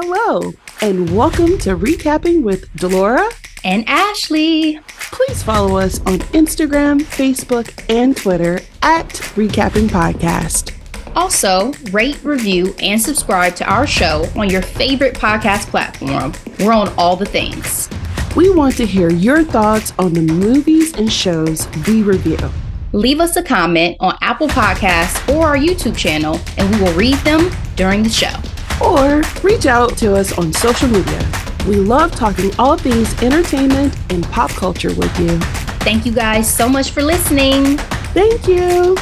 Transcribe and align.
Hello, 0.00 0.52
and 0.80 1.10
welcome 1.16 1.58
to 1.58 1.76
Recapping 1.76 2.44
with 2.44 2.72
Delora 2.76 3.28
and 3.64 3.82
Ashley. 3.88 4.78
Please 4.86 5.42
follow 5.42 5.76
us 5.76 5.98
on 6.02 6.20
Instagram, 6.30 7.00
Facebook, 7.00 7.84
and 7.88 8.16
Twitter 8.16 8.60
at 8.80 9.08
Recapping 9.34 9.88
Podcast. 9.88 10.72
Also, 11.16 11.72
rate, 11.90 12.22
review, 12.22 12.76
and 12.80 13.02
subscribe 13.02 13.56
to 13.56 13.68
our 13.68 13.88
show 13.88 14.24
on 14.36 14.48
your 14.48 14.62
favorite 14.62 15.14
podcast 15.14 15.66
platform. 15.66 16.32
We're 16.60 16.72
on 16.72 16.94
all 16.96 17.16
the 17.16 17.26
things. 17.26 17.90
We 18.36 18.54
want 18.54 18.76
to 18.76 18.86
hear 18.86 19.10
your 19.10 19.42
thoughts 19.42 19.94
on 19.98 20.12
the 20.12 20.22
movies 20.22 20.94
and 20.94 21.12
shows 21.12 21.66
we 21.88 22.04
review. 22.04 22.38
Leave 22.92 23.18
us 23.18 23.34
a 23.34 23.42
comment 23.42 23.96
on 23.98 24.16
Apple 24.20 24.46
Podcasts 24.46 25.34
or 25.34 25.48
our 25.48 25.56
YouTube 25.56 25.96
channel, 25.96 26.38
and 26.56 26.72
we 26.72 26.82
will 26.82 26.94
read 26.94 27.16
them 27.24 27.50
during 27.74 28.04
the 28.04 28.08
show. 28.08 28.30
Or 28.80 29.22
reach 29.42 29.66
out 29.66 29.96
to 29.98 30.14
us 30.14 30.36
on 30.38 30.52
social 30.52 30.88
media. 30.88 31.30
We 31.66 31.76
love 31.76 32.12
talking 32.12 32.50
all 32.58 32.76
things 32.76 33.12
entertainment 33.22 33.94
and 34.10 34.24
pop 34.24 34.50
culture 34.50 34.94
with 34.94 35.18
you. 35.18 35.38
Thank 35.80 36.06
you 36.06 36.12
guys 36.12 36.52
so 36.52 36.68
much 36.68 36.90
for 36.90 37.02
listening. 37.02 37.78
Thank 38.14 38.46
you. 38.48 38.96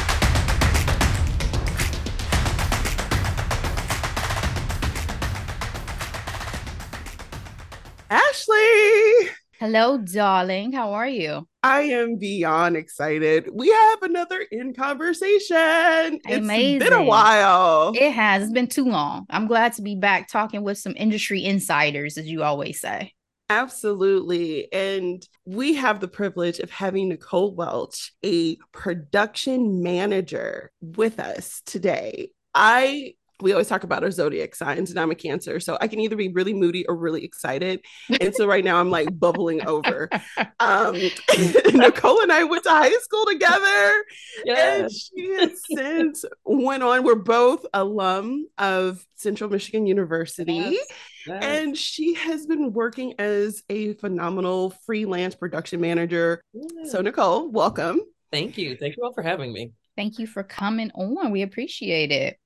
Ashley. 8.09 9.29
Hello, 9.59 9.97
darling. 9.97 10.71
How 10.71 10.93
are 10.93 11.07
you? 11.07 11.47
I 11.67 11.81
am 11.81 12.15
beyond 12.15 12.77
excited. 12.77 13.49
We 13.51 13.69
have 13.69 14.01
another 14.03 14.39
in 14.51 14.73
conversation. 14.73 16.21
Amazing. 16.25 16.75
It's 16.77 16.85
been 16.85 16.93
a 16.93 17.03
while. 17.03 17.91
It 17.93 18.11
has. 18.11 18.43
It's 18.43 18.53
been 18.53 18.67
too 18.67 18.85
long. 18.85 19.25
I'm 19.29 19.47
glad 19.47 19.73
to 19.73 19.81
be 19.81 19.95
back 19.95 20.29
talking 20.29 20.63
with 20.63 20.77
some 20.77 20.93
industry 20.95 21.43
insiders, 21.43 22.17
as 22.17 22.25
you 22.25 22.41
always 22.43 22.79
say. 22.79 23.13
Absolutely. 23.49 24.71
And 24.71 25.27
we 25.45 25.73
have 25.73 25.99
the 25.99 26.07
privilege 26.07 26.59
of 26.59 26.71
having 26.71 27.09
Nicole 27.09 27.53
Welch, 27.53 28.13
a 28.23 28.55
production 28.71 29.83
manager, 29.83 30.71
with 30.81 31.19
us 31.19 31.61
today. 31.65 32.31
I 32.55 33.15
we 33.41 33.51
always 33.51 33.67
talk 33.67 33.83
about 33.83 34.03
our 34.03 34.11
zodiac 34.11 34.55
signs 34.55 34.89
and 34.89 34.99
I'm 34.99 35.11
a 35.11 35.15
cancer. 35.15 35.59
So 35.59 35.77
I 35.79 35.87
can 35.87 35.99
either 35.99 36.15
be 36.15 36.29
really 36.29 36.53
moody 36.53 36.85
or 36.87 36.95
really 36.95 37.23
excited. 37.23 37.81
And 38.19 38.33
so 38.33 38.47
right 38.47 38.63
now 38.63 38.79
I'm 38.79 38.89
like 38.89 39.17
bubbling 39.17 39.65
over. 39.67 40.09
Um, 40.59 40.95
Nicole 41.73 42.21
and 42.21 42.31
I 42.31 42.43
went 42.45 42.63
to 42.63 42.69
high 42.69 42.97
school 43.01 43.25
together. 43.25 44.03
Yes. 44.43 44.81
And 44.81 44.91
she 44.91 45.29
has 45.35 45.61
since 45.69 46.25
went 46.45 46.81
on. 46.81 47.03
We're 47.03 47.15
both 47.15 47.65
alum 47.73 48.47
of 48.57 49.05
Central 49.15 49.49
Michigan 49.49 49.85
University. 49.85 50.53
Yes. 50.53 50.87
Yes. 51.27 51.43
And 51.43 51.77
she 51.77 52.13
has 52.15 52.45
been 52.45 52.71
working 52.71 53.13
as 53.19 53.61
a 53.69 53.93
phenomenal 53.95 54.71
freelance 54.85 55.35
production 55.35 55.81
manager. 55.81 56.41
Yes. 56.53 56.91
So 56.91 57.01
Nicole, 57.01 57.51
welcome. 57.51 57.99
Thank 58.31 58.57
you. 58.57 58.75
Thank 58.77 58.97
you 58.97 59.03
all 59.03 59.13
for 59.13 59.21
having 59.21 59.53
me. 59.53 59.73
Thank 59.95 60.19
you 60.19 60.27
for 60.27 60.43
coming 60.43 60.91
on. 60.91 61.31
We 61.31 61.41
appreciate 61.41 62.11
it. 62.11 62.37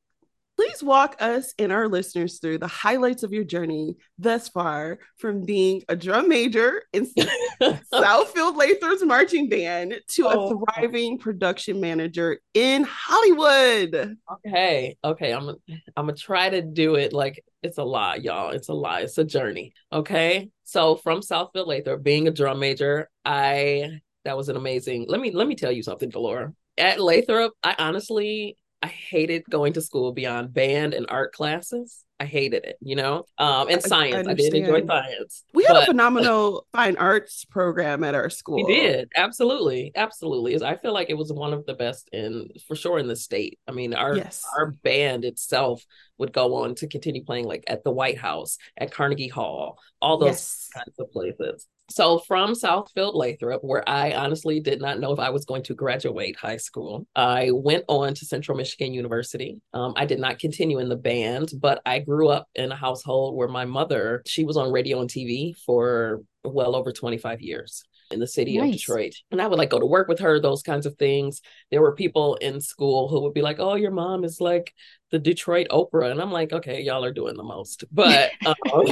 Please 0.62 0.84
walk 0.84 1.16
us 1.20 1.56
and 1.58 1.72
our 1.72 1.88
listeners 1.88 2.38
through 2.38 2.60
the 2.60 2.68
highlights 2.68 3.24
of 3.24 3.34
your 3.34 3.44
journey 3.44 3.96
thus 4.20 4.48
far 4.48 5.00
from 5.18 5.44
being 5.44 5.82
a 5.90 5.96
drum 5.96 6.30
major 6.30 6.84
in 6.94 7.08
Southfield 7.92 8.56
Lathrop's 8.56 9.04
marching 9.04 9.50
band 9.50 10.00
to 10.10 10.28
oh. 10.28 10.52
a 10.52 10.76
thriving 10.76 11.18
production 11.18 11.82
manager 11.82 12.38
in 12.54 12.84
Hollywood. 12.88 14.18
Okay, 14.32 14.96
okay, 15.04 15.34
I'm 15.34 15.50
I'm 15.50 16.06
gonna 16.06 16.14
try 16.14 16.52
to 16.52 16.62
do 16.62 16.94
it 16.94 17.12
like 17.12 17.44
it's 17.64 17.80
a 17.80 17.84
lie, 17.84 18.18
y'all. 18.18 18.52
It's 18.52 18.70
a 18.70 18.74
lie. 18.74 19.02
It's 19.02 19.18
a 19.18 19.24
journey. 19.24 19.74
Okay, 19.92 20.52
so 20.64 20.96
from 20.96 21.22
Southfield 21.22 21.66
Lathrop, 21.66 22.04
being 22.04 22.28
a 22.28 22.32
drum 22.32 22.60
major, 22.60 23.10
I 23.26 24.00
that 24.26 24.38
was 24.38 24.48
an 24.48 24.58
amazing. 24.58 25.08
Let 25.10 25.22
me 25.22 25.32
let 25.32 25.48
me 25.48 25.56
tell 25.56 25.72
you 25.72 25.82
something, 25.82 26.12
Delora. 26.12 26.54
At 26.78 27.00
Lathrop, 27.00 27.54
I 27.64 27.76
honestly 27.80 28.58
I 28.82 28.88
hated 28.88 29.44
going 29.50 29.74
to 29.74 29.82
school 29.82 30.12
beyond 30.12 30.54
band 30.54 30.94
and 30.94 31.06
art 31.10 31.34
classes. 31.34 32.04
I 32.20 32.26
hated 32.26 32.66
it, 32.66 32.78
you 32.82 32.96
know, 32.96 33.26
um, 33.40 33.68
and 33.70 33.82
science. 33.82 34.28
I, 34.28 34.32
I 34.32 34.34
did 34.36 34.54
enjoy 34.54 34.86
science. 34.86 35.44
We 35.56 35.64
had 35.64 35.74
but, 35.74 35.84
a 35.84 35.86
phenomenal 35.88 36.68
fine 36.72 36.96
arts 36.98 37.46
program 37.46 38.04
at 38.04 38.14
our 38.14 38.30
school. 38.30 38.64
We 38.64 38.76
did 38.76 39.12
absolutely, 39.16 39.92
absolutely. 39.96 40.64
I 40.64 40.78
feel 40.78 40.94
like 40.94 41.10
it 41.10 41.18
was 41.18 41.34
one 41.34 41.52
of 41.52 41.66
the 41.66 41.74
best 41.74 42.10
in, 42.12 42.50
for 42.68 42.76
sure, 42.76 43.00
in 43.00 43.08
the 43.08 43.16
state. 43.16 43.60
I 43.68 43.72
mean, 43.72 43.96
our 43.96 44.16
yes. 44.16 44.44
our 44.56 44.72
band 44.84 45.26
itself 45.26 45.84
would 46.20 46.32
go 46.32 46.58
on 46.58 46.76
to 46.76 46.88
continue 46.88 47.24
playing 47.24 47.46
like 47.46 47.64
at 47.68 47.84
the 47.84 47.92
White 47.92 48.20
House, 48.20 48.60
at 48.78 48.92
Carnegie 48.92 49.28
Hall, 49.28 49.80
all 50.00 50.18
those 50.18 50.28
yes. 50.28 50.70
kinds 50.76 51.00
of 51.00 51.12
places. 51.12 51.68
So 51.92 52.20
from 52.20 52.54
Southfield 52.54 53.16
Lathrop, 53.16 53.64
where 53.64 53.88
I 53.88 54.14
honestly 54.14 54.60
did 54.60 54.82
not 54.82 55.00
know 55.00 55.12
if 55.12 55.20
I 55.20 55.30
was 55.30 55.46
going 55.46 55.64
to 55.64 55.76
graduate 55.76 56.38
high 56.38 56.58
school, 56.58 57.06
I 57.16 57.52
went 57.52 57.84
on 57.88 58.14
to 58.14 58.26
Central 58.26 58.58
Michigan 58.58 58.94
University. 58.94 59.60
Um, 59.74 59.94
I 59.96 60.06
did 60.06 60.20
not 60.20 60.40
continue 60.40 60.80
in 60.80 60.90
the 60.90 60.96
band, 60.96 61.52
but 61.60 61.82
I 61.86 62.00
grew 62.00 62.30
up 62.30 62.48
in 62.56 62.72
a 62.72 62.76
household 62.76 63.36
where 63.36 63.48
my 63.48 63.66
mother, 63.66 64.24
she 64.26 64.46
was 64.46 64.58
on 64.58 64.72
radio 64.72 65.02
and 65.02 65.10
TV 65.10 65.54
for 65.66 66.22
well 66.44 66.76
over 66.76 66.92
25 66.92 67.42
years 67.42 67.84
in 68.12 68.20
the 68.20 68.28
city 68.28 68.58
nice. 68.58 68.68
of 68.68 68.72
Detroit. 68.74 69.14
And 69.32 69.42
I 69.42 69.48
would 69.48 69.58
like 69.58 69.70
go 69.70 69.80
to 69.80 69.86
work 69.86 70.08
with 70.08 70.20
her, 70.20 70.40
those 70.40 70.64
kinds 70.64 70.86
of 70.86 70.96
things. 70.96 71.42
There 71.72 71.82
were 71.82 71.96
people 71.96 72.36
in 72.36 72.62
school 72.62 73.08
who 73.10 73.22
would 73.22 73.34
be 73.34 73.42
like, 73.42 73.60
oh, 73.60 73.76
your 73.76 73.92
mom 73.92 74.24
is 74.24 74.40
like 74.40 74.74
the 75.12 75.20
Detroit 75.20 75.68
Oprah. 75.70 76.12
And 76.12 76.22
I'm 76.22 76.32
like, 76.32 76.54
okay, 76.54 76.82
y'all 76.82 77.06
are 77.06 77.14
doing 77.14 77.38
the 77.38 77.44
most. 77.44 77.84
But 77.92 78.32
um, 78.46 78.86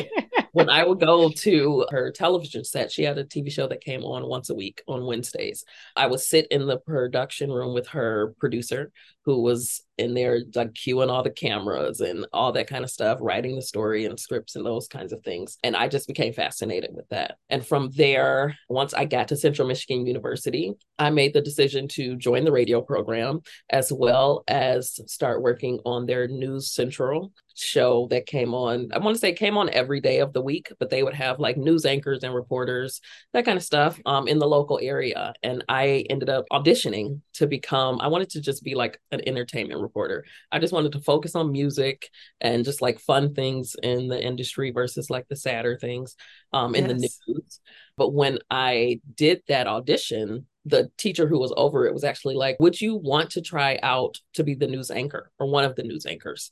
when 0.51 0.69
I 0.69 0.85
would 0.85 0.99
go 0.99 1.29
to 1.29 1.87
her 1.91 2.11
television 2.11 2.63
set, 2.63 2.91
she 2.91 3.03
had 3.03 3.17
a 3.17 3.23
TV 3.23 3.51
show 3.51 3.67
that 3.67 3.83
came 3.83 4.03
on 4.03 4.27
once 4.27 4.49
a 4.49 4.55
week 4.55 4.81
on 4.87 5.05
Wednesdays. 5.05 5.65
I 5.95 6.07
would 6.07 6.19
sit 6.19 6.47
in 6.47 6.65
the 6.65 6.77
production 6.77 7.51
room 7.51 7.73
with 7.73 7.87
her 7.89 8.33
producer, 8.39 8.91
who 9.25 9.41
was 9.41 9.81
in 9.99 10.13
there 10.13 10.41
like 10.55 10.73
cueing 10.73 11.09
all 11.09 11.23
the 11.23 11.29
cameras 11.29 11.99
and 11.99 12.25
all 12.33 12.51
that 12.53 12.67
kind 12.67 12.83
of 12.83 12.89
stuff, 12.89 13.19
writing 13.21 13.55
the 13.55 13.61
story 13.61 14.05
and 14.05 14.19
scripts 14.19 14.55
and 14.55 14.65
those 14.65 14.87
kinds 14.87 15.13
of 15.13 15.21
things. 15.23 15.57
And 15.63 15.75
I 15.75 15.87
just 15.87 16.07
became 16.07 16.33
fascinated 16.33 16.91
with 16.93 17.07
that. 17.09 17.37
And 17.49 17.65
from 17.65 17.91
there, 17.91 18.57
once 18.69 18.93
I 18.93 19.05
got 19.05 19.27
to 19.29 19.35
Central 19.35 19.67
Michigan 19.67 20.07
University, 20.07 20.73
I 20.97 21.09
made 21.09 21.33
the 21.33 21.41
decision 21.41 21.87
to 21.89 22.15
join 22.15 22.43
the 22.43 22.51
radio 22.51 22.81
program 22.81 23.41
as 23.69 23.91
well 23.91 24.43
as 24.47 24.99
start 25.07 25.41
working 25.41 25.79
on 25.85 26.05
their 26.05 26.27
News 26.27 26.71
Central 26.71 27.31
show 27.59 28.07
that 28.09 28.25
came 28.25 28.53
on. 28.53 28.89
I 28.93 28.99
want 28.99 29.15
to 29.15 29.19
say 29.19 29.33
came 29.33 29.57
on 29.57 29.69
every 29.69 29.99
day 29.99 30.19
of 30.19 30.33
the 30.33 30.41
week, 30.41 30.71
but 30.79 30.89
they 30.89 31.03
would 31.03 31.13
have 31.13 31.39
like 31.39 31.57
news 31.57 31.85
anchors 31.85 32.23
and 32.23 32.33
reporters, 32.33 33.01
that 33.33 33.45
kind 33.45 33.57
of 33.57 33.63
stuff 33.63 33.99
um, 34.05 34.27
in 34.27 34.39
the 34.39 34.47
local 34.47 34.79
area. 34.81 35.33
And 35.43 35.63
I 35.67 36.05
ended 36.09 36.29
up 36.29 36.45
auditioning 36.51 37.21
to 37.33 37.47
become, 37.47 37.99
I 38.01 38.07
wanted 38.07 38.29
to 38.31 38.41
just 38.41 38.63
be 38.63 38.75
like 38.75 38.99
an 39.11 39.21
entertainment 39.27 39.81
reporter. 39.89 40.25
I 40.51 40.59
just 40.59 40.73
wanted 40.73 40.91
to 40.93 41.01
focus 41.01 41.35
on 41.35 41.51
music 41.51 42.09
and 42.39 42.63
just 42.63 42.81
like 42.81 42.99
fun 42.99 43.33
things 43.33 43.75
in 43.81 44.07
the 44.07 44.21
industry 44.21 44.71
versus 44.71 45.09
like 45.09 45.27
the 45.27 45.35
sadder 45.35 45.77
things 45.77 46.15
um, 46.53 46.75
in 46.75 46.89
yes. 46.89 47.19
the 47.25 47.33
news. 47.33 47.59
But 47.97 48.13
when 48.13 48.39
I 48.49 49.01
did 49.15 49.41
that 49.47 49.67
audition, 49.67 50.45
the 50.65 50.91
teacher 50.97 51.27
who 51.27 51.39
was 51.39 51.53
over 51.57 51.85
it 51.85 51.93
was 51.93 52.03
actually 52.03 52.35
like, 52.35 52.57
Would 52.59 52.79
you 52.79 52.95
want 52.95 53.31
to 53.31 53.41
try 53.41 53.79
out 53.81 54.19
to 54.35 54.43
be 54.43 54.55
the 54.55 54.67
news 54.67 54.91
anchor 54.91 55.31
or 55.39 55.47
one 55.47 55.65
of 55.65 55.75
the 55.75 55.83
news 55.83 56.05
anchors? 56.05 56.51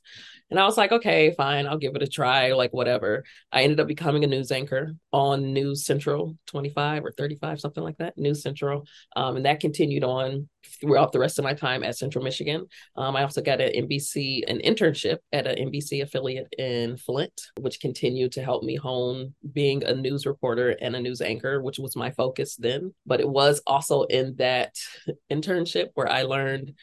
And 0.50 0.58
I 0.58 0.64
was 0.64 0.76
like, 0.76 0.92
Okay, 0.92 1.34
fine, 1.36 1.66
I'll 1.66 1.78
give 1.78 1.94
it 1.96 2.02
a 2.02 2.06
try, 2.06 2.52
like 2.52 2.72
whatever. 2.72 3.24
I 3.52 3.62
ended 3.62 3.80
up 3.80 3.86
becoming 3.86 4.24
a 4.24 4.26
news 4.26 4.50
anchor 4.50 4.94
on 5.12 5.52
News 5.52 5.84
Central 5.84 6.36
25 6.46 7.04
or 7.04 7.12
35, 7.12 7.60
something 7.60 7.82
like 7.82 7.98
that, 7.98 8.16
News 8.18 8.42
Central. 8.42 8.86
Um, 9.16 9.36
and 9.36 9.46
that 9.46 9.60
continued 9.60 10.04
on 10.04 10.48
throughout 10.80 11.12
the 11.12 11.18
rest 11.18 11.38
of 11.38 11.44
my 11.44 11.54
time 11.54 11.82
at 11.82 11.96
Central 11.96 12.24
Michigan. 12.24 12.66
Um, 12.96 13.16
I 13.16 13.22
also 13.22 13.40
got 13.40 13.60
an 13.60 13.72
NBC, 13.72 14.42
an 14.48 14.58
internship 14.58 15.18
at 15.32 15.46
an 15.46 15.70
NBC 15.70 16.02
affiliate 16.02 16.52
in 16.58 16.96
Flint, 16.96 17.40
which 17.60 17.80
continued 17.80 18.32
to 18.32 18.44
help 18.44 18.62
me 18.62 18.76
hone 18.76 19.34
being 19.52 19.84
a 19.84 19.94
news 19.94 20.26
reporter 20.26 20.70
and 20.80 20.94
a 20.96 21.00
news 21.00 21.20
anchor, 21.20 21.62
which 21.62 21.78
was 21.78 21.96
my 21.96 22.10
focus 22.10 22.56
then. 22.56 22.94
But 23.06 23.20
it 23.20 23.28
was 23.28 23.60
also 23.66 24.02
in 24.04 24.36
that 24.36 24.74
internship 25.32 25.88
where 25.94 26.10
I 26.10 26.22
learned 26.22 26.74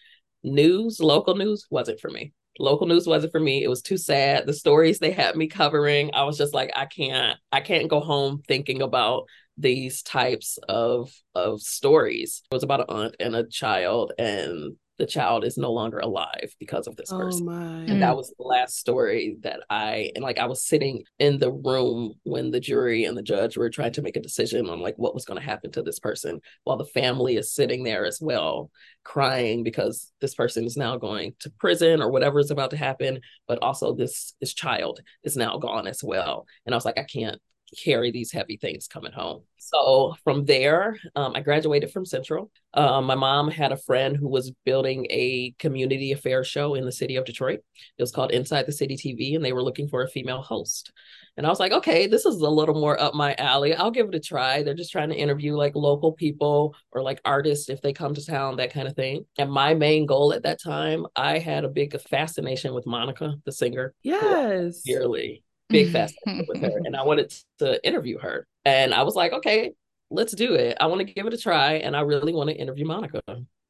news, 0.43 0.99
local 0.99 1.35
news 1.35 1.65
wasn't 1.69 1.99
for 1.99 2.09
me. 2.09 2.33
Local 2.59 2.87
news 2.87 3.07
wasn't 3.07 3.31
for 3.31 3.39
me. 3.39 3.63
It 3.63 3.67
was 3.67 3.81
too 3.81 3.97
sad. 3.97 4.45
The 4.45 4.53
stories 4.53 4.99
they 4.99 5.11
had 5.11 5.35
me 5.35 5.47
covering, 5.47 6.11
I 6.13 6.23
was 6.23 6.37
just 6.37 6.53
like, 6.53 6.71
I 6.75 6.85
can't, 6.85 7.37
I 7.51 7.61
can't 7.61 7.89
go 7.89 7.99
home 7.99 8.43
thinking 8.47 8.81
about 8.81 9.25
these 9.57 10.01
types 10.01 10.57
of 10.67 11.11
of 11.33 11.61
stories. 11.61 12.43
It 12.49 12.53
was 12.53 12.63
about 12.63 12.81
an 12.81 12.85
aunt 12.89 13.15
and 13.19 13.35
a 13.35 13.47
child 13.47 14.13
and 14.17 14.75
the 14.97 15.05
child 15.05 15.43
is 15.43 15.57
no 15.57 15.71
longer 15.71 15.99
alive 15.99 16.55
because 16.59 16.87
of 16.87 16.95
this 16.95 17.11
oh 17.11 17.17
person. 17.17 17.45
My. 17.45 17.91
And 17.91 18.01
that 18.01 18.13
mm. 18.13 18.17
was 18.17 18.33
the 18.37 18.43
last 18.43 18.77
story 18.77 19.37
that 19.41 19.61
I 19.69 20.11
and 20.15 20.23
like 20.23 20.37
I 20.37 20.45
was 20.45 20.65
sitting 20.65 21.03
in 21.19 21.37
the 21.37 21.51
room 21.51 22.13
when 22.23 22.51
the 22.51 22.59
jury 22.59 23.05
and 23.05 23.17
the 23.17 23.21
judge 23.23 23.57
were 23.57 23.69
trying 23.69 23.93
to 23.93 24.01
make 24.01 24.15
a 24.15 24.21
decision 24.21 24.69
on 24.69 24.79
like 24.79 24.95
what 24.97 25.13
was 25.13 25.25
going 25.25 25.39
to 25.39 25.45
happen 25.45 25.71
to 25.71 25.81
this 25.81 25.99
person 25.99 26.39
while 26.63 26.77
the 26.77 26.85
family 26.85 27.35
is 27.35 27.53
sitting 27.53 27.83
there 27.83 28.05
as 28.05 28.19
well 28.21 28.71
crying 29.03 29.63
because 29.63 30.11
this 30.21 30.33
person 30.33 30.65
is 30.65 30.77
now 30.77 30.97
going 30.97 31.33
to 31.39 31.51
prison 31.59 32.01
or 32.01 32.09
whatever 32.09 32.39
is 32.39 32.51
about 32.51 32.71
to 32.71 32.77
happen 32.77 33.19
but 33.47 33.59
also 33.61 33.93
this 33.93 34.33
this 34.39 34.53
child 34.53 35.01
is 35.23 35.35
now 35.35 35.57
gone 35.57 35.87
as 35.87 36.03
well 36.03 36.45
and 36.65 36.73
I 36.73 36.77
was 36.77 36.85
like 36.85 36.97
I 36.97 37.03
can't 37.03 37.41
carry 37.83 38.11
these 38.11 38.31
heavy 38.31 38.57
things 38.57 38.87
coming 38.87 39.11
home. 39.11 39.43
So 39.57 40.15
from 40.23 40.45
there, 40.45 40.95
um, 41.15 41.33
I 41.35 41.41
graduated 41.41 41.91
from 41.91 42.05
Central. 42.05 42.51
Um, 42.75 43.05
my 43.05 43.15
mom 43.15 43.49
had 43.49 43.71
a 43.71 43.77
friend 43.77 44.15
who 44.15 44.27
was 44.27 44.51
building 44.63 45.07
a 45.09 45.55
community 45.57 46.11
affairs 46.11 46.47
show 46.47 46.75
in 46.75 46.85
the 46.85 46.91
city 46.91 47.15
of 47.15 47.25
Detroit. 47.25 47.61
It 47.97 48.03
was 48.03 48.11
called 48.11 48.31
Inside 48.31 48.67
the 48.67 48.71
City 48.71 48.95
TV, 48.95 49.35
and 49.35 49.43
they 49.43 49.53
were 49.53 49.63
looking 49.63 49.87
for 49.87 50.03
a 50.03 50.09
female 50.09 50.41
host. 50.41 50.91
And 51.37 51.47
I 51.47 51.49
was 51.49 51.59
like, 51.59 51.71
okay, 51.71 52.05
this 52.05 52.25
is 52.25 52.35
a 52.41 52.49
little 52.49 52.75
more 52.75 53.01
up 53.01 53.13
my 53.15 53.33
alley. 53.39 53.73
I'll 53.73 53.91
give 53.91 54.07
it 54.07 54.15
a 54.15 54.19
try. 54.19 54.61
They're 54.61 54.73
just 54.73 54.91
trying 54.91 55.09
to 55.09 55.15
interview 55.15 55.55
like 55.55 55.75
local 55.75 56.11
people 56.11 56.75
or 56.91 57.01
like 57.01 57.19
artists 57.25 57.69
if 57.69 57.81
they 57.81 57.91
come 57.91 58.13
to 58.13 58.25
town, 58.25 58.57
that 58.57 58.71
kind 58.71 58.87
of 58.87 58.95
thing. 58.95 59.25
And 59.37 59.51
my 59.51 59.73
main 59.73 60.05
goal 60.05 60.31
at 60.31 60.43
that 60.43 60.61
time, 60.61 61.07
I 61.15 61.39
had 61.39 61.65
a 61.65 61.69
big 61.69 61.99
fascination 62.01 62.73
with 62.73 62.85
Monica, 62.85 63.35
the 63.45 63.51
singer. 63.51 63.93
Yes. 64.03 64.81
Dearly 64.81 65.43
big 65.69 65.91
fascination 65.91 66.45
mm-hmm. 66.45 66.61
with 66.61 66.61
her 66.61 66.79
and 66.85 66.95
I 66.95 67.03
wanted 67.05 67.33
to 67.59 67.85
interview 67.85 68.19
her. 68.19 68.47
And 68.63 68.93
I 68.93 69.03
was 69.03 69.15
like, 69.15 69.33
okay, 69.33 69.71
let's 70.09 70.33
do 70.33 70.53
it. 70.53 70.77
I 70.79 70.87
want 70.87 71.05
to 71.05 71.13
give 71.13 71.25
it 71.25 71.33
a 71.33 71.37
try 71.37 71.73
and 71.73 71.95
I 71.95 72.01
really 72.01 72.33
want 72.33 72.49
to 72.49 72.55
interview 72.55 72.85
Monica. 72.85 73.21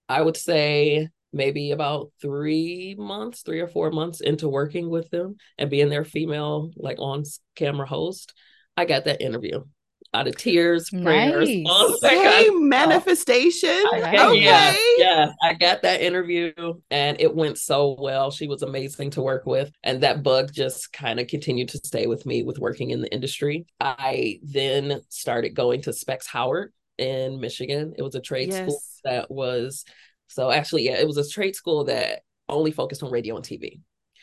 I 0.08 0.22
would 0.22 0.38
say 0.38 1.10
maybe 1.34 1.72
about 1.72 2.12
three 2.22 2.96
months, 2.98 3.42
three 3.42 3.60
or 3.60 3.68
four 3.68 3.92
months 3.92 4.22
into 4.22 4.48
working 4.48 4.90
with 4.90 5.10
them 5.10 5.36
and 5.58 5.70
being 5.70 5.90
their 5.90 6.06
female, 6.06 6.72
like 6.78 6.98
on 7.00 7.24
camera 7.56 7.88
host, 7.88 8.34
I 8.78 8.86
got 8.86 9.06
that 9.06 9.22
interview 9.22 9.64
out 10.16 10.28
of 10.28 10.38
tears, 10.38 10.90
prayers, 10.90 11.50
nice. 11.50 11.66
all 11.70 11.98
that 12.02 12.12
hey, 12.12 12.24
kind 12.24 12.56
of 12.56 12.62
manifestation. 12.62 13.70
I, 13.70 14.28
okay. 14.28 14.42
Yeah, 14.42 14.76
yeah, 14.98 15.32
I 15.44 15.54
got 15.54 15.82
that 15.82 16.02
interview 16.02 16.54
and 16.90 17.20
it 17.20 17.36
went 17.36 17.58
so 17.58 17.96
well. 18.00 18.32
She 18.32 18.48
was 18.48 18.62
amazing 18.62 19.12
to 19.12 19.22
work 19.22 19.46
with. 19.46 19.72
And 19.84 20.02
that 20.02 20.24
bug 20.24 20.52
just 20.54 20.94
kind 20.94 21.20
of 21.20 21.28
continued 21.28 21.70
to 21.70 21.78
stay 21.80 22.08
with 22.08 22.26
me 22.26 22.44
with 22.44 22.60
working 22.60 22.92
in 22.92 23.02
the 23.02 23.14
industry. 23.14 23.66
I 23.80 24.40
then 24.42 25.02
started 25.10 25.50
going 25.50 25.82
to 25.84 25.94
Specs 25.94 26.28
Howard 26.28 26.72
in 26.98 27.42
Michigan. 27.42 27.94
It 27.98 28.02
was 28.02 28.16
a 28.16 28.22
trade 28.22 28.50
yes. 28.50 28.62
school 28.62 28.82
that 29.04 29.30
was, 29.30 29.84
so 30.28 30.50
actually, 30.50 30.86
yeah, 30.86 30.98
it 30.98 31.08
was 31.08 31.18
a 31.18 31.30
trade 31.30 31.56
school 31.56 31.86
that 31.86 32.22
only 32.48 32.72
focused 32.72 33.04
on 33.04 33.12
radio 33.12 33.36
and 33.36 33.46
TV. 33.46 33.82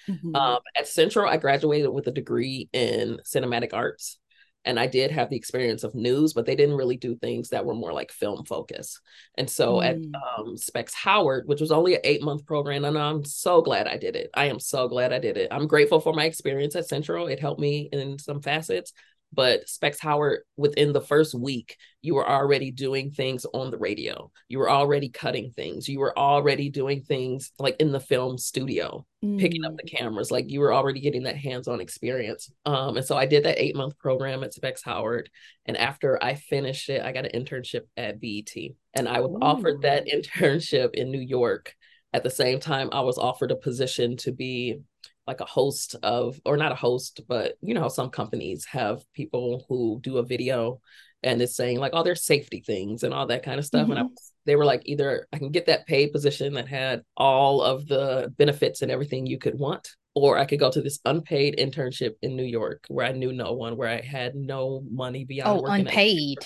Mm-hmm. 0.09 0.35
Um, 0.35 0.59
at 0.77 0.89
Central, 0.89 1.29
I 1.29 1.37
graduated 1.37 1.91
with 1.91 2.07
a 2.07 2.13
degree 2.13 2.69
in 2.73 3.21
cinematic 3.25 3.73
arts 3.73 4.19
and 4.65 4.79
I 4.79 4.87
did 4.87 5.11
have 5.11 5.29
the 5.29 5.37
experience 5.37 5.85
of 5.85 5.95
news, 5.95 6.33
but 6.33 6.47
they 6.47 6.55
didn't 6.55 6.77
really 6.77 6.97
do 6.97 7.17
things 7.17 7.49
that 7.49 7.65
were 7.65 7.75
more 7.75 7.93
like 7.93 8.13
film 8.13 8.45
focus. 8.45 9.01
And 9.37 9.49
so 9.49 9.77
mm. 9.77 9.85
at 9.85 9.97
um, 10.39 10.57
Specs 10.57 10.95
Howard, 10.95 11.49
which 11.49 11.61
was 11.61 11.73
only 11.73 11.95
an 11.95 12.01
eight 12.05 12.23
month 12.23 12.47
program, 12.47 12.85
and 12.85 12.97
I'm 12.97 13.25
so 13.25 13.61
glad 13.63 13.89
I 13.89 13.97
did 13.97 14.17
it. 14.17 14.31
I 14.35 14.47
am 14.47 14.61
so 14.61 14.89
glad 14.89 15.13
I 15.13 15.19
did 15.19 15.37
it. 15.37 15.49
I'm 15.51 15.67
grateful 15.67 16.01
for 16.01 16.13
my 16.13 16.25
experience 16.25 16.77
at 16.77 16.89
Central. 16.89 17.27
It 17.27 17.41
helped 17.41 17.61
me 17.61 17.89
in 17.93 18.19
some 18.19 18.41
facets, 18.41 18.93
but 19.33 19.69
Specs 19.69 19.99
Howard, 20.01 20.41
within 20.57 20.93
the 20.93 21.01
first 21.01 21.35
week, 21.35 21.77
you 22.03 22.15
were 22.15 22.29
already 22.29 22.71
doing 22.71 23.11
things 23.11 23.47
on 23.55 23.71
the 23.71 23.79
radio. 23.79 24.31
You 24.49 24.59
were 24.59 24.71
already 24.71 25.09
cutting 25.09 25.53
things. 25.53 25.89
You 25.89 26.01
were 26.01 26.17
already 26.19 26.69
doing 26.69 27.03
things 27.03 27.53
like 27.59 27.77
in 27.81 27.93
the 27.93 28.01
film 28.01 28.37
studio, 28.37 29.07
mm. 29.25 29.39
picking 29.39 29.65
up 29.65 29.77
the 29.77 29.89
mm. 29.89 29.97
cameras. 29.97 30.31
Like 30.31 30.51
you 30.51 30.61
were 30.61 30.75
already 30.75 31.01
getting 31.01 31.23
that 31.23 31.37
hands-on 31.37 31.81
experience. 31.81 32.51
Um, 32.67 32.97
and 32.97 33.07
so 33.07 33.17
I 33.17 33.27
did 33.27 33.45
that 33.45 33.63
eight-month 33.63 33.99
program 33.99 34.45
at 34.45 34.53
Specs 34.53 34.83
Howard. 34.83 35.31
And 35.65 35.77
after 35.77 36.23
I 36.23 36.35
finished 36.35 36.91
it, 36.91 37.03
I 37.03 37.13
got 37.13 37.27
an 37.27 37.45
internship 37.45 37.83
at 37.97 38.21
BET. 38.21 38.53
And 38.95 39.09
I 39.09 39.21
was 39.21 39.31
Ooh. 39.31 39.39
offered 39.41 39.83
that 39.83 40.07
internship 40.13 40.95
in 40.95 41.11
New 41.11 41.21
York. 41.21 41.75
At 42.13 42.23
the 42.23 42.31
same 42.31 42.61
time, 42.61 42.91
I 42.93 43.01
was 43.01 43.17
offered 43.17 43.53
a 43.53 43.57
position 43.57 44.19
to 44.19 44.33
be 44.33 44.81
like 45.27 45.41
a 45.41 45.47
host 45.47 45.97
of 46.03 46.41
or 46.45 46.57
not 46.57 46.73
a 46.73 46.77
host 46.77 47.21
but 47.29 47.55
you 47.61 47.75
know 47.75 47.89
some 47.89 48.11
companies 48.11 48.65
have 48.65 49.03
people 49.13 49.65
who 49.69 50.01
do 50.03 50.19
a 50.19 50.23
video 50.23 50.81
and 51.23 51.41
it's 51.41 51.55
saying 51.57 51.79
like 51.79 51.93
all 51.93 52.05
their 52.05 52.17
safety 52.17 52.63
things 52.67 53.05
and 53.05 53.15
all 53.15 53.27
that 53.29 53.45
kind 53.45 53.59
of 53.59 53.65
stuff. 53.65 53.83
Mm-hmm. 53.83 53.93
and 53.93 54.09
I, 54.09 54.23
they 54.45 54.57
were 54.57 54.65
like 54.65 54.83
either 54.87 55.29
i 55.33 55.39
can 55.39 55.51
get 55.51 55.67
that 55.67 55.87
paid 55.87 56.13
position 56.13 56.55
that 56.55 56.69
had 56.69 57.03
all 57.17 57.63
of 57.63 57.87
the 57.87 58.33
benefits 58.37 58.83
and 58.83 58.91
everything 58.91 59.27
you 59.27 59.39
could 59.39 59.59
want 59.59 59.89
or 60.15 60.37
i 60.37 60.45
could 60.45 60.59
go 60.59 60.71
to 60.71 60.83
this 60.83 60.99
unpaid 61.05 61.57
internship 61.59 62.15
in 62.23 62.35
new 62.35 62.45
york 62.45 62.85
where 62.89 63.07
i 63.07 63.13
knew 63.13 63.33
no 63.33 63.53
one 63.53 63.77
where 63.77 63.89
i 63.89 64.01
had 64.01 64.35
no 64.35 64.83
money 64.91 65.25
beyond 65.25 65.61
oh 65.61 65.67
unpaid. 65.67 66.39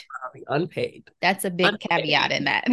Unpaid. 0.49 1.09
That's 1.23 1.47
a 1.47 1.51
big 1.51 1.67
unpaid. 1.67 2.05
caveat 2.05 2.31
in 2.31 2.45
that. 2.45 2.65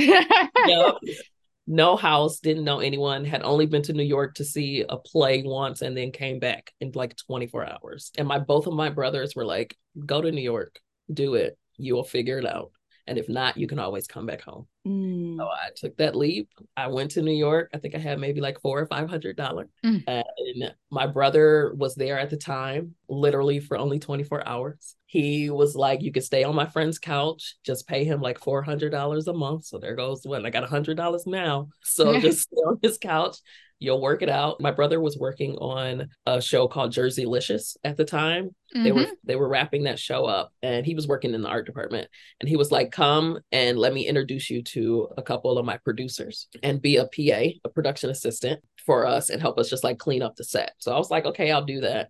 Yep 0.67 0.95
no 1.65 1.95
house, 1.95 2.39
didn't 2.39 2.65
know 2.65 2.79
anyone, 2.79 3.25
had 3.25 3.43
only 3.43 3.65
been 3.65 3.83
to 3.83 3.93
New 3.93 4.03
York 4.03 4.35
to 4.35 4.45
see 4.45 4.83
a 4.87 4.97
play 4.97 5.43
once 5.43 5.81
and 5.81 5.95
then 5.95 6.11
came 6.11 6.39
back 6.39 6.71
in 6.81 6.91
like 6.93 7.15
24 7.27 7.65
hours. 7.65 8.11
And 8.17 8.27
my 8.27 8.39
both 8.39 8.67
of 8.67 8.73
my 8.73 8.89
brothers 8.89 9.35
were 9.35 9.45
like, 9.45 9.77
go 10.05 10.21
to 10.21 10.31
New 10.31 10.41
York, 10.41 10.79
do 11.11 11.35
it. 11.35 11.57
You 11.77 11.95
will 11.95 12.03
figure 12.03 12.39
it 12.39 12.45
out. 12.45 12.71
And 13.07 13.17
if 13.17 13.29
not, 13.29 13.57
you 13.57 13.67
can 13.67 13.79
always 13.79 14.07
come 14.07 14.25
back 14.25 14.41
home. 14.41 14.67
Mm. 14.85 15.37
So 15.37 15.45
I 15.45 15.69
took 15.75 15.95
that 15.97 16.15
leap. 16.15 16.49
I 16.75 16.87
went 16.87 17.11
to 17.11 17.21
New 17.21 17.35
York. 17.35 17.69
I 17.73 17.77
think 17.77 17.95
I 17.95 17.99
had 17.99 18.19
maybe 18.19 18.41
like 18.41 18.59
four 18.59 18.79
or 18.79 18.85
five 18.85 19.09
hundred 19.09 19.37
dollars. 19.37 19.69
Mm. 19.85 20.03
And 20.07 20.73
my 20.91 21.07
brother 21.07 21.73
was 21.75 21.95
there 21.95 22.19
at 22.19 22.29
the 22.29 22.37
time, 22.37 22.95
literally 23.07 23.59
for 23.59 23.77
only 23.77 23.99
24 23.99 24.47
hours. 24.47 24.95
He 25.05 25.49
was 25.49 25.75
like, 25.75 26.01
You 26.01 26.11
could 26.11 26.23
stay 26.23 26.43
on 26.43 26.55
my 26.55 26.65
friend's 26.65 26.99
couch, 26.99 27.55
just 27.63 27.87
pay 27.87 28.03
him 28.03 28.19
like 28.19 28.39
four 28.39 28.61
hundred 28.61 28.89
dollars 28.89 29.27
a 29.27 29.33
month. 29.33 29.65
So 29.65 29.77
there 29.77 29.95
goes 29.95 30.25
when 30.25 30.45
I 30.45 30.49
got 30.49 30.63
a 30.63 30.67
hundred 30.67 30.97
dollars 30.97 31.25
now. 31.25 31.69
So 31.83 32.19
just 32.19 32.41
stay 32.41 32.57
on 32.57 32.79
his 32.81 32.97
couch 32.97 33.37
You'll 33.83 34.01
work 34.01 34.21
it 34.21 34.29
out. 34.29 34.61
My 34.61 34.71
brother 34.71 35.01
was 35.01 35.17
working 35.17 35.55
on 35.57 36.07
a 36.25 36.41
show 36.41 36.69
called 36.69 36.93
Jerseylicious 36.93 37.75
at 37.83 37.97
the 37.97 38.05
time. 38.05 38.45
Mm-hmm. 38.73 38.83
They 38.83 38.91
were 38.93 39.01
mm-hmm. 39.01 39.11
they 39.25 39.35
were 39.35 39.49
wrapping 39.49 39.83
that 39.83 39.99
show 39.99 40.25
up 40.25 40.53
and 40.61 40.85
he 40.85 40.95
was 40.95 41.05
working 41.05 41.33
in 41.33 41.41
the 41.41 41.49
art 41.49 41.65
department. 41.65 42.07
And 42.39 42.47
he 42.47 42.55
was 42.55 42.71
like, 42.71 42.93
come 42.93 43.39
and 43.51 43.77
let 43.77 43.93
me 43.93 44.07
introduce 44.07 44.49
you 44.49 44.63
to 44.63 45.09
a 45.17 45.21
couple 45.21 45.57
of 45.57 45.65
my 45.65 45.77
producers 45.83 46.47
and 46.63 46.81
be 46.81 46.95
a 46.95 47.03
PA, 47.03 47.59
a 47.65 47.69
production 47.69 48.09
assistant 48.09 48.61
for 48.85 49.05
us 49.05 49.29
and 49.29 49.41
help 49.41 49.59
us 49.59 49.69
just 49.69 49.83
like 49.83 49.99
clean 49.99 50.21
up 50.21 50.37
the 50.37 50.45
set. 50.45 50.73
So 50.77 50.93
I 50.93 50.97
was 50.97 51.11
like, 51.11 51.25
okay, 51.25 51.51
I'll 51.51 51.65
do 51.65 51.81
that. 51.81 52.09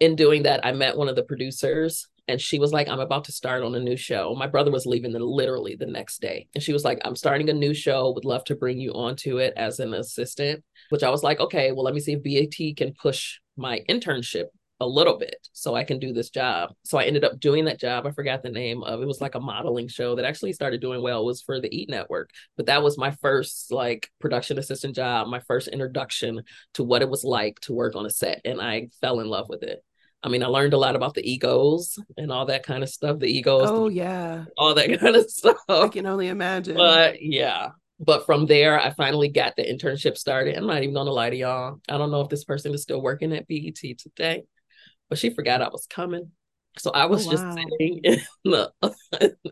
In 0.00 0.16
doing 0.16 0.42
that, 0.42 0.66
I 0.66 0.72
met 0.72 0.96
one 0.96 1.08
of 1.08 1.16
the 1.16 1.22
producers 1.22 2.06
and 2.28 2.40
she 2.40 2.58
was 2.58 2.72
like 2.72 2.88
i'm 2.88 3.00
about 3.00 3.24
to 3.24 3.32
start 3.32 3.62
on 3.62 3.74
a 3.74 3.80
new 3.80 3.96
show. 3.96 4.34
My 4.34 4.46
brother 4.46 4.70
was 4.70 4.86
leaving 4.86 5.12
the, 5.12 5.18
literally 5.18 5.76
the 5.76 5.86
next 5.86 6.20
day 6.20 6.48
and 6.54 6.62
she 6.62 6.72
was 6.72 6.84
like 6.84 7.00
i'm 7.04 7.16
starting 7.16 7.48
a 7.50 7.54
new 7.54 7.74
show 7.74 8.12
would 8.12 8.24
love 8.24 8.44
to 8.44 8.56
bring 8.56 8.78
you 8.78 8.92
onto 8.92 9.38
it 9.38 9.52
as 9.56 9.80
an 9.80 9.94
assistant 9.94 10.64
which 10.90 11.02
i 11.02 11.10
was 11.10 11.22
like 11.22 11.40
okay 11.40 11.72
well 11.72 11.84
let 11.84 11.94
me 11.94 12.00
see 12.00 12.14
if 12.14 12.22
BET 12.22 12.76
can 12.76 12.94
push 12.94 13.38
my 13.56 13.80
internship 13.88 14.46
a 14.80 14.86
little 14.86 15.16
bit 15.16 15.48
so 15.52 15.74
i 15.74 15.84
can 15.84 15.98
do 15.98 16.12
this 16.12 16.30
job. 16.30 16.74
So 16.84 16.98
i 16.98 17.04
ended 17.04 17.24
up 17.24 17.38
doing 17.38 17.66
that 17.66 17.80
job. 17.80 18.06
I 18.06 18.10
forgot 18.10 18.42
the 18.42 18.50
name 18.50 18.82
of 18.82 19.00
it. 19.00 19.06
Was 19.06 19.20
like 19.20 19.36
a 19.36 19.40
modeling 19.40 19.88
show 19.88 20.16
that 20.16 20.24
actually 20.24 20.52
started 20.52 20.80
doing 20.80 21.00
well. 21.00 21.22
It 21.22 21.26
was 21.26 21.42
for 21.42 21.60
the 21.60 21.74
eat 21.74 21.88
network 21.88 22.30
but 22.56 22.66
that 22.66 22.82
was 22.82 22.98
my 22.98 23.12
first 23.22 23.70
like 23.70 24.10
production 24.20 24.58
assistant 24.58 24.96
job 24.96 25.28
my 25.28 25.40
first 25.40 25.68
introduction 25.68 26.42
to 26.74 26.84
what 26.84 27.02
it 27.02 27.08
was 27.08 27.24
like 27.24 27.60
to 27.60 27.72
work 27.72 27.94
on 27.94 28.06
a 28.06 28.10
set 28.10 28.40
and 28.44 28.60
i 28.60 28.88
fell 29.00 29.20
in 29.20 29.28
love 29.28 29.48
with 29.48 29.62
it 29.62 29.84
I 30.24 30.28
mean, 30.28 30.42
I 30.42 30.46
learned 30.46 30.72
a 30.72 30.78
lot 30.78 30.96
about 30.96 31.12
the 31.12 31.30
egos 31.30 31.98
and 32.16 32.32
all 32.32 32.46
that 32.46 32.64
kind 32.64 32.82
of 32.82 32.88
stuff. 32.88 33.18
The 33.18 33.26
egos. 33.26 33.68
Oh, 33.68 33.90
the, 33.90 33.94
yeah. 33.94 34.44
All 34.56 34.74
that 34.74 34.98
kind 34.98 35.16
of 35.16 35.30
stuff. 35.30 35.58
I 35.68 35.86
can 35.88 36.06
only 36.06 36.28
imagine. 36.28 36.76
But 36.76 37.20
yeah. 37.20 37.70
But 38.00 38.24
from 38.24 38.46
there, 38.46 38.80
I 38.80 38.90
finally 38.90 39.28
got 39.28 39.54
the 39.54 39.62
internship 39.62 40.16
started. 40.16 40.56
I'm 40.56 40.66
not 40.66 40.82
even 40.82 40.94
going 40.94 41.06
to 41.06 41.12
lie 41.12 41.28
to 41.28 41.36
y'all. 41.36 41.78
I 41.90 41.98
don't 41.98 42.10
know 42.10 42.22
if 42.22 42.30
this 42.30 42.44
person 42.44 42.72
is 42.72 42.82
still 42.82 43.02
working 43.02 43.34
at 43.34 43.46
BET 43.46 43.76
today, 43.76 44.44
but 45.10 45.18
she 45.18 45.28
forgot 45.28 45.60
I 45.60 45.68
was 45.68 45.86
coming. 45.86 46.32
So 46.78 46.90
I 46.90 47.06
was 47.06 47.26
oh, 47.28 47.30
just 47.30 47.44
wow. 47.44 47.54
sitting 47.54 48.00
in 48.04 48.20
the 48.44 48.72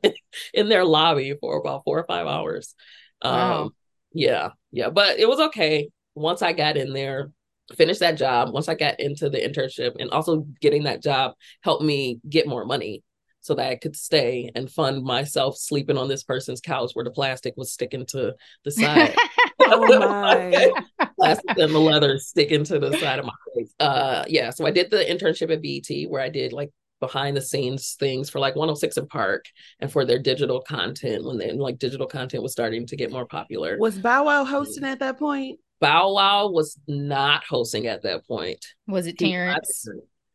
in 0.54 0.68
their 0.70 0.84
lobby 0.84 1.36
for 1.38 1.58
about 1.58 1.84
four 1.84 1.98
or 1.98 2.04
five 2.04 2.26
hours. 2.26 2.74
Wow. 3.22 3.64
Um, 3.64 3.74
yeah, 4.12 4.50
yeah, 4.70 4.88
but 4.88 5.18
it 5.18 5.28
was 5.28 5.38
okay. 5.38 5.90
Once 6.14 6.42
I 6.42 6.52
got 6.52 6.76
in 6.76 6.92
there, 6.92 7.30
finish 7.74 7.98
that 7.98 8.16
job 8.16 8.52
once 8.52 8.68
i 8.68 8.74
got 8.74 8.98
into 9.00 9.28
the 9.28 9.38
internship 9.38 9.92
and 9.98 10.10
also 10.10 10.46
getting 10.60 10.84
that 10.84 11.02
job 11.02 11.32
helped 11.62 11.82
me 11.82 12.20
get 12.28 12.46
more 12.46 12.64
money 12.64 13.02
so 13.40 13.54
that 13.54 13.70
i 13.70 13.76
could 13.76 13.96
stay 13.96 14.50
and 14.54 14.70
fund 14.70 15.02
myself 15.04 15.56
sleeping 15.56 15.98
on 15.98 16.08
this 16.08 16.22
person's 16.22 16.60
couch 16.60 16.90
where 16.94 17.04
the 17.04 17.10
plastic 17.10 17.54
was 17.56 17.72
sticking 17.72 18.06
to 18.06 18.34
the 18.64 18.70
side 18.70 19.14
oh 19.60 19.98
my. 19.98 20.70
plastic 21.18 21.58
and 21.58 21.74
the 21.74 21.78
leather 21.78 22.18
sticking 22.18 22.64
to 22.64 22.78
the 22.78 22.96
side 22.98 23.18
of 23.18 23.24
my 23.24 23.32
face 23.54 23.74
uh 23.80 24.24
yeah 24.28 24.50
so 24.50 24.66
i 24.66 24.70
did 24.70 24.90
the 24.90 25.04
internship 25.04 25.52
at 25.52 25.62
BET 25.62 26.10
where 26.10 26.22
i 26.22 26.28
did 26.28 26.52
like 26.52 26.70
behind 27.02 27.36
the 27.36 27.42
scenes 27.42 27.96
things 27.98 28.30
for 28.30 28.38
like 28.38 28.54
106 28.54 28.96
& 29.04 29.10
Park 29.10 29.46
and 29.80 29.90
for 29.90 30.04
their 30.04 30.20
digital 30.20 30.60
content 30.60 31.24
when 31.24 31.36
they 31.36 31.50
like 31.50 31.76
digital 31.76 32.06
content 32.06 32.44
was 32.44 32.52
starting 32.52 32.86
to 32.86 32.96
get 32.96 33.10
more 33.10 33.26
popular. 33.26 33.76
Was 33.76 33.98
Bow 33.98 34.24
Wow 34.24 34.44
hosting 34.44 34.84
at 34.84 35.00
that 35.00 35.18
point? 35.18 35.58
Bow 35.82 36.12
Wow 36.12 36.48
was 36.48 36.78
not 36.86 37.42
hosting 37.44 37.88
at 37.88 38.04
that 38.04 38.24
point. 38.26 38.64
Was 38.86 39.08
it 39.08 39.18
Terrence? 39.18 39.88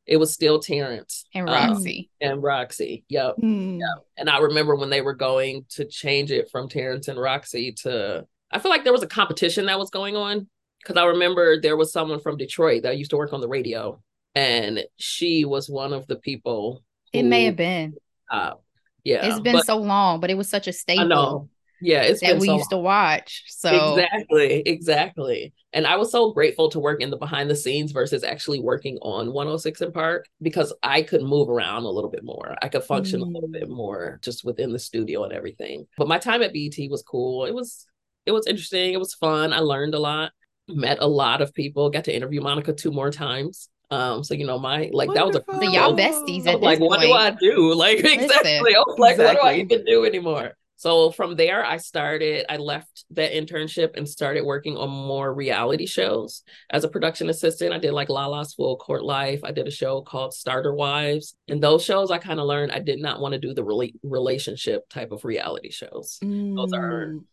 It 0.06 0.18
was 0.18 0.34
still 0.34 0.60
Terrence 0.60 1.24
and 1.34 1.50
um, 1.50 1.56
Roxy. 1.56 2.12
Um, 2.22 2.32
and 2.32 2.44
Roxy. 2.44 3.06
Yep. 3.08 3.36
Mm. 3.42 3.80
yep. 3.80 4.06
And 4.18 4.30
I 4.30 4.39
remember 4.39 4.75
when 4.75 4.89
they 4.89 5.00
were 5.00 5.16
going 5.16 5.66
to 5.72 5.86
change 5.86 6.32
it 6.32 6.50
from 6.51 6.68
Terrence 6.68 7.08
and 7.08 7.18
Roxy 7.18 7.72
to 7.84 8.27
I 8.51 8.60
feel 8.60 8.72
like 8.72 8.84
there 8.84 8.94
was 8.94 9.04
a 9.04 9.08
competition 9.08 9.68
that 9.68 9.80
was 9.80 9.89
going 9.89 10.18
on. 10.18 10.48
Cause 10.86 10.98
I 10.98 11.06
remember 11.06 11.60
there 11.60 11.75
was 11.75 11.92
someone 11.92 12.20
from 12.20 12.38
Detroit 12.38 12.84
that 12.84 12.98
used 12.98 13.12
to 13.12 13.18
work 13.18 13.34
on 13.34 13.42
the 13.42 13.48
radio. 13.48 14.01
And 14.36 14.84
she 14.98 15.46
was 15.46 15.70
one 15.70 15.94
of 15.94 16.08
the 16.08 16.18
people. 16.18 16.84
Who, 17.13 17.20
it 17.20 17.24
may 17.24 17.46
have 17.46 17.56
been. 17.56 17.96
Uh, 18.30 18.54
yeah. 19.04 19.25
It's 19.25 19.39
been 19.39 19.63
so 19.63 19.77
long, 19.77 20.20
but 20.20 20.30
it 20.30 20.38
was 20.38 20.50
such 20.50 20.68
a 20.68 20.74
staple. 20.74 21.06
I 21.06 21.08
know 21.08 21.50
yeah 21.81 22.01
it's 22.01 22.22
that 22.22 22.39
we 22.39 22.48
so 22.48 22.55
used 22.55 22.72
long. 22.72 22.79
to 22.81 22.84
watch 22.84 23.43
so 23.48 23.96
exactly 23.96 24.62
exactly 24.65 25.53
and 25.74 25.86
i 25.86 25.96
was 25.96 26.12
so 26.12 26.31
grateful 26.31 26.69
to 26.69 26.79
work 26.79 27.01
in 27.01 27.10
the 27.10 27.17
behind 27.17 27.50
the 27.50 27.55
scenes 27.55 27.91
versus 27.91 28.24
actually 28.24 28.60
working 28.60 28.98
on 29.01 29.34
106 29.34 29.81
& 29.88 29.93
Park 29.93 30.27
because 30.41 30.74
i 30.84 31.01
could 31.01 31.22
move 31.22 31.50
around 31.50 31.84
a 31.84 31.89
little 31.89 32.10
bit 32.10 32.24
more 32.24 32.55
i 32.62 32.67
could 32.67 32.84
function 32.84 33.19
mm. 33.19 33.24
a 33.24 33.27
little 33.27 33.50
bit 33.50 33.69
mm. 33.69 33.75
more 33.75 34.19
just 34.22 34.43
within 34.43 34.72
the 34.72 34.79
studio 34.79 35.24
and 35.24 35.34
everything 35.34 35.86
but 35.98 36.07
my 36.07 36.17
time 36.17 36.41
at 36.41 36.53
BET 36.53 36.77
was 36.89 37.03
cool 37.03 37.46
it 37.46 37.53
was 37.53 37.86
it 38.25 38.31
was 38.31 38.48
interesting 38.48 38.93
it 38.93 39.00
was 39.00 39.13
fun 39.13 39.53
i 39.53 39.60
learned 39.60 39.93
a 39.93 40.00
lot 40.00 40.31
met 40.67 40.98
a 41.00 41.07
lot 41.07 41.41
of 41.41 41.53
people 41.53 41.89
got 41.89 42.03
to 42.03 42.15
interview 42.15 42.41
monica 42.41 42.74
two 42.74 42.91
more 42.91 43.12
times 43.12 43.69
um, 43.89 44.24
so 44.24 44.34
you 44.34 44.46
know, 44.46 44.60
my 44.60 44.89
like 44.91 45.07
Wonderful. 45.07 45.43
that 45.43 45.57
was 45.57 45.62
a 45.63 45.65
so 45.65 45.72
y'all 45.72 45.96
besties. 45.96 46.46
like, 46.62 46.79
what 46.79 47.00
do 47.00 47.13
I 47.13 47.31
do? 47.31 47.74
Like 47.74 48.00
exactly. 48.00 48.75
I 48.75 48.79
was 48.86 49.00
like, 49.00 49.13
exactly. 49.13 49.36
what 49.36 49.41
do 49.41 49.48
I 49.48 49.53
even 49.62 49.86
do 49.86 50.05
anymore? 50.05 50.57
So 50.77 51.10
from 51.10 51.36
there, 51.36 51.65
I 51.65 51.77
started, 51.77 52.46
I 52.50 52.57
left 52.57 53.05
that 53.12 53.34
internship 53.34 53.98
and 53.98 54.07
started 54.07 54.46
working 54.46 54.77
on 54.77 54.89
more 54.89 55.34
reality 55.34 55.88
shows 55.88 56.43
as 56.69 56.84
a 56.84 56.88
production 56.88 57.29
assistant. 57.29 57.74
I 57.74 57.79
did 57.79 57.93
like 57.93 58.10
Lala's 58.10 58.53
Full 58.53 58.77
Court 58.77 59.03
Life. 59.03 59.41
I 59.43 59.51
did 59.51 59.67
a 59.67 59.72
show 59.72 60.01
called 60.01 60.36
Starter 60.36 60.74
Wives. 60.74 61.36
In 61.48 61.60
those 61.60 61.84
shows, 61.84 62.12
I 62.12 62.19
kind 62.19 62.39
of 62.39 62.46
learned 62.46 62.72
I 62.72 62.79
did 62.79 63.00
not 63.00 63.19
want 63.19 63.34
to 63.34 63.39
do 63.39 63.55
the 63.55 63.63
rela- 63.63 63.93
relationship 64.03 64.88
type 64.88 65.12
of 65.12 65.25
reality 65.25 65.72
shows. 65.72 66.19
Mm. 66.24 66.55
Those 66.55 66.74
are, 66.74 67.07
mm. 67.07 67.24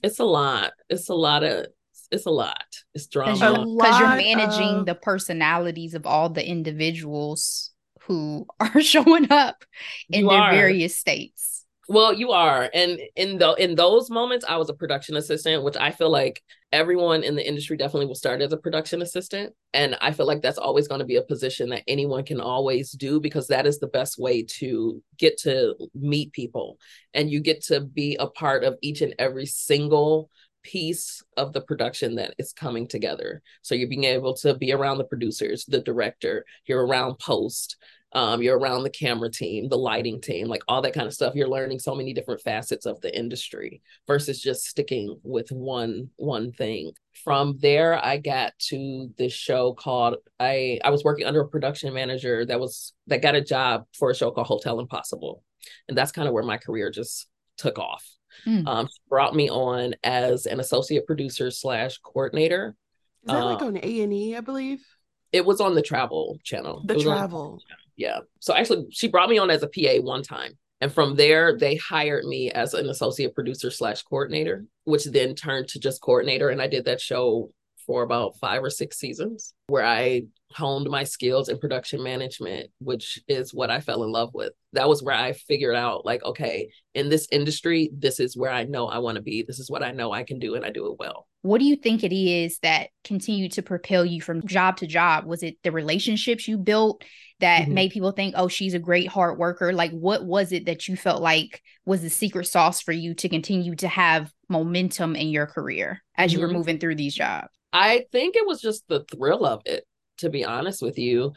it's 0.00 0.20
a 0.20 0.24
lot. 0.24 0.72
It's 0.88 1.08
a 1.08 1.14
lot 1.14 1.42
of, 1.42 1.66
it's 2.12 2.26
a 2.26 2.30
lot. 2.30 2.64
It's 2.94 3.08
drama. 3.08 3.34
Because 3.34 3.98
you're, 3.98 4.08
you're, 4.08 4.36
managing 4.36 4.78
of... 4.78 4.86
the 4.86 4.94
personalities 4.94 5.94
of 5.94 6.06
all 6.06 6.28
the 6.28 6.46
individuals 6.46 7.72
who 8.02 8.46
are 8.60 8.80
showing 8.80 9.32
up 9.32 9.64
in 10.10 10.24
you 10.24 10.30
their 10.30 10.40
are. 10.40 10.52
various 10.52 10.96
states. 10.96 11.53
Well, 11.88 12.14
you 12.14 12.32
are. 12.32 12.70
And 12.72 12.98
in 13.14 13.38
the 13.38 13.52
in 13.54 13.74
those 13.74 14.08
moments, 14.08 14.44
I 14.48 14.56
was 14.56 14.70
a 14.70 14.74
production 14.74 15.16
assistant, 15.16 15.64
which 15.64 15.76
I 15.76 15.90
feel 15.90 16.10
like 16.10 16.42
everyone 16.72 17.22
in 17.22 17.36
the 17.36 17.46
industry 17.46 17.76
definitely 17.76 18.06
will 18.06 18.14
start 18.14 18.40
as 18.40 18.52
a 18.52 18.56
production 18.56 19.02
assistant. 19.02 19.52
And 19.74 19.96
I 20.00 20.12
feel 20.12 20.26
like 20.26 20.40
that's 20.40 20.58
always 20.58 20.88
going 20.88 21.00
to 21.00 21.04
be 21.04 21.16
a 21.16 21.22
position 21.22 21.68
that 21.70 21.82
anyone 21.86 22.24
can 22.24 22.40
always 22.40 22.90
do 22.92 23.20
because 23.20 23.48
that 23.48 23.66
is 23.66 23.78
the 23.78 23.86
best 23.86 24.18
way 24.18 24.42
to 24.60 25.02
get 25.18 25.38
to 25.40 25.74
meet 25.94 26.32
people. 26.32 26.78
And 27.12 27.30
you 27.30 27.40
get 27.40 27.62
to 27.64 27.80
be 27.80 28.16
a 28.18 28.26
part 28.26 28.64
of 28.64 28.78
each 28.80 29.02
and 29.02 29.14
every 29.18 29.46
single 29.46 30.30
piece 30.62 31.22
of 31.36 31.52
the 31.52 31.60
production 31.60 32.14
that 32.14 32.34
is 32.38 32.54
coming 32.54 32.88
together. 32.88 33.42
So 33.60 33.74
you're 33.74 33.88
being 33.88 34.04
able 34.04 34.34
to 34.36 34.54
be 34.54 34.72
around 34.72 34.96
the 34.98 35.04
producers, 35.04 35.66
the 35.66 35.80
director, 35.80 36.46
you're 36.66 36.84
around 36.84 37.18
post, 37.18 37.76
um, 38.14 38.42
you're 38.42 38.58
around 38.58 38.84
the 38.84 38.90
camera 38.90 39.28
team, 39.28 39.68
the 39.68 39.76
lighting 39.76 40.20
team, 40.20 40.46
like 40.46 40.62
all 40.68 40.80
that 40.82 40.94
kind 40.94 41.06
of 41.06 41.12
stuff. 41.12 41.34
You're 41.34 41.48
learning 41.48 41.80
so 41.80 41.96
many 41.96 42.14
different 42.14 42.40
facets 42.42 42.86
of 42.86 43.00
the 43.00 43.16
industry 43.16 43.82
versus 44.06 44.40
just 44.40 44.66
sticking 44.66 45.18
with 45.24 45.50
one 45.50 46.10
one 46.16 46.52
thing. 46.52 46.92
From 47.24 47.58
there, 47.60 48.02
I 48.02 48.18
got 48.18 48.52
to 48.68 49.10
this 49.18 49.32
show 49.32 49.72
called 49.72 50.16
I 50.38 50.78
I 50.84 50.90
was 50.90 51.02
working 51.02 51.26
under 51.26 51.40
a 51.40 51.48
production 51.48 51.92
manager 51.92 52.46
that 52.46 52.60
was 52.60 52.92
that 53.08 53.20
got 53.20 53.34
a 53.34 53.40
job 53.40 53.84
for 53.98 54.10
a 54.10 54.14
show 54.14 54.30
called 54.30 54.46
Hotel 54.46 54.78
Impossible, 54.78 55.42
and 55.88 55.98
that's 55.98 56.12
kind 56.12 56.28
of 56.28 56.34
where 56.34 56.44
my 56.44 56.56
career 56.56 56.90
just 56.90 57.26
took 57.56 57.78
off. 57.80 58.08
Mm. 58.46 58.66
Um, 58.66 58.88
brought 59.08 59.34
me 59.34 59.48
on 59.50 59.94
as 60.04 60.46
an 60.46 60.60
associate 60.60 61.06
producer 61.06 61.50
slash 61.50 61.98
coordinator. 61.98 62.76
Is 63.24 63.32
that 63.32 63.44
like 63.44 63.62
um, 63.62 63.68
on 63.68 63.76
A 63.78 64.02
and 64.02 64.12
E, 64.12 64.36
I 64.36 64.40
believe? 64.40 64.84
It 65.34 65.44
was 65.44 65.60
on 65.60 65.74
the 65.74 65.82
Travel 65.82 66.38
Channel. 66.44 66.84
The 66.86 66.94
Travel. 66.94 67.60
Yeah. 67.96 68.20
So 68.38 68.54
actually, 68.54 68.86
she 68.90 69.08
brought 69.08 69.28
me 69.28 69.36
on 69.36 69.50
as 69.50 69.64
a 69.64 69.68
PA 69.68 70.00
one 70.00 70.22
time. 70.22 70.56
And 70.80 70.92
from 70.92 71.16
there, 71.16 71.58
they 71.58 71.74
hired 71.74 72.24
me 72.24 72.52
as 72.52 72.72
an 72.72 72.88
associate 72.88 73.34
producer 73.34 73.72
slash 73.72 74.02
coordinator, 74.02 74.64
which 74.84 75.06
then 75.06 75.34
turned 75.34 75.66
to 75.68 75.80
just 75.80 76.00
coordinator. 76.00 76.50
And 76.50 76.62
I 76.62 76.68
did 76.68 76.84
that 76.84 77.00
show 77.00 77.50
for 77.84 78.04
about 78.04 78.36
five 78.38 78.62
or 78.62 78.70
six 78.70 78.96
seasons 78.96 79.54
where 79.66 79.84
I 79.84 80.22
honed 80.54 80.88
my 80.88 81.04
skills 81.04 81.48
in 81.48 81.58
production 81.58 82.02
management, 82.02 82.70
which 82.78 83.20
is 83.28 83.52
what 83.52 83.70
I 83.70 83.80
fell 83.80 84.04
in 84.04 84.12
love 84.12 84.30
with. 84.32 84.52
That 84.72 84.88
was 84.88 85.02
where 85.02 85.14
I 85.14 85.32
figured 85.32 85.74
out, 85.74 86.06
like, 86.06 86.24
okay, 86.24 86.70
in 86.94 87.08
this 87.08 87.26
industry, 87.32 87.90
this 87.96 88.20
is 88.20 88.36
where 88.36 88.52
I 88.52 88.64
know 88.64 88.86
I 88.86 88.98
want 88.98 89.16
to 89.16 89.22
be. 89.22 89.42
This 89.42 89.58
is 89.58 89.70
what 89.70 89.82
I 89.82 89.90
know 89.90 90.12
I 90.12 90.22
can 90.22 90.38
do, 90.38 90.54
and 90.54 90.64
I 90.64 90.70
do 90.70 90.86
it 90.86 90.98
well. 90.98 91.26
What 91.42 91.58
do 91.58 91.64
you 91.66 91.76
think 91.76 92.04
it 92.04 92.14
is 92.14 92.58
that 92.60 92.88
continued 93.02 93.52
to 93.52 93.62
propel 93.62 94.04
you 94.04 94.22
from 94.22 94.46
job 94.46 94.78
to 94.78 94.86
job? 94.86 95.26
Was 95.26 95.42
it 95.42 95.58
the 95.62 95.72
relationships 95.72 96.48
you 96.48 96.56
built 96.56 97.04
that 97.40 97.64
mm-hmm. 97.64 97.74
made 97.74 97.90
people 97.90 98.12
think, 98.12 98.34
oh, 98.36 98.48
she's 98.48 98.74
a 98.74 98.78
great 98.78 99.08
hard 99.08 99.38
worker? 99.38 99.72
Like, 99.72 99.90
what 99.90 100.24
was 100.24 100.52
it 100.52 100.66
that 100.66 100.88
you 100.88 100.96
felt 100.96 101.20
like 101.20 101.62
was 101.84 102.00
the 102.00 102.10
secret 102.10 102.46
sauce 102.46 102.80
for 102.80 102.92
you 102.92 103.14
to 103.14 103.28
continue 103.28 103.74
to 103.76 103.88
have 103.88 104.32
momentum 104.48 105.16
in 105.16 105.28
your 105.28 105.46
career 105.46 106.02
as 106.16 106.30
mm-hmm. 106.30 106.36
you 106.36 106.42
were 106.42 106.48
mm-hmm. 106.48 106.56
moving 106.56 106.78
through 106.78 106.94
these 106.94 107.14
jobs? 107.14 107.48
I 107.74 108.04
think 108.12 108.36
it 108.36 108.46
was 108.46 108.60
just 108.60 108.86
the 108.86 109.04
thrill 109.12 109.44
of 109.44 109.60
it, 109.64 109.84
to 110.18 110.30
be 110.30 110.44
honest 110.44 110.82
with 110.82 110.98
you. 110.98 111.32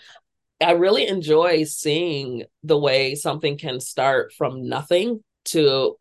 I 0.62 0.72
really 0.72 1.08
enjoy 1.08 1.64
seeing 1.66 2.44
the 2.64 2.78
way 2.78 3.16
something 3.16 3.58
can 3.58 3.80
start 3.80 4.34
from 4.34 4.68
nothing 4.68 5.24
to 5.46 5.98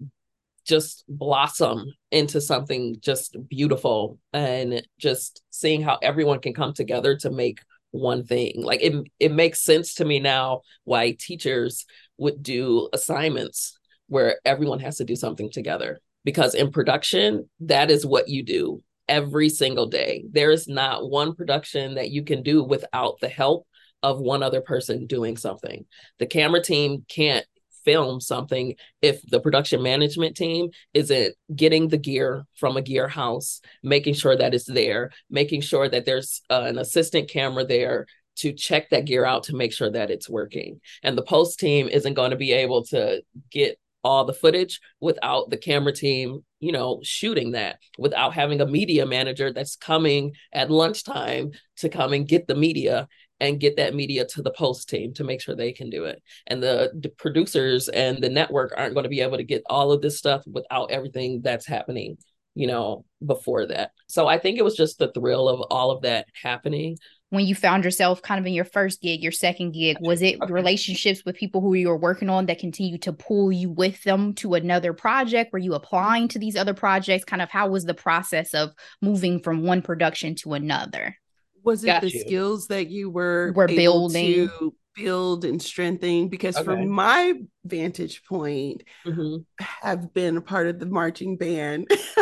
just 0.66 1.04
blossom 1.08 1.92
into 2.10 2.40
something 2.40 2.96
just 3.00 3.36
beautiful 3.48 4.18
and 4.32 4.82
just 4.98 5.42
seeing 5.50 5.82
how 5.82 5.98
everyone 6.02 6.40
can 6.40 6.54
come 6.54 6.72
together 6.72 7.16
to 7.16 7.30
make 7.30 7.60
one 7.92 8.24
thing. 8.24 8.54
Like 8.56 8.82
it 8.82 8.94
it 9.20 9.32
makes 9.32 9.62
sense 9.62 9.94
to 9.94 10.04
me 10.04 10.18
now 10.18 10.62
why 10.84 11.12
teachers 11.12 11.86
would 12.18 12.42
do 12.42 12.88
assignments 12.92 13.78
where 14.08 14.40
everyone 14.44 14.80
has 14.80 14.96
to 14.96 15.04
do 15.04 15.16
something 15.16 15.50
together 15.50 16.00
because 16.24 16.54
in 16.54 16.70
production 16.70 17.48
that 17.60 17.90
is 17.90 18.06
what 18.06 18.28
you 18.28 18.42
do 18.42 18.82
every 19.08 19.48
single 19.48 19.86
day. 19.86 20.24
There 20.30 20.50
is 20.50 20.68
not 20.68 21.08
one 21.08 21.34
production 21.34 21.94
that 21.94 22.10
you 22.10 22.22
can 22.22 22.42
do 22.42 22.62
without 22.62 23.20
the 23.20 23.28
help 23.28 23.66
of 24.02 24.20
one 24.20 24.42
other 24.42 24.60
person 24.60 25.06
doing 25.06 25.36
something. 25.36 25.84
The 26.18 26.26
camera 26.26 26.62
team 26.62 27.04
can't 27.08 27.46
film 27.84 28.20
something 28.20 28.74
if 29.00 29.22
the 29.30 29.40
production 29.40 29.82
management 29.82 30.36
team 30.36 30.68
isn't 30.92 31.34
getting 31.54 31.88
the 31.88 31.96
gear 31.96 32.44
from 32.56 32.76
a 32.76 32.82
gear 32.82 33.08
house, 33.08 33.60
making 33.82 34.14
sure 34.14 34.36
that 34.36 34.54
it's 34.54 34.66
there, 34.66 35.12
making 35.30 35.60
sure 35.60 35.88
that 35.88 36.04
there's 36.04 36.42
uh, 36.50 36.64
an 36.66 36.78
assistant 36.78 37.30
camera 37.30 37.64
there 37.64 38.06
to 38.36 38.52
check 38.52 38.90
that 38.90 39.06
gear 39.06 39.24
out 39.24 39.44
to 39.44 39.56
make 39.56 39.72
sure 39.72 39.90
that 39.90 40.10
it's 40.10 40.28
working. 40.28 40.80
And 41.02 41.16
the 41.16 41.22
post 41.22 41.58
team 41.58 41.88
isn't 41.88 42.14
going 42.14 42.32
to 42.32 42.36
be 42.36 42.52
able 42.52 42.84
to 42.86 43.22
get 43.50 43.78
all 44.06 44.24
the 44.24 44.32
footage 44.32 44.80
without 45.00 45.50
the 45.50 45.56
camera 45.56 45.92
team, 45.92 46.44
you 46.60 46.70
know, 46.70 47.00
shooting 47.02 47.50
that, 47.50 47.80
without 47.98 48.32
having 48.32 48.60
a 48.60 48.66
media 48.66 49.04
manager 49.04 49.52
that's 49.52 49.74
coming 49.74 50.32
at 50.52 50.70
lunchtime 50.70 51.50
to 51.78 51.88
come 51.88 52.12
and 52.12 52.28
get 52.28 52.46
the 52.46 52.54
media 52.54 53.08
and 53.40 53.58
get 53.58 53.76
that 53.76 53.94
media 53.94 54.24
to 54.24 54.42
the 54.42 54.52
post 54.52 54.88
team 54.88 55.12
to 55.12 55.24
make 55.24 55.40
sure 55.40 55.56
they 55.56 55.72
can 55.72 55.90
do 55.90 56.04
it. 56.04 56.22
And 56.46 56.62
the, 56.62 56.92
the 56.94 57.08
producers 57.08 57.88
and 57.88 58.22
the 58.22 58.30
network 58.30 58.72
aren't 58.76 58.94
going 58.94 59.04
to 59.04 59.10
be 59.10 59.22
able 59.22 59.38
to 59.38 59.44
get 59.44 59.64
all 59.66 59.90
of 59.90 60.02
this 60.02 60.16
stuff 60.16 60.42
without 60.46 60.92
everything 60.92 61.40
that's 61.42 61.66
happening 61.66 62.16
you 62.56 62.66
know, 62.66 63.04
before 63.24 63.66
that. 63.66 63.90
So 64.08 64.26
I 64.26 64.38
think 64.38 64.58
it 64.58 64.64
was 64.64 64.76
just 64.76 64.98
the 64.98 65.12
thrill 65.12 65.46
of 65.46 65.60
all 65.70 65.90
of 65.90 66.02
that 66.02 66.26
happening 66.42 66.96
when 67.30 67.44
you 67.44 67.54
found 67.54 67.84
yourself 67.84 68.22
kind 68.22 68.38
of 68.38 68.46
in 68.46 68.52
your 68.52 68.64
first 68.64 69.02
gig, 69.02 69.22
your 69.22 69.32
second 69.32 69.72
gig? 69.72 69.96
Was 70.00 70.22
it 70.22 70.38
relationships 70.48 71.24
with 71.24 71.36
people 71.36 71.60
who 71.60 71.74
you 71.74 71.88
were 71.88 71.96
working 71.96 72.30
on 72.30 72.46
that 72.46 72.58
continue 72.58 72.98
to 72.98 73.12
pull 73.12 73.50
you 73.50 73.70
with 73.70 74.02
them 74.04 74.34
to 74.34 74.54
another 74.54 74.92
project? 74.92 75.52
Were 75.52 75.58
you 75.58 75.74
applying 75.74 76.28
to 76.28 76.38
these 76.38 76.56
other 76.56 76.74
projects? 76.74 77.24
Kind 77.24 77.42
of 77.42 77.50
how 77.50 77.68
was 77.68 77.84
the 77.84 77.94
process 77.94 78.54
of 78.54 78.72
moving 79.02 79.40
from 79.40 79.62
one 79.62 79.82
production 79.82 80.34
to 80.36 80.54
another? 80.54 81.16
Was 81.64 81.82
it 81.82 81.88
Got 81.88 82.02
the 82.02 82.10
you. 82.10 82.20
skills 82.20 82.68
that 82.68 82.88
you 82.88 83.10
were, 83.10 83.52
were 83.56 83.66
building? 83.66 84.48
to 84.48 84.74
build 84.94 85.44
and 85.44 85.60
strengthen 85.60 86.28
because 86.28 86.56
okay. 86.56 86.64
from 86.64 86.88
my 86.88 87.34
vantage 87.64 88.24
point 88.24 88.82
mm-hmm. 89.06 89.36
have 89.58 90.12
been 90.14 90.38
a 90.38 90.40
part 90.40 90.68
of 90.68 90.78
the 90.78 90.86
marching 90.86 91.36
band 91.36 91.86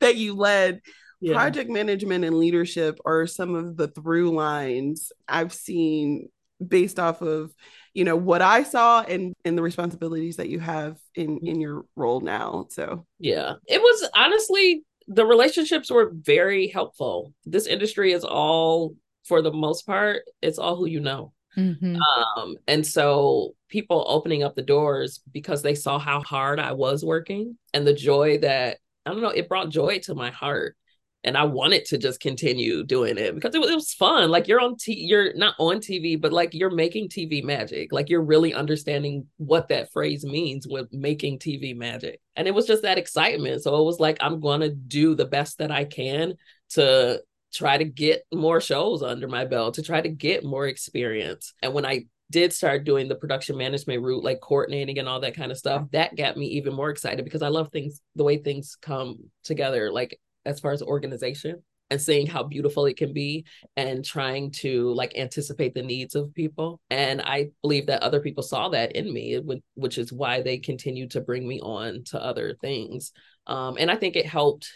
that 0.00 0.14
you 0.14 0.34
led 0.34 0.80
yeah. 1.22 1.34
project 1.34 1.70
management 1.70 2.24
and 2.24 2.36
leadership 2.36 2.98
are 3.04 3.26
some 3.26 3.54
of 3.54 3.76
the 3.76 3.88
through 3.88 4.34
lines 4.34 5.12
I've 5.28 5.52
seen 5.52 6.28
based 6.66 6.98
off 6.98 7.22
of 7.22 7.54
you 7.94 8.04
know 8.04 8.16
what 8.16 8.42
I 8.42 8.62
saw 8.64 9.02
and 9.02 9.34
and 9.44 9.56
the 9.56 9.62
responsibilities 9.62 10.36
that 10.36 10.48
you 10.48 10.58
have 10.58 10.98
in 11.14 11.38
in 11.38 11.60
your 11.60 11.84
role 11.96 12.20
now. 12.20 12.66
So 12.70 13.06
yeah, 13.18 13.54
it 13.68 13.80
was 13.80 14.10
honestly 14.14 14.84
the 15.08 15.26
relationships 15.26 15.90
were 15.90 16.10
very 16.12 16.68
helpful. 16.68 17.32
This 17.44 17.66
industry 17.66 18.12
is 18.12 18.24
all 18.24 18.94
for 19.24 19.42
the 19.42 19.52
most 19.52 19.86
part, 19.86 20.22
it's 20.40 20.58
all 20.58 20.76
who 20.76 20.86
you 20.86 21.00
know. 21.00 21.32
Mm-hmm. 21.56 21.96
Um, 21.96 22.56
and 22.66 22.84
so 22.86 23.54
people 23.68 24.04
opening 24.08 24.42
up 24.42 24.56
the 24.56 24.62
doors 24.62 25.20
because 25.30 25.62
they 25.62 25.74
saw 25.74 25.98
how 25.98 26.22
hard 26.22 26.58
I 26.58 26.72
was 26.72 27.04
working 27.04 27.58
and 27.74 27.86
the 27.86 27.94
joy 27.94 28.38
that 28.38 28.78
I 29.04 29.10
don't 29.10 29.20
know, 29.20 29.28
it 29.28 29.48
brought 29.48 29.68
joy 29.68 29.98
to 30.04 30.14
my 30.14 30.30
heart 30.30 30.76
and 31.24 31.36
I 31.36 31.44
wanted 31.44 31.84
to 31.86 31.98
just 31.98 32.20
continue 32.20 32.82
doing 32.84 33.16
it 33.16 33.34
because 33.34 33.54
it 33.54 33.60
was, 33.60 33.70
it 33.70 33.74
was 33.74 33.92
fun. 33.94 34.30
Like 34.30 34.48
you're 34.48 34.60
on 34.60 34.76
t 34.76 34.94
you're 34.94 35.34
not 35.34 35.54
on 35.58 35.76
TV, 35.76 36.20
but 36.20 36.32
like 36.32 36.52
you're 36.52 36.70
making 36.70 37.08
TV 37.08 37.44
magic. 37.44 37.92
Like 37.92 38.08
you're 38.08 38.24
really 38.24 38.52
understanding 38.54 39.26
what 39.36 39.68
that 39.68 39.92
phrase 39.92 40.24
means 40.24 40.66
with 40.66 40.92
making 40.92 41.38
TV 41.38 41.76
magic. 41.76 42.20
And 42.34 42.48
it 42.48 42.54
was 42.54 42.66
just 42.66 42.82
that 42.82 42.98
excitement. 42.98 43.62
So 43.62 43.80
it 43.80 43.84
was 43.84 44.00
like 44.00 44.18
I'm 44.20 44.40
gonna 44.40 44.70
do 44.70 45.14
the 45.14 45.26
best 45.26 45.58
that 45.58 45.70
I 45.70 45.84
can 45.84 46.34
to 46.70 47.22
try 47.52 47.78
to 47.78 47.84
get 47.84 48.24
more 48.32 48.60
shows 48.60 49.02
under 49.02 49.28
my 49.28 49.44
belt, 49.44 49.74
to 49.74 49.82
try 49.82 50.00
to 50.00 50.08
get 50.08 50.44
more 50.44 50.66
experience. 50.66 51.54
And 51.62 51.72
when 51.74 51.86
I 51.86 52.06
did 52.30 52.52
start 52.52 52.84
doing 52.84 53.08
the 53.08 53.14
production 53.14 53.58
management 53.58 54.02
route, 54.02 54.24
like 54.24 54.40
coordinating 54.40 54.98
and 54.98 55.08
all 55.08 55.20
that 55.20 55.36
kind 55.36 55.52
of 55.52 55.58
stuff, 55.58 55.86
that 55.92 56.16
got 56.16 56.36
me 56.36 56.46
even 56.46 56.72
more 56.72 56.90
excited 56.90 57.24
because 57.24 57.42
I 57.42 57.48
love 57.48 57.70
things, 57.70 58.00
the 58.16 58.24
way 58.24 58.38
things 58.38 58.76
come 58.80 59.18
together. 59.44 59.92
Like 59.92 60.18
as 60.44 60.60
far 60.60 60.72
as 60.72 60.82
organization 60.82 61.62
and 61.90 62.00
seeing 62.00 62.26
how 62.26 62.42
beautiful 62.42 62.86
it 62.86 62.96
can 62.96 63.12
be 63.12 63.44
and 63.76 64.02
trying 64.02 64.50
to 64.50 64.92
like 64.94 65.16
anticipate 65.16 65.74
the 65.74 65.82
needs 65.82 66.14
of 66.14 66.34
people. 66.34 66.80
And 66.90 67.20
i 67.20 67.50
believe 67.60 67.86
that 67.86 68.02
other 68.02 68.20
people 68.20 68.42
saw 68.42 68.70
that 68.70 68.92
in 68.92 69.12
me 69.12 69.40
which 69.74 69.98
is 69.98 70.12
why 70.12 70.42
they 70.42 70.58
continue 70.58 71.08
to 71.08 71.20
bring 71.20 71.46
me 71.46 71.60
on 71.60 72.04
to 72.06 72.22
other 72.22 72.56
things. 72.60 73.12
Um, 73.46 73.76
and 73.78 73.90
i 73.90 73.96
think 73.96 74.16
it 74.16 74.26
helped 74.26 74.70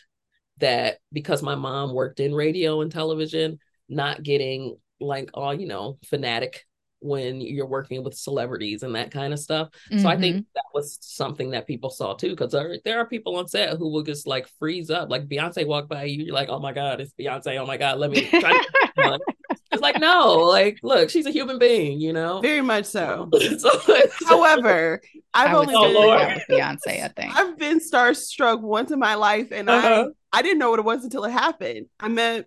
that 0.58 0.98
because 1.12 1.42
my 1.42 1.54
mom 1.54 1.92
worked 1.92 2.20
in 2.20 2.34
radio 2.34 2.80
and 2.80 2.90
television 2.90 3.58
not 3.88 4.22
getting 4.22 4.76
like 5.00 5.30
all 5.34 5.54
you 5.54 5.66
know 5.66 5.98
fanatic 6.06 6.64
when 7.00 7.40
you're 7.40 7.66
working 7.66 8.02
with 8.02 8.14
celebrities 8.14 8.82
and 8.82 8.94
that 8.94 9.10
kind 9.10 9.32
of 9.32 9.38
stuff. 9.38 9.68
Mm-hmm. 9.90 10.02
So 10.02 10.08
I 10.08 10.16
think 10.16 10.36
mm-hmm. 10.36 10.48
that 10.54 10.64
was 10.74 10.98
something 11.00 11.50
that 11.50 11.66
people 11.66 11.90
saw 11.90 12.14
too, 12.14 12.30
because 12.30 12.52
there, 12.52 12.78
there 12.84 12.98
are 12.98 13.06
people 13.06 13.36
on 13.36 13.48
set 13.48 13.76
who 13.76 13.90
will 13.90 14.02
just 14.02 14.26
like 14.26 14.48
freeze 14.58 14.90
up. 14.90 15.10
Like 15.10 15.28
Beyonce 15.28 15.66
walk 15.66 15.88
by 15.88 16.04
you, 16.04 16.24
you're 16.24 16.34
like, 16.34 16.48
oh 16.48 16.58
my 16.58 16.72
God, 16.72 17.00
it's 17.00 17.12
Beyonce. 17.12 17.58
Oh 17.58 17.66
my 17.66 17.76
God, 17.76 17.98
let 17.98 18.10
me 18.10 18.26
try 18.28 18.52
to 18.96 19.18
It's 19.72 19.82
like, 19.82 20.00
no, 20.00 20.36
like, 20.36 20.78
look, 20.82 21.10
she's 21.10 21.26
a 21.26 21.30
human 21.30 21.58
being, 21.58 22.00
you 22.00 22.12
know? 22.12 22.40
Very 22.40 22.62
much 22.62 22.86
so. 22.86 23.28
so 23.58 23.80
However, 24.24 25.02
I've 25.34 25.54
only 25.54 25.74
been 25.74 26.40
Beyonce, 26.48 27.04
I 27.04 27.08
think. 27.08 27.36
I've 27.36 27.58
been 27.58 27.80
starstruck 27.80 28.62
once 28.62 28.90
in 28.90 28.98
my 28.98 29.16
life 29.16 29.48
and 29.52 29.68
uh-huh. 29.68 30.08
I 30.32 30.38
I 30.38 30.42
didn't 30.42 30.58
know 30.58 30.70
what 30.70 30.78
it 30.78 30.84
was 30.84 31.04
until 31.04 31.24
it 31.24 31.30
happened. 31.30 31.86
I 31.98 32.08
met 32.08 32.46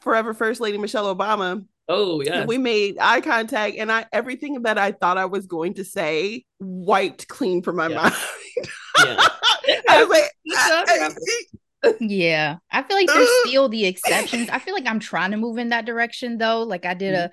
forever 0.00 0.34
First 0.34 0.60
Lady 0.60 0.76
Michelle 0.76 1.14
Obama 1.14 1.64
Oh 1.88 2.20
yeah. 2.20 2.44
We 2.44 2.58
made 2.58 2.98
eye 3.00 3.20
contact 3.20 3.76
and 3.76 3.90
I 3.90 4.06
everything 4.12 4.62
that 4.62 4.76
I 4.76 4.92
thought 4.92 5.16
I 5.16 5.24
was 5.24 5.46
going 5.46 5.74
to 5.74 5.84
say 5.84 6.44
wiped 6.60 7.28
clean 7.28 7.62
from 7.62 7.76
my 7.76 7.88
yeah. 7.88 7.96
mind. 7.96 8.14
yeah. 8.98 9.26
I 9.88 10.04
was 10.04 10.08
like, 10.08 10.30
yeah. 12.00 12.56
I 12.70 12.82
feel 12.82 12.96
like 12.96 13.06
there's 13.06 13.28
still 13.46 13.68
the 13.68 13.86
exceptions. 13.86 14.48
I 14.50 14.58
feel 14.58 14.74
like 14.74 14.86
I'm 14.86 15.00
trying 15.00 15.30
to 15.30 15.36
move 15.36 15.58
in 15.58 15.70
that 15.70 15.86
direction 15.86 16.38
though. 16.38 16.62
Like 16.62 16.84
I 16.84 16.94
did 16.94 17.14
a 17.14 17.30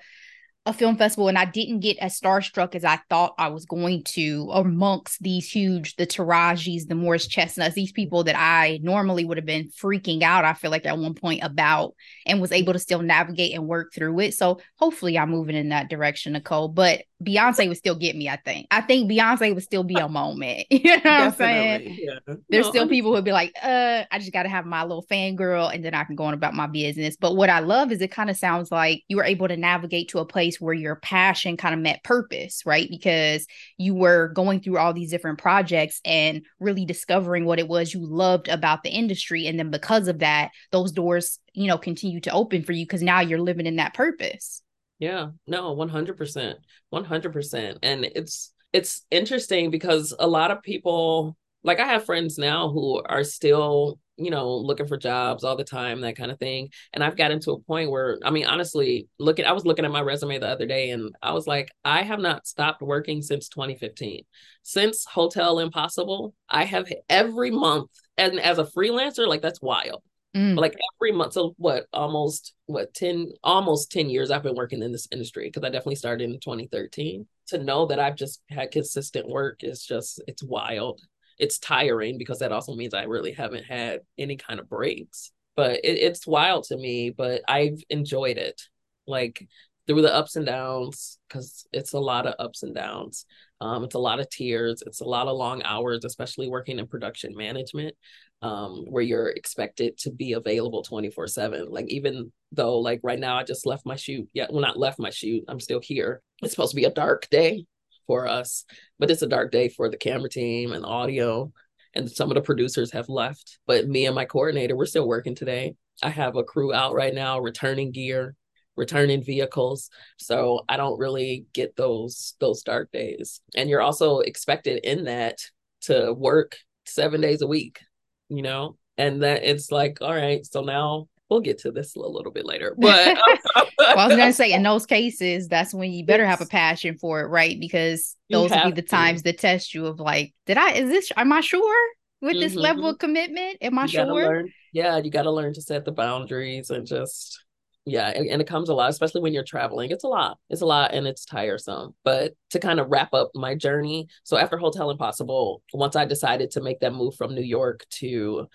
a 0.66 0.72
film 0.72 0.96
festival 0.96 1.28
and 1.28 1.38
I 1.38 1.44
didn't 1.44 1.78
get 1.78 1.96
as 1.98 2.18
starstruck 2.18 2.74
as 2.74 2.84
I 2.84 2.98
thought 3.08 3.36
I 3.38 3.48
was 3.48 3.64
going 3.66 4.02
to 4.04 4.50
amongst 4.52 5.22
these 5.22 5.48
huge, 5.48 5.94
the 5.94 6.06
Tarajis, 6.06 6.88
the 6.88 6.96
Morris 6.96 7.28
Chestnuts, 7.28 7.76
these 7.76 7.92
people 7.92 8.24
that 8.24 8.36
I 8.36 8.80
normally 8.82 9.24
would 9.24 9.36
have 9.36 9.46
been 9.46 9.70
freaking 9.70 10.22
out, 10.22 10.44
I 10.44 10.54
feel 10.54 10.72
like 10.72 10.84
at 10.84 10.98
one 10.98 11.14
point 11.14 11.44
about 11.44 11.94
and 12.26 12.40
was 12.40 12.50
able 12.50 12.72
to 12.72 12.80
still 12.80 13.00
navigate 13.00 13.54
and 13.54 13.68
work 13.68 13.94
through 13.94 14.18
it. 14.20 14.34
So 14.34 14.60
hopefully 14.76 15.16
I'm 15.16 15.30
moving 15.30 15.54
in 15.54 15.68
that 15.68 15.88
direction, 15.88 16.32
Nicole. 16.32 16.68
But 16.68 17.04
Beyonce 17.24 17.66
would 17.66 17.78
still 17.78 17.94
get 17.94 18.14
me, 18.14 18.28
I 18.28 18.36
think. 18.36 18.66
I 18.70 18.82
think 18.82 19.10
Beyonce 19.10 19.54
would 19.54 19.62
still 19.62 19.84
be 19.84 19.96
a 19.96 20.08
moment. 20.08 20.66
You 20.86 20.98
know 20.98 21.02
what 21.02 21.06
I'm 21.06 21.32
saying? 21.32 21.98
Yeah. 21.98 22.34
There's 22.48 22.66
no, 22.66 22.70
still 22.70 22.88
people 22.88 23.14
who'd 23.14 23.24
be 23.24 23.32
like, 23.32 23.52
uh, 23.60 24.04
I 24.10 24.18
just 24.18 24.32
gotta 24.32 24.48
have 24.48 24.66
my 24.66 24.82
little 24.82 25.04
fangirl 25.10 25.74
and 25.74 25.84
then 25.84 25.94
I 25.94 26.04
can 26.04 26.14
go 26.14 26.24
on 26.24 26.34
about 26.34 26.54
my 26.54 26.66
business. 26.66 27.16
But 27.16 27.34
what 27.34 27.50
I 27.50 27.58
love 27.58 27.90
is 27.90 28.00
it 28.00 28.12
kind 28.12 28.30
of 28.30 28.36
sounds 28.36 28.70
like 28.70 29.02
you 29.08 29.16
were 29.16 29.24
able 29.24 29.48
to 29.48 29.56
navigate 29.56 30.08
to 30.10 30.20
a 30.20 30.26
place 30.26 30.60
where 30.60 30.74
your 30.74 30.96
passion 30.96 31.56
kind 31.56 31.74
of 31.74 31.80
met 31.80 32.04
purpose, 32.04 32.62
right? 32.66 32.88
Because 32.88 33.46
you 33.78 33.94
were 33.94 34.28
going 34.28 34.60
through 34.60 34.78
all 34.78 34.92
these 34.92 35.10
different 35.10 35.38
projects 35.38 36.00
and 36.04 36.42
really 36.60 36.84
discovering 36.84 37.46
what 37.46 37.58
it 37.58 37.68
was 37.68 37.92
you 37.92 38.04
loved 38.04 38.48
about 38.48 38.82
the 38.82 38.90
industry. 38.90 39.46
And 39.46 39.58
then 39.58 39.70
because 39.70 40.06
of 40.06 40.20
that, 40.20 40.50
those 40.70 40.92
doors, 40.92 41.40
you 41.52 41.66
know, 41.66 41.78
continue 41.78 42.20
to 42.20 42.32
open 42.32 42.62
for 42.62 42.72
you 42.72 42.84
because 42.84 43.02
now 43.02 43.20
you're 43.20 43.40
living 43.40 43.66
in 43.66 43.76
that 43.76 43.94
purpose. 43.94 44.62
Yeah, 44.98 45.30
no, 45.46 45.72
100%. 45.72 46.58
100%. 46.90 47.78
And 47.82 48.04
it's 48.04 48.52
it's 48.72 49.04
interesting 49.10 49.70
because 49.70 50.14
a 50.18 50.26
lot 50.26 50.50
of 50.50 50.62
people 50.62 51.36
like 51.62 51.80
I 51.80 51.86
have 51.86 52.04
friends 52.04 52.38
now 52.38 52.70
who 52.70 53.02
are 53.02 53.24
still, 53.24 53.98
you 54.16 54.30
know, 54.30 54.56
looking 54.56 54.86
for 54.86 54.96
jobs 54.96 55.44
all 55.44 55.56
the 55.56 55.64
time, 55.64 56.00
that 56.00 56.16
kind 56.16 56.30
of 56.30 56.38
thing. 56.38 56.70
And 56.92 57.02
I've 57.04 57.16
gotten 57.16 57.40
to 57.40 57.52
a 57.52 57.60
point 57.60 57.90
where 57.90 58.18
I 58.24 58.30
mean, 58.30 58.46
honestly, 58.46 59.08
looking 59.18 59.44
I 59.44 59.52
was 59.52 59.66
looking 59.66 59.84
at 59.84 59.90
my 59.90 60.00
resume 60.00 60.38
the 60.38 60.48
other 60.48 60.66
day 60.66 60.90
and 60.90 61.14
I 61.22 61.32
was 61.32 61.46
like, 61.46 61.70
I 61.84 62.02
have 62.02 62.20
not 62.20 62.46
stopped 62.46 62.80
working 62.82 63.20
since 63.22 63.48
2015. 63.48 64.24
Since 64.62 65.04
Hotel 65.04 65.58
Impossible, 65.58 66.34
I 66.48 66.64
have 66.64 66.90
every 67.08 67.50
month 67.50 67.90
and 68.16 68.40
as 68.40 68.58
a 68.58 68.64
freelancer, 68.64 69.28
like 69.28 69.42
that's 69.42 69.60
wild. 69.60 70.02
Mm. 70.36 70.58
Like 70.58 70.76
every 70.96 71.12
month, 71.12 71.32
so 71.32 71.54
what? 71.56 71.86
Almost 71.94 72.52
what 72.66 72.92
ten? 72.92 73.32
Almost 73.42 73.90
ten 73.90 74.10
years 74.10 74.30
I've 74.30 74.42
been 74.42 74.54
working 74.54 74.82
in 74.82 74.92
this 74.92 75.08
industry 75.10 75.48
because 75.48 75.64
I 75.64 75.70
definitely 75.70 75.94
started 75.94 76.28
in 76.28 76.40
2013. 76.40 77.26
To 77.48 77.58
know 77.58 77.86
that 77.86 77.98
I've 77.98 78.16
just 78.16 78.42
had 78.50 78.70
consistent 78.70 79.26
work 79.26 79.60
is 79.62 79.82
just 79.82 80.22
it's 80.26 80.42
wild. 80.42 81.00
It's 81.38 81.58
tiring 81.58 82.18
because 82.18 82.40
that 82.40 82.52
also 82.52 82.74
means 82.74 82.92
I 82.92 83.04
really 83.04 83.32
haven't 83.32 83.64
had 83.64 84.00
any 84.18 84.36
kind 84.36 84.60
of 84.60 84.68
breaks. 84.68 85.32
But 85.54 85.80
it, 85.84 85.98
it's 85.98 86.26
wild 86.26 86.64
to 86.64 86.76
me. 86.76 87.10
But 87.10 87.40
I've 87.48 87.82
enjoyed 87.88 88.36
it, 88.36 88.60
like 89.06 89.48
through 89.86 90.02
the 90.02 90.14
ups 90.14 90.36
and 90.36 90.44
downs, 90.44 91.18
because 91.28 91.66
it's 91.72 91.94
a 91.94 91.98
lot 91.98 92.26
of 92.26 92.34
ups 92.38 92.62
and 92.62 92.74
downs. 92.74 93.24
Um, 93.58 93.84
it's 93.84 93.94
a 93.94 93.98
lot 93.98 94.20
of 94.20 94.28
tears. 94.28 94.82
It's 94.84 95.00
a 95.00 95.06
lot 95.06 95.28
of 95.28 95.36
long 95.38 95.62
hours, 95.62 96.04
especially 96.04 96.48
working 96.48 96.78
in 96.78 96.86
production 96.88 97.34
management 97.34 97.94
um, 98.42 98.84
where 98.88 99.02
you're 99.02 99.30
expected 99.30 99.98
to 99.98 100.10
be 100.10 100.32
available 100.32 100.82
24 100.82 101.26
7. 101.26 101.66
Like, 101.70 101.86
even 101.88 102.32
though, 102.52 102.78
like, 102.78 103.00
right 103.02 103.18
now, 103.18 103.36
I 103.36 103.44
just 103.44 103.66
left 103.66 103.86
my 103.86 103.96
shoot. 103.96 104.28
Yeah, 104.32 104.46
well, 104.50 104.60
not 104.60 104.78
left 104.78 104.98
my 104.98 105.10
shoot. 105.10 105.44
I'm 105.48 105.60
still 105.60 105.80
here. 105.80 106.22
It's 106.42 106.52
supposed 106.52 106.72
to 106.72 106.76
be 106.76 106.84
a 106.84 106.90
dark 106.90 107.28
day 107.30 107.66
for 108.06 108.26
us, 108.26 108.64
but 108.98 109.10
it's 109.10 109.22
a 109.22 109.28
dark 109.28 109.50
day 109.50 109.68
for 109.68 109.88
the 109.90 109.96
camera 109.96 110.28
team 110.28 110.72
and 110.72 110.84
audio. 110.84 111.52
And 111.94 112.10
some 112.10 112.30
of 112.30 112.34
the 112.34 112.42
producers 112.42 112.92
have 112.92 113.08
left, 113.08 113.58
but 113.66 113.88
me 113.88 114.04
and 114.04 114.14
my 114.14 114.26
coordinator, 114.26 114.76
we're 114.76 114.86
still 114.86 115.08
working 115.08 115.34
today. 115.34 115.74
I 116.02 116.10
have 116.10 116.36
a 116.36 116.44
crew 116.44 116.74
out 116.74 116.94
right 116.94 117.14
now, 117.14 117.38
returning 117.38 117.90
gear, 117.90 118.36
returning 118.76 119.22
vehicles 119.22 119.90
so 120.18 120.62
i 120.68 120.76
don't 120.76 120.98
really 120.98 121.46
get 121.52 121.74
those 121.76 122.34
those 122.40 122.62
dark 122.62 122.90
days 122.92 123.40
and 123.56 123.68
you're 123.68 123.80
also 123.80 124.20
expected 124.20 124.84
in 124.84 125.04
that 125.04 125.38
to 125.80 126.12
work 126.12 126.56
seven 126.84 127.20
days 127.20 127.42
a 127.42 127.46
week 127.46 127.80
you 128.28 128.42
know, 128.42 128.76
and 128.96 129.22
that 129.22 129.44
it's 129.44 129.70
like, 129.70 129.98
all 130.00 130.14
right, 130.14 130.44
so 130.44 130.62
now 130.62 131.08
we'll 131.28 131.40
get 131.40 131.58
to 131.58 131.72
this 131.72 131.96
a 131.96 132.00
little 132.00 132.32
bit 132.32 132.46
later. 132.46 132.74
But 132.78 133.18
well, 133.56 133.98
I 133.98 134.06
was 134.06 134.16
gonna 134.16 134.32
say 134.32 134.52
in 134.52 134.62
those 134.64 134.86
cases, 134.86 135.48
that's 135.48 135.74
when 135.74 135.92
you 135.92 136.04
better 136.04 136.26
have 136.26 136.40
a 136.40 136.46
passion 136.46 136.96
for 136.98 137.20
it, 137.20 137.26
right? 137.26 137.58
Because 137.58 138.16
those 138.30 138.50
will 138.50 138.64
be 138.64 138.72
the 138.72 138.82
to. 138.82 138.88
times 138.88 139.22
that 139.22 139.38
test 139.38 139.74
you 139.74 139.86
of 139.86 140.00
like, 140.00 140.34
did 140.46 140.58
I 140.58 140.72
is 140.72 140.88
this 140.88 141.12
am 141.16 141.32
I 141.32 141.40
sure 141.40 141.88
with 142.20 142.32
mm-hmm. 142.32 142.40
this 142.40 142.54
level 142.54 142.88
of 142.88 142.98
commitment? 142.98 143.58
Am 143.60 143.78
I 143.78 143.82
you 143.82 143.88
sure? 143.88 144.06
Learn, 144.06 144.52
yeah, 144.72 144.98
you 144.98 145.10
gotta 145.10 145.30
learn 145.30 145.54
to 145.54 145.62
set 145.62 145.84
the 145.84 145.92
boundaries 145.92 146.70
and 146.70 146.86
just 146.86 147.44
yeah 147.86 148.08
and, 148.08 148.28
and, 148.28 148.42
it 148.42 148.48
comes 148.48 148.68
a 148.68 148.74
lot 148.74 148.90
especially 148.90 149.22
when 149.22 149.32
you're 149.32 149.44
traveling 149.44 149.90
it's 149.90 150.04
a 150.04 150.08
lot 150.08 150.38
it's 150.50 150.60
a 150.60 150.66
lot 150.66 150.92
and 150.92 151.06
it's 151.06 151.24
tiresome 151.24 151.94
but 152.04 152.34
to 152.50 152.58
kind 152.58 152.80
of 152.80 152.90
wrap 152.90 153.14
up 153.14 153.30
my 153.34 153.54
journey 153.54 154.08
so 154.24 154.36
after 154.36 154.58
Hotel 154.58 154.90
Impossible 154.90 155.62
once 155.72 155.96
i 155.96 156.04
decided 156.04 156.50
to 156.50 156.60
make 156.60 156.80
that 156.80 156.92
move 156.92 157.14
from 157.14 157.34
new 157.34 157.42
york 157.42 157.86
to 157.90 158.46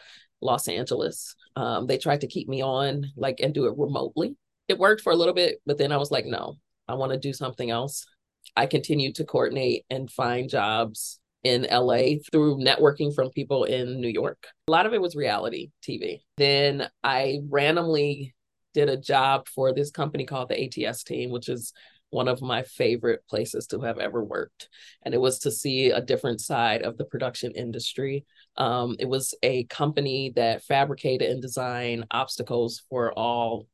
los 0.41 0.67
angeles 0.67 1.35
um, 1.55 1.87
they 1.87 1.97
tried 1.97 2.21
to 2.21 2.27
keep 2.27 2.47
me 2.47 2.61
on 2.61 3.05
like 3.15 3.39
and 3.39 3.53
do 3.53 3.65
it 3.65 3.77
remotely 3.77 4.35
it 4.67 4.77
worked 4.77 5.01
for 5.01 5.11
a 5.11 5.15
little 5.15 5.33
bit 5.33 5.61
but 5.65 5.77
then 5.77 5.91
i 5.91 5.97
was 5.97 6.11
like 6.11 6.25
no 6.25 6.57
i 6.87 6.93
want 6.93 7.11
to 7.11 7.17
do 7.17 7.33
something 7.33 7.71
else 7.71 8.05
i 8.55 8.65
continued 8.65 9.15
to 9.15 9.23
coordinate 9.23 9.85
and 9.89 10.11
find 10.11 10.49
jobs 10.49 11.19
in 11.43 11.65
LA 11.71 12.19
through 12.31 12.57
networking 12.57 13.13
from 13.15 13.31
people 13.31 13.63
in 13.63 13.99
New 13.99 14.09
York. 14.09 14.47
A 14.67 14.71
lot 14.71 14.85
of 14.85 14.93
it 14.93 15.01
was 15.01 15.15
reality 15.15 15.71
TV. 15.81 16.21
Then 16.37 16.87
I 17.03 17.39
randomly 17.49 18.35
did 18.73 18.89
a 18.89 18.97
job 18.97 19.47
for 19.47 19.73
this 19.73 19.91
company 19.91 20.25
called 20.25 20.49
the 20.49 20.87
ATS 20.87 21.03
team, 21.03 21.29
which 21.29 21.49
is 21.49 21.73
one 22.11 22.27
of 22.27 22.41
my 22.41 22.61
favorite 22.61 23.25
places 23.27 23.67
to 23.67 23.79
have 23.81 23.97
ever 23.97 24.23
worked. 24.23 24.69
And 25.03 25.13
it 25.13 25.21
was 25.21 25.39
to 25.39 25.51
see 25.51 25.89
a 25.89 26.01
different 26.01 26.41
side 26.41 26.83
of 26.83 26.97
the 26.97 27.05
production 27.05 27.53
industry. 27.53 28.25
Um, 28.57 28.97
it 28.99 29.07
was 29.07 29.33
a 29.41 29.63
company 29.65 30.33
that 30.35 30.63
fabricated 30.63 31.31
and 31.31 31.41
designed 31.41 32.05
obstacles 32.11 32.83
for 32.89 33.13
all 33.13 33.67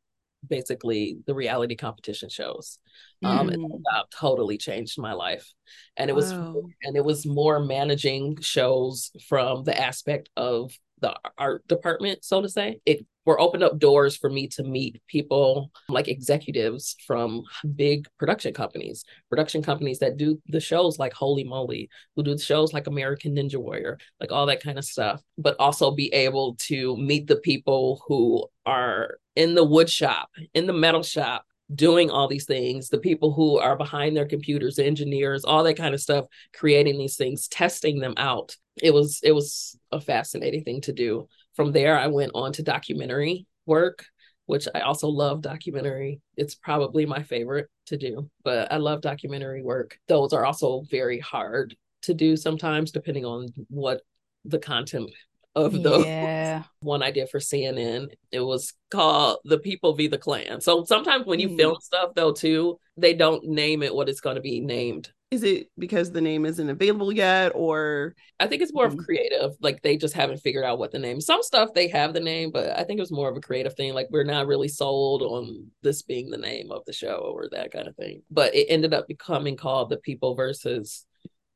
basically 0.47 1.17
the 1.25 1.33
reality 1.33 1.75
competition 1.75 2.29
shows. 2.29 2.77
Um, 3.23 3.47
mm. 3.47 3.53
and 3.55 3.63
that 3.91 4.05
totally 4.11 4.57
changed 4.57 5.01
my 5.01 5.13
life. 5.13 5.51
And 5.97 6.09
it 6.09 6.13
was 6.13 6.31
and 6.31 6.95
it 6.95 7.03
was 7.03 7.25
more 7.25 7.59
managing 7.59 8.39
shows 8.41 9.11
from 9.27 9.63
the 9.63 9.77
aspect 9.79 10.29
of 10.37 10.71
the 10.99 11.15
art 11.37 11.67
department, 11.67 12.23
so 12.23 12.41
to 12.41 12.49
say. 12.49 12.79
It 12.85 13.05
were 13.27 13.39
opened 13.41 13.61
up 13.61 13.77
doors 13.77 14.15
for 14.15 14.29
me 14.29 14.47
to 14.47 14.63
meet 14.63 15.01
people 15.05 15.69
like 15.89 16.07
executives 16.07 16.95
from 17.05 17.43
big 17.75 18.07
production 18.17 18.53
companies, 18.53 19.03
production 19.29 19.61
companies 19.61 19.99
that 19.99 20.15
do 20.15 20.41
the 20.47 20.61
shows 20.61 20.97
like 20.97 21.11
Holy 21.11 21.43
Moly, 21.43 21.89
who 22.15 22.23
do 22.23 22.33
the 22.33 22.41
shows 22.41 22.71
like 22.71 22.87
American 22.87 23.35
Ninja 23.35 23.57
Warrior, 23.57 23.97
like 24.21 24.31
all 24.31 24.45
that 24.45 24.63
kind 24.63 24.79
of 24.79 24.85
stuff, 24.85 25.21
but 25.37 25.57
also 25.59 25.91
be 25.91 26.11
able 26.13 26.55
to 26.55 26.95
meet 26.95 27.27
the 27.27 27.35
people 27.35 28.01
who 28.07 28.47
are 28.65 29.17
in 29.35 29.55
the 29.55 29.63
wood 29.63 29.89
shop, 29.89 30.29
in 30.53 30.65
the 30.65 30.73
metal 30.73 31.03
shop, 31.03 31.45
doing 31.75 32.09
all 32.09 32.29
these 32.29 32.45
things 32.45 32.87
the 32.87 32.97
people 32.97 33.33
who 33.33 33.57
are 33.57 33.75
behind 33.75 34.15
their 34.15 34.25
computers 34.25 34.79
engineers 34.79 35.43
all 35.43 35.65
that 35.65 35.75
kind 35.75 35.93
of 35.93 35.99
stuff 35.99 36.23
creating 36.53 36.97
these 36.97 37.17
things 37.17 37.49
testing 37.49 37.99
them 37.99 38.13
out. 38.15 38.55
It 38.81 38.93
was 38.93 39.19
it 39.21 39.33
was 39.33 39.77
a 39.91 39.99
fascinating 39.99 40.63
thing 40.63 40.79
to 40.81 40.93
do 40.93 41.27
from 41.57 41.73
there 41.73 41.99
i 41.99 42.07
went 42.07 42.31
on 42.33 42.53
to 42.53 42.63
documentary 42.63 43.45
work 43.65 44.05
which 44.45 44.65
i 44.73 44.79
also 44.79 45.09
love 45.09 45.41
documentary 45.41 46.21
it's 46.37 46.55
probably 46.55 47.05
my 47.05 47.21
favorite 47.21 47.67
to 47.85 47.97
do 47.97 48.29
but 48.45 48.71
i 48.71 48.77
love 48.77 49.01
documentary 49.01 49.61
work 49.61 49.99
those 50.07 50.31
are 50.31 50.45
also 50.45 50.83
very 50.89 51.19
hard 51.19 51.75
to 52.03 52.13
do 52.13 52.37
sometimes 52.37 52.91
depending 52.91 53.25
on 53.25 53.47
what 53.67 54.01
the 54.45 54.59
content 54.59 55.09
of 55.57 55.73
the 55.83 55.99
yeah. 56.05 56.63
one 56.79 57.01
I 57.01 57.11
did 57.11 57.29
for 57.29 57.39
CNN. 57.39 58.09
It 58.31 58.39
was 58.39 58.73
called 58.91 59.39
The 59.43 59.57
People 59.57 59.93
v 59.95 60.07
the 60.07 60.17
Klan. 60.17 60.61
So 60.61 60.85
sometimes 60.85 61.25
when 61.25 61.39
you 61.39 61.49
mm. 61.49 61.57
film 61.57 61.77
stuff 61.81 62.11
though 62.15 62.31
too, 62.31 62.79
they 62.95 63.13
don't 63.13 63.43
name 63.43 63.81
it 63.83 63.93
what 63.93 64.07
it's 64.07 64.21
going 64.21 64.35
to 64.35 64.41
be 64.41 64.61
named. 64.61 65.11
Is 65.29 65.43
it 65.43 65.69
because 65.77 66.11
the 66.11 66.21
name 66.21 66.45
isn't 66.45 66.69
available 66.69 67.11
yet 67.11 67.51
or 67.53 68.15
I 68.39 68.47
think 68.47 68.61
it's 68.61 68.73
more 68.73 68.85
of 68.85 68.95
creative. 68.95 69.51
Like 69.59 69.81
they 69.81 69.97
just 69.97 70.13
haven't 70.13 70.39
figured 70.39 70.63
out 70.63 70.79
what 70.79 70.91
the 70.91 70.99
name. 70.99 71.19
Some 71.19 71.43
stuff 71.43 71.73
they 71.73 71.89
have 71.89 72.13
the 72.13 72.21
name, 72.21 72.51
but 72.51 72.79
I 72.79 72.83
think 72.85 72.97
it 72.97 73.01
was 73.01 73.11
more 73.11 73.29
of 73.29 73.35
a 73.35 73.41
creative 73.41 73.73
thing. 73.73 73.93
Like 73.93 74.07
we're 74.09 74.23
not 74.23 74.47
really 74.47 74.69
sold 74.69 75.21
on 75.21 75.67
this 75.81 76.01
being 76.01 76.29
the 76.29 76.37
name 76.37 76.71
of 76.71 76.83
the 76.85 76.93
show 76.93 77.31
or 77.33 77.49
that 77.51 77.73
kind 77.73 77.87
of 77.89 77.95
thing. 77.97 78.21
But 78.31 78.55
it 78.55 78.67
ended 78.69 78.93
up 78.93 79.07
becoming 79.07 79.57
called 79.57 79.89
The 79.89 79.97
People 79.97 80.35
versus 80.35 81.05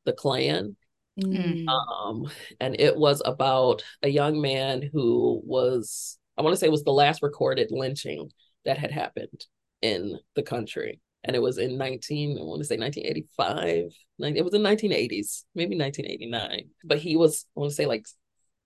the 0.04 0.12
Klan 0.12 0.76
Mm. 1.20 1.68
Um, 1.68 2.30
and 2.60 2.78
it 2.80 2.96
was 2.96 3.22
about 3.24 3.82
a 4.02 4.08
young 4.08 4.40
man 4.40 4.88
who 4.92 5.42
was, 5.44 6.18
I 6.38 6.42
want 6.42 6.54
to 6.54 6.58
say, 6.58 6.68
was 6.68 6.84
the 6.84 6.92
last 6.92 7.22
recorded 7.22 7.68
lynching 7.70 8.30
that 8.64 8.78
had 8.78 8.90
happened 8.90 9.44
in 9.82 10.18
the 10.34 10.42
country. 10.42 11.00
And 11.24 11.36
it 11.36 11.42
was 11.42 11.58
in 11.58 11.78
19, 11.78 12.38
I 12.38 12.42
want 12.42 12.60
to 12.60 12.64
say 12.64 12.76
1985. 12.76 13.92
It 14.36 14.44
was 14.44 14.54
in 14.54 14.62
1980s, 14.62 15.44
maybe 15.54 15.78
1989. 15.78 16.70
But 16.84 16.98
he 16.98 17.16
was, 17.16 17.46
I 17.56 17.60
want 17.60 17.70
to 17.70 17.76
say, 17.76 17.86
like 17.86 18.06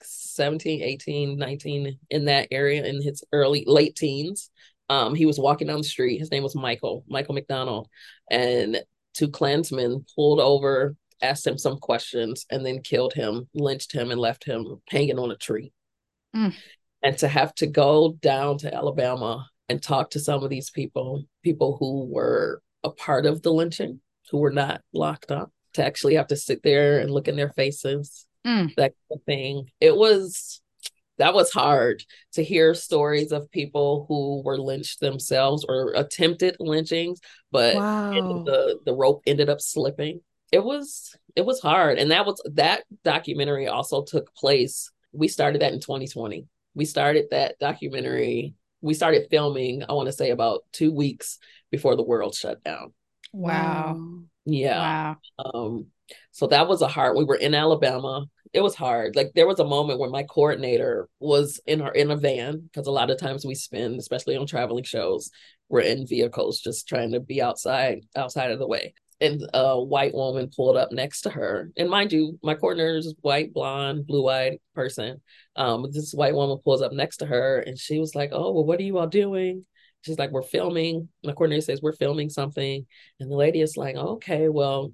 17, 0.02 0.82
18, 0.82 1.38
19 1.38 1.98
in 2.10 2.24
that 2.26 2.48
area 2.50 2.84
in 2.84 3.02
his 3.02 3.22
early, 3.32 3.64
late 3.66 3.96
teens. 3.96 4.50
Um, 4.88 5.14
he 5.14 5.26
was 5.26 5.38
walking 5.38 5.66
down 5.66 5.78
the 5.78 5.84
street. 5.84 6.18
His 6.18 6.30
name 6.30 6.42
was 6.42 6.54
Michael, 6.54 7.04
Michael 7.08 7.34
McDonald. 7.34 7.88
And 8.30 8.80
two 9.14 9.28
Klansmen 9.28 10.06
pulled 10.14 10.40
over 10.40 10.96
asked 11.22 11.46
him 11.46 11.58
some 11.58 11.78
questions, 11.78 12.46
and 12.50 12.64
then 12.64 12.82
killed 12.82 13.12
him, 13.12 13.48
lynched 13.54 13.92
him, 13.92 14.10
and 14.10 14.20
left 14.20 14.44
him 14.44 14.80
hanging 14.88 15.18
on 15.18 15.30
a 15.30 15.36
tree. 15.36 15.72
Mm. 16.34 16.54
And 17.02 17.18
to 17.18 17.28
have 17.28 17.54
to 17.56 17.66
go 17.66 18.16
down 18.20 18.58
to 18.58 18.74
Alabama 18.74 19.48
and 19.68 19.82
talk 19.82 20.10
to 20.10 20.20
some 20.20 20.42
of 20.42 20.50
these 20.50 20.70
people, 20.70 21.24
people 21.42 21.76
who 21.78 22.06
were 22.12 22.62
a 22.84 22.90
part 22.90 23.26
of 23.26 23.42
the 23.42 23.52
lynching, 23.52 24.00
who 24.30 24.38
were 24.38 24.52
not 24.52 24.80
locked 24.92 25.30
up, 25.30 25.50
to 25.74 25.84
actually 25.84 26.14
have 26.14 26.28
to 26.28 26.36
sit 26.36 26.62
there 26.62 27.00
and 27.00 27.10
look 27.10 27.28
in 27.28 27.36
their 27.36 27.50
faces, 27.50 28.26
mm. 28.46 28.74
that 28.76 28.92
kind 28.92 29.20
of 29.20 29.22
thing. 29.24 29.70
It 29.80 29.96
was 29.96 30.60
that 31.18 31.34
was 31.34 31.50
hard 31.50 32.04
to 32.34 32.44
hear 32.44 32.74
stories 32.74 33.32
of 33.32 33.50
people 33.50 34.04
who 34.06 34.42
were 34.44 34.58
lynched 34.58 35.00
themselves 35.00 35.64
or 35.66 35.94
attempted 35.96 36.56
lynchings, 36.60 37.20
but 37.50 37.76
wow. 37.76 38.42
the 38.44 38.78
the 38.84 38.92
rope 38.92 39.22
ended 39.26 39.48
up 39.48 39.60
slipping 39.60 40.20
it 40.52 40.64
was 40.64 41.16
it 41.34 41.44
was 41.44 41.60
hard 41.60 41.98
and 41.98 42.10
that 42.10 42.26
was 42.26 42.40
that 42.54 42.84
documentary 43.04 43.66
also 43.66 44.02
took 44.02 44.34
place 44.34 44.90
we 45.12 45.28
started 45.28 45.62
that 45.62 45.72
in 45.72 45.80
2020 45.80 46.46
we 46.74 46.84
started 46.84 47.26
that 47.30 47.58
documentary 47.58 48.54
we 48.86 48.94
started 48.94 49.28
filming 49.30 49.82
i 49.88 49.92
want 49.92 50.06
to 50.06 50.12
say 50.12 50.30
about 50.30 50.62
two 50.72 50.92
weeks 50.92 51.38
before 51.70 51.96
the 51.96 52.02
world 52.02 52.34
shut 52.34 52.62
down. 52.64 52.92
Wow. 53.32 54.00
Yeah. 54.44 54.78
Wow. 54.78 55.16
um 55.44 55.86
so 56.30 56.46
that 56.46 56.68
was 56.68 56.82
a 56.82 56.88
hard 56.88 57.16
we 57.16 57.24
were 57.24 57.36
in 57.36 57.54
alabama. 57.54 58.26
It 58.52 58.60
was 58.60 58.74
hard. 58.74 59.16
Like 59.16 59.32
there 59.34 59.46
was 59.46 59.58
a 59.58 59.64
moment 59.64 59.98
when 60.00 60.10
my 60.10 60.22
coordinator 60.22 61.08
was 61.20 61.60
in 61.66 61.80
her 61.80 61.90
in 61.90 62.10
a 62.10 62.16
van 62.16 62.60
because 62.60 62.86
a 62.86 62.92
lot 62.92 63.10
of 63.10 63.18
times 63.18 63.44
we 63.44 63.54
spend 63.54 63.98
especially 63.98 64.36
on 64.36 64.46
traveling 64.46 64.84
shows 64.84 65.30
we're 65.68 65.80
in 65.80 66.06
vehicles 66.06 66.60
just 66.60 66.88
trying 66.88 67.12
to 67.12 67.20
be 67.20 67.42
outside 67.42 68.00
outside 68.14 68.52
of 68.52 68.58
the 68.58 68.68
way 68.68 68.94
and 69.20 69.42
a 69.54 69.82
white 69.82 70.14
woman 70.14 70.50
pulled 70.54 70.76
up 70.76 70.92
next 70.92 71.22
to 71.22 71.30
her. 71.30 71.70
And 71.76 71.88
mind 71.88 72.12
you, 72.12 72.38
my 72.42 72.54
coordinator 72.54 72.96
is 72.96 73.14
white, 73.22 73.52
blonde, 73.52 74.06
blue-eyed 74.06 74.58
person. 74.74 75.20
Um, 75.56 75.86
this 75.90 76.12
white 76.12 76.34
woman 76.34 76.58
pulls 76.62 76.82
up 76.82 76.92
next 76.92 77.18
to 77.18 77.26
her, 77.26 77.60
and 77.60 77.78
she 77.78 77.98
was 77.98 78.14
like, 78.14 78.30
"Oh, 78.32 78.52
well, 78.52 78.64
what 78.64 78.78
are 78.78 78.82
you 78.82 78.98
all 78.98 79.06
doing?" 79.06 79.64
She's 80.02 80.18
like, 80.18 80.30
"We're 80.32 80.42
filming." 80.42 81.08
My 81.24 81.32
coordinator 81.32 81.62
says, 81.62 81.80
"We're 81.82 81.92
filming 81.92 82.28
something," 82.28 82.86
and 83.20 83.30
the 83.30 83.36
lady 83.36 83.60
is 83.60 83.76
like, 83.76 83.96
"Okay, 83.96 84.48
well." 84.48 84.92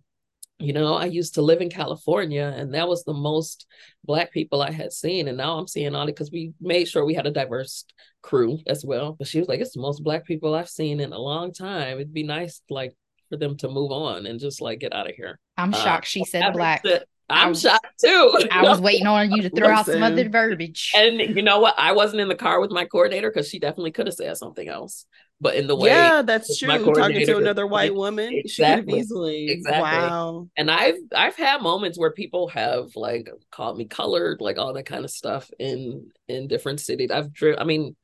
You 0.59 0.73
know, 0.73 0.95
I 0.95 1.07
used 1.07 1.35
to 1.35 1.43
live 1.43 1.61
in 1.61 1.71
California, 1.71 2.55
and 2.57 2.75
that 2.75 2.87
was 2.87 3.03
the 3.03 3.13
most 3.13 3.67
Black 4.05 4.31
people 4.33 4.63
I 4.63 4.71
had 4.71 4.93
seen. 4.93 5.27
And 5.27 5.37
now 5.37 5.59
I'm 5.59 5.67
seeing 5.67 5.93
all 5.97 6.05
it 6.05 6.15
because 6.15 6.31
we 6.31 6.53
made 6.61 6.87
sure 6.87 7.05
we 7.05 7.15
had 7.15 7.27
a 7.27 7.33
diverse 7.33 7.85
crew 8.21 8.61
as 8.69 8.85
well. 8.85 9.15
But 9.19 9.27
she 9.27 9.41
was 9.41 9.49
like, 9.49 9.59
"It's 9.61 9.73
the 9.75 9.81
most 9.81 10.05
Black 10.05 10.25
people 10.25 10.55
I've 10.55 10.69
seen 10.69 11.01
in 11.01 11.13
a 11.13 11.19
long 11.19 11.53
time. 11.53 11.97
It'd 11.97 12.15
be 12.15 12.23
nice, 12.23 12.63
like, 12.71 12.95
for 13.33 13.39
them 13.39 13.57
to 13.57 13.69
move 13.69 13.91
on 13.91 14.27
and 14.27 14.39
just 14.39 14.61
like 14.61 14.81
get 14.81 14.93
out 14.93 15.09
of 15.09 15.17
here. 15.17 15.41
I'm 15.57 15.73
uh, 15.73 15.79
shocked 15.79 16.07
she 16.07 16.23
said 16.25 16.53
black. 16.53 16.85
I'm 17.31 17.55
shocked 17.55 17.99
too. 17.99 18.39
I 18.51 18.63
was 18.63 18.79
waiting 18.79 19.07
on 19.07 19.31
you 19.31 19.41
to 19.41 19.49
throw 19.49 19.69
Listen. 19.69 19.79
out 19.79 19.87
some 19.87 20.03
other 20.03 20.29
verbiage. 20.29 20.93
And 20.95 21.19
you 21.19 21.41
know 21.41 21.61
what? 21.61 21.75
I 21.79 21.93
wasn't 21.93 22.21
in 22.21 22.29
the 22.29 22.35
car 22.35 22.61
with 22.61 22.71
my 22.71 22.85
coordinator 22.85 23.31
because 23.31 23.49
she 23.49 23.59
definitely 23.59 23.93
could 23.93 24.07
have 24.07 24.15
said 24.15 24.37
something 24.37 24.69
else. 24.69 25.07
But 25.41 25.55
in 25.55 25.67
the 25.67 25.75
way, 25.75 25.89
yeah, 25.89 26.21
that's 26.21 26.59
true. 26.59 26.69
Talking 26.69 27.27
to 27.27 27.39
another 27.39 27.67
white 27.67 27.95
woman, 27.95 28.33
exactly, 28.33 29.01
easily. 29.01 29.51
Exactly. 29.51 29.83
Wow. 29.83 30.49
And 30.57 30.71
I've 30.71 30.99
I've 31.17 31.35
had 31.35 31.63
moments 31.63 31.99
where 31.99 32.13
people 32.13 32.49
have 32.49 32.95
like 32.95 33.31
called 33.51 33.79
me 33.79 33.87
colored, 33.87 34.41
like 34.41 34.59
all 34.59 34.75
that 34.75 34.87
kind 34.87 35.05
of 35.05 35.11
stuff 35.11 35.51
in 35.59 36.11
in 36.29 36.49
different 36.49 36.81
cities. 36.81 37.11
I've 37.11 37.33
driven. 37.33 37.59
I 37.59 37.65
mean, 37.65 37.97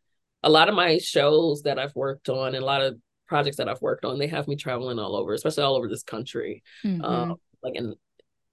a 0.42 0.50
lot 0.50 0.68
of 0.68 0.74
my 0.74 0.98
shows 0.98 1.62
that 1.62 1.78
I've 1.78 1.94
worked 1.94 2.28
on, 2.28 2.54
and 2.54 2.62
a 2.62 2.66
lot 2.66 2.82
of 2.82 2.96
projects 3.28 3.58
that 3.58 3.68
I've 3.68 3.82
worked 3.82 4.04
on, 4.04 4.18
they 4.18 4.26
have 4.26 4.48
me 4.48 4.56
traveling 4.56 4.98
all 4.98 5.16
over, 5.16 5.34
especially 5.34 5.64
all 5.64 5.76
over 5.76 5.88
this 5.88 6.02
country. 6.02 6.62
Mm-hmm. 6.84 7.04
Um, 7.04 7.36
like 7.62 7.74
and 7.76 7.94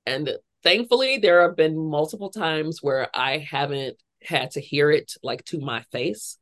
and 0.06 0.32
thankfully 0.64 1.18
there 1.18 1.42
have 1.42 1.56
been 1.56 1.78
multiple 1.78 2.30
times 2.30 2.80
where 2.82 3.08
I 3.14 3.38
haven't 3.38 3.98
had 4.22 4.52
to 4.52 4.62
hear 4.62 4.92
it 4.92 5.14
like 5.24 5.44
to 5.46 5.60
my 5.60 5.82
face, 5.92 6.38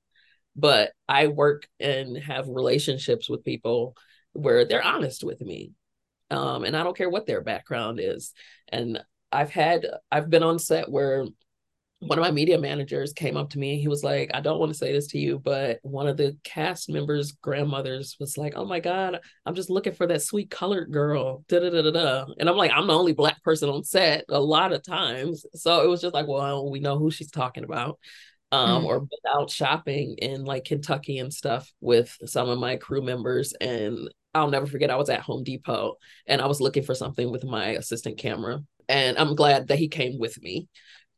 but 0.56 0.92
I 1.08 1.28
work 1.28 1.68
and 1.80 2.18
have 2.18 2.48
relationships 2.48 3.30
with 3.30 3.44
people 3.44 3.96
where 4.34 4.66
they're 4.66 4.86
honest 4.86 5.24
with 5.24 5.42
me. 5.42 5.72
Um, 6.32 6.64
and 6.64 6.76
I 6.76 6.84
don't 6.84 6.98
care 6.98 7.10
what 7.10 7.28
their 7.28 7.42
background 7.42 8.00
is. 8.02 8.34
And 8.70 9.04
I've 9.32 9.52
had 9.52 9.86
I've 10.12 10.30
been 10.30 10.44
on 10.44 10.60
set 10.60 10.90
where 10.90 11.26
one 12.08 12.18
of 12.18 12.24
my 12.24 12.32
media 12.32 12.58
managers 12.58 13.14
came 13.14 13.38
up 13.38 13.50
to 13.52 13.60
me. 13.60 13.80
He 13.80 13.88
was 13.88 14.04
like, 14.04 14.32
I 14.34 14.42
don't 14.42 14.60
want 14.60 14.72
to 14.72 14.78
say 14.78 14.92
this 14.92 15.08
to 15.08 15.18
you, 15.18 15.40
but 15.40 15.80
one 15.84 16.08
of 16.08 16.18
the 16.18 16.38
cast 16.44 16.90
members' 16.90 17.32
grandmothers 17.32 18.18
was 18.20 18.38
like, 18.38 18.54
Oh 18.56 18.66
my 18.66 18.80
God, 18.80 19.20
I'm 19.46 19.56
just 19.56 19.70
looking 19.70 19.94
for 19.94 20.08
that 20.08 20.22
sweet 20.22 20.50
colored 20.50 20.92
girl. 20.92 21.44
Da, 21.48 21.60
da, 21.60 21.70
da, 21.70 21.82
da, 21.82 21.92
da. 21.92 22.26
And 22.40 22.50
I'm 22.50 22.58
like, 22.58 22.72
I'm 22.72 22.88
the 22.88 22.98
only 22.98 23.14
black 23.14 23.42
person 23.44 23.70
on 23.70 23.84
set 23.84 24.26
a 24.30 24.40
lot 24.40 24.74
of 24.74 24.84
times. 24.84 25.46
So 25.56 25.84
it 25.84 25.88
was 25.88 26.02
just 26.02 26.14
like, 26.14 26.28
well, 26.28 26.70
we 26.70 26.80
know 26.80 26.98
who 26.98 27.12
she's 27.12 27.32
talking 27.32 27.64
about. 27.64 28.00
Um, 28.52 28.84
mm. 28.84 28.86
or 28.86 29.00
been 29.00 29.34
out 29.36 29.50
shopping 29.50 30.16
in 30.20 30.44
like 30.46 30.66
Kentucky 30.66 31.18
and 31.18 31.34
stuff 31.34 31.72
with 31.82 32.16
some 32.26 32.50
of 32.50 32.60
my 32.60 32.76
crew 32.76 33.02
members. 33.02 33.54
And 33.60 33.98
I'll 34.36 34.52
never 34.52 34.68
forget, 34.68 34.92
I 34.92 34.96
was 34.96 35.10
at 35.10 35.22
Home 35.22 35.44
Depot 35.44 35.96
and 36.28 36.40
I 36.40 36.46
was 36.46 36.62
looking 36.62 36.84
for 36.84 36.94
something 36.94 37.32
with 37.32 37.44
my 37.44 37.70
assistant 37.70 38.20
camera. 38.20 38.60
And 38.88 39.18
I'm 39.18 39.36
glad 39.36 39.70
that 39.70 39.80
he 39.80 39.88
came 39.88 40.20
with 40.20 40.40
me 40.40 40.68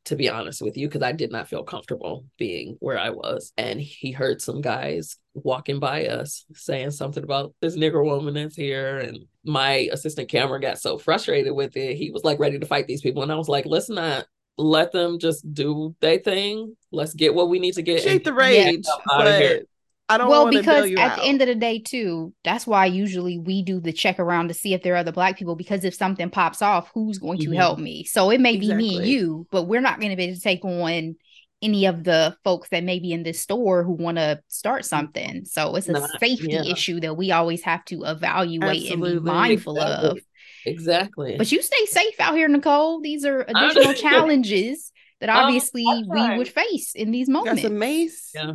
to 0.06 0.16
be 0.16 0.30
honest 0.30 0.62
with 0.62 0.78
you, 0.78 0.88
because 0.88 1.02
I 1.02 1.12
did 1.12 1.32
not 1.32 1.48
feel 1.48 1.64
comfortable 1.64 2.26
being 2.38 2.78
where 2.80 2.98
I 2.98 3.10
was. 3.10 3.52
And 3.58 3.80
he 3.82 4.12
heard 4.12 4.42
some 4.42 4.62
guys 4.62 5.18
walking 5.34 5.80
by 5.80 6.08
us 6.08 6.46
saying 6.54 6.92
something 6.92 7.24
about 7.24 7.54
this 7.60 7.76
nigger 7.76 8.04
woman 8.04 8.36
that's 8.36 8.56
here. 8.56 9.00
And 9.00 9.26
my 9.44 9.90
assistant 9.92 10.30
camera 10.30 10.60
got 10.62 10.80
so 10.80 10.98
frustrated 10.98 11.54
with 11.54 11.76
it. 11.76 11.96
He 11.96 12.12
was 12.12 12.24
like 12.24 12.40
ready 12.40 12.60
to 12.60 12.66
fight 12.66 12.88
these 12.88 13.02
people. 13.02 13.24
And 13.24 13.32
I 13.32 13.36
was 13.36 13.50
like, 13.50 13.66
let's 13.66 13.90
not 13.90 14.26
let 14.58 14.92
them 14.92 15.20
just 15.20 15.54
do 15.54 15.96
their 16.02 16.20
thing. 16.20 16.78
Let's 16.92 17.14
get 17.14 17.34
what 17.34 17.50
we 17.50 17.60
need 17.60 17.74
to 17.74 17.82
get. 17.82 18.04
Shake 18.04 18.24
the 18.24 18.34
rage. 18.34 18.86
But 19.08 19.64
I 20.08 20.18
don't 20.20 20.30
well 20.30 20.50
because 20.50 20.92
at 20.92 20.98
out. 20.98 21.18
the 21.18 21.24
end 21.24 21.42
of 21.42 21.48
the 21.48 21.56
day, 21.56 21.80
too, 21.80 22.34
that's 22.44 22.68
why 22.68 22.86
usually 22.86 23.40
we 23.40 23.64
do 23.64 23.80
the 23.80 23.92
check 23.92 24.20
around 24.20 24.50
to 24.50 24.54
see 24.54 24.74
if 24.74 24.84
there 24.84 24.94
are 24.94 24.98
other 24.98 25.12
black 25.12 25.38
people. 25.38 25.56
Because 25.56 25.84
if 25.84 25.96
something 25.96 26.30
pops 26.30 26.62
off, 26.62 26.92
who's 26.94 27.18
going 27.18 27.40
to 27.40 27.46
mm-hmm. 27.46 27.56
help 27.56 27.80
me? 27.80 28.04
So 28.04 28.30
it 28.30 28.40
may 28.40 28.54
exactly. 28.54 28.84
be 28.84 28.90
me 28.90 28.98
and 28.98 29.08
you, 29.08 29.48
but 29.52 29.64
we're 29.64 29.82
not 29.82 30.00
going 30.00 30.12
to 30.12 30.16
be 30.16 30.26
able 30.26 30.36
to 30.36 30.42
take 30.42 30.64
on 30.64 31.16
any 31.62 31.86
of 31.86 32.04
the 32.04 32.38
folks 32.44 32.70
that 32.70 32.84
may 32.84 33.00
be 33.00 33.12
in 33.12 33.24
this 33.24 33.42
store 33.42 33.84
who 33.84 33.94
want 33.94 34.18
to 34.18 34.40
start 34.48 34.86
something. 34.86 35.46
So 35.46 35.76
it's 35.76 35.90
a 35.90 35.94
not, 35.94 36.10
safety 36.20 36.52
yeah. 36.52 36.64
issue 36.64 37.00
that 37.00 37.16
we 37.16 37.32
always 37.32 37.64
have 37.64 37.84
to 37.86 38.04
evaluate 38.04 38.84
Absolutely. 38.84 39.12
and 39.14 39.24
be 39.24 39.32
mindful 39.32 39.78
exactly. 39.78 40.10
of. 40.10 40.20
Exactly. 40.68 41.36
But 41.38 41.52
you 41.52 41.62
stay 41.64 41.86
safe 41.86 42.20
out 42.20 42.36
here, 42.36 42.48
Nicole. 42.48 43.02
These 43.02 43.26
are 43.26 43.42
additional 43.48 43.94
challenges 43.94 44.92
that 45.20 45.30
obviously 45.30 45.86
um, 45.88 46.04
we 46.08 46.38
would 46.38 46.48
face 46.48 46.94
in 46.94 47.10
these 47.12 47.30
moments. 47.30 47.62
Got 47.62 47.70
some 47.70 47.80
mace. 47.80 48.32
Yeah. 48.36 48.54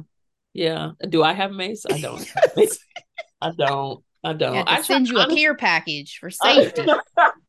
Yeah. 0.53 0.93
Do 1.09 1.23
I 1.23 1.33
have 1.33 1.53
mace? 1.53 1.85
I 1.91 2.01
don't. 2.01 2.29
I 3.41 3.53
don't. 3.57 4.05
I 4.23 4.33
don't. 4.35 4.69
I 4.69 4.83
send 4.83 5.09
you 5.09 5.19
a 5.19 5.35
care 5.35 5.55
package 5.55 6.19
for 6.19 6.31
safety. 6.31 6.87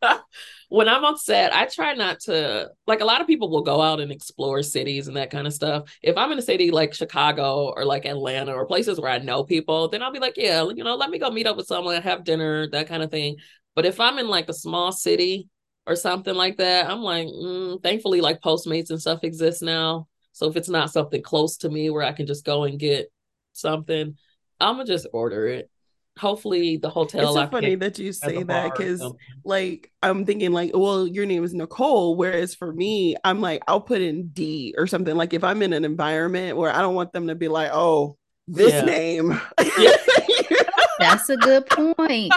when 0.69 0.87
I'm 0.87 1.03
on 1.03 1.17
set, 1.17 1.53
I 1.53 1.65
try 1.65 1.93
not 1.95 2.21
to 2.21 2.69
like 2.87 3.01
a 3.01 3.05
lot 3.05 3.19
of 3.19 3.27
people 3.27 3.49
will 3.49 3.63
go 3.63 3.81
out 3.81 3.99
and 3.99 4.09
explore 4.09 4.63
cities 4.63 5.09
and 5.09 5.17
that 5.17 5.31
kind 5.31 5.45
of 5.45 5.53
stuff. 5.53 5.91
If 6.01 6.15
I'm 6.15 6.31
in 6.31 6.39
a 6.39 6.41
city 6.41 6.71
like 6.71 6.93
Chicago 6.93 7.73
or 7.75 7.83
like 7.83 8.05
Atlanta 8.05 8.53
or 8.53 8.65
places 8.65 8.99
where 8.99 9.11
I 9.11 9.17
know 9.17 9.43
people, 9.43 9.89
then 9.89 10.01
I'll 10.01 10.13
be 10.13 10.19
like, 10.19 10.37
yeah, 10.37 10.63
you 10.63 10.83
know, 10.85 10.95
let 10.95 11.09
me 11.09 11.19
go 11.19 11.29
meet 11.29 11.45
up 11.45 11.57
with 11.57 11.67
someone, 11.67 12.01
have 12.01 12.23
dinner, 12.23 12.69
that 12.69 12.87
kind 12.87 13.03
of 13.03 13.11
thing. 13.11 13.35
But 13.75 13.85
if 13.85 13.99
I'm 13.99 14.17
in 14.17 14.29
like 14.29 14.47
a 14.47 14.53
small 14.53 14.93
city 14.93 15.49
or 15.85 15.97
something 15.97 16.35
like 16.35 16.57
that, 16.57 16.89
I'm 16.89 17.01
like, 17.01 17.27
mm, 17.27 17.83
thankfully, 17.83 18.21
like 18.21 18.39
Postmates 18.41 18.91
and 18.91 19.01
stuff 19.01 19.25
exists 19.25 19.61
now. 19.61 20.07
So 20.33 20.47
if 20.49 20.55
it's 20.55 20.69
not 20.69 20.91
something 20.91 21.21
close 21.21 21.57
to 21.57 21.69
me 21.69 21.89
where 21.89 22.03
I 22.03 22.13
can 22.13 22.25
just 22.25 22.45
go 22.45 22.63
and 22.63 22.79
get 22.79 23.11
something, 23.53 24.17
I'm 24.59 24.75
gonna 24.75 24.85
just 24.85 25.07
order 25.13 25.47
it. 25.47 25.69
Hopefully, 26.19 26.77
the 26.77 26.89
hotel. 26.89 27.23
It's 27.23 27.33
so 27.33 27.47
funny 27.47 27.75
that 27.75 27.97
you 27.97 28.11
say 28.11 28.43
that 28.43 28.71
because, 28.71 29.03
like, 29.45 29.91
I'm 30.03 30.25
thinking 30.25 30.51
like, 30.51 30.71
well, 30.73 31.07
your 31.07 31.25
name 31.25 31.43
is 31.43 31.53
Nicole, 31.53 32.15
whereas 32.15 32.53
for 32.53 32.71
me, 32.71 33.15
I'm 33.23 33.39
like, 33.39 33.63
I'll 33.67 33.81
put 33.81 34.01
in 34.01 34.27
D 34.27 34.75
or 34.77 34.87
something. 34.87 35.15
Like, 35.15 35.33
if 35.33 35.43
I'm 35.43 35.61
in 35.61 35.73
an 35.73 35.85
environment 35.85 36.57
where 36.57 36.71
I 36.71 36.81
don't 36.81 36.95
want 36.95 37.13
them 37.13 37.27
to 37.27 37.35
be 37.35 37.47
like, 37.47 37.71
oh, 37.73 38.17
this 38.47 38.73
yeah. 38.73 38.81
name. 38.81 39.41
Yeah. 39.77 39.91
That's 40.99 41.29
a 41.29 41.37
good 41.37 41.65
point. 41.67 42.33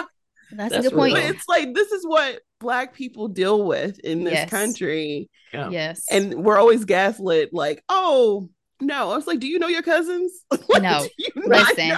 That's, 0.51 0.73
That's 0.73 0.87
a 0.87 0.89
good 0.89 0.97
point. 0.97 1.17
It's 1.17 1.47
like 1.47 1.73
this 1.73 1.91
is 1.91 2.05
what 2.05 2.41
black 2.59 2.93
people 2.93 3.27
deal 3.27 3.65
with 3.65 3.99
in 3.99 4.23
this 4.23 4.33
yes. 4.33 4.49
country. 4.49 5.29
Yeah. 5.53 5.69
Yes. 5.69 6.05
And 6.11 6.43
we're 6.43 6.57
always 6.57 6.85
gaslit 6.85 7.53
like, 7.53 7.83
oh, 7.89 8.49
no. 8.81 9.11
I 9.11 9.15
was 9.15 9.27
like, 9.27 9.39
do 9.39 9.47
you 9.47 9.59
know 9.59 9.67
your 9.67 9.81
cousins? 9.81 10.31
like, 10.69 10.81
no. 10.81 11.05
Listen, 11.35 11.91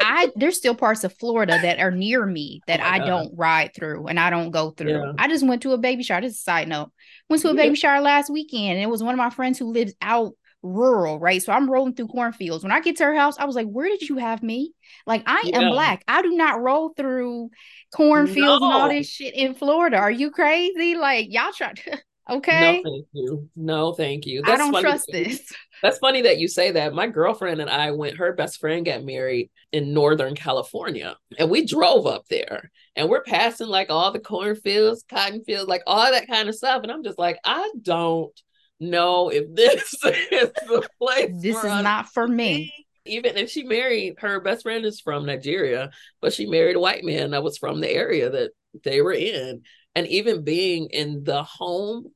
I 0.00 0.30
there's 0.36 0.56
still 0.56 0.74
parts 0.74 1.04
of 1.04 1.16
Florida 1.18 1.58
that 1.60 1.78
are 1.78 1.90
near 1.90 2.24
me 2.24 2.60
that 2.66 2.80
oh 2.80 2.84
I 2.84 2.98
God. 2.98 3.06
don't 3.06 3.32
ride 3.36 3.72
through 3.74 4.06
and 4.06 4.18
I 4.18 4.30
don't 4.30 4.50
go 4.50 4.70
through. 4.70 4.90
Yeah. 4.90 5.12
I 5.18 5.28
just 5.28 5.46
went 5.46 5.62
to 5.62 5.72
a 5.72 5.78
baby 5.78 6.02
shower. 6.02 6.20
This 6.20 6.32
is 6.32 6.38
a 6.38 6.42
side 6.42 6.68
note. 6.68 6.92
Went 7.28 7.42
to 7.42 7.50
a 7.50 7.54
baby 7.54 7.76
shower 7.76 8.00
last 8.00 8.30
weekend 8.30 8.74
and 8.74 8.82
it 8.82 8.88
was 8.88 9.02
one 9.02 9.14
of 9.14 9.18
my 9.18 9.30
friends 9.30 9.58
who 9.58 9.72
lives 9.72 9.94
out 10.00 10.34
rural, 10.62 11.18
right? 11.18 11.42
So 11.42 11.52
I'm 11.52 11.70
rolling 11.70 11.94
through 11.94 12.08
cornfields. 12.08 12.62
When 12.62 12.72
I 12.72 12.80
get 12.80 12.96
to 12.96 13.04
her 13.04 13.14
house, 13.14 13.38
I 13.38 13.44
was 13.44 13.56
like, 13.56 13.68
where 13.68 13.88
did 13.88 14.08
you 14.08 14.18
have 14.18 14.42
me? 14.42 14.72
Like, 15.06 15.22
I 15.26 15.42
yeah. 15.44 15.60
am 15.60 15.72
black. 15.72 16.04
I 16.06 16.22
do 16.22 16.30
not 16.30 16.60
roll 16.60 16.90
through 16.90 17.50
cornfields 17.94 18.60
no. 18.60 18.66
and 18.66 18.74
all 18.74 18.88
this 18.88 19.08
shit 19.08 19.34
in 19.34 19.54
Florida. 19.54 19.96
Are 19.96 20.10
you 20.10 20.30
crazy? 20.30 20.96
Like, 20.96 21.28
y'all 21.30 21.52
try 21.52 21.72
to. 21.72 21.98
Okay. 22.28 22.80
No, 22.84 22.90
thank 22.92 23.06
you. 23.12 23.48
No, 23.56 23.92
thank 23.92 24.26
you. 24.26 24.42
That's 24.42 24.60
I 24.60 24.70
don't 24.70 24.80
trust 24.80 25.08
this. 25.10 25.52
That's 25.82 25.98
funny 25.98 26.22
that 26.22 26.38
you 26.38 26.46
say 26.46 26.70
that. 26.72 26.94
My 26.94 27.08
girlfriend 27.08 27.60
and 27.60 27.68
I 27.68 27.90
went, 27.90 28.18
her 28.18 28.32
best 28.32 28.60
friend 28.60 28.86
got 28.86 29.02
married 29.02 29.50
in 29.72 29.92
Northern 29.92 30.36
California, 30.36 31.16
and 31.40 31.50
we 31.50 31.66
drove 31.66 32.06
up 32.06 32.26
there 32.28 32.70
and 32.94 33.08
we're 33.08 33.24
passing 33.24 33.66
like 33.66 33.90
all 33.90 34.12
the 34.12 34.20
cornfields, 34.20 35.04
cotton 35.08 35.42
fields, 35.42 35.68
like 35.68 35.82
all 35.88 36.08
that 36.08 36.28
kind 36.28 36.48
of 36.48 36.54
stuff. 36.54 36.84
And 36.84 36.92
I'm 36.92 37.02
just 37.02 37.18
like, 37.18 37.38
I 37.44 37.68
don't 37.82 38.40
know 38.80 39.28
if 39.28 39.54
this 39.54 39.94
is 40.04 40.50
the 40.68 40.88
place. 40.98 41.30
This 41.40 41.56
is 41.56 41.64
not 41.64 42.08
for 42.08 42.26
me. 42.26 42.72
Even 43.06 43.36
if 43.36 43.50
she 43.50 43.64
married, 43.64 44.16
her 44.18 44.40
best 44.40 44.62
friend 44.62 44.84
is 44.84 45.00
from 45.00 45.26
Nigeria, 45.26 45.90
but 46.20 46.32
she 46.32 46.46
married 46.46 46.76
a 46.76 46.80
white 46.80 47.04
man 47.04 47.30
that 47.30 47.42
was 47.42 47.58
from 47.58 47.80
the 47.80 47.90
area 47.90 48.30
that 48.30 48.50
they 48.84 49.00
were 49.00 49.12
in. 49.12 49.62
And 49.94 50.06
even 50.06 50.44
being 50.44 50.88
in 50.90 51.24
the 51.24 51.42
home 51.42 52.06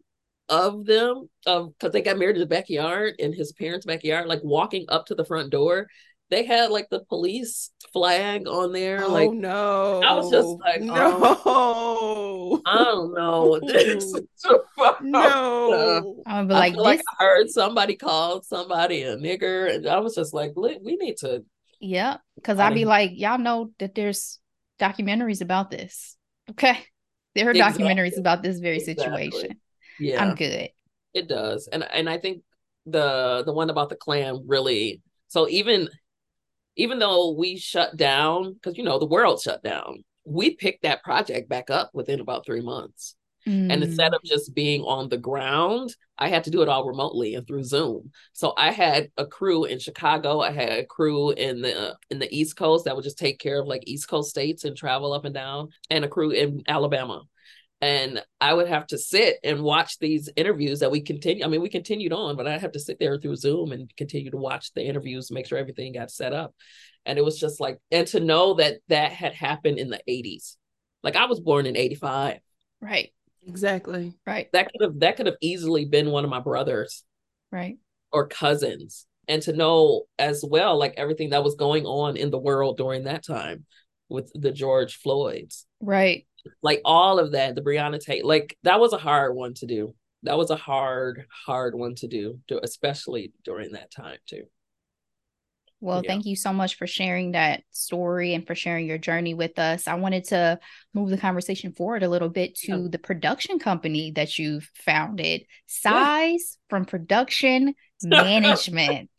of 0.49 0.85
them, 0.85 1.29
of 1.47 1.73
because 1.73 1.93
they 1.93 2.03
got 2.03 2.19
married 2.19 2.37
in 2.37 2.41
the 2.41 2.47
backyard 2.47 3.15
in 3.19 3.33
his 3.33 3.53
parents' 3.53 3.87
backyard, 3.87 4.27
like 4.29 4.41
walking 4.43 4.85
up 4.89 5.07
to 5.07 5.15
the 5.15 5.25
front 5.25 5.51
door, 5.51 5.89
they 6.31 6.45
had 6.45 6.71
like 6.71 6.89
the 6.91 7.01
police 7.01 7.71
flag 7.93 8.49
on 8.49 8.73
there. 8.73 9.05
Oh 9.05 9.13
like 9.13 9.31
no. 9.31 10.03
I 10.05 10.15
was 10.15 10.31
just 10.31 10.49
like, 10.61 10.81
no. 10.81 11.41
Oh, 11.45 12.63
I 12.67 12.85
don't 12.85 13.15
know. 13.15 13.61
no. 15.03 16.23
I'm 16.27 16.49
like, 16.49 16.75
this... 16.75 16.83
like 16.83 17.01
I 17.21 17.25
heard 17.25 17.51
somebody 17.51 17.97
called 17.97 18.45
somebody 18.47 19.03
a 19.03 19.17
nigger, 19.17 19.75
and 19.75 19.87
I 19.87 19.99
was 19.99 20.15
just 20.15 20.35
like, 20.35 20.53
we 20.57 20.79
need 20.83 21.19
to. 21.19 21.45
Yeah, 21.81 22.17
because 22.37 22.59
I'd 22.59 22.75
be 22.75 22.87
like, 22.87 23.11
y'all 23.15 23.39
know 23.39 23.71
that 23.79 23.95
there's 23.95 24.39
documentaries 24.81 25.43
about 25.43 25.71
this. 25.71 26.17
Okay, 26.51 26.79
there 27.35 27.49
are 27.49 27.51
exactly. 27.51 27.85
documentaries 27.85 28.19
about 28.19 28.43
this 28.43 28.59
very 28.59 28.79
exactly. 28.79 29.31
situation. 29.31 29.61
Yeah, 30.01 30.25
I'm 30.25 30.35
good. 30.35 30.71
It 31.13 31.29
does, 31.29 31.69
and 31.71 31.85
and 31.85 32.09
I 32.09 32.19
think 32.19 32.43
the 32.87 33.43
the 33.45 33.53
one 33.53 33.71
about 33.71 33.91
the 33.91 33.97
Klan 33.97 34.45
really. 34.47 35.03
So 35.29 35.49
even 35.49 35.89
even 36.77 36.99
though 36.99 37.33
we 37.33 37.57
shut 37.57 37.97
down, 37.97 38.55
because 38.55 38.77
you 38.77 38.85
know 38.85 38.99
the 38.99 39.07
world 39.07 39.41
shut 39.41 39.63
down, 39.63 40.05
we 40.25 40.55
picked 40.55 40.83
that 40.83 41.03
project 41.03 41.49
back 41.49 41.71
up 41.71 41.91
within 41.93 42.21
about 42.21 42.47
three 42.47 42.63
months. 42.63 43.17
Mm. 43.47 43.71
And 43.71 43.83
instead 43.83 44.15
of 44.15 44.23
just 44.25 44.55
being 44.55 44.81
on 44.83 45.11
the 45.11 45.19
ground, 45.19 45.95
I 46.17 46.29
had 46.29 46.45
to 46.45 46.51
do 46.51 46.63
it 46.63 46.69
all 46.69 46.87
remotely 46.87 47.35
and 47.35 47.47
through 47.47 47.65
Zoom. 47.65 48.11
So 48.33 48.55
I 48.57 48.71
had 48.71 49.11
a 49.19 49.27
crew 49.27 49.65
in 49.65 49.79
Chicago, 49.79 50.41
I 50.41 50.51
had 50.51 50.79
a 50.79 50.87
crew 50.87 51.33
in 51.33 51.61
the 51.61 51.97
in 52.11 52.19
the 52.19 52.35
East 52.35 52.57
Coast 52.57 52.87
that 52.87 52.97
would 52.97 53.05
just 53.05 53.19
take 53.19 53.39
care 53.39 53.61
of 53.61 53.67
like 53.67 53.83
East 53.87 54.09
Coast 54.09 54.31
states 54.31 54.65
and 54.65 54.77
travel 54.77 55.13
up 55.13 55.27
and 55.27 55.35
down, 55.35 55.69
and 55.91 56.05
a 56.05 56.09
crew 56.09 56.31
in 56.31 56.63
Alabama 56.67 57.23
and 57.85 58.25
I 58.41 58.55
would 58.55 58.69
have 58.69 58.87
to 58.89 58.99
sit 58.99 59.37
and 59.45 59.61
watch 59.61 59.99
these 59.99 60.31
interviews 60.37 60.81
that 60.81 60.91
we 60.91 61.03
continue. 61.03 61.45
I 61.45 61.49
mean, 61.49 61.61
we 61.61 61.69
continued 61.69 62.15
on, 62.15 62.35
but 62.35 62.47
I 62.47 62.57
have 62.57 62.73
to 62.73 62.81
sit 62.81 62.99
there 62.99 63.19
through 63.19 63.37
Zoom 63.37 63.73
and 63.73 63.95
continue 63.95 64.31
to 64.31 64.39
watch 64.39 64.73
the 64.73 64.83
interviews, 64.83 65.31
make 65.31 65.47
sure 65.47 65.59
everything 65.59 65.93
got 65.93 66.11
set 66.11 66.33
up. 66.33 66.55
And 67.05 67.19
it 67.19 67.25
was 67.27 67.39
just 67.39 67.61
like, 67.61 67.79
and 67.91 68.07
to 68.07 68.21
know 68.21 68.55
that 68.55 68.79
that 68.89 69.13
had 69.13 69.35
happened 69.35 69.79
in 69.79 69.91
the 69.91 70.01
80s. 70.09 70.57
Like 71.03 71.15
I 71.15 71.27
was 71.27 71.41
born 71.41 71.67
in 71.67 71.77
85. 71.77 72.39
Right. 72.81 73.13
Exactly. 73.47 74.15
Right. 74.27 74.51
That 74.55 74.73
could 74.73 74.81
have 74.81 75.01
that 75.01 75.19
could 75.19 75.27
have 75.27 75.37
easily 75.43 75.85
been 75.85 76.11
one 76.11 76.25
of 76.25 76.31
my 76.31 76.41
brothers. 76.41 77.05
Right. 77.53 77.77
Or 78.11 78.29
cousins. 78.29 79.05
And 79.29 79.43
to 79.43 79.53
know 79.53 80.05
as 80.19 80.43
well, 80.43 80.79
like 80.79 80.95
everything 80.97 81.31
that 81.31 81.45
was 81.45 81.57
going 81.57 81.85
on 81.85 82.17
in 82.17 82.31
the 82.31 82.39
world 82.39 82.79
during 82.79 83.05
that 83.05 83.27
time 83.27 83.67
with 84.09 84.33
the 84.35 84.53
George 84.53 84.97
Floyds. 84.97 85.67
Right 85.81 86.27
like 86.63 86.81
all 86.85 87.19
of 87.19 87.33
that, 87.33 87.55
the 87.55 87.63
Breonna 87.63 88.01
Tate, 88.01 88.25
like 88.25 88.57
that 88.63 88.81
was 88.81 88.93
a 88.93 88.99
hard 88.99 89.35
one 89.35 89.55
to 89.55 89.67
do. 89.67 89.95
That 90.23 90.39
was 90.39 90.51
a 90.51 90.57
hard, 90.57 91.27
hard 91.47 91.75
one 91.75 91.95
to 91.97 92.09
do, 92.09 92.41
especially 92.63 93.33
during 93.45 93.73
that 93.73 93.91
time 93.91 94.19
too. 94.27 94.45
Well, 95.85 96.01
yeah. 96.03 96.09
thank 96.09 96.25
you 96.25 96.35
so 96.35 96.51
much 96.51 96.77
for 96.77 96.87
sharing 96.87 97.33
that 97.33 97.63
story 97.71 98.33
and 98.33 98.47
for 98.47 98.55
sharing 98.55 98.87
your 98.87 98.97
journey 98.97 99.35
with 99.35 99.59
us. 99.59 99.87
I 99.87 99.97
wanted 99.97 100.25
to 100.29 100.59
move 100.95 101.11
the 101.11 101.19
conversation 101.19 101.73
forward 101.73 102.03
a 102.03 102.09
little 102.09 102.31
bit 102.31 102.55
to 102.61 102.73
yeah. 102.73 102.89
the 102.91 102.99
production 102.99 103.59
company 103.59 104.11
that 104.13 104.39
you've 104.39 104.67
founded, 104.75 105.45
Sighs 105.67 106.57
yeah. 106.57 106.71
from 106.71 106.87
Production 106.87 107.75
Management. 108.03 109.11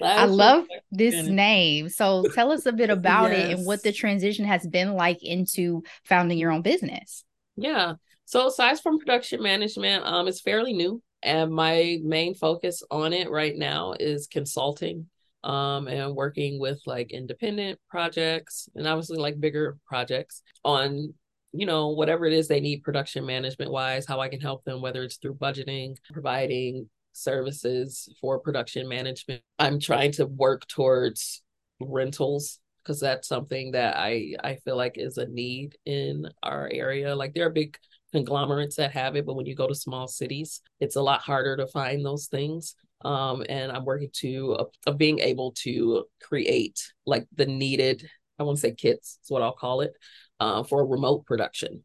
I 0.00 0.24
love 0.24 0.66
this 0.90 1.26
name. 1.26 1.88
So 1.88 2.24
tell 2.34 2.52
us 2.52 2.66
a 2.66 2.72
bit 2.72 2.90
about 2.90 3.30
yes. 3.30 3.38
it 3.38 3.58
and 3.58 3.66
what 3.66 3.82
the 3.82 3.92
transition 3.92 4.44
has 4.44 4.66
been 4.66 4.94
like 4.94 5.22
into 5.22 5.82
founding 6.04 6.38
your 6.38 6.52
own 6.52 6.62
business. 6.62 7.24
Yeah. 7.56 7.94
So 8.24 8.48
Sighs 8.48 8.80
from 8.80 8.98
Production 8.98 9.42
Management 9.42 10.04
um 10.04 10.28
is 10.28 10.40
fairly 10.40 10.72
new 10.72 11.02
and 11.22 11.50
my 11.52 11.98
main 12.02 12.34
focus 12.34 12.82
on 12.90 13.12
it 13.12 13.30
right 13.30 13.56
now 13.56 13.94
is 13.98 14.26
consulting 14.26 15.06
um 15.42 15.88
and 15.88 16.14
working 16.14 16.58
with 16.58 16.80
like 16.86 17.10
independent 17.10 17.78
projects 17.90 18.68
and 18.74 18.86
obviously 18.86 19.18
like 19.18 19.38
bigger 19.38 19.76
projects 19.86 20.42
on 20.64 21.12
you 21.52 21.66
know 21.66 21.90
whatever 21.90 22.26
it 22.26 22.32
is 22.32 22.48
they 22.48 22.60
need 22.60 22.82
production 22.82 23.24
management 23.26 23.70
wise 23.70 24.06
how 24.06 24.20
I 24.20 24.28
can 24.28 24.40
help 24.40 24.64
them 24.64 24.80
whether 24.80 25.02
it's 25.02 25.16
through 25.16 25.34
budgeting 25.34 25.96
providing 26.12 26.88
services 27.14 28.08
for 28.20 28.38
production 28.38 28.88
management. 28.88 29.42
I'm 29.58 29.80
trying 29.80 30.12
to 30.12 30.26
work 30.26 30.66
towards 30.66 31.42
rentals 31.80 32.60
because 32.82 33.00
that's 33.00 33.28
something 33.28 33.72
that 33.72 33.96
I 33.96 34.34
I 34.42 34.56
feel 34.56 34.76
like 34.76 34.98
is 34.98 35.18
a 35.18 35.26
need 35.26 35.76
in 35.86 36.28
our 36.42 36.68
area. 36.72 37.14
Like 37.16 37.34
there 37.34 37.46
are 37.46 37.50
big 37.50 37.76
conglomerates 38.12 38.76
that 38.76 38.92
have 38.92 39.16
it, 39.16 39.26
but 39.26 39.34
when 39.34 39.46
you 39.46 39.54
go 39.56 39.66
to 39.66 39.74
small 39.74 40.06
cities, 40.06 40.60
it's 40.80 40.96
a 40.96 41.02
lot 41.02 41.20
harder 41.20 41.56
to 41.56 41.66
find 41.66 42.04
those 42.04 42.26
things. 42.26 42.74
Um, 43.04 43.44
and 43.48 43.70
I'm 43.72 43.84
working 43.84 44.10
to 44.20 44.66
of 44.86 44.98
being 44.98 45.18
able 45.18 45.52
to 45.62 46.04
create 46.22 46.80
like 47.06 47.26
the 47.34 47.46
needed 47.46 48.08
I 48.38 48.42
want 48.42 48.58
to 48.58 48.60
say 48.62 48.74
kits 48.74 49.18
is 49.22 49.30
what 49.30 49.42
I'll 49.42 49.52
call 49.52 49.80
it 49.82 49.92
uh, 50.40 50.62
for 50.64 50.86
remote 50.86 51.26
production 51.26 51.84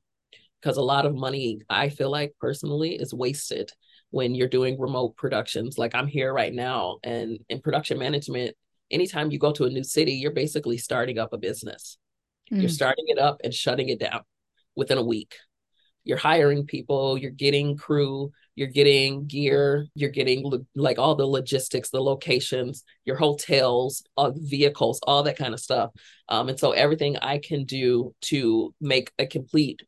because 0.62 0.78
a 0.78 0.82
lot 0.82 1.06
of 1.06 1.16
money 1.16 1.62
I 1.70 1.90
feel 1.90 2.10
like 2.10 2.36
personally 2.40 2.96
is 2.96 3.14
wasted 3.14 3.72
when 4.12 4.36
you're 4.36 4.48
doing 4.48 4.80
remote 4.80 5.16
productions. 5.16 5.78
Like 5.78 5.96
I'm 5.96 6.08
here 6.08 6.34
right 6.34 6.54
now, 6.54 6.98
and 7.04 7.40
in 7.50 7.62
production 7.62 7.98
management, 8.00 8.56
anytime 8.92 9.32
you 9.32 9.40
go 9.40 9.52
to 9.54 9.66
a 9.66 9.70
new 9.70 9.84
city, 9.84 10.14
you're 10.14 10.32
basically 10.32 10.78
starting 10.78 11.20
up 11.20 11.34
a 11.34 11.38
business. 11.38 11.98
Mm. 12.52 12.62
You're 12.62 12.70
starting 12.70 13.06
it 13.08 13.20
up 13.20 13.42
and 13.44 13.54
shutting 13.54 13.90
it 13.90 14.00
down 14.00 14.22
within 14.76 14.98
a 14.98 15.04
week. 15.04 15.36
You're 16.04 16.18
hiring 16.18 16.66
people, 16.66 17.18
you're 17.18 17.30
getting 17.30 17.78
crew, 17.78 18.32
you're 18.56 18.68
getting 18.68 19.28
gear, 19.28 19.86
you're 19.94 20.10
getting 20.10 20.44
lo- 20.44 20.66
like 20.76 20.98
all 20.98 21.16
the 21.16 21.26
logistics, 21.26 21.90
the 21.90 22.02
locations, 22.02 22.84
your 23.06 23.16
hotels, 23.16 24.04
all 24.18 24.34
vehicles, 24.36 25.00
all 25.04 25.24
that 25.24 25.38
kind 25.38 25.54
of 25.54 25.60
stuff. 25.60 25.92
Um, 26.28 26.50
and 26.50 26.60
so 26.60 26.72
everything 26.72 27.18
I 27.18 27.38
can 27.38 27.66
do 27.66 28.16
to 28.24 28.74
make 28.82 29.12
a 29.20 29.28
complete 29.28 29.82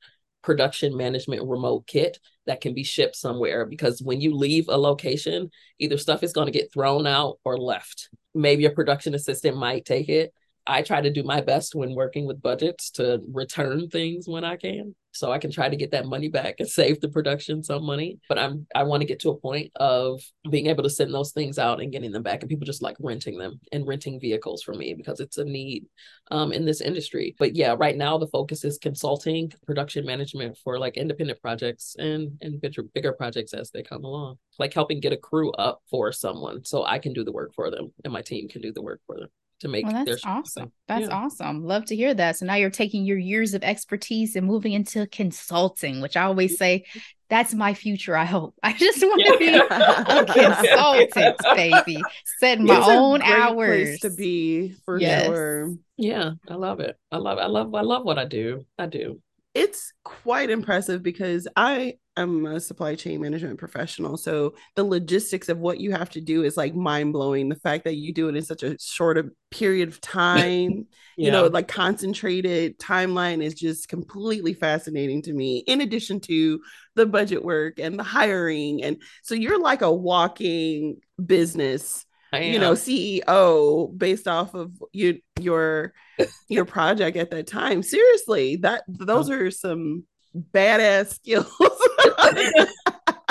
production 0.44 0.96
management 0.96 1.48
remote 1.48 1.88
kit 1.88 2.20
that 2.46 2.62
can 2.62 2.74
be 2.74 2.84
shipped 2.84 3.16
somewhere 3.16 3.66
because 3.66 4.02
when 4.02 4.22
you 4.22 4.36
leave 4.36 4.68
a 4.68 4.78
location, 4.78 5.50
either 5.80 5.98
stuff 5.98 6.24
is 6.24 6.34
going 6.34 6.48
to 6.48 6.58
get 6.58 6.74
thrown 6.74 7.06
out 7.06 7.40
or 7.44 7.58
left. 7.58 8.10
Maybe 8.34 8.66
a 8.66 8.72
production 8.72 9.14
assistant 9.14 9.58
might 9.58 9.86
take 9.86 10.10
it. 10.10 10.34
I 10.66 10.82
try 10.84 11.02
to 11.02 11.12
do 11.12 11.24
my 11.24 11.42
best 11.42 11.76
when 11.76 11.96
working 11.96 12.26
with 12.28 12.42
budgets 12.42 12.92
to 12.92 13.20
return 13.32 13.90
things 13.90 14.28
when 14.28 14.44
I 14.44 14.58
can 14.58 14.96
so 15.12 15.32
I 15.32 15.40
can 15.40 15.52
try 15.52 15.70
to 15.70 15.76
get 15.76 15.92
that 15.92 16.06
money 16.06 16.30
back 16.30 16.56
and 16.60 16.70
save 16.70 17.02
the 17.02 17.10
production 17.10 17.64
some 17.64 17.86
money. 17.86 18.20
But 18.30 18.40
I'm 18.40 18.68
I 18.74 18.84
want 18.84 19.02
to 19.02 19.08
get 19.08 19.20
to 19.22 19.30
a 19.30 19.38
point 19.38 19.72
of 19.76 20.22
being 20.50 20.68
able 20.68 20.84
to 20.84 20.90
send 20.90 21.14
those 21.14 21.32
things 21.32 21.60
out 21.60 21.82
and 21.82 21.92
getting 21.92 22.12
them 22.12 22.24
back, 22.24 22.42
and 22.42 22.50
people 22.50 22.66
just 22.66 22.82
like 22.82 22.96
renting 23.00 23.38
them 23.38 23.60
and 23.72 23.88
renting 23.88 24.20
vehicles 24.20 24.64
for 24.64 24.74
me 24.74 24.94
because 24.94 25.20
it's 25.20 25.38
a 25.38 25.46
need 25.46 25.86
um, 26.32 26.52
in 26.52 26.66
this 26.66 26.82
industry. 26.82 27.36
But 27.38 27.56
yeah, 27.56 27.76
right 27.78 27.98
now 27.98 28.18
the 28.18 28.28
focus 28.28 28.64
is 28.64 28.78
consulting, 28.78 29.52
production 29.66 30.06
management 30.06 30.58
for 30.64 30.80
like 30.80 30.98
independent 30.98 31.42
projects 31.42 31.96
and 32.00 32.38
and 32.42 32.62
bigger 32.62 32.84
bigger 32.94 33.14
projects 33.14 33.54
as 33.54 33.72
they 33.72 33.84
come 33.84 34.04
along, 34.04 34.38
like 34.60 34.74
helping 34.74 35.00
get 35.00 35.14
a 35.14 35.18
crew 35.18 35.52
up 35.54 35.82
for 35.90 36.12
someone 36.12 36.64
so 36.64 36.86
I 36.86 37.00
can 37.00 37.14
do 37.14 37.24
the 37.24 37.32
work 37.32 37.54
for 37.54 37.70
them 37.70 37.94
and 38.04 38.14
my 38.14 38.22
team 38.22 38.48
can 38.48 38.62
do 38.62 38.72
the 38.72 38.82
work 38.82 39.02
for 39.06 39.20
them 39.20 39.30
to 39.62 39.68
make 39.68 39.86
well, 39.86 40.06
that's 40.06 40.26
awesome. 40.26 40.72
That's 40.88 41.08
yeah. 41.08 41.16
awesome. 41.16 41.64
Love 41.64 41.86
to 41.86 41.96
hear 41.96 42.14
that. 42.14 42.38
So 42.38 42.46
now 42.46 42.56
you're 42.56 42.70
taking 42.70 43.06
your 43.06 43.18
years 43.18 43.54
of 43.54 43.64
expertise 43.64 44.36
and 44.36 44.46
moving 44.46 44.74
into 44.74 45.08
consulting 45.08 46.02
which 46.02 46.18
i 46.18 46.24
always 46.24 46.58
say 46.58 46.86
that's 47.30 47.54
my 47.54 47.74
future 47.74 48.18
i 48.18 48.26
hope. 48.26 48.56
I 48.64 48.74
just 48.74 49.02
want 49.02 49.24
to 49.26 49.38
be 49.38 49.56
a 49.56 50.26
consultant 50.26 51.38
baby. 51.56 52.02
Setting 52.40 52.66
my 52.66 52.84
own 52.86 53.22
hours 53.22 54.00
to 54.00 54.10
be 54.10 54.76
for 54.86 55.00
yes. 55.00 55.26
sure. 55.26 55.74
Yeah 55.98 56.32
i 56.50 56.56
love 56.56 56.80
it. 56.80 56.98
I 57.12 57.18
love 57.18 57.38
it. 57.38 57.42
i 57.42 57.48
love 57.48 57.74
i 57.74 57.82
love 57.82 58.04
what 58.04 58.20
i 58.20 58.26
do. 58.26 58.66
I 58.78 58.88
do. 58.88 59.22
It's 59.54 59.94
quite 60.04 60.50
impressive 60.50 61.04
because 61.04 61.48
I 61.56 61.96
am 62.18 62.46
a 62.46 62.60
supply 62.60 62.96
chain 62.96 63.22
management 63.22 63.58
professional. 63.58 64.18
So 64.18 64.56
the 64.76 64.84
logistics 64.84 65.50
of 65.50 65.60
what 65.60 65.80
you 65.80 65.92
have 65.92 66.10
to 66.12 66.22
do 66.22 66.44
is 66.44 66.58
like 66.58 66.76
mind 66.76 67.14
blowing. 67.14 67.50
The 67.50 67.56
fact 67.56 67.86
that 67.86 67.96
you 67.96 68.14
do 68.14 68.28
it 68.28 68.36
in 68.36 68.44
such 68.44 68.64
a 68.64 68.78
short 68.80 69.18
a 69.18 69.30
period 69.50 69.90
of 69.90 70.02
time, 70.02 70.88
yeah. 71.18 71.26
you 71.26 71.32
know, 71.32 71.48
like 71.48 71.68
concentrated 71.68 72.80
timeline 72.80 73.44
is 73.44 73.54
just 73.54 73.88
completely 73.88 74.54
fascinating 74.54 75.22
to 75.24 75.34
me, 75.34 75.60
in 75.68 75.82
addition 75.82 76.20
to 76.22 76.60
the 76.96 77.06
budget 77.06 77.44
work 77.44 77.80
and 77.80 77.98
the 77.98 78.04
hiring. 78.04 78.84
And 78.84 79.02
so 79.24 79.36
you're 79.36 79.62
like 79.62 79.82
a 79.82 79.94
walking 79.94 80.98
business 81.24 82.06
you 82.40 82.60
know 82.60 82.72
ceo 82.72 83.98
based 83.98 84.26
off 84.26 84.54
of 84.54 84.72
you 84.94 85.20
your 85.40 85.94
your 86.48 86.64
project 86.64 87.18
at 87.18 87.30
that 87.30 87.46
time 87.46 87.84
seriously 87.84 88.56
that 88.56 88.84
those 88.88 89.30
are 89.30 89.52
some 89.52 90.06
badass 90.36 91.16
skills 91.16 91.54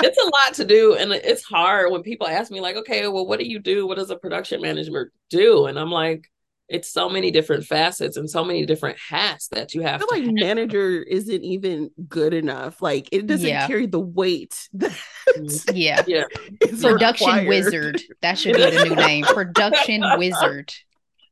it's 0.03 0.17
a 0.17 0.29
lot 0.29 0.53
to 0.53 0.65
do 0.65 0.95
and 0.95 1.11
it's 1.11 1.43
hard 1.43 1.91
when 1.91 2.03
people 2.03 2.27
ask 2.27 2.51
me 2.51 2.61
like 2.61 2.75
okay 2.75 3.07
well 3.07 3.25
what 3.25 3.39
do 3.39 3.45
you 3.45 3.59
do 3.59 3.87
what 3.87 3.97
does 3.97 4.09
a 4.09 4.15
production 4.15 4.61
manager 4.61 5.11
do 5.29 5.65
and 5.65 5.79
i'm 5.79 5.91
like 5.91 6.31
it's 6.71 6.89
so 6.89 7.09
many 7.09 7.31
different 7.31 7.65
facets 7.65 8.17
and 8.17 8.29
so 8.29 8.43
many 8.45 8.65
different 8.65 8.97
hats 8.97 9.49
that 9.49 9.75
you 9.75 9.81
have. 9.81 9.95
I 10.01 10.05
feel 10.05 10.07
like 10.11 10.23
have. 10.23 10.33
manager 10.33 11.03
isn't 11.03 11.43
even 11.43 11.91
good 12.07 12.33
enough. 12.33 12.81
Like 12.81 13.09
it 13.11 13.27
doesn't 13.27 13.47
yeah. 13.47 13.67
carry 13.67 13.87
the 13.87 13.99
weight. 13.99 14.69
Mm, 14.75 15.71
yeah, 15.73 16.01
yeah. 16.07 16.23
Production 16.79 17.27
required. 17.27 17.47
wizard. 17.47 18.01
That 18.21 18.39
should 18.39 18.55
be 18.55 18.63
the 18.63 18.85
new 18.85 18.95
name. 18.95 19.25
Production 19.25 20.01
wizard. 20.17 20.73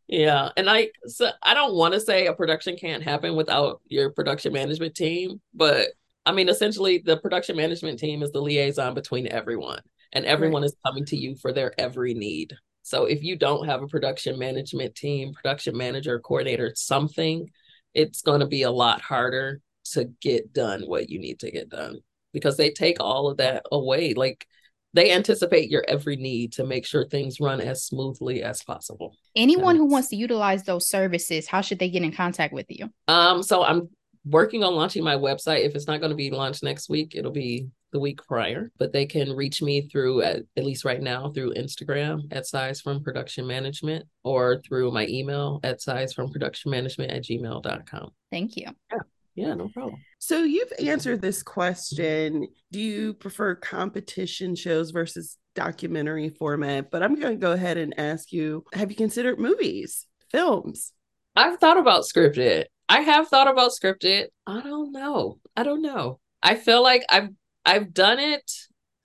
Yeah, 0.10 0.50
and 0.58 0.67
I 0.67 0.89
so 1.06 1.30
I 1.43 1.54
don't 1.54 1.76
want 1.76 1.93
to 1.93 2.00
say 2.00 2.26
a 2.26 2.34
production 2.34 2.76
can't 2.76 3.04
happen 3.04 3.36
without 3.36 3.82
your 3.86 4.10
production 4.10 4.52
management 4.52 4.95
team, 4.95 5.39
but 5.54 5.89
I 6.26 6.32
mean 6.32 6.50
essentially 6.50 6.98
the 6.98 7.17
production 7.17 7.56
management 7.56 8.00
team 8.00 8.24
is 8.24 8.32
the 8.32 8.41
liaison 8.41 8.95
between 8.95 9.28
everyone, 9.28 9.82
and 10.12 10.26
everyone 10.26 10.63
right. 10.63 10.72
is 10.72 10.76
coming 10.84 11.06
to 11.06 11.15
you 11.15 11.36
for 11.36 11.54
their 11.54 11.80
every 11.80 12.15
need. 12.15 12.56
So 12.82 13.06
if 13.06 13.22
you 13.24 13.36
don't 13.36 13.67
have 13.67 13.84
a 13.84 13.88
production 13.88 14.39
management 14.39 14.95
team, 14.95 15.32
production 15.36 15.78
manager, 15.78 16.19
coordinator, 16.19 16.74
something, 16.76 17.48
it's 17.93 18.24
going 18.24 18.39
to 18.39 18.48
be 18.48 18.63
a 18.63 18.72
lot 18.72 19.02
harder 19.02 19.62
to 19.91 20.06
get 20.22 20.54
done 20.54 20.82
what 20.88 21.08
you 21.12 21.19
need 21.19 21.39
to 21.41 21.52
get 21.52 21.69
done 21.69 22.00
because 22.34 22.58
they 22.58 22.72
take 22.72 23.00
all 23.00 23.30
of 23.30 23.38
that 23.38 23.63
away. 23.72 24.15
Like 24.15 24.48
they 24.93 25.12
anticipate 25.12 25.69
your 25.69 25.84
every 25.88 26.15
need 26.15 26.54
to 26.54 26.65
make 26.65 26.86
sure 26.86 27.06
things 27.06 27.39
run 27.39 27.62
as 27.62 27.84
smoothly 27.84 28.43
as 28.43 28.63
possible. 28.63 29.15
Anyone 29.36 29.75
who 29.75 29.86
wants 29.86 30.10
to 30.10 30.15
utilize 30.15 30.63
those 30.63 30.88
services, 30.88 31.47
how 31.47 31.62
should 31.62 31.80
they 31.80 31.89
get 31.89 32.04
in 32.04 32.12
contact 32.12 32.54
with 32.54 32.65
you? 32.69 32.89
Um, 33.08 33.43
so 33.43 33.63
I'm 33.63 33.89
working 34.25 34.63
on 34.63 34.75
launching 34.75 35.04
my 35.04 35.15
website. 35.15 35.65
If 35.65 35.75
it's 35.75 35.88
not 35.88 35.99
going 35.99 36.12
to 36.12 36.15
be 36.15 36.32
launched 36.32 36.63
next 36.63 36.89
week, 36.89 37.13
it'll 37.15 37.32
be 37.32 37.67
the 37.91 37.99
week 37.99 38.21
prior, 38.28 38.71
but 38.78 38.93
they 38.93 39.06
can 39.06 39.36
reach 39.36 39.62
me 39.62 39.82
through, 39.82 40.21
at, 40.21 40.43
at 40.56 40.63
least 40.63 40.86
right 40.86 41.02
now, 41.02 41.32
through 41.32 41.54
Instagram 41.56 42.21
at 42.32 42.45
Sighs 42.45 42.82
from 42.82 43.04
production 43.04 43.47
management 43.47 44.06
or 44.23 44.62
through 44.62 44.91
my 44.91 45.08
email 45.08 45.60
at 45.63 45.82
Sighs 45.82 46.13
from 46.13 46.32
production 46.32 46.69
management 46.69 47.12
at 47.12 47.23
gmail.com. 47.23 48.12
Thank 48.32 48.58
you. 48.58 48.67
Yeah. 48.91 48.99
Yeah, 49.36 49.54
no 49.54 49.69
problem. 49.69 49.99
So 50.19 50.43
you've 50.43 50.73
answered 50.86 51.21
this 51.21 51.41
question. 51.41 52.49
Do 52.71 52.79
you 52.79 53.13
prefer 53.13 53.55
competition 53.55 54.53
shows 54.53 54.91
versus 54.91 55.38
documentary 55.55 56.29
format? 56.29 56.91
But 56.91 57.03
I'm 57.03 57.19
going 57.19 57.34
to 57.34 57.41
go 57.41 57.53
ahead 57.53 57.77
and 57.77 57.97
ask 57.97 58.32
you 58.32 58.65
have 58.73 58.91
you 58.91 58.97
considered 58.97 59.39
movies, 59.39 60.05
films? 60.29 60.91
I've 61.36 61.60
thought 61.60 61.77
about 61.77 62.03
scripted. 62.03 62.65
I 62.89 62.99
have 62.99 63.29
thought 63.29 63.47
about 63.47 63.71
scripted. 63.71 64.25
I 64.45 64.62
don't 64.62 64.91
know. 64.91 65.39
I 65.55 65.63
don't 65.63 65.82
know. 65.82 66.19
I 66.43 66.55
feel 66.55 66.84
like 66.84 67.05
I've 67.10 67.29
I've 67.65 67.93
done 67.93 68.19
it. 68.19 68.51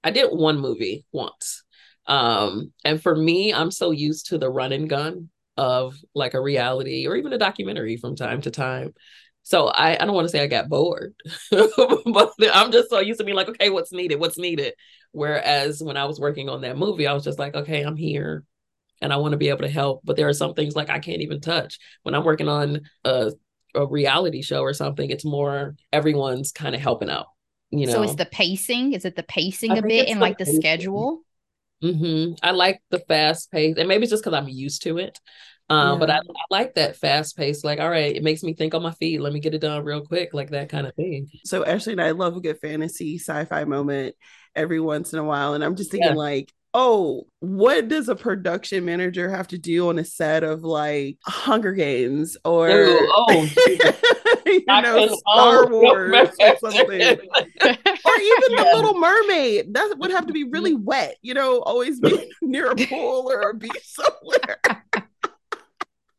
I 0.03 0.11
did 0.11 0.31
one 0.31 0.59
movie 0.59 1.07
once. 1.13 1.63
Um, 2.07 2.73
and 2.85 3.01
for 3.01 3.15
me, 3.15 3.55
I'm 3.55 3.71
so 3.71 3.93
used 3.93 4.27
to 4.31 4.39
the 4.39 4.51
run 4.51 4.73
and 4.73 4.91
gun 4.91 5.31
of 5.57 5.97
like 6.15 6.35
a 6.35 6.41
reality 6.41 7.07
or 7.07 7.15
even 7.17 7.33
a 7.33 7.39
documentary 7.39 7.97
from 7.97 8.17
time 8.17 8.41
to 8.43 8.51
time. 8.51 8.95
So 9.45 9.69
I, 9.69 9.93
I 9.95 10.05
don't 10.05 10.15
want 10.15 10.25
to 10.25 10.31
say 10.31 10.43
I 10.43 10.47
got 10.47 10.69
bored, 10.69 11.15
but 11.51 12.33
I'm 12.53 12.73
just 12.73 12.91
so 12.91 12.99
used 13.01 13.21
to 13.21 13.25
being 13.25 13.37
like, 13.37 13.49
okay, 13.49 13.71
what's 13.71 13.93
needed? 13.93 14.19
What's 14.19 14.39
needed? 14.39 14.75
Whereas 15.13 15.83
when 15.83 15.97
I 15.97 16.07
was 16.07 16.19
working 16.19 16.49
on 16.49 16.63
that 16.63 16.79
movie, 16.79 17.07
I 17.07 17.13
was 17.13 17.25
just 17.25 17.39
like, 17.39 17.55
okay, 17.55 17.83
I'm 17.83 17.97
here 17.97 18.45
and 19.01 19.13
I 19.13 19.17
want 19.17 19.33
to 19.33 19.39
be 19.39 19.51
able 19.51 19.61
to 19.61 19.69
help. 19.69 20.01
But 20.03 20.17
there 20.17 20.29
are 20.29 20.35
some 20.35 20.55
things 20.55 20.75
like 20.75 20.91
I 20.91 20.99
can't 20.99 21.23
even 21.23 21.41
touch. 21.41 21.79
When 22.03 22.15
I'm 22.15 22.25
working 22.25 22.49
on 22.49 22.81
a, 23.05 23.33
a 23.75 23.87
reality 23.87 24.43
show 24.43 24.63
or 24.63 24.73
something, 24.73 25.11
it's 25.11 25.25
more 25.25 25.77
everyone's 25.93 26.51
kind 26.51 26.75
of 26.75 26.81
helping 26.81 27.11
out 27.11 27.27
you 27.79 27.87
know 27.87 27.93
so 27.93 28.03
it's 28.03 28.15
the 28.15 28.27
pacing 28.27 28.93
is 28.93 29.05
it 29.05 29.17
the 29.17 29.23
pacing 29.23 29.73
I 29.73 29.77
a 29.77 29.83
bit 29.83 30.09
and 30.09 30.21
like 30.21 30.39
the 30.39 30.45
pacing. 30.45 30.61
schedule 30.61 31.23
mm-hmm. 31.83 32.35
i 32.43 32.53
like 32.53 32.81
the 32.91 33.01
fast 33.01 33.51
pace 33.51 33.77
and 33.77 33.89
maybe 33.89 34.05
it's 34.05 34.11
just 34.11 34.23
because 34.25 34.37
i'm 34.37 34.49
used 34.49 34.83
to 34.83 34.99
it 34.99 35.19
um, 35.71 35.93
yeah. 35.93 35.99
but 35.99 36.11
I, 36.11 36.17
I, 36.17 36.45
like 36.51 36.75
that 36.75 36.97
fast 36.97 37.37
pace 37.37 37.65
like 37.65 37.81
all 37.81 37.91
right 37.91 38.15
it 38.15 38.23
makes 38.23 38.43
me 38.43 38.55
think 38.55 38.75
on 38.75 38.83
my 38.83 38.93
feet 38.93 39.21
let 39.21 39.33
me 39.33 39.41
get 39.41 39.55
it 39.55 39.61
done 39.61 39.85
real 39.85 40.03
quick 40.03 40.35
like 40.35 40.51
that 40.51 40.69
kind 40.69 40.87
of 40.87 40.95
thing 40.95 41.29
so 41.45 41.65
ashley 41.65 41.93
and 41.93 42.03
i 42.03 42.11
love 42.11 42.37
a 42.37 42.41
good 42.41 42.59
fantasy 42.61 43.19
sci-fi 43.19 43.65
moment 43.65 44.15
every 44.55 44.81
once 44.81 45.13
in 45.13 45.19
a 45.19 45.25
while 45.25 45.55
and 45.55 45.65
i'm 45.65 45.77
just 45.77 45.91
thinking 45.91 46.11
yeah. 46.11 46.17
like 46.17 46.53
oh, 46.75 47.25
what 47.39 47.87
does 47.87 48.09
a 48.09 48.17
production 48.17 48.85
manager 48.85 49.31
have 49.31 49.47
to 49.49 49.57
do 49.57 49.89
on 49.89 49.99
a 49.99 50.05
set 50.05 50.43
of 50.43 50.65
like 50.65 51.17
Hunger 51.25 51.73
Games 51.73 52.37
or 52.45 52.69
Ooh, 52.69 52.99
oh, 53.01 53.49
you 54.47 54.61
know 54.67 55.07
Star 55.07 55.69
Wars 55.69 56.29
or 56.41 56.57
something, 56.59 57.01
or 57.01 57.07
even 57.07 58.57
the 58.57 58.73
Little 58.75 58.99
Mermaid 58.99 59.73
that 59.75 59.95
would 59.99 60.11
have 60.11 60.27
to 60.27 60.33
be 60.33 60.45
really 60.45 60.75
wet. 60.75 61.17
You 61.23 61.35
know, 61.35 61.61
always 61.61 62.01
be 62.01 62.31
near 62.43 62.73
a 62.73 62.77
pool 62.77 63.31
or 63.31 63.51
a 63.51 63.55
beach 63.55 63.73
somewhere. 63.85 64.59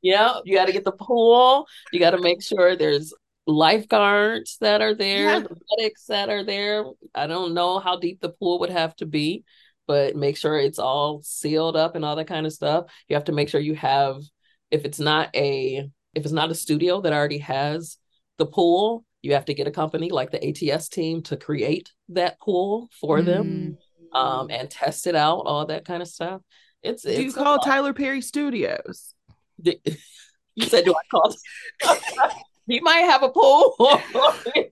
Yeah, 0.05 0.39
you 0.45 0.55
got 0.55 0.65
to 0.65 0.71
get 0.71 0.83
the 0.83 0.91
pool. 0.91 1.67
You 1.91 1.99
got 1.99 2.11
to 2.11 2.21
make 2.21 2.43
sure 2.43 2.75
there's 2.75 3.11
lifeguards 3.47 4.57
that 4.61 4.79
are 4.79 4.93
there, 4.93 5.33
yeah. 5.33 5.39
the 5.39 5.57
medics 5.77 6.05
that 6.05 6.29
are 6.29 6.43
there. 6.43 6.85
I 7.15 7.25
don't 7.25 7.55
know 7.55 7.79
how 7.79 7.97
deep 7.97 8.21
the 8.21 8.29
pool 8.29 8.59
would 8.59 8.69
have 8.69 8.95
to 8.97 9.07
be, 9.07 9.43
but 9.87 10.15
make 10.15 10.37
sure 10.37 10.59
it's 10.59 10.77
all 10.77 11.21
sealed 11.23 11.75
up 11.75 11.95
and 11.95 12.05
all 12.05 12.15
that 12.17 12.27
kind 12.27 12.45
of 12.45 12.53
stuff. 12.53 12.85
You 13.09 13.15
have 13.15 13.25
to 13.25 13.31
make 13.31 13.49
sure 13.49 13.59
you 13.59 13.73
have 13.73 14.21
if 14.69 14.85
it's 14.85 14.99
not 14.99 15.35
a 15.35 15.89
if 16.13 16.23
it's 16.23 16.31
not 16.31 16.51
a 16.51 16.55
studio 16.55 17.01
that 17.01 17.11
already 17.11 17.39
has 17.39 17.97
the 18.37 18.45
pool, 18.45 19.05
you 19.23 19.33
have 19.33 19.45
to 19.45 19.55
get 19.55 19.67
a 19.67 19.71
company 19.71 20.11
like 20.11 20.29
the 20.29 20.71
ATS 20.71 20.87
team 20.89 21.23
to 21.23 21.35
create 21.35 21.91
that 22.09 22.39
pool 22.39 22.89
for 23.01 23.21
mm. 23.21 23.25
them 23.25 23.77
um, 24.13 24.51
and 24.51 24.69
test 24.69 25.07
it 25.07 25.15
out, 25.15 25.47
all 25.47 25.65
that 25.65 25.83
kind 25.83 26.03
of 26.03 26.07
stuff. 26.07 26.41
It's, 26.83 27.01
do 27.01 27.23
you 27.23 27.33
call 27.33 27.57
Tyler 27.57 27.93
Perry 27.93 28.21
Studios? 28.21 29.14
You 30.57 30.67
said, 30.67 30.85
do 30.85 30.93
I 30.93 31.01
call? 31.11 31.35
he 32.67 32.79
might 32.79 32.99
have 32.99 33.23
a 33.23 33.29
pool. 33.29 33.75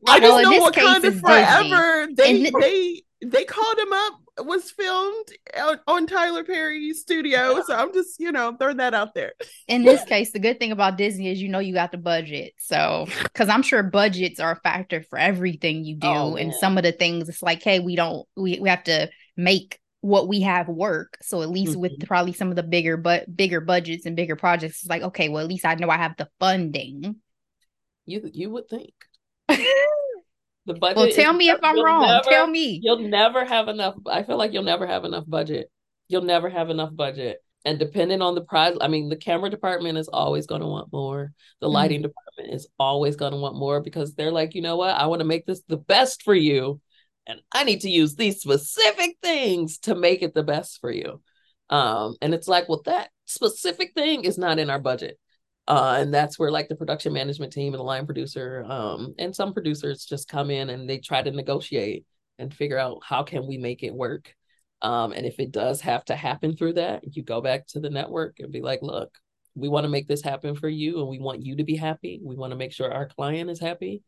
I 0.08 0.20
just 0.20 0.44
know 0.44 0.72
Wakanda 0.72 1.20
Forever. 1.20 2.08
They 2.16 2.50
they 2.50 3.02
they 3.22 3.44
called 3.44 3.78
him 3.78 3.94
up. 3.94 4.14
Was 4.40 4.72
filmed 4.72 5.28
on, 5.60 5.80
on 5.86 6.08
Tyler 6.08 6.44
Perry's 6.44 7.02
studio, 7.02 7.62
so 7.68 7.76
I'm 7.76 7.94
just 7.94 8.20
you 8.20 8.32
know 8.32 8.56
throwing 8.58 8.78
that 8.78 8.96
out 8.96 9.14
there. 9.14 9.34
In 9.68 9.84
this 9.84 10.04
case, 10.06 10.32
the 10.32 10.40
good 10.40 10.58
thing 10.58 10.72
about 10.72 10.98
Disney 10.98 11.28
is 11.28 11.40
you 11.40 11.50
know 11.50 11.60
you 11.60 11.72
got 11.72 11.92
the 11.92 12.00
budget, 12.00 12.54
so 12.58 13.06
because 13.22 13.48
I'm 13.48 13.62
sure 13.62 13.84
budgets 13.84 14.40
are 14.40 14.54
a 14.54 14.60
factor 14.62 15.04
for 15.04 15.20
everything 15.20 15.86
you 15.86 15.98
do, 15.98 16.08
oh, 16.08 16.36
and 16.36 16.52
some 16.52 16.80
of 16.80 16.84
the 16.84 16.92
things 16.92 17.30
it's 17.30 17.44
like, 17.44 17.62
hey, 17.62 17.80
we 17.80 17.96
don't 17.96 18.28
we 18.36 18.58
we 18.60 18.70
have 18.70 18.86
to 18.86 19.08
make 19.38 19.80
what 20.04 20.28
we 20.28 20.42
have 20.42 20.68
work. 20.68 21.18
So 21.22 21.42
at 21.42 21.50
least 21.50 21.74
mm-hmm. 21.74 21.82
with 21.82 22.08
probably 22.08 22.34
some 22.34 22.50
of 22.50 22.58
the 22.58 22.64
bigger 22.64 22.98
but 22.98 23.34
bigger 23.34 23.62
budgets 23.62 24.06
and 24.06 24.16
bigger 24.16 24.36
projects, 24.36 24.82
it's 24.82 24.90
like 24.90 25.02
okay, 25.02 25.30
well 25.30 25.42
at 25.42 25.50
least 25.50 25.66
I 25.66 25.76
know 25.76 25.90
I 25.90 25.98
have 25.98 26.18
the 26.18 26.28
funding 26.40 27.16
you 28.06 28.30
you 28.34 28.50
would 28.50 28.68
think. 28.68 28.94
the 29.48 30.74
budget. 30.74 30.98
Well, 30.98 31.12
tell 31.12 31.34
me 31.34 31.50
if 31.50 31.60
I'm 31.64 31.82
wrong. 31.82 32.02
Never, 32.02 32.30
tell 32.30 32.48
me. 32.48 32.80
You'll 32.84 33.08
never 33.08 33.46
have 33.46 33.68
enough. 33.68 33.96
I 34.06 34.24
feel 34.24 34.38
like 34.38 34.54
you'll 34.54 34.64
never 34.64 34.86
have 34.86 35.06
enough 35.06 35.26
budget. 35.28 35.72
You'll 36.08 36.22
never 36.24 36.50
have 36.50 36.70
enough 36.70 36.94
budget. 36.94 37.40
And 37.66 37.80
depending 37.80 38.22
on 38.22 38.36
the 38.36 38.42
price, 38.42 38.76
I 38.82 38.90
mean, 38.90 39.08
the 39.08 39.16
camera 39.16 39.50
department 39.50 39.98
is 39.98 40.10
always 40.10 40.48
going 40.48 40.62
to 40.62 40.68
want 40.68 40.92
more. 40.92 41.32
The 41.62 41.68
mm-hmm. 41.68 41.74
lighting 41.74 42.00
mm 42.02 42.04
department 42.04 42.56
is 42.56 42.68
always 42.78 43.16
going 43.16 43.32
to 43.32 43.38
want 43.38 43.56
more 43.56 43.80
because 43.80 44.16
they're 44.16 44.32
like, 44.32 44.54
you 44.54 44.62
know 44.62 44.76
what? 44.76 44.96
I 44.96 45.06
want 45.06 45.20
to 45.20 45.26
make 45.26 45.46
this 45.46 45.62
the 45.68 45.78
best 45.78 46.24
for 46.24 46.36
you. 46.36 46.82
And 47.28 47.42
I 47.52 47.64
need 47.64 47.82
to 47.82 47.90
use 47.90 48.16
these 48.16 48.42
specific 48.42 49.18
things 49.22 49.80
to 49.80 49.96
make 49.96 50.22
it 50.22 50.34
the 50.34 50.44
best 50.44 50.80
for 50.82 50.92
you. 50.92 51.22
Um, 51.70 52.16
and 52.22 52.34
it's 52.34 52.48
like, 52.48 52.68
well, 52.68 52.82
that 52.86 53.10
specific 53.26 53.94
thing 53.94 54.26
is 54.26 54.38
not 54.38 54.60
in 54.60 54.70
our 54.70 54.80
budget. 54.80 55.18
Uh, 55.68 55.96
and 56.00 56.14
that's 56.14 56.38
where 56.38 56.52
like 56.52 56.68
the 56.68 56.76
production 56.76 57.14
management 57.14 57.54
team 57.54 57.74
and 57.74 57.80
the 57.80 57.84
line 57.84 58.06
producer 58.06 58.66
um, 58.68 59.16
and 59.18 59.34
some 59.34 59.54
producers 59.54 60.04
just 60.04 60.28
come 60.28 60.52
in 60.52 60.70
and 60.70 60.90
they 60.90 60.98
try 60.98 61.22
to 61.22 61.32
negotiate 61.32 62.06
and 62.38 62.54
figure 62.54 62.78
out 62.78 63.00
how 63.02 63.24
can 63.24 63.48
we 63.48 63.58
make 63.58 63.82
it 63.82 63.94
work. 63.94 64.36
Um, 64.82 65.14
and 65.14 65.26
if 65.26 65.40
it 65.40 65.52
does 65.52 65.80
have 65.80 66.04
to 66.06 66.16
happen 66.18 66.58
through 66.58 66.74
that 66.74 67.16
you 67.16 67.24
go 67.24 67.40
back 67.40 67.66
to 67.68 67.80
the 67.80 67.90
network 67.90 68.42
and 68.42 68.52
be 68.52 68.60
like 68.60 68.82
look 68.82 69.18
we 69.56 69.70
want 69.70 69.86
to 69.86 69.90
make 69.90 70.08
this 70.08 70.22
happen 70.22 70.56
for 70.56 70.68
you 70.68 71.00
and 71.00 71.08
we 71.08 71.20
want 71.20 71.46
you 71.46 71.56
to 71.58 71.64
be 71.64 71.76
happy. 71.76 72.20
We 72.24 72.36
want 72.36 72.52
to 72.52 72.58
make 72.58 72.72
sure 72.72 72.92
our 72.92 73.08
client 73.08 73.50
is 73.50 73.60
happy 73.60 74.04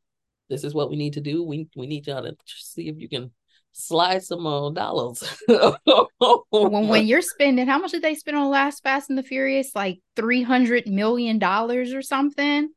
this 0.49 0.63
is 0.63 0.73
what 0.73 0.89
we 0.89 0.95
need 0.95 1.13
to 1.13 1.21
do 1.21 1.43
we, 1.43 1.67
we 1.75 1.87
need 1.87 2.07
y'all 2.07 2.23
to 2.23 2.35
see 2.45 2.87
if 2.87 2.99
you 2.99 3.09
can 3.09 3.31
slide 3.75 4.23
some 4.23 4.43
more 4.43 4.71
dollars. 4.71 5.23
when, 5.47 6.87
when 6.87 7.07
you're 7.07 7.21
spending, 7.21 7.67
how 7.67 7.77
much 7.77 7.91
did 7.91 8.01
they 8.01 8.15
spend 8.15 8.37
on 8.37 8.49
last 8.49 8.81
Fast 8.83 9.09
and 9.09 9.17
the 9.19 9.23
Furious? 9.23 9.75
Like 9.75 9.99
three 10.15 10.41
hundred 10.41 10.87
million 10.87 11.37
dollars 11.37 11.93
or 11.93 12.01
something. 12.01 12.69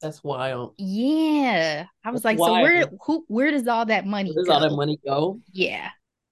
That's 0.00 0.22
wild. 0.22 0.74
Yeah, 0.78 1.86
I 2.04 2.10
was 2.10 2.22
That's 2.22 2.38
like, 2.38 2.38
wild. 2.38 2.58
so 2.58 2.62
where 2.62 2.84
who 3.04 3.24
where 3.28 3.50
does 3.50 3.66
all 3.66 3.86
that 3.86 4.06
money? 4.06 4.30
Where 4.30 4.44
does 4.44 4.48
go? 4.48 4.54
all 4.54 4.60
that 4.60 4.76
money 4.76 4.98
go? 5.04 5.40
Yeah, 5.52 5.90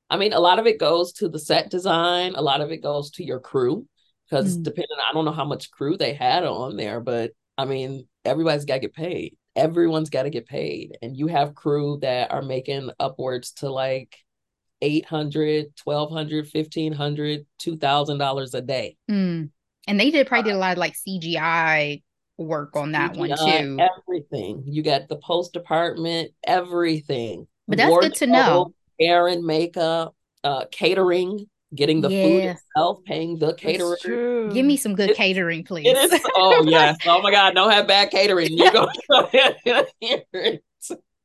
I 0.09 0.17
mean, 0.17 0.33
a 0.33 0.41
lot 0.41 0.59
of 0.59 0.67
it 0.67 0.79
goes 0.79 1.13
to 1.15 1.29
the 1.29 1.39
set 1.39 1.71
design. 1.71 2.35
A 2.35 2.43
lot 2.43 2.61
of 2.61 2.71
it 2.71 2.83
goes 2.83 3.11
to 3.13 3.25
your 3.25 3.41
crew 3.41 3.87
because 4.29 4.57
mm. 4.57 4.63
depending, 4.63 4.97
I 5.09 5.13
don't 5.13 5.25
know 5.25 5.33
how 5.33 5.45
much 5.45 5.71
crew 5.71 5.97
they 5.97 6.15
had 6.15 6.45
on 6.45 6.77
there, 6.77 7.01
but 7.01 7.33
I 7.59 7.65
mean, 7.65 8.09
everybody's 8.25 8.65
got 8.65 8.75
to 8.75 8.81
get 8.81 8.95
paid 8.95 9.37
everyone's 9.57 10.11
got 10.11 10.23
to 10.23 10.31
get 10.31 10.47
paid 10.47 10.97
and 11.03 11.17
you 11.17 11.27
have 11.27 11.55
crew 11.55 11.99
that 12.01 12.33
are 12.33 12.43
making 12.43 12.91
upwards 12.99 13.53
to 13.53 13.71
like 13.71 14.17
800 14.81 15.67
1200 15.85 16.49
1500 16.53 17.47
2000 17.59 18.19
dollars 18.19 18.55
a 18.55 18.61
day. 18.63 18.97
Mm. 19.11 19.51
and 19.87 20.01
they 20.01 20.11
did 20.11 20.27
probably 20.27 20.51
did 20.51 20.57
a 20.57 20.59
lot 20.59 20.73
of 20.73 20.79
like 20.79 20.95
cgi 20.95 22.03
work 22.39 22.77
on 22.77 22.93
that 22.93 23.13
CGI, 23.13 23.17
one 23.17 23.29
too. 23.29 23.79
everything. 23.79 24.65
You 24.67 24.83
got 24.83 25.09
the 25.09 25.17
post 25.17 25.53
department 25.53 26.33
everything. 26.45 27.47
But 27.69 27.79
that's 27.79 27.97
good 27.99 28.15
to 28.17 28.27
know. 28.27 28.75
hair 29.01 29.29
and 29.29 29.45
makeup 29.45 30.15
uh 30.45 30.65
catering 30.71 31.47
getting 31.75 32.01
the 32.01 32.11
yeah. 32.11 32.25
food 32.25 32.45
itself, 32.45 33.05
paying 33.05 33.39
the 33.39 33.55
caterer. 33.55 33.97
Give 34.53 34.65
me 34.65 34.77
some 34.77 34.95
good 34.95 35.11
it's, 35.11 35.19
catering, 35.19 35.65
please. 35.65 35.87
It 35.87 36.13
is. 36.13 36.21
Oh 36.35 36.65
yes. 36.67 36.97
Oh 37.07 37.21
my 37.23 37.31
God! 37.31 37.55
Don't 37.55 37.71
have 37.71 37.87
bad 37.87 38.11
catering. 38.11 38.49
You 38.51 38.73
go. 38.73 38.89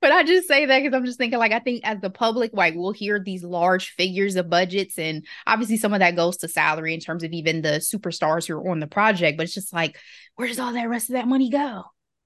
but 0.00 0.12
I 0.12 0.22
just 0.22 0.48
say 0.48 0.66
that 0.66 0.82
because 0.82 0.94
I'm 0.94 1.04
just 1.04 1.18
thinking, 1.18 1.38
like, 1.38 1.52
I 1.52 1.58
think 1.58 1.82
as 1.84 2.00
the 2.00 2.10
public, 2.10 2.52
like, 2.54 2.74
we'll 2.74 2.92
hear 2.92 3.18
these 3.18 3.44
large 3.44 3.90
figures 3.90 4.36
of 4.36 4.48
budgets, 4.48 4.98
and 4.98 5.26
obviously 5.46 5.76
some 5.76 5.92
of 5.92 6.00
that 6.00 6.16
goes 6.16 6.38
to 6.38 6.48
salary 6.48 6.94
in 6.94 7.00
terms 7.00 7.24
of 7.24 7.32
even 7.32 7.62
the 7.62 7.80
superstars 7.80 8.46
who 8.46 8.56
are 8.56 8.70
on 8.70 8.80
the 8.80 8.86
project. 8.86 9.36
But 9.36 9.44
it's 9.44 9.54
just 9.54 9.72
like, 9.72 9.98
where 10.36 10.48
does 10.48 10.58
all 10.58 10.72
that 10.72 10.88
rest 10.88 11.10
of 11.10 11.14
that 11.14 11.28
money 11.28 11.50
go? 11.50 11.84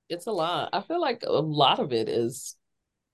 It's 0.09 0.27
a 0.27 0.33
lot. 0.33 0.71
I 0.73 0.81
feel 0.83 1.01
like 1.01 1.23
a 1.27 1.33
lot 1.33 1.81
of 1.81 1.93
it 1.93 2.09
is 2.09 2.57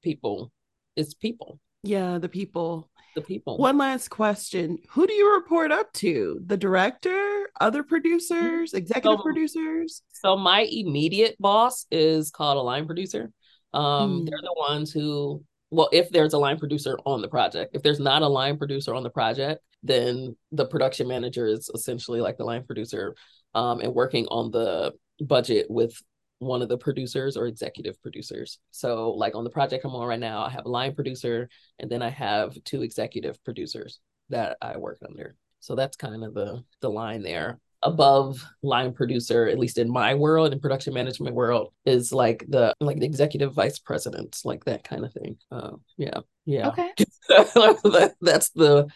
people. 0.02 0.52
It's 0.96 1.14
people. 1.14 1.60
Yeah, 1.82 2.18
the 2.18 2.28
people 2.28 2.88
the 3.14 3.22
people. 3.22 3.58
One 3.58 3.78
last 3.78 4.08
question. 4.08 4.78
Who 4.90 5.06
do 5.06 5.12
you 5.12 5.34
report 5.34 5.72
up 5.72 5.92
to? 5.94 6.40
The 6.44 6.56
director, 6.56 7.48
other 7.60 7.82
producers, 7.82 8.70
mm-hmm. 8.70 8.76
executive 8.76 9.18
so, 9.18 9.22
producers? 9.22 10.02
So 10.12 10.36
my 10.36 10.60
immediate 10.70 11.36
boss 11.38 11.86
is 11.90 12.30
called 12.30 12.58
a 12.58 12.62
line 12.62 12.86
producer. 12.86 13.30
Um, 13.72 14.20
mm. 14.20 14.30
they're 14.30 14.38
the 14.40 14.54
ones 14.56 14.92
who 14.92 15.42
well, 15.70 15.88
if 15.92 16.10
there's 16.10 16.34
a 16.34 16.38
line 16.38 16.58
producer 16.58 16.96
on 17.04 17.20
the 17.20 17.28
project. 17.28 17.74
If 17.74 17.82
there's 17.82 17.98
not 17.98 18.22
a 18.22 18.28
line 18.28 18.58
producer 18.58 18.94
on 18.94 19.02
the 19.02 19.10
project, 19.10 19.60
then 19.82 20.36
the 20.52 20.66
production 20.66 21.08
manager 21.08 21.46
is 21.46 21.68
essentially 21.74 22.20
like 22.20 22.38
the 22.38 22.44
line 22.44 22.64
producer 22.64 23.16
um, 23.54 23.80
and 23.80 23.92
working 23.92 24.26
on 24.26 24.52
the 24.52 24.92
budget 25.20 25.66
with 25.68 26.00
one 26.44 26.62
of 26.62 26.68
the 26.68 26.78
producers 26.78 27.36
or 27.36 27.46
executive 27.46 28.00
producers. 28.02 28.58
So, 28.70 29.10
like 29.10 29.34
on 29.34 29.44
the 29.44 29.50
project 29.50 29.84
I'm 29.84 29.94
on 29.94 30.06
right 30.06 30.18
now, 30.20 30.44
I 30.44 30.50
have 30.50 30.66
a 30.66 30.70
line 30.70 30.94
producer 30.94 31.48
and 31.78 31.90
then 31.90 32.02
I 32.02 32.10
have 32.10 32.56
two 32.64 32.82
executive 32.82 33.42
producers 33.44 34.00
that 34.30 34.56
I 34.62 34.76
work 34.76 34.98
under. 35.06 35.36
So 35.60 35.74
that's 35.74 35.96
kind 35.96 36.22
of 36.22 36.34
the 36.34 36.62
the 36.80 36.90
line 36.90 37.22
there. 37.22 37.58
Above 37.82 38.42
line 38.62 38.92
producer, 38.92 39.46
at 39.46 39.58
least 39.58 39.78
in 39.78 39.90
my 39.90 40.14
world, 40.14 40.52
in 40.52 40.60
production 40.60 40.94
management 40.94 41.34
world, 41.34 41.72
is 41.84 42.12
like 42.12 42.44
the 42.48 42.74
like 42.80 42.98
the 42.98 43.06
executive 43.06 43.54
vice 43.54 43.78
president, 43.78 44.40
like 44.44 44.64
that 44.64 44.84
kind 44.84 45.04
of 45.04 45.12
thing. 45.12 45.36
Uh, 45.50 45.72
yeah, 45.96 46.20
yeah. 46.44 46.68
Okay. 46.68 46.90
that's 48.20 48.50
the 48.50 48.86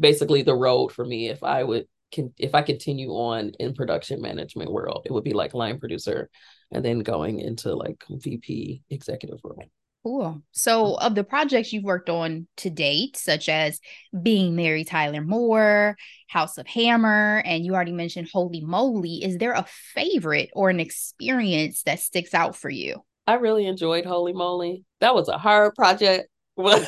basically 0.00 0.42
the 0.42 0.54
road 0.54 0.92
for 0.92 1.04
me. 1.04 1.28
If 1.28 1.44
I 1.44 1.62
would 1.62 1.86
can 2.10 2.32
if 2.36 2.54
I 2.54 2.62
continue 2.62 3.10
on 3.10 3.52
in 3.60 3.74
production 3.74 4.20
management 4.20 4.72
world, 4.72 5.02
it 5.06 5.12
would 5.12 5.24
be 5.24 5.34
like 5.34 5.54
line 5.54 5.78
producer 5.78 6.30
and 6.70 6.84
then 6.84 7.00
going 7.00 7.40
into 7.40 7.74
like 7.74 8.04
VP 8.08 8.82
executive 8.90 9.40
role. 9.42 9.64
Cool. 10.04 10.42
So, 10.52 10.84
mm. 10.84 11.06
of 11.06 11.14
the 11.14 11.24
projects 11.24 11.72
you've 11.72 11.84
worked 11.84 12.08
on 12.08 12.46
to 12.58 12.70
date, 12.70 13.16
such 13.16 13.48
as 13.48 13.80
Being 14.22 14.54
Mary 14.54 14.84
Tyler 14.84 15.20
Moore, 15.20 15.96
House 16.28 16.56
of 16.56 16.66
Hammer, 16.66 17.42
and 17.44 17.64
you 17.64 17.74
already 17.74 17.92
mentioned 17.92 18.28
Holy 18.32 18.60
Moly, 18.60 19.24
is 19.24 19.38
there 19.38 19.52
a 19.52 19.66
favorite 19.94 20.50
or 20.52 20.70
an 20.70 20.80
experience 20.80 21.82
that 21.82 22.00
sticks 22.00 22.32
out 22.32 22.54
for 22.54 22.70
you? 22.70 23.02
I 23.26 23.34
really 23.34 23.66
enjoyed 23.66 24.06
Holy 24.06 24.32
Moly. 24.32 24.84
That 25.00 25.14
was 25.14 25.28
a 25.28 25.36
hard 25.36 25.74
project, 25.74 26.28
but 26.56 26.86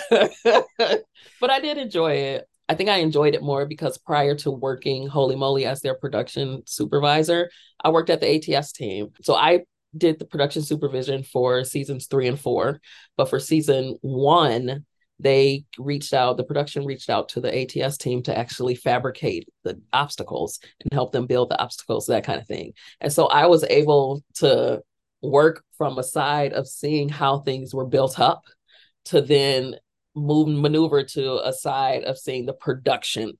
I 1.42 1.60
did 1.60 1.78
enjoy 1.78 2.12
it. 2.12 2.49
I 2.70 2.74
think 2.74 2.88
I 2.88 2.98
enjoyed 2.98 3.34
it 3.34 3.42
more 3.42 3.66
because 3.66 3.98
prior 3.98 4.36
to 4.36 4.50
working 4.52 5.08
Holy 5.08 5.34
Moly 5.34 5.66
as 5.66 5.80
their 5.80 5.96
production 5.96 6.62
supervisor, 6.66 7.50
I 7.82 7.88
worked 7.88 8.10
at 8.10 8.20
the 8.20 8.56
ATS 8.56 8.70
team. 8.70 9.08
So 9.22 9.34
I 9.34 9.64
did 9.98 10.20
the 10.20 10.24
production 10.24 10.62
supervision 10.62 11.24
for 11.24 11.64
seasons 11.64 12.06
three 12.06 12.28
and 12.28 12.38
four. 12.38 12.80
But 13.16 13.28
for 13.28 13.40
season 13.40 13.98
one, 14.02 14.86
they 15.18 15.64
reached 15.78 16.14
out, 16.14 16.36
the 16.36 16.44
production 16.44 16.84
reached 16.84 17.10
out 17.10 17.30
to 17.30 17.40
the 17.40 17.52
ATS 17.52 17.98
team 17.98 18.22
to 18.22 18.38
actually 18.38 18.76
fabricate 18.76 19.48
the 19.64 19.80
obstacles 19.92 20.60
and 20.80 20.92
help 20.92 21.10
them 21.10 21.26
build 21.26 21.50
the 21.50 21.60
obstacles, 21.60 22.06
that 22.06 22.22
kind 22.22 22.40
of 22.40 22.46
thing. 22.46 22.74
And 23.00 23.12
so 23.12 23.26
I 23.26 23.46
was 23.46 23.64
able 23.64 24.22
to 24.34 24.80
work 25.22 25.64
from 25.76 25.98
a 25.98 26.04
side 26.04 26.52
of 26.52 26.68
seeing 26.68 27.08
how 27.08 27.40
things 27.40 27.74
were 27.74 27.86
built 27.86 28.20
up 28.20 28.44
to 29.06 29.20
then 29.20 29.74
move 30.14 30.48
maneuver 30.48 31.02
to 31.02 31.46
a 31.46 31.52
side 31.52 32.04
of 32.04 32.18
seeing 32.18 32.46
the 32.46 32.52
production 32.52 33.32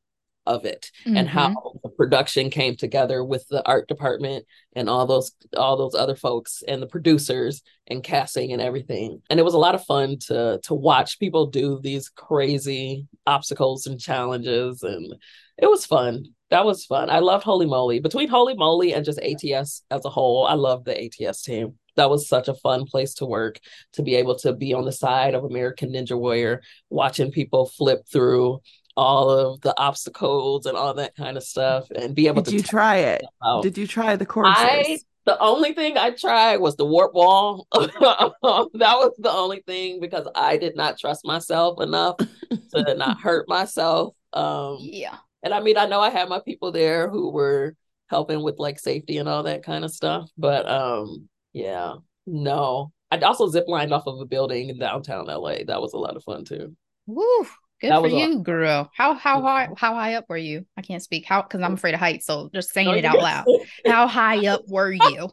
of 0.47 0.65
it 0.65 0.91
mm-hmm. 1.05 1.17
and 1.17 1.29
how 1.29 1.51
mm-hmm. 1.51 1.79
the 1.83 1.89
production 1.91 2.51
came 2.51 2.75
together 2.75 3.23
with 3.23 3.47
the 3.49 3.65
art 3.67 3.87
department 3.89 4.45
and 4.75 4.89
all 4.89 5.07
those 5.07 5.33
all 5.57 5.77
those 5.77 5.95
other 5.95 6.17
folks 6.17 6.63
and 6.67 6.81
the 6.81 6.87
producers 6.87 7.63
and 7.87 8.03
casting 8.03 8.53
and 8.53 8.63
everything 8.63 9.21
and 9.29 9.39
it 9.39 9.45
was 9.45 9.55
a 9.55 9.59
lot 9.59 9.75
of 9.75 9.85
fun 9.85 10.19
to 10.19 10.59
to 10.63 10.75
watch 10.75 11.19
people 11.19 11.47
do 11.47 11.79
these 11.83 12.09
crazy 12.09 13.07
obstacles 13.27 13.87
and 13.87 14.01
challenges 14.01 14.83
and 14.83 15.15
it 15.59 15.67
was 15.67 15.85
fun 15.85 16.25
that 16.49 16.65
was 16.65 16.87
fun 16.87 17.11
i 17.11 17.19
loved 17.19 17.45
holy 17.45 17.67
moly 17.67 18.01
between 18.01 18.29
holy 18.29 18.55
moly 18.55 18.95
and 18.95 19.05
just 19.05 19.21
ats 19.21 19.83
as 19.91 20.05
a 20.05 20.11
whole 20.11 20.47
i 20.47 20.55
love 20.55 20.85
the 20.85 21.27
ats 21.27 21.43
team 21.43 21.75
that 21.97 22.11
was 22.11 22.29
such 22.29 22.49
a 22.49 22.55
fun 22.55 22.85
place 22.85 23.15
to 23.15 23.27
work 23.27 23.61
to 23.93 24.03
be 24.03 24.15
able 24.17 24.37
to 24.37 24.53
be 24.53 24.75
on 24.75 24.85
the 24.85 24.93
side 24.93 25.35
of 25.35 25.45
american 25.45 25.93
ninja 25.93 26.19
warrior 26.19 26.61
watching 26.89 27.31
people 27.31 27.67
flip 27.67 28.03
through 28.11 28.61
all 29.01 29.31
of 29.31 29.61
the 29.63 29.75
obstacles 29.79 30.67
and 30.67 30.77
all 30.77 30.93
that 30.95 31.17
kind 31.17 31.39
of 31.39 31.43
stuff 31.43 31.91
and 31.91 32.15
be 32.15 32.27
able 32.27 32.43
Did 32.43 32.51
to 32.51 32.51
Did 32.51 32.57
you 32.59 32.63
try 32.69 32.97
it 32.97 33.25
Did 33.63 33.79
you 33.79 33.87
try 33.87 34.15
the 34.17 34.27
courses? 34.27 34.55
I, 34.59 34.99
the 35.25 35.39
only 35.39 35.73
thing 35.73 35.97
I 35.97 36.11
tried 36.11 36.59
was 36.59 36.77
the 36.77 36.85
warp 36.85 37.15
wall. 37.15 37.67
that 37.73 38.35
was 38.43 39.15
the 39.19 39.33
only 39.33 39.63
thing 39.67 40.01
because 40.01 40.27
I 40.35 40.59
did 40.59 40.77
not 40.77 40.99
trust 40.99 41.25
myself 41.25 41.81
enough 41.81 42.17
to 42.19 42.95
not 42.95 43.21
hurt 43.23 43.49
myself. 43.49 44.15
Um 44.35 44.77
yeah. 44.81 45.17
And 45.43 45.55
I 45.55 45.61
mean 45.61 45.79
I 45.79 45.87
know 45.87 46.01
I 46.01 46.11
had 46.11 46.29
my 46.29 46.41
people 46.41 46.71
there 46.71 47.09
who 47.09 47.31
were 47.31 47.77
helping 48.09 48.43
with 48.43 48.59
like 48.59 48.79
safety 48.79 49.17
and 49.17 49.31
all 49.31 49.45
that 49.45 49.63
kind 49.63 49.85
of 49.85 49.93
stuff, 49.93 50.29
but 50.37 50.69
um 50.69 51.30
yeah, 51.53 51.95
no. 52.27 52.93
I 53.11 53.19
also 53.19 53.49
zip 53.49 53.65
lined 53.67 53.93
off 53.93 54.07
of 54.07 54.21
a 54.21 54.25
building 54.25 54.69
in 54.69 54.79
downtown 54.79 55.27
LA. 55.27 55.65
That 55.67 55.81
was 55.81 55.93
a 55.93 55.99
lot 55.99 56.17
of 56.17 56.23
fun 56.23 56.45
too. 56.45 56.77
Woo. 57.07 57.47
Good 57.81 57.93
that 57.93 58.01
for 58.03 58.09
you, 58.09 58.41
girl. 58.41 58.91
How 58.95 59.15
how 59.15 59.41
high 59.41 59.69
how 59.77 59.95
high 59.95 60.15
up 60.15 60.27
were 60.29 60.37
you? 60.37 60.67
I 60.77 60.83
can't 60.83 61.03
speak 61.03 61.25
how 61.25 61.43
because 61.43 61.63
I'm 61.63 61.75
afraid 61.75 61.95
of 61.95 62.01
heights. 62.01 62.27
So 62.27 62.51
just 62.55 62.75
saying 62.75 62.91
it 62.91 63.05
out 63.07 63.19
loud. 63.19 63.47
how 63.87 64.07
high 64.07 64.47
up 64.47 64.63
were 64.69 64.93
you? 64.93 65.31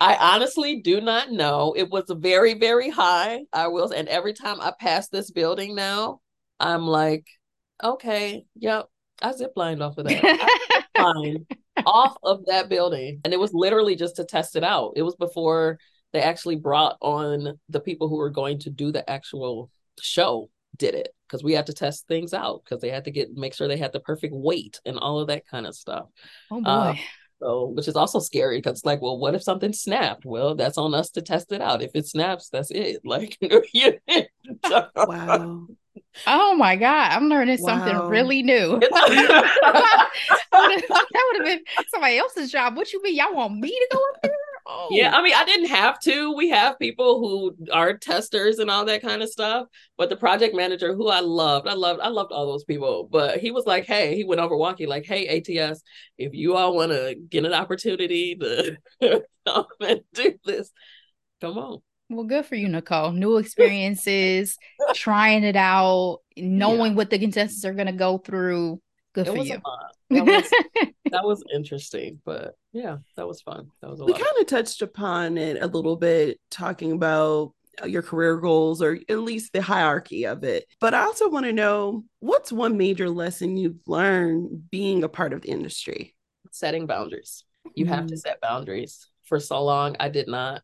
I 0.00 0.16
honestly 0.16 0.80
do 0.80 1.00
not 1.02 1.30
know. 1.30 1.74
It 1.76 1.90
was 1.90 2.04
very 2.08 2.54
very 2.54 2.88
high. 2.88 3.42
I 3.52 3.68
will, 3.68 3.92
and 3.92 4.08
every 4.08 4.32
time 4.32 4.58
I 4.60 4.72
pass 4.80 5.08
this 5.08 5.30
building 5.30 5.74
now, 5.74 6.20
I'm 6.58 6.86
like, 6.86 7.26
okay, 7.84 8.44
yep, 8.56 8.86
I 9.20 9.32
zip 9.32 9.52
lined 9.54 9.82
off 9.82 9.98
of 9.98 10.06
that. 10.06 10.86
fine, 10.96 11.46
off 11.86 12.16
of 12.22 12.44
that 12.46 12.68
building, 12.68 13.20
and 13.24 13.32
it 13.32 13.40
was 13.40 13.52
literally 13.52 13.96
just 13.96 14.16
to 14.16 14.24
test 14.24 14.56
it 14.56 14.64
out. 14.64 14.92
It 14.96 15.02
was 15.02 15.16
before 15.16 15.78
they 16.12 16.20
actually 16.20 16.56
brought 16.56 16.96
on 17.00 17.58
the 17.68 17.80
people 17.80 18.08
who 18.08 18.16
were 18.16 18.30
going 18.30 18.58
to 18.60 18.70
do 18.70 18.92
the 18.92 19.08
actual 19.08 19.70
show 20.00 20.50
did 20.76 20.94
it 20.94 21.14
because 21.26 21.44
we 21.44 21.52
had 21.52 21.66
to 21.66 21.72
test 21.72 22.06
things 22.08 22.34
out 22.34 22.62
because 22.64 22.80
they 22.80 22.90
had 22.90 23.04
to 23.04 23.10
get 23.10 23.32
make 23.34 23.54
sure 23.54 23.68
they 23.68 23.76
had 23.76 23.92
the 23.92 24.00
perfect 24.00 24.34
weight 24.34 24.80
and 24.84 24.98
all 24.98 25.18
of 25.18 25.28
that 25.28 25.46
kind 25.46 25.66
of 25.66 25.74
stuff. 25.74 26.06
Oh 26.50 26.60
boy. 26.60 26.68
Uh, 26.68 26.94
so, 27.42 27.66
which 27.66 27.88
is 27.88 27.96
also 27.96 28.20
scary 28.20 28.58
because 28.58 28.78
it's 28.78 28.84
like, 28.84 29.02
well, 29.02 29.18
what 29.18 29.34
if 29.34 29.42
something 29.42 29.72
snapped? 29.72 30.24
Well, 30.24 30.54
that's 30.54 30.78
on 30.78 30.94
us 30.94 31.10
to 31.10 31.22
test 31.22 31.50
it 31.50 31.60
out. 31.60 31.82
If 31.82 31.90
it 31.94 32.06
snaps, 32.06 32.48
that's 32.48 32.70
it. 32.70 33.00
Like, 33.04 33.36
wow. 34.94 35.66
Oh 36.26 36.54
my 36.54 36.76
God, 36.76 37.12
I'm 37.12 37.28
learning 37.28 37.58
wow. 37.60 37.78
something 37.78 38.08
really 38.08 38.42
new. 38.42 38.78
that 38.80 39.48
would 40.52 41.36
have 41.36 41.44
been 41.44 41.60
somebody 41.90 42.18
else's 42.18 42.50
job. 42.50 42.76
What 42.76 42.92
you 42.92 43.02
mean? 43.02 43.16
Y'all 43.16 43.34
want 43.34 43.58
me 43.58 43.70
to 43.70 43.88
go 43.90 43.98
up 43.98 44.22
there? 44.22 44.32
Oh. 44.66 44.88
Yeah, 44.90 45.16
I 45.16 45.22
mean, 45.22 45.34
I 45.34 45.44
didn't 45.44 45.68
have 45.68 45.98
to. 46.00 46.32
We 46.34 46.50
have 46.50 46.78
people 46.78 47.18
who 47.18 47.56
are 47.72 47.96
testers 47.96 48.58
and 48.58 48.70
all 48.70 48.84
that 48.84 49.02
kind 49.02 49.22
of 49.22 49.28
stuff. 49.28 49.66
But 49.98 50.08
the 50.08 50.16
project 50.16 50.54
manager, 50.54 50.94
who 50.94 51.08
I 51.08 51.20
loved, 51.20 51.66
I 51.66 51.74
loved, 51.74 52.00
I 52.00 52.08
loved 52.08 52.32
all 52.32 52.46
those 52.46 52.64
people. 52.64 53.08
But 53.10 53.38
he 53.38 53.50
was 53.50 53.66
like, 53.66 53.86
"Hey," 53.86 54.14
he 54.14 54.24
went 54.24 54.40
over 54.40 54.56
walking, 54.56 54.88
like, 54.88 55.04
"Hey, 55.04 55.26
ATS, 55.26 55.82
if 56.16 56.34
you 56.34 56.56
all 56.56 56.76
want 56.76 56.92
to 56.92 57.16
get 57.28 57.44
an 57.44 57.52
opportunity 57.52 58.36
to 58.36 58.76
come 59.46 59.66
and 59.80 60.02
do 60.14 60.34
this, 60.44 60.70
come 61.40 61.58
on." 61.58 61.82
Well, 62.12 62.24
good 62.24 62.46
for 62.46 62.54
you, 62.54 62.68
Nicole. 62.68 63.12
New 63.12 63.38
experiences, 63.38 64.58
trying 64.94 65.44
it 65.44 65.56
out, 65.56 66.20
knowing 66.36 66.92
yeah. 66.92 66.96
what 66.96 67.10
the 67.10 67.18
contestants 67.18 67.64
are 67.64 67.74
going 67.74 67.86
to 67.86 67.92
go 67.92 68.18
through. 68.18 68.80
Good 69.14 69.28
it 69.28 69.30
for 69.30 69.44
you. 69.44 69.60
That 70.10 70.26
was, 70.26 70.50
that 71.10 71.24
was 71.24 71.44
interesting, 71.54 72.20
but 72.24 72.54
yeah, 72.72 72.98
that 73.16 73.26
was 73.26 73.40
fun. 73.42 73.68
That 73.80 73.90
was 73.90 74.00
we 74.00 74.12
kind 74.12 74.24
of 74.40 74.46
touched 74.46 74.82
upon 74.82 75.38
it 75.38 75.62
a 75.62 75.66
little 75.66 75.96
bit, 75.96 76.38
talking 76.50 76.92
about 76.92 77.52
your 77.86 78.02
career 78.02 78.36
goals 78.36 78.82
or 78.82 78.98
at 79.08 79.18
least 79.18 79.52
the 79.52 79.62
hierarchy 79.62 80.26
of 80.26 80.44
it. 80.44 80.66
But 80.80 80.94
I 80.94 81.00
also 81.02 81.28
want 81.28 81.46
to 81.46 81.52
know 81.52 82.04
what's 82.20 82.52
one 82.52 82.76
major 82.76 83.08
lesson 83.08 83.56
you've 83.56 83.80
learned 83.86 84.70
being 84.70 85.04
a 85.04 85.08
part 85.08 85.32
of 85.32 85.42
the 85.42 85.48
industry? 85.48 86.14
Setting 86.50 86.86
boundaries. 86.86 87.44
You 87.74 87.84
mm-hmm. 87.84 87.94
have 87.94 88.06
to 88.08 88.14
mm. 88.14 88.18
set 88.18 88.40
boundaries. 88.40 89.08
For 89.24 89.40
so 89.40 89.62
long, 89.62 89.96
I 89.98 90.10
did 90.10 90.28
not, 90.28 90.62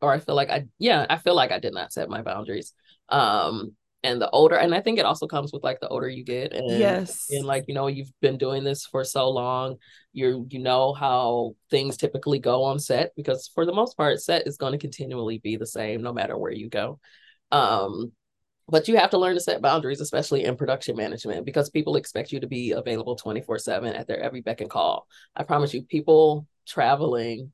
or 0.00 0.12
I 0.12 0.18
feel 0.18 0.34
like 0.34 0.50
I, 0.50 0.66
yeah, 0.78 1.06
I 1.08 1.18
feel 1.18 1.34
like 1.34 1.52
I 1.52 1.58
did 1.58 1.74
not 1.74 1.92
set 1.92 2.08
my 2.08 2.22
boundaries. 2.22 2.72
Um, 3.08 3.76
and 4.04 4.20
the 4.20 4.30
older 4.30 4.56
and 4.56 4.74
i 4.74 4.80
think 4.80 4.98
it 4.98 5.04
also 5.04 5.26
comes 5.26 5.52
with 5.52 5.64
like 5.64 5.80
the 5.80 5.88
older 5.88 6.08
you 6.08 6.24
get 6.24 6.52
and 6.52 6.70
yes. 6.70 7.26
and 7.30 7.44
like 7.44 7.64
you 7.66 7.74
know 7.74 7.88
you've 7.88 8.12
been 8.20 8.38
doing 8.38 8.62
this 8.62 8.86
for 8.86 9.04
so 9.04 9.28
long 9.28 9.76
you're 10.12 10.44
you 10.48 10.58
know 10.60 10.92
how 10.92 11.54
things 11.70 11.96
typically 11.96 12.38
go 12.38 12.62
on 12.62 12.78
set 12.78 13.12
because 13.16 13.50
for 13.54 13.66
the 13.66 13.72
most 13.72 13.96
part 13.96 14.20
set 14.20 14.46
is 14.46 14.56
going 14.56 14.72
to 14.72 14.78
continually 14.78 15.38
be 15.38 15.56
the 15.56 15.66
same 15.66 16.02
no 16.02 16.12
matter 16.12 16.36
where 16.36 16.52
you 16.52 16.68
go. 16.68 16.98
Um 17.50 18.12
but 18.70 18.86
you 18.86 18.98
have 18.98 19.10
to 19.10 19.18
learn 19.18 19.34
to 19.34 19.40
set 19.40 19.62
boundaries 19.62 20.00
especially 20.00 20.44
in 20.44 20.56
production 20.56 20.94
management 20.94 21.46
because 21.46 21.70
people 21.70 21.96
expect 21.96 22.30
you 22.30 22.40
to 22.40 22.46
be 22.46 22.72
available 22.72 23.16
24 23.16 23.58
7 23.58 23.94
at 23.94 24.06
their 24.06 24.20
every 24.20 24.42
beck 24.42 24.60
and 24.60 24.70
call. 24.70 25.06
I 25.34 25.42
promise 25.42 25.74
you 25.74 25.82
people 25.82 26.46
traveling 26.66 27.52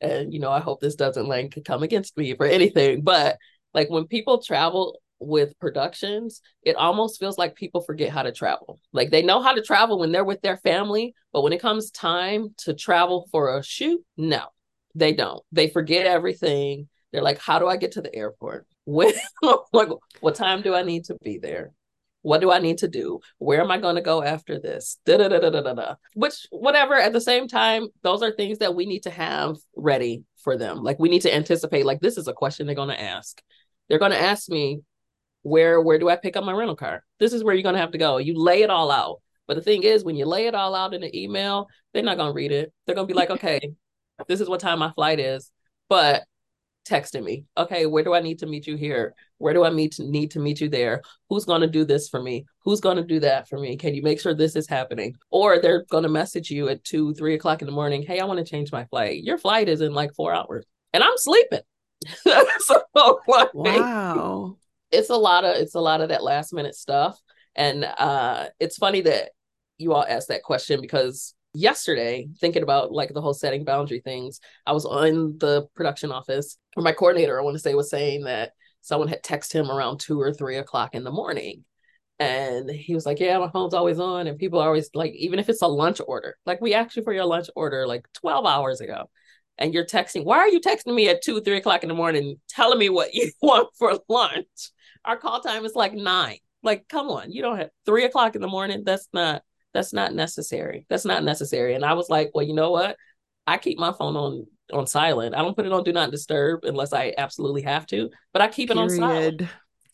and 0.00 0.32
you 0.32 0.40
know 0.40 0.50
i 0.50 0.60
hope 0.60 0.80
this 0.80 0.94
doesn't 0.94 1.26
like 1.26 1.56
come 1.64 1.82
against 1.82 2.16
me 2.16 2.34
for 2.34 2.46
anything 2.46 3.02
but 3.02 3.36
like 3.74 3.88
when 3.90 4.06
people 4.06 4.42
travel 4.42 4.98
with 5.20 5.58
productions, 5.60 6.40
it 6.62 6.76
almost 6.76 7.20
feels 7.20 7.38
like 7.38 7.54
people 7.54 7.82
forget 7.82 8.10
how 8.10 8.22
to 8.22 8.32
travel. 8.32 8.80
Like 8.92 9.10
they 9.10 9.22
know 9.22 9.42
how 9.42 9.52
to 9.52 9.62
travel 9.62 9.98
when 9.98 10.10
they're 10.10 10.24
with 10.24 10.40
their 10.40 10.56
family, 10.56 11.14
but 11.32 11.42
when 11.42 11.52
it 11.52 11.60
comes 11.60 11.90
time 11.90 12.54
to 12.58 12.74
travel 12.74 13.28
for 13.30 13.56
a 13.56 13.62
shoot, 13.62 14.00
no, 14.16 14.46
they 14.94 15.12
don't. 15.12 15.42
They 15.52 15.68
forget 15.68 16.06
everything. 16.06 16.88
They're 17.12 17.22
like, 17.22 17.38
how 17.38 17.58
do 17.58 17.68
I 17.68 17.76
get 17.76 17.92
to 17.92 18.02
the 18.02 18.14
airport? 18.14 18.66
When 18.86 19.12
like 19.72 19.90
what 20.20 20.34
time 20.34 20.62
do 20.62 20.74
I 20.74 20.82
need 20.82 21.04
to 21.04 21.16
be 21.22 21.38
there? 21.38 21.70
What 22.22 22.40
do 22.40 22.50
I 22.50 22.58
need 22.58 22.78
to 22.78 22.88
do? 22.88 23.20
Where 23.38 23.60
am 23.60 23.70
I 23.70 23.78
going 23.78 23.96
to 23.96 24.02
go 24.02 24.22
after 24.22 24.58
this? 24.58 24.98
Da, 25.06 25.16
da, 25.16 25.28
da, 25.28 25.38
da, 25.38 25.50
da, 25.50 25.72
da. 25.72 25.94
Which, 26.14 26.46
whatever, 26.50 26.94
at 26.94 27.12
the 27.12 27.20
same 27.20 27.48
time, 27.48 27.88
those 28.02 28.22
are 28.22 28.30
things 28.30 28.58
that 28.58 28.74
we 28.74 28.86
need 28.86 29.04
to 29.04 29.10
have 29.10 29.56
ready 29.76 30.24
for 30.44 30.56
them. 30.56 30.82
Like, 30.82 30.98
we 30.98 31.08
need 31.08 31.22
to 31.22 31.34
anticipate, 31.34 31.86
like, 31.86 32.00
this 32.00 32.18
is 32.18 32.28
a 32.28 32.34
question 32.34 32.66
they're 32.66 32.74
going 32.74 32.88
to 32.88 33.00
ask. 33.00 33.40
They're 33.88 33.98
going 33.98 34.12
to 34.12 34.20
ask 34.20 34.48
me, 34.48 34.80
where 35.42 35.80
where 35.80 35.98
do 35.98 36.08
I 36.08 36.16
pick 36.16 36.36
up 36.36 36.44
my 36.44 36.52
rental 36.52 36.76
car? 36.76 37.04
This 37.18 37.32
is 37.32 37.42
where 37.42 37.54
you're 37.54 37.62
gonna 37.62 37.78
have 37.78 37.92
to 37.92 37.98
go. 37.98 38.18
You 38.18 38.38
lay 38.38 38.62
it 38.62 38.70
all 38.70 38.90
out. 38.90 39.20
But 39.46 39.54
the 39.54 39.62
thing 39.62 39.82
is, 39.82 40.04
when 40.04 40.16
you 40.16 40.26
lay 40.26 40.46
it 40.46 40.54
all 40.54 40.74
out 40.74 40.94
in 40.94 41.02
an 41.02 41.14
email, 41.14 41.66
they're 41.92 42.02
not 42.02 42.16
gonna 42.16 42.32
read 42.32 42.52
it. 42.52 42.72
They're 42.86 42.94
gonna 42.94 43.06
be 43.06 43.14
like, 43.14 43.30
okay, 43.30 43.72
this 44.28 44.40
is 44.40 44.48
what 44.48 44.60
time 44.60 44.78
my 44.78 44.92
flight 44.92 45.18
is. 45.18 45.50
But 45.88 46.22
texting 46.90 47.24
me, 47.24 47.44
okay, 47.56 47.86
where 47.86 48.02
do 48.02 48.14
I 48.14 48.20
need 48.20 48.40
to 48.40 48.46
meet 48.46 48.66
you 48.66 48.76
here? 48.76 49.14
Where 49.38 49.54
do 49.54 49.64
I 49.64 49.70
meet 49.70 49.92
to, 49.92 50.04
need 50.04 50.32
to 50.32 50.40
meet 50.40 50.60
you 50.60 50.68
there? 50.68 51.02
Who's 51.28 51.44
gonna 51.44 51.66
do 51.66 51.84
this 51.84 52.08
for 52.08 52.22
me? 52.22 52.44
Who's 52.64 52.80
gonna 52.80 53.04
do 53.04 53.20
that 53.20 53.48
for 53.48 53.58
me? 53.58 53.76
Can 53.76 53.94
you 53.94 54.02
make 54.02 54.20
sure 54.20 54.34
this 54.34 54.56
is 54.56 54.68
happening? 54.68 55.14
Or 55.30 55.60
they're 55.60 55.84
gonna 55.90 56.08
message 56.08 56.50
you 56.50 56.68
at 56.68 56.84
two, 56.84 57.14
three 57.14 57.34
o'clock 57.34 57.62
in 57.62 57.66
the 57.66 57.72
morning. 57.72 58.02
Hey, 58.02 58.18
I 58.18 58.24
want 58.24 58.38
to 58.38 58.50
change 58.50 58.72
my 58.72 58.84
flight. 58.86 59.22
Your 59.22 59.38
flight 59.38 59.68
is 59.68 59.80
in 59.80 59.94
like 59.94 60.14
four 60.14 60.34
hours, 60.34 60.66
and 60.92 61.02
I'm 61.02 61.16
sleeping. 61.16 61.60
so 62.60 62.82
like, 63.28 63.54
wow 63.54 64.56
it's 64.92 65.10
a 65.10 65.16
lot 65.16 65.44
of 65.44 65.56
it's 65.56 65.74
a 65.74 65.80
lot 65.80 66.00
of 66.00 66.08
that 66.08 66.22
last 66.22 66.52
minute 66.52 66.74
stuff 66.74 67.18
and 67.54 67.84
uh 67.84 68.46
it's 68.58 68.76
funny 68.76 69.00
that 69.02 69.30
you 69.78 69.92
all 69.92 70.04
asked 70.08 70.28
that 70.28 70.42
question 70.42 70.80
because 70.80 71.34
yesterday 71.52 72.28
thinking 72.38 72.62
about 72.62 72.92
like 72.92 73.12
the 73.12 73.20
whole 73.20 73.34
setting 73.34 73.64
boundary 73.64 74.00
things 74.00 74.40
i 74.66 74.72
was 74.72 74.84
on 74.84 75.36
the 75.38 75.66
production 75.74 76.12
office 76.12 76.56
or 76.76 76.82
my 76.82 76.92
coordinator 76.92 77.38
i 77.38 77.42
want 77.42 77.54
to 77.54 77.60
say 77.60 77.74
was 77.74 77.90
saying 77.90 78.24
that 78.24 78.52
someone 78.80 79.08
had 79.08 79.22
texted 79.22 79.54
him 79.54 79.70
around 79.70 79.98
two 79.98 80.20
or 80.20 80.32
three 80.32 80.56
o'clock 80.56 80.94
in 80.94 81.04
the 81.04 81.10
morning 81.10 81.64
and 82.18 82.70
he 82.70 82.94
was 82.94 83.04
like 83.04 83.18
yeah 83.18 83.38
my 83.38 83.50
phone's 83.50 83.74
always 83.74 83.98
on 83.98 84.26
and 84.26 84.38
people 84.38 84.60
are 84.60 84.68
always 84.68 84.90
like 84.94 85.12
even 85.14 85.38
if 85.38 85.48
it's 85.48 85.62
a 85.62 85.66
lunch 85.66 86.00
order 86.06 86.36
like 86.46 86.60
we 86.60 86.74
asked 86.74 86.96
you 86.96 87.02
for 87.02 87.12
your 87.12 87.24
lunch 87.24 87.48
order 87.56 87.86
like 87.86 88.06
12 88.14 88.46
hours 88.46 88.80
ago 88.80 89.10
and 89.58 89.74
you're 89.74 89.84
texting 89.84 90.24
why 90.24 90.38
are 90.38 90.48
you 90.48 90.60
texting 90.60 90.94
me 90.94 91.08
at 91.08 91.22
two 91.22 91.40
three 91.40 91.56
o'clock 91.56 91.82
in 91.82 91.88
the 91.88 91.94
morning 91.94 92.36
telling 92.48 92.78
me 92.78 92.88
what 92.88 93.12
you 93.14 93.30
want 93.42 93.68
for 93.76 93.98
lunch 94.08 94.46
our 95.04 95.16
call 95.16 95.40
time 95.40 95.64
is 95.64 95.74
like 95.74 95.92
nine. 95.92 96.38
Like, 96.62 96.88
come 96.88 97.08
on, 97.08 97.32
you 97.32 97.42
don't 97.42 97.58
have 97.58 97.70
three 97.86 98.04
o'clock 98.04 98.34
in 98.34 98.42
the 98.42 98.48
morning. 98.48 98.82
That's 98.84 99.08
not 99.12 99.42
that's 99.72 99.92
not 99.92 100.14
necessary. 100.14 100.86
That's 100.88 101.04
not 101.04 101.24
necessary. 101.24 101.74
And 101.74 101.84
I 101.84 101.94
was 101.94 102.08
like, 102.08 102.30
well, 102.34 102.46
you 102.46 102.54
know 102.54 102.70
what? 102.70 102.96
I 103.46 103.58
keep 103.58 103.78
my 103.78 103.92
phone 103.92 104.16
on 104.16 104.46
on 104.72 104.86
silent. 104.86 105.34
I 105.34 105.42
don't 105.42 105.56
put 105.56 105.66
it 105.66 105.72
on 105.72 105.82
do 105.82 105.92
not 105.92 106.10
disturb 106.10 106.64
unless 106.64 106.92
I 106.92 107.12
absolutely 107.18 107.62
have 107.62 107.86
to, 107.86 108.10
but 108.32 108.42
I 108.42 108.48
keep 108.48 108.68
Period. 108.70 108.80
it 108.80 108.82
on 108.82 108.98
silent. 108.98 109.42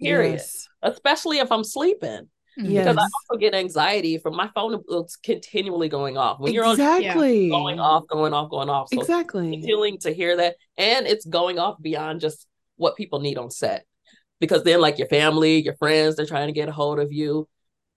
Period. 0.00 0.32
Yes. 0.32 0.68
Especially 0.82 1.38
if 1.38 1.50
I'm 1.50 1.64
sleeping. 1.64 2.28
Yes. 2.58 2.86
Because 2.86 2.96
I 2.96 3.02
also 3.02 3.38
get 3.38 3.54
anxiety 3.54 4.18
from 4.18 4.34
my 4.34 4.48
phone 4.54 4.82
it's 4.88 5.16
continually 5.16 5.88
going 5.88 6.16
off. 6.16 6.40
When 6.40 6.52
you're 6.52 6.70
exactly. 6.70 7.50
on 7.50 7.62
going 7.62 7.80
off, 7.80 8.04
going 8.08 8.32
off, 8.32 8.50
going 8.50 8.70
off. 8.70 8.88
So 8.92 9.00
exactly. 9.00 9.62
Feeling 9.62 9.98
to 9.98 10.12
hear 10.12 10.36
that. 10.38 10.56
And 10.76 11.06
it's 11.06 11.26
going 11.26 11.58
off 11.58 11.80
beyond 11.80 12.20
just 12.20 12.46
what 12.76 12.96
people 12.96 13.20
need 13.20 13.38
on 13.38 13.50
set. 13.50 13.84
Because 14.40 14.64
then 14.64 14.80
like 14.80 14.98
your 14.98 15.08
family, 15.08 15.62
your 15.62 15.76
friends, 15.76 16.16
they're 16.16 16.26
trying 16.26 16.48
to 16.48 16.52
get 16.52 16.68
a 16.68 16.72
hold 16.72 16.98
of 16.98 17.12
you 17.12 17.48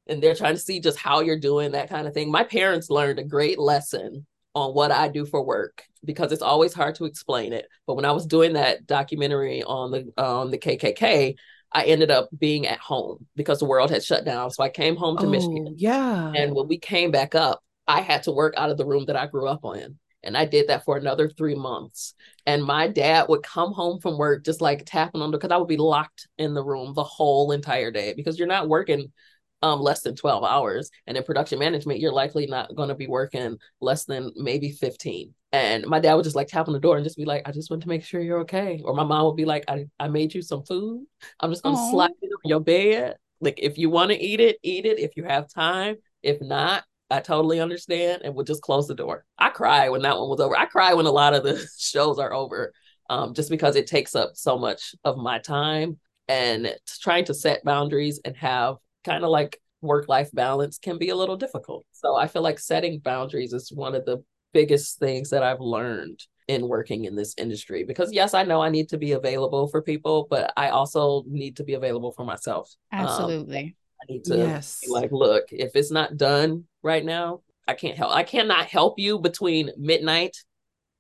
and 0.10 0.22
they're 0.22 0.36
trying 0.36 0.56
to 0.56 0.60
see 0.60 0.80
just 0.80 0.98
how 0.98 1.22
you're 1.22 1.40
doing, 1.40 1.72
that 1.72 1.90
kind 1.90 2.08
of 2.08 2.14
thing. 2.14 2.32
My 2.32 2.44
parents 2.44 2.90
learned 2.90 3.20
a 3.20 3.24
great 3.24 3.60
lesson 3.60 4.26
on 4.56 4.74
what 4.74 4.92
I 4.92 5.08
do 5.08 5.26
for 5.26 5.44
work 5.44 5.84
because 6.04 6.32
it's 6.32 6.42
always 6.42 6.74
hard 6.74 6.96
to 6.96 7.06
explain 7.06 7.54
it. 7.54 7.68
But 7.86 7.96
when 7.96 8.06
I 8.06 8.12
was 8.12 8.26
doing 8.26 8.54
that 8.54 8.88
documentary 8.88 9.64
on 9.64 9.92
the 9.92 10.12
on 10.18 10.52
the 10.52 10.58
KKK, 10.58 11.36
I 11.72 11.84
ended 11.84 12.10
up 12.10 12.30
being 12.38 12.66
at 12.68 12.80
home 12.80 13.28
because 13.36 13.60
the 13.60 13.66
world 13.66 13.92
had 13.92 14.04
shut 14.04 14.26
down. 14.26 14.50
So 14.52 14.64
I 14.64 14.70
came 14.70 14.96
home 14.96 15.18
to 15.18 15.28
oh, 15.28 15.30
Michigan. 15.30 15.76
Yeah. 15.78 16.32
And 16.36 16.56
when 16.56 16.68
we 16.68 16.78
came 16.80 17.12
back 17.12 17.36
up, 17.36 17.64
I 17.88 18.02
had 18.02 18.24
to 18.24 18.32
work 18.32 18.56
out 18.58 18.72
of 18.72 18.78
the 18.78 18.86
room 18.86 19.06
that 19.06 19.16
I 19.16 19.28
grew 19.28 19.48
up 19.48 19.62
in. 19.76 20.00
And 20.22 20.36
I 20.36 20.46
did 20.46 20.68
that 20.68 20.84
for 20.84 20.98
another 20.98 21.30
three 21.30 21.56
months. 21.56 22.14
And 22.46 22.64
my 22.64 22.88
dad 22.88 23.28
would 23.30 23.44
come 23.44 23.72
home 23.72 24.02
from 24.02 24.18
work 24.18 24.44
just 24.44 24.60
like 24.60 24.84
tapping 24.86 25.22
on 25.22 25.32
the 25.32 25.38
because 25.38 25.52
I 25.52 25.58
would 25.58 25.68
be 25.68 25.78
locked 25.78 26.28
in 26.38 26.54
the 26.54 26.64
room 26.64 26.94
the 26.94 27.04
whole 27.04 27.52
entire 27.52 27.90
day 27.90 28.14
because 28.14 28.38
you're 28.38 28.48
not 28.48 28.68
working 28.68 29.14
um 29.62 29.82
less 29.82 30.02
than 30.02 30.16
12 30.16 30.44
hours. 30.44 30.90
And 31.08 31.18
in 31.18 31.24
production 31.24 31.60
management, 31.60 32.00
you're 32.00 32.14
likely 32.14 32.48
not 32.48 32.76
going 32.76 32.90
to 32.90 32.96
be 32.96 33.08
working 33.08 33.58
less 33.82 34.06
than 34.06 34.32
maybe 34.36 34.72
15. 34.72 35.34
And 35.52 35.86
my 35.88 36.00
dad 36.00 36.16
would 36.16 36.24
just 36.24 36.36
like 36.36 36.48
tap 36.48 36.68
on 36.68 36.74
the 36.74 36.80
door 36.80 36.96
and 36.96 37.04
just 37.04 37.18
be 37.18 37.26
like, 37.26 37.48
I 37.48 37.52
just 37.52 37.70
want 37.70 37.82
to 37.84 37.90
make 37.90 38.04
sure 38.04 38.22
you're 38.22 38.42
okay. 38.42 38.82
Or 38.84 38.94
my 38.94 39.04
mom 39.04 39.26
would 39.26 39.36
be 39.36 39.46
like, 39.46 39.66
I, 39.68 39.86
I 40.00 40.08
made 40.08 40.34
you 40.34 40.42
some 40.42 40.64
food. 40.64 41.06
I'm 41.40 41.52
just 41.52 41.64
gonna 41.64 41.90
slap 41.92 42.12
it 42.22 42.32
on 42.32 42.50
your 42.50 42.60
bed. 42.60 43.16
Like 43.42 43.60
if 43.62 43.78
you 43.78 43.90
want 43.90 44.12
to 44.12 44.18
eat 44.18 44.40
it, 44.40 44.58
eat 44.64 44.86
it 44.86 45.00
if 45.00 45.18
you 45.18 45.24
have 45.24 45.50
time. 45.50 45.98
If 46.22 46.42
not, 46.42 46.84
I 47.10 47.22
totally 47.22 47.60
understand 47.60 48.22
and 48.24 48.36
would 48.36 48.48
just 48.48 48.62
close 48.62 48.88
the 48.88 48.96
door. 48.96 49.26
I 49.38 49.50
cry 49.50 49.90
when 49.90 50.04
that 50.04 50.18
one 50.18 50.30
was 50.30 50.40
over. 50.40 50.58
I 50.58 50.66
cry 50.66 50.94
when 50.94 51.06
a 51.08 51.12
lot 51.12 51.34
of 51.34 51.44
the 51.44 51.66
shows 51.78 52.20
are 52.20 52.34
over. 52.34 52.74
Um, 53.10 53.34
just 53.34 53.50
because 53.50 53.76
it 53.76 53.88
takes 53.88 54.14
up 54.14 54.34
so 54.36 54.60
much 54.60 54.94
of 55.04 55.18
my 55.18 55.40
time 55.40 55.98
and 56.28 56.76
trying 57.02 57.26
to 57.26 57.34
set 57.34 57.64
boundaries 57.66 58.22
and 58.24 58.38
have 58.38 58.76
kind 59.04 59.24
of 59.24 59.30
like 59.30 59.60
work 59.82 60.08
life 60.08 60.30
balance 60.34 60.78
can 60.78 60.98
be 60.98 61.10
a 61.10 61.16
little 61.16 61.38
difficult. 61.38 61.86
So 61.92 62.16
I 62.16 62.28
feel 62.28 62.42
like 62.42 62.60
setting 62.60 63.00
boundaries 63.00 63.54
is 63.54 63.72
one 63.72 63.96
of 63.96 64.06
the 64.06 64.24
biggest 64.54 65.00
things 65.00 65.30
that 65.30 65.44
I've 65.44 65.62
learned 65.62 66.20
in 66.50 66.68
working 66.68 67.06
in 67.06 67.16
this 67.16 67.36
industry 67.38 67.84
because 67.84 68.12
yes 68.12 68.34
i 68.34 68.42
know 68.42 68.60
i 68.60 68.70
need 68.70 68.90
to 68.90 68.98
be 68.98 69.12
available 69.12 69.68
for 69.68 69.84
people 69.84 70.26
but 70.32 70.52
i 70.58 70.70
also 70.70 71.24
need 71.28 71.56
to 71.56 71.64
be 71.64 71.76
available 71.76 72.12
for 72.12 72.26
myself 72.26 72.74
um, 72.92 73.02
absolutely 73.02 73.60
um, 73.60 73.74
i 74.02 74.12
need 74.12 74.24
to 74.24 74.36
yes. 74.36 74.82
like 74.88 75.12
look 75.12 75.44
if 75.52 75.76
it's 75.76 75.92
not 75.92 76.18
done 76.18 76.64
right 76.82 77.06
now 77.06 77.42
i 77.68 77.76
can't 77.76 77.96
help 77.96 78.12
i 78.12 78.24
cannot 78.24 78.66
help 78.66 78.98
you 78.98 79.20
between 79.20 79.70
midnight 79.78 80.36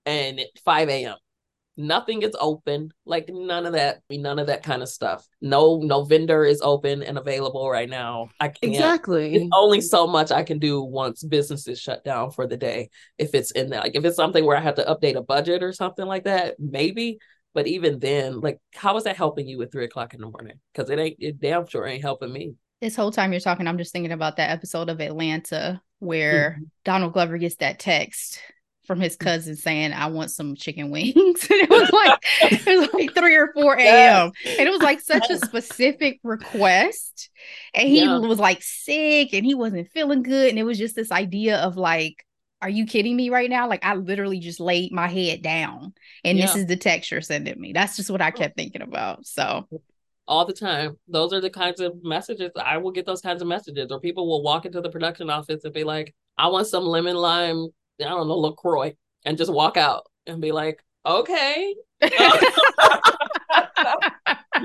and 0.06 0.40
5 0.64 0.90
a.m 0.90 1.18
nothing 1.80 2.22
is 2.22 2.36
open 2.40 2.92
like 3.06 3.30
none 3.30 3.66
of 3.66 3.74
that 3.74 4.02
none 4.12 4.38
of 4.38 4.48
that 4.48 4.64
kind 4.64 4.84
of 4.84 4.90
stuff. 4.90 5.26
No 5.42 5.80
no 5.82 6.04
vendor 6.04 6.44
is 6.44 6.62
open 6.62 7.02
and 7.02 7.18
available 7.18 7.70
right 7.70 7.90
now. 7.90 8.30
I 8.40 8.50
can't. 8.50 8.74
Exactly. 8.74 9.50
Only 9.54 9.82
so 9.82 10.06
much 10.06 10.32
i 10.32 10.44
can 10.44 10.60
do 10.60 10.84
once 10.84 11.24
business 11.24 11.68
is 11.68 11.80
shut 11.80 12.04
down 12.04 12.32
for 12.32 12.46
the 12.46 12.58
day. 12.58 12.90
If 13.18 13.34
it's 13.34 13.52
in 13.52 13.70
there 13.70 13.80
like 13.80 13.96
if 13.96 14.04
it's 14.04 14.18
something 14.18 14.46
where 14.46 14.58
i 14.58 14.62
have 14.62 14.76
to 14.76 14.84
update 14.84 15.16
a 15.16 15.24
budget 15.24 15.64
or 15.64 15.72
something 15.72 16.06
like 16.06 16.26
that 16.26 16.56
maybe. 16.60 17.20
But 17.54 17.68
even 17.68 18.00
then 18.00 18.42
like 18.42 18.60
how 18.76 18.98
is 18.98 19.06
that 19.06 19.18
helping 19.18 19.48
you 19.48 19.62
at 19.62 19.72
three 19.72 19.86
o'clock 19.86 20.14
in 20.14 20.20
the 20.20 20.30
morning? 20.30 20.60
Because 20.74 20.90
it 20.90 21.00
ain't 21.00 21.18
it 21.20 21.40
damn 21.40 21.66
sure 21.66 21.88
ain't 21.88 22.04
helping 22.04 22.32
me. 22.32 22.56
This 22.82 22.96
whole 22.96 23.12
time 23.12 23.34
you're 23.34 23.42
talking 23.42 23.68
i'm 23.68 23.78
just 23.78 23.92
thinking 23.92 24.14
about 24.14 24.38
that 24.38 24.52
episode 24.52 24.90
of 24.90 25.02
atlanta 25.02 25.82
where 26.00 26.52
mm-hmm. 26.52 26.64
donald 26.86 27.12
glover 27.12 27.38
gets 27.38 27.58
that 27.58 27.78
text 27.78 28.40
from 28.90 29.00
his 29.00 29.16
cousin 29.16 29.56
saying, 29.56 29.94
I 29.94 30.08
want 30.08 30.32
some 30.32 30.56
chicken 30.56 30.90
wings. 30.90 31.14
and 31.16 31.62
it 31.62 31.70
was 31.70 31.92
like 31.92 32.26
it 32.42 32.80
was 32.80 32.92
like 32.92 33.14
3 33.14 33.36
or 33.36 33.54
4 33.54 33.74
a.m. 33.80 34.32
And 34.44 34.68
it 34.68 34.72
was 34.72 34.82
like 34.82 35.00
such 35.00 35.30
a 35.30 35.38
specific 35.38 36.20
request. 36.24 37.30
And 37.76 37.88
he 37.88 38.02
yeah. 38.02 38.18
was 38.18 38.40
like 38.40 38.64
sick 38.64 39.32
and 39.34 39.46
he 39.46 39.54
wasn't 39.54 39.92
feeling 39.92 40.24
good. 40.24 40.50
And 40.50 40.58
it 40.58 40.64
was 40.64 40.80
just 40.80 40.96
this 40.96 41.12
idea 41.12 41.60
of 41.60 41.78
like, 41.78 42.26
are 42.64 42.70
you 42.70 42.88
kidding 42.88 43.16
me 43.16 43.30
right 43.30 43.48
now? 43.48 43.70
Like 43.70 43.86
I 43.86 43.94
literally 43.94 44.40
just 44.40 44.60
laid 44.60 44.92
my 44.92 45.08
head 45.08 45.44
down 45.44 45.94
and 46.24 46.40
yeah. 46.40 46.48
this 46.48 46.56
is 46.56 46.66
the 46.66 46.76
texture 46.76 47.22
sending 47.22 47.62
me. 47.62 47.74
That's 47.74 47.96
just 47.96 48.10
what 48.10 48.24
I 48.24 48.32
kept 48.32 48.58
thinking 48.58 48.82
about. 48.82 49.28
So 49.28 49.68
all 50.28 50.46
the 50.46 50.54
time. 50.54 50.98
Those 51.08 51.32
are 51.32 51.42
the 51.42 51.52
kinds 51.52 51.80
of 51.80 52.04
messages 52.04 52.52
I 52.56 52.78
will 52.78 52.92
get 52.92 53.06
those 53.06 53.22
kinds 53.22 53.44
of 53.44 53.48
messages, 53.48 53.92
or 53.92 54.00
people 54.00 54.28
will 54.28 54.42
walk 54.42 54.66
into 54.66 54.82
the 54.82 54.90
production 54.90 55.30
office 55.30 55.64
and 55.64 55.74
be 55.74 55.84
like, 55.84 56.16
I 56.40 56.48
want 56.48 56.66
some 56.66 56.86
lemon 56.86 57.18
lime 57.18 57.68
I 58.02 58.10
don't 58.10 58.28
know, 58.28 58.38
LaCroix 58.38 58.94
and 59.26 59.38
just 59.38 59.52
walk 59.52 59.78
out 59.78 60.04
and 60.26 60.42
be 60.42 60.52
like, 60.52 60.84
okay. 61.06 61.76
you 62.02 62.10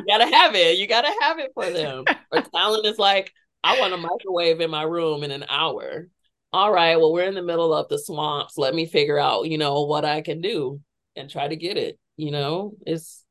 gotta 0.06 0.26
have 0.26 0.54
it. 0.54 0.78
You 0.78 0.86
gotta 0.86 1.12
have 1.20 1.38
it 1.38 1.50
for 1.54 1.68
them. 1.70 2.04
Or 2.32 2.42
talent 2.42 2.86
is 2.86 2.98
like, 2.98 3.32
I 3.62 3.78
want 3.80 3.94
a 3.94 3.96
microwave 3.96 4.60
in 4.60 4.70
my 4.70 4.82
room 4.82 5.24
in 5.24 5.30
an 5.30 5.44
hour. 5.48 6.08
All 6.52 6.72
right, 6.72 6.96
well, 6.96 7.12
we're 7.12 7.26
in 7.26 7.34
the 7.34 7.42
middle 7.42 7.74
of 7.74 7.88
the 7.88 7.98
swamps. 7.98 8.56
Let 8.56 8.74
me 8.74 8.86
figure 8.86 9.18
out, 9.18 9.48
you 9.48 9.58
know, 9.58 9.84
what 9.84 10.04
I 10.04 10.20
can 10.20 10.40
do 10.40 10.80
and 11.16 11.28
try 11.28 11.48
to 11.48 11.56
get 11.56 11.76
it. 11.76 11.98
You 12.16 12.30
know, 12.30 12.74
it's 12.86 13.24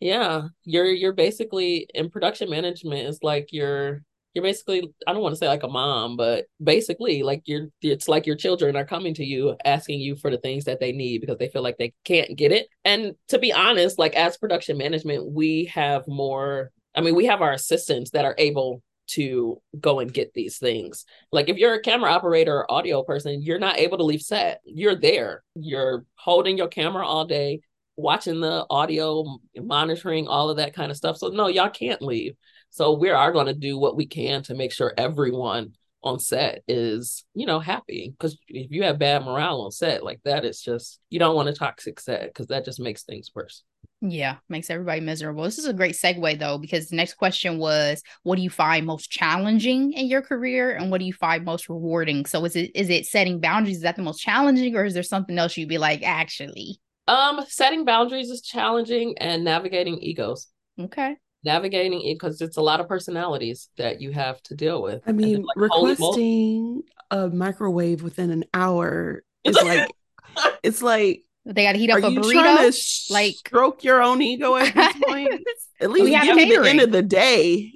yeah, 0.00 0.48
you're 0.64 0.86
you're 0.86 1.12
basically 1.12 1.88
in 1.94 2.10
production 2.10 2.50
management 2.50 3.06
is 3.08 3.20
like 3.22 3.48
you're 3.52 4.02
you're 4.36 4.42
basically 4.42 4.86
i 5.06 5.14
don't 5.14 5.22
want 5.22 5.32
to 5.32 5.38
say 5.38 5.48
like 5.48 5.62
a 5.62 5.68
mom 5.68 6.14
but 6.14 6.44
basically 6.62 7.22
like 7.22 7.42
you're 7.46 7.68
it's 7.80 8.06
like 8.06 8.26
your 8.26 8.36
children 8.36 8.76
are 8.76 8.84
coming 8.84 9.14
to 9.14 9.24
you 9.24 9.56
asking 9.64 9.98
you 9.98 10.14
for 10.14 10.30
the 10.30 10.36
things 10.36 10.64
that 10.64 10.78
they 10.78 10.92
need 10.92 11.22
because 11.22 11.38
they 11.38 11.48
feel 11.48 11.62
like 11.62 11.78
they 11.78 11.94
can't 12.04 12.36
get 12.36 12.52
it 12.52 12.68
and 12.84 13.14
to 13.28 13.38
be 13.38 13.50
honest 13.50 13.98
like 13.98 14.14
as 14.14 14.36
production 14.36 14.76
management 14.76 15.26
we 15.26 15.64
have 15.64 16.06
more 16.06 16.70
i 16.94 17.00
mean 17.00 17.14
we 17.14 17.24
have 17.24 17.40
our 17.40 17.52
assistants 17.52 18.10
that 18.10 18.26
are 18.26 18.34
able 18.36 18.82
to 19.08 19.62
go 19.78 20.00
and 20.00 20.12
get 20.12 20.34
these 20.34 20.58
things. 20.58 21.04
Like 21.30 21.48
if 21.48 21.58
you're 21.58 21.74
a 21.74 21.80
camera 21.80 22.10
operator 22.10 22.56
or 22.56 22.72
audio 22.72 23.04
person, 23.04 23.40
you're 23.40 23.58
not 23.58 23.78
able 23.78 23.98
to 23.98 24.04
leave 24.04 24.20
set. 24.20 24.62
You're 24.64 24.96
there. 24.96 25.44
You're 25.54 26.04
holding 26.16 26.58
your 26.58 26.66
camera 26.66 27.06
all 27.06 27.24
day, 27.24 27.60
watching 27.96 28.40
the 28.40 28.66
audio, 28.68 29.38
monitoring 29.56 30.26
all 30.26 30.50
of 30.50 30.56
that 30.56 30.74
kind 30.74 30.90
of 30.90 30.96
stuff. 30.96 31.18
So 31.18 31.28
no, 31.28 31.46
y'all 31.46 31.70
can't 31.70 32.02
leave. 32.02 32.34
So 32.76 32.92
we 32.92 33.08
are 33.08 33.32
going 33.32 33.46
to 33.46 33.54
do 33.54 33.78
what 33.78 33.96
we 33.96 34.04
can 34.04 34.42
to 34.42 34.54
make 34.54 34.70
sure 34.70 34.92
everyone 34.98 35.72
on 36.02 36.18
set 36.18 36.62
is, 36.68 37.24
you 37.32 37.46
know, 37.46 37.58
happy. 37.58 38.10
Because 38.10 38.36
if 38.48 38.70
you 38.70 38.82
have 38.82 38.98
bad 38.98 39.24
morale 39.24 39.62
on 39.62 39.70
set, 39.70 40.04
like 40.04 40.20
that, 40.24 40.44
it's 40.44 40.60
just, 40.60 41.00
you 41.08 41.18
don't 41.18 41.34
want 41.34 41.48
a 41.48 41.54
toxic 41.54 41.98
set 41.98 42.24
because 42.24 42.48
that 42.48 42.66
just 42.66 42.78
makes 42.78 43.02
things 43.02 43.30
worse. 43.34 43.62
Yeah, 44.02 44.36
makes 44.50 44.68
everybody 44.68 45.00
miserable. 45.00 45.44
This 45.44 45.56
is 45.56 45.64
a 45.64 45.72
great 45.72 45.94
segue 45.94 46.38
though, 46.38 46.58
because 46.58 46.90
the 46.90 46.96
next 46.96 47.14
question 47.14 47.56
was, 47.56 48.02
what 48.24 48.36
do 48.36 48.42
you 48.42 48.50
find 48.50 48.84
most 48.84 49.10
challenging 49.10 49.94
in 49.94 50.06
your 50.06 50.20
career, 50.20 50.76
and 50.76 50.90
what 50.90 50.98
do 50.98 51.06
you 51.06 51.14
find 51.14 51.46
most 51.46 51.70
rewarding? 51.70 52.26
So 52.26 52.44
is 52.44 52.56
it 52.56 52.72
is 52.74 52.90
it 52.90 53.06
setting 53.06 53.40
boundaries? 53.40 53.78
Is 53.78 53.82
that 53.84 53.96
the 53.96 54.02
most 54.02 54.20
challenging, 54.20 54.76
or 54.76 54.84
is 54.84 54.92
there 54.92 55.02
something 55.02 55.38
else 55.38 55.56
you'd 55.56 55.70
be 55.70 55.78
like, 55.78 56.02
actually? 56.02 56.78
Um, 57.08 57.42
setting 57.48 57.86
boundaries 57.86 58.28
is 58.28 58.42
challenging, 58.42 59.14
and 59.16 59.44
navigating 59.44 59.96
egos. 60.02 60.48
Okay 60.78 61.16
navigating 61.46 62.02
it 62.02 62.16
because 62.16 62.42
it's 62.42 62.58
a 62.58 62.60
lot 62.60 62.80
of 62.80 62.88
personalities 62.88 63.70
that 63.78 64.02
you 64.02 64.10
have 64.10 64.42
to 64.42 64.54
deal 64.54 64.82
with. 64.82 65.02
I 65.06 65.12
mean, 65.12 65.44
like, 65.44 65.56
requesting 65.56 66.82
a 67.10 67.28
microwave 67.28 68.02
within 68.02 68.30
an 68.30 68.44
hour 68.52 69.22
is 69.44 69.56
like 69.56 69.88
it's 70.62 70.82
like 70.82 71.22
they 71.46 71.62
got 71.62 71.72
to 71.72 71.78
heat 71.78 71.90
up 71.90 71.98
a 71.98 72.08
burrito. 72.08 73.10
like 73.10 73.34
stroke 73.34 73.84
your 73.84 74.02
own 74.02 74.20
ego 74.20 74.56
at 74.56 74.74
this 74.74 74.94
point. 75.06 75.30
at 75.80 75.90
least 75.90 76.22
give 76.24 76.36
me 76.36 76.56
the 76.56 76.68
end 76.68 76.80
of 76.80 76.90
the 76.90 77.02
day. 77.02 77.75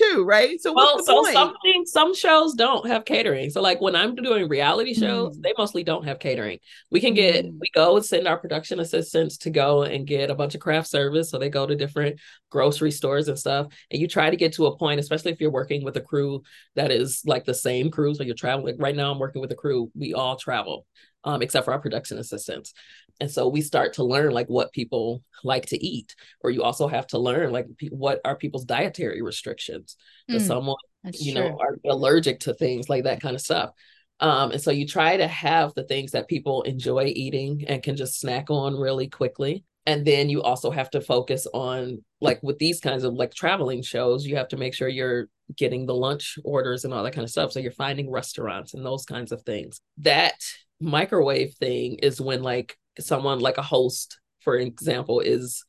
Too, 0.00 0.24
right? 0.24 0.60
So 0.60 0.72
well, 0.72 1.02
so 1.02 1.22
point? 1.22 1.34
something 1.34 1.84
some 1.86 2.14
shows 2.14 2.54
don't 2.54 2.86
have 2.86 3.04
catering. 3.04 3.50
So 3.50 3.60
like 3.60 3.80
when 3.80 3.94
I'm 3.94 4.14
doing 4.14 4.48
reality 4.48 4.94
shows, 4.94 5.36
mm. 5.36 5.42
they 5.42 5.52
mostly 5.56 5.84
don't 5.84 6.04
have 6.04 6.18
catering. 6.18 6.58
We 6.90 7.00
can 7.00 7.14
get 7.14 7.44
mm. 7.44 7.58
we 7.60 7.68
go 7.74 7.96
and 7.96 8.04
send 8.04 8.26
our 8.26 8.38
production 8.38 8.80
assistants 8.80 9.36
to 9.38 9.50
go 9.50 9.82
and 9.82 10.06
get 10.06 10.30
a 10.30 10.34
bunch 10.34 10.54
of 10.54 10.60
craft 10.60 10.88
service. 10.88 11.30
So 11.30 11.38
they 11.38 11.50
go 11.50 11.66
to 11.66 11.76
different 11.76 12.18
grocery 12.50 12.90
stores 12.90 13.28
and 13.28 13.38
stuff. 13.38 13.68
And 13.90 14.00
you 14.00 14.08
try 14.08 14.30
to 14.30 14.36
get 14.36 14.54
to 14.54 14.66
a 14.66 14.76
point, 14.76 15.00
especially 15.00 15.32
if 15.32 15.40
you're 15.40 15.50
working 15.50 15.84
with 15.84 15.96
a 15.96 16.00
crew 16.00 16.42
that 16.76 16.90
is 16.90 17.22
like 17.24 17.44
the 17.44 17.54
same 17.54 17.90
crew. 17.90 18.14
So 18.14 18.22
you're 18.22 18.34
traveling. 18.34 18.78
Right 18.78 18.96
now, 18.96 19.12
I'm 19.12 19.18
working 19.18 19.40
with 19.40 19.52
a 19.52 19.56
crew. 19.56 19.90
We 19.94 20.14
all 20.14 20.36
travel 20.36 20.86
um, 21.24 21.42
except 21.42 21.64
for 21.64 21.72
our 21.72 21.80
production 21.80 22.18
assistants. 22.18 22.72
And 23.20 23.30
so 23.30 23.48
we 23.48 23.60
start 23.60 23.94
to 23.94 24.04
learn 24.04 24.32
like 24.32 24.48
what 24.48 24.72
people 24.72 25.22
like 25.44 25.66
to 25.66 25.84
eat, 25.84 26.14
or 26.42 26.50
you 26.50 26.62
also 26.62 26.88
have 26.88 27.06
to 27.08 27.18
learn 27.18 27.52
like 27.52 27.66
pe- 27.78 27.88
what 27.88 28.20
are 28.24 28.36
people's 28.36 28.64
dietary 28.64 29.22
restrictions. 29.22 29.96
Does 30.30 30.44
mm, 30.44 30.46
someone, 30.46 30.76
you 31.12 31.32
true. 31.34 31.42
know, 31.42 31.58
are 31.60 31.78
allergic 31.84 32.40
to 32.40 32.54
things 32.54 32.88
like 32.88 33.04
that 33.04 33.20
kind 33.20 33.34
of 33.34 33.42
stuff. 33.42 33.70
Um, 34.20 34.52
and 34.52 34.60
so 34.60 34.70
you 34.70 34.86
try 34.86 35.16
to 35.16 35.26
have 35.26 35.72
the 35.74 35.84
things 35.84 36.12
that 36.12 36.28
people 36.28 36.62
enjoy 36.62 37.06
eating 37.06 37.64
and 37.68 37.82
can 37.82 37.96
just 37.96 38.20
snack 38.20 38.50
on 38.50 38.74
really 38.74 39.08
quickly. 39.08 39.64
and 39.86 40.04
then 40.06 40.28
you 40.28 40.42
also 40.42 40.70
have 40.70 40.90
to 40.90 41.00
focus 41.00 41.46
on 41.54 42.04
like 42.20 42.42
with 42.42 42.58
these 42.58 42.80
kinds 42.80 43.02
of 43.04 43.14
like 43.14 43.34
traveling 43.34 43.82
shows 43.82 44.26
you 44.26 44.36
have 44.36 44.48
to 44.48 44.56
make 44.56 44.74
sure 44.74 44.88
you're 44.88 45.28
getting 45.56 45.86
the 45.86 45.94
lunch 45.94 46.38
orders 46.44 46.84
and 46.84 46.92
all 46.92 47.02
that 47.02 47.12
kind 47.14 47.24
of 47.24 47.30
stuff 47.30 47.50
so 47.50 47.60
you're 47.60 47.72
finding 47.72 48.10
restaurants 48.10 48.74
and 48.74 48.84
those 48.84 49.04
kinds 49.04 49.32
of 49.32 49.42
things 49.42 49.80
that 49.98 50.38
microwave 50.80 51.54
thing 51.54 51.94
is 51.96 52.20
when 52.20 52.42
like 52.42 52.76
someone 52.98 53.38
like 53.38 53.58
a 53.58 53.62
host 53.62 54.18
for 54.40 54.56
example 54.56 55.20
is 55.20 55.64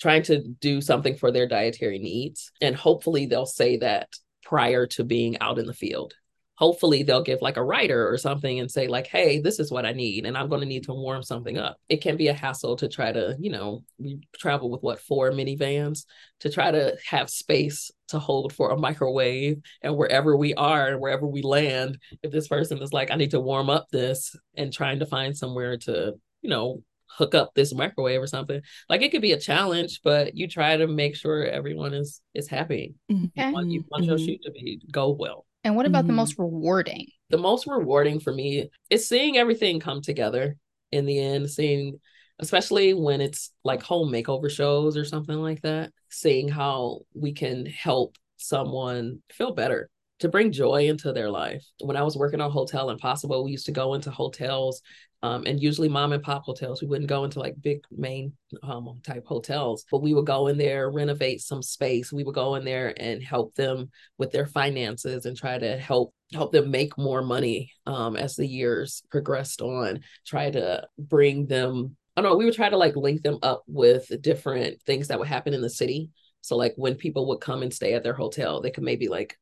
trying 0.00 0.22
to 0.22 0.42
do 0.60 0.80
something 0.80 1.16
for 1.16 1.30
their 1.30 1.46
dietary 1.46 1.98
needs 1.98 2.52
and 2.60 2.74
hopefully 2.74 3.26
they'll 3.26 3.46
say 3.46 3.76
that 3.78 4.08
prior 4.42 4.86
to 4.86 5.04
being 5.04 5.38
out 5.40 5.58
in 5.58 5.66
the 5.66 5.72
field. 5.72 6.12
Hopefully 6.56 7.02
they'll 7.04 7.22
give 7.22 7.40
like 7.40 7.56
a 7.56 7.64
writer 7.64 8.10
or 8.10 8.18
something 8.18 8.60
and 8.60 8.70
say 8.70 8.86
like 8.86 9.06
hey 9.06 9.40
this 9.40 9.58
is 9.58 9.70
what 9.70 9.86
i 9.86 9.92
need 9.92 10.26
and 10.26 10.36
i'm 10.36 10.48
going 10.50 10.60
to 10.60 10.66
need 10.66 10.84
to 10.84 10.92
warm 10.92 11.22
something 11.22 11.56
up. 11.56 11.78
It 11.88 12.02
can 12.02 12.16
be 12.16 12.28
a 12.28 12.34
hassle 12.34 12.76
to 12.76 12.88
try 12.88 13.12
to 13.12 13.36
you 13.38 13.50
know 13.50 13.84
we 13.98 14.20
travel 14.36 14.70
with 14.70 14.82
what 14.82 15.00
four 15.00 15.30
minivans 15.30 16.04
to 16.40 16.50
try 16.50 16.70
to 16.70 16.96
have 17.06 17.30
space 17.30 17.90
to 18.10 18.18
hold 18.18 18.52
for 18.52 18.70
a 18.70 18.76
microwave 18.76 19.60
and 19.82 19.96
wherever 19.96 20.36
we 20.36 20.54
are 20.54 20.88
and 20.88 21.00
wherever 21.00 21.26
we 21.26 21.42
land 21.42 21.98
if 22.22 22.30
this 22.30 22.48
person 22.48 22.80
is 22.82 22.92
like 22.92 23.10
i 23.10 23.16
need 23.16 23.30
to 23.30 23.40
warm 23.40 23.70
up 23.70 23.86
this 23.90 24.36
and 24.56 24.72
trying 24.72 24.98
to 24.98 25.06
find 25.06 25.36
somewhere 25.36 25.76
to 25.76 26.14
you 26.42 26.50
know 26.50 26.82
hook 27.06 27.34
up 27.34 27.52
this 27.54 27.74
microwave 27.74 28.22
or 28.22 28.26
something 28.26 28.60
like 28.88 29.02
it 29.02 29.10
could 29.10 29.22
be 29.22 29.32
a 29.32 29.40
challenge 29.40 30.00
but 30.04 30.36
you 30.36 30.46
try 30.46 30.76
to 30.76 30.86
make 30.86 31.16
sure 31.16 31.44
everyone 31.44 31.92
is 31.92 32.20
is 32.34 32.46
happy 32.46 32.94
mm-hmm. 33.10 33.24
you 33.34 33.52
want, 33.52 33.68
you 33.68 33.84
want 33.90 34.02
mm-hmm. 34.02 34.10
your 34.10 34.18
shoot 34.18 34.40
to 34.42 34.50
be 34.52 34.80
go 34.92 35.10
well 35.10 35.44
and 35.64 35.76
what 35.76 35.86
about 35.86 36.00
mm-hmm. 36.00 36.08
the 36.08 36.14
most 36.14 36.38
rewarding? 36.38 37.06
The 37.28 37.38
most 37.38 37.66
rewarding 37.66 38.20
for 38.20 38.32
me 38.32 38.70
is 38.88 39.06
seeing 39.06 39.36
everything 39.36 39.78
come 39.78 40.00
together 40.00 40.56
in 40.90 41.06
the 41.06 41.18
end, 41.18 41.50
seeing 41.50 42.00
especially 42.40 42.94
when 42.94 43.20
it's 43.20 43.52
like 43.64 43.82
home 43.82 44.10
makeover 44.10 44.50
shows 44.50 44.96
or 44.96 45.04
something 45.04 45.36
like 45.36 45.62
that, 45.62 45.92
seeing 46.10 46.48
how 46.48 47.00
we 47.14 47.32
can 47.32 47.66
help 47.66 48.16
someone 48.36 49.20
feel 49.30 49.54
better 49.54 49.88
to 50.20 50.28
bring 50.28 50.52
joy 50.52 50.86
into 50.86 51.12
their 51.12 51.30
life. 51.30 51.64
When 51.80 51.96
I 51.96 52.02
was 52.02 52.16
working 52.16 52.40
on 52.40 52.50
Hotel 52.50 52.90
Impossible, 52.90 53.44
we 53.44 53.52
used 53.52 53.66
to 53.66 53.72
go 53.72 53.94
into 53.94 54.10
hotels 54.10 54.82
um, 55.22 55.44
and 55.46 55.60
usually 55.60 55.88
mom 55.88 56.12
and 56.12 56.22
pop 56.22 56.44
hotels. 56.44 56.80
We 56.80 56.88
wouldn't 56.88 57.08
go 57.08 57.24
into 57.24 57.40
like 57.40 57.60
big 57.60 57.80
main 57.90 58.32
um, 58.62 59.00
type 59.02 59.24
hotels, 59.26 59.84
but 59.90 60.02
we 60.02 60.14
would 60.14 60.26
go 60.26 60.46
in 60.46 60.56
there, 60.56 60.90
renovate 60.90 61.40
some 61.40 61.62
space. 61.62 62.12
We 62.12 62.24
would 62.24 62.34
go 62.34 62.54
in 62.54 62.64
there 62.64 62.94
and 62.98 63.22
help 63.22 63.54
them 63.54 63.90
with 64.18 64.30
their 64.30 64.46
finances 64.46 65.26
and 65.26 65.36
try 65.36 65.58
to 65.58 65.76
help 65.76 66.14
help 66.32 66.52
them 66.52 66.70
make 66.70 66.96
more 66.96 67.22
money 67.22 67.72
um, 67.86 68.16
as 68.16 68.36
the 68.36 68.46
years 68.46 69.02
progressed 69.10 69.60
on. 69.60 70.00
Try 70.26 70.50
to 70.50 70.86
bring 70.98 71.46
them. 71.46 71.96
I 72.16 72.22
don't 72.22 72.30
know. 72.30 72.36
We 72.36 72.44
would 72.44 72.54
try 72.54 72.68
to 72.68 72.76
like 72.76 72.96
link 72.96 73.22
them 73.22 73.38
up 73.42 73.62
with 73.66 74.10
different 74.20 74.82
things 74.82 75.08
that 75.08 75.18
would 75.18 75.28
happen 75.28 75.54
in 75.54 75.60
the 75.60 75.70
city. 75.70 76.10
So 76.42 76.56
like 76.56 76.74
when 76.76 76.94
people 76.94 77.28
would 77.28 77.40
come 77.40 77.62
and 77.62 77.72
stay 77.72 77.94
at 77.94 78.02
their 78.02 78.14
hotel, 78.14 78.60
they 78.60 78.70
could 78.70 78.84
maybe 78.84 79.08
like 79.08 79.36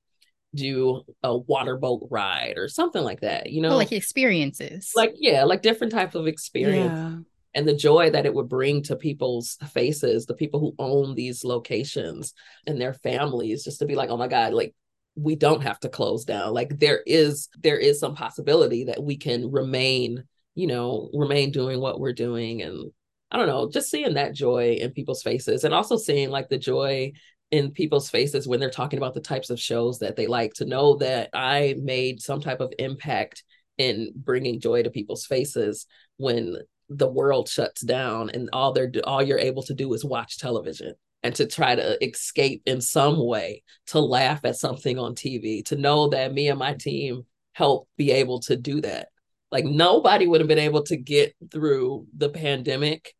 do 0.54 1.02
a 1.22 1.36
water 1.36 1.76
boat 1.76 2.06
ride 2.10 2.54
or 2.56 2.68
something 2.68 3.02
like 3.02 3.20
that 3.20 3.50
you 3.50 3.60
oh, 3.60 3.68
know 3.68 3.74
oh, 3.74 3.76
like 3.76 3.92
experiences 3.92 4.92
like 4.96 5.12
yeah 5.16 5.44
like 5.44 5.60
different 5.60 5.92
types 5.92 6.14
of 6.14 6.26
experience 6.26 6.90
yeah. 6.90 7.16
and 7.54 7.68
the 7.68 7.76
joy 7.76 8.08
that 8.08 8.24
it 8.24 8.32
would 8.32 8.48
bring 8.48 8.82
to 8.82 8.96
people's 8.96 9.58
faces 9.72 10.24
the 10.24 10.34
people 10.34 10.58
who 10.58 10.74
own 10.78 11.14
these 11.14 11.44
locations 11.44 12.32
and 12.66 12.80
their 12.80 12.94
families 12.94 13.62
just 13.62 13.78
to 13.78 13.84
be 13.84 13.94
like 13.94 14.08
oh 14.08 14.16
my 14.16 14.28
god 14.28 14.54
like 14.54 14.74
we 15.16 15.36
don't 15.36 15.62
have 15.62 15.78
to 15.78 15.88
close 15.88 16.24
down 16.24 16.54
like 16.54 16.78
there 16.78 17.02
is 17.06 17.48
there 17.60 17.78
is 17.78 18.00
some 18.00 18.14
possibility 18.14 18.84
that 18.84 19.02
we 19.02 19.18
can 19.18 19.50
remain 19.50 20.24
you 20.58 20.66
know 20.66 21.08
remain 21.14 21.52
doing 21.52 21.80
what 21.80 22.00
we're 22.00 22.12
doing 22.12 22.62
and 22.62 22.90
I 23.30 23.36
don't 23.36 23.46
know, 23.46 23.68
just 23.70 23.90
seeing 23.90 24.14
that 24.14 24.34
joy 24.34 24.78
in 24.80 24.92
people's 24.92 25.22
faces 25.22 25.64
and 25.64 25.74
also 25.74 25.96
seeing 25.96 26.30
like 26.30 26.48
the 26.48 26.58
joy 26.58 27.12
in 27.50 27.72
people's 27.72 28.10
faces 28.10 28.48
when 28.48 28.58
they're 28.58 28.70
talking 28.70 28.98
about 28.98 29.14
the 29.14 29.20
types 29.20 29.50
of 29.50 29.60
shows 29.60 29.98
that 29.98 30.16
they 30.16 30.26
like 30.26 30.54
to 30.54 30.64
know 30.64 30.96
that 30.96 31.30
I 31.34 31.76
made 31.78 32.20
some 32.20 32.40
type 32.40 32.60
of 32.60 32.72
impact 32.78 33.44
in 33.76 34.12
bringing 34.16 34.60
joy 34.60 34.82
to 34.82 34.90
people's 34.90 35.26
faces 35.26 35.86
when 36.16 36.56
the 36.88 37.08
world 37.08 37.48
shuts 37.48 37.82
down 37.82 38.30
and 38.30 38.48
all 38.52 38.72
they're 38.72 38.90
all 39.04 39.22
you're 39.22 39.38
able 39.38 39.62
to 39.64 39.74
do 39.74 39.92
is 39.92 40.04
watch 40.04 40.38
television 40.38 40.94
and 41.22 41.34
to 41.34 41.46
try 41.46 41.74
to 41.74 42.02
escape 42.06 42.62
in 42.64 42.80
some 42.80 43.24
way 43.24 43.62
to 43.86 44.00
laugh 44.00 44.40
at 44.44 44.56
something 44.56 44.98
on 44.98 45.14
TV 45.14 45.64
to 45.66 45.76
know 45.76 46.08
that 46.08 46.32
me 46.32 46.48
and 46.48 46.58
my 46.58 46.74
team 46.74 47.26
help 47.52 47.88
be 47.98 48.10
able 48.10 48.40
to 48.40 48.56
do 48.56 48.80
that 48.80 49.08
like 49.50 49.64
nobody 49.64 50.26
would 50.26 50.40
have 50.40 50.48
been 50.48 50.58
able 50.58 50.82
to 50.84 50.96
get 50.96 51.34
through 51.50 52.06
the 52.16 52.28
pandemic 52.28 53.14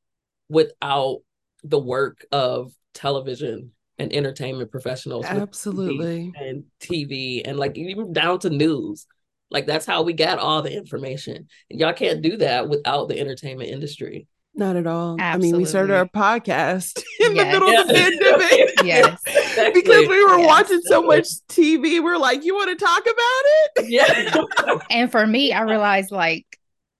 without 0.49 1.20
the 1.64 1.79
work 1.79 2.24
of 2.33 2.72
television 2.95 3.72
and 3.99 4.12
entertainment 4.12 4.70
professionals 4.70 5.24
absolutely 5.26 6.33
and 6.37 6.64
tv 6.81 7.43
and 7.45 7.59
like 7.59 7.76
even 7.76 8.12
down 8.12 8.39
to 8.39 8.51
news 8.51 9.07
like 9.51 9.66
that's 9.66 9.87
how 9.87 10.03
we 10.03 10.12
got 10.12 10.39
all 10.39 10.62
the 10.62 10.72
information 10.72 11.49
and 11.70 11.81
y'all 11.81 11.93
can't 11.93 12.22
do 12.22 12.37
that 12.37 12.68
without 12.68 13.09
the 13.09 13.18
entertainment 13.18 13.70
industry 13.70 14.26
not 14.59 14.74
at 14.74 14.89
all. 14.89 15.16
Absolutely. 15.20 15.49
I 15.49 15.53
mean, 15.53 15.57
we 15.61 15.64
started 15.66 15.95
our 15.95 16.07
podcast 16.07 17.01
in 17.20 17.37
yes. 17.37 17.55
the 17.55 17.61
middle 17.61 17.72
yeah. 17.72 17.81
of 17.81 17.87
the 17.87 17.95
pandemic. 17.95 18.83
yes. 18.85 19.22
Exactly. 19.59 19.83
because 19.83 20.09
we 20.09 20.25
were 20.25 20.39
yes. 20.39 20.47
watching 20.47 20.81
so 20.83 21.03
much 21.03 21.27
TV. 21.49 22.03
We're 22.03 22.19
like, 22.19 22.45
you 22.45 22.55
want 22.55 22.79
to 22.79 22.85
talk 22.85 23.03
about 23.03 23.13
it? 23.15 23.89
Yeah. 23.89 24.79
and 24.91 25.11
for 25.11 25.27
me, 25.27 25.53
I 25.53 25.63
realized 25.63 26.11
like 26.11 26.47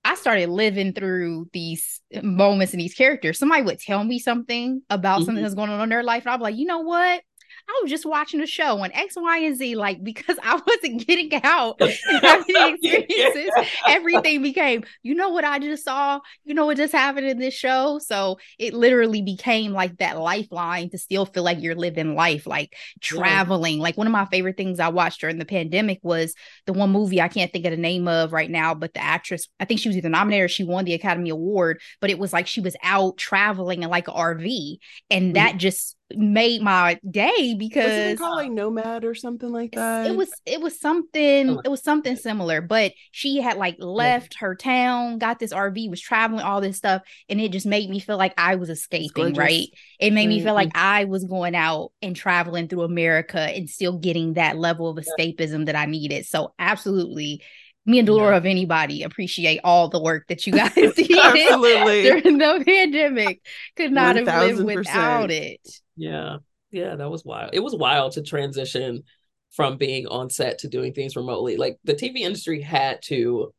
I 0.05 0.15
started 0.15 0.49
living 0.49 0.93
through 0.93 1.49
these 1.53 2.01
moments 2.23 2.73
and 2.73 2.81
these 2.81 2.95
characters. 2.95 3.39
Somebody 3.39 3.63
would 3.63 3.79
tell 3.79 4.03
me 4.03 4.19
something 4.19 4.83
about 4.89 5.19
mm-hmm. 5.19 5.27
something 5.27 5.43
that's 5.43 5.55
going 5.55 5.71
on 5.71 5.83
in 5.83 5.89
their 5.89 6.03
life, 6.03 6.25
and 6.25 6.33
I'd 6.33 6.39
be 6.39 6.45
like, 6.45 6.57
you 6.57 6.67
know 6.67 6.81
what? 6.81 7.23
I 7.69 7.81
was 7.83 7.91
just 7.91 8.07
watching 8.07 8.41
a 8.41 8.47
show 8.47 8.79
on 8.79 8.91
X, 8.93 9.15
Y, 9.17 9.39
and 9.39 9.57
Z, 9.57 9.75
like 9.77 10.03
because 10.03 10.39
I 10.43 10.61
wasn't 10.67 11.07
getting 11.07 11.31
out 11.45 11.77
and 11.81 11.93
having 12.23 12.45
experiences. 12.75 13.51
yeah. 13.57 13.65
Everything 13.87 14.43
became, 14.43 14.85
you 15.03 15.15
know 15.15 15.29
what 15.29 15.45
I 15.45 15.59
just 15.59 15.85
saw? 15.85 16.21
You 16.45 16.55
know 16.55 16.67
what 16.67 16.79
just 16.79 16.95
happened 16.95 17.27
in 17.27 17.39
this 17.39 17.55
show? 17.55 17.99
So 17.99 18.39
it 18.59 18.73
literally 18.73 19.21
became 19.21 19.73
like 19.73 19.99
that 19.99 20.19
lifeline 20.19 20.89
to 20.91 20.99
still 20.99 21.27
feel 21.27 21.43
like 21.43 21.61
you're 21.61 21.75
living 21.75 22.15
life, 22.15 22.47
like 22.47 22.75
traveling. 23.01 23.77
Yeah. 23.77 23.83
Like 23.83 23.99
one 23.99 24.07
of 24.07 24.13
my 24.13 24.25
favorite 24.27 24.57
things 24.57 24.81
I 24.81 24.89
watched 24.89 25.21
during 25.21 25.39
the 25.39 25.45
pandemic 25.45 26.01
was 26.03 26.35
the 26.67 26.73
one 26.73 26.91
movie 26.91 27.21
I 27.21 27.29
can't 27.29 27.53
think 27.53 27.67
of 27.67 27.73
the 27.73 27.77
name 27.77 28.09
of 28.09 28.33
right 28.33 28.51
now, 28.51 28.75
but 28.75 28.95
the 28.95 29.03
actress, 29.03 29.47
I 29.61 29.67
think 29.67 29.81
she 29.81 29.91
was 29.91 29.97
either 29.97 30.09
nominated 30.09 30.45
or 30.47 30.49
she 30.49 30.65
won 30.65 30.87
the 30.87 30.95
Academy 30.95 31.31
Award, 31.31 31.81
but 32.01 32.11
it 32.11 32.19
was 32.19 32.33
like 32.33 32.47
she 32.47 32.63
was 32.63 32.77
out 32.83 33.19
traveling 33.19 33.83
in 33.83 33.91
like 33.91 34.09
an 34.09 34.15
RV. 34.15 34.79
And 35.11 35.25
mm-hmm. 35.27 35.33
that 35.35 35.59
just 35.59 35.98
made 36.17 36.63
my 36.63 36.99
day 37.09 37.55
because 37.59 38.11
was 38.13 38.19
called 38.19 38.37
like 38.37 38.51
nomad 38.51 39.05
or 39.05 39.15
something 39.15 39.51
like 39.51 39.73
that 39.73 40.07
it 40.07 40.17
was 40.17 40.31
it 40.47 40.59
was 40.59 40.81
something 40.81 41.59
it 41.63 41.69
was 41.69 41.83
something 41.83 42.17
similar 42.17 42.63
but 42.63 42.93
she 43.11 43.43
had 43.43 43.59
like 43.59 43.77
left 43.79 44.37
her 44.39 44.55
town 44.55 45.19
got 45.19 45.39
this 45.39 45.53
rv 45.53 45.91
was 45.91 46.01
traveling 46.01 46.41
all 46.41 46.63
this 46.63 46.79
stuff 46.79 47.03
and 47.29 47.41
it 47.41 47.53
just 47.53 47.67
made 47.67 47.91
me 47.91 48.01
feel 48.01 48.17
like 48.17 48.33
i 48.39 48.55
was 48.55 48.71
escaping 48.71 49.35
right 49.35 49.69
it 50.01 50.13
made 50.13 50.23
mm-hmm. 50.23 50.31
me 50.31 50.43
feel 50.43 50.55
like 50.55 50.71
mm-hmm. 50.71 50.79
i 50.79 51.05
was 51.05 51.25
going 51.25 51.55
out 51.55 51.93
and 52.01 52.17
traveling 52.17 52.69
through 52.69 52.83
america 52.83 53.41
and 53.41 53.69
still 53.69 53.99
getting 53.99 54.35
that 54.35 54.57
level 54.57 54.89
of 54.89 55.05
escapism 55.05 55.67
that 55.67 55.77
i 55.77 55.85
needed 55.85 56.25
so 56.25 56.55
absolutely 56.59 57.43
me 57.89 57.99
and 57.99 58.07
Delora 58.07 58.33
yeah. 58.33 58.37
of 58.37 58.47
anybody 58.47 59.03
appreciate 59.03 59.61
all 59.65 59.89
the 59.89 60.01
work 60.01 60.27
that 60.29 60.47
you 60.47 60.53
guys 60.57 60.75
did 60.75 60.95
during 60.95 62.39
the 62.39 62.63
pandemic. 62.67 63.41
Could 63.77 63.93
not 63.93 64.15
1, 64.15 64.27
have 64.27 64.59
lived 64.59 64.65
without 64.65 65.31
it. 65.31 65.67
Yeah. 65.99 66.39
Yeah, 66.71 66.97
that 66.97 67.11
was 67.11 67.25
wild. 67.25 67.51
It 67.53 67.61
was 67.61 67.75
wild 67.75 68.13
to 68.13 68.23
transition 68.23 69.03
from 69.51 69.79
being 69.79 70.07
on 70.07 70.31
set 70.31 70.59
to 70.59 70.69
doing 70.69 70.93
things 70.93 71.17
remotely. 71.17 71.57
Like 71.57 71.79
the 71.85 71.95
TV 71.95 72.19
industry 72.19 72.61
had 72.61 73.01
to 73.05 73.53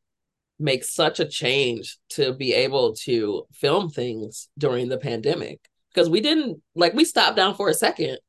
make 0.60 0.84
such 0.84 1.20
a 1.20 1.28
change 1.28 1.98
to 2.10 2.34
be 2.34 2.54
able 2.54 2.94
to 2.94 3.46
film 3.54 3.90
things 3.90 4.50
during 4.58 4.90
the 4.90 4.98
pandemic 4.98 5.60
because 5.94 6.10
we 6.10 6.22
didn't 6.22 6.62
like 6.76 6.94
we 6.94 7.06
stopped 7.06 7.36
down 7.36 7.56
for 7.56 7.70
a 7.70 7.74
second, 7.74 8.20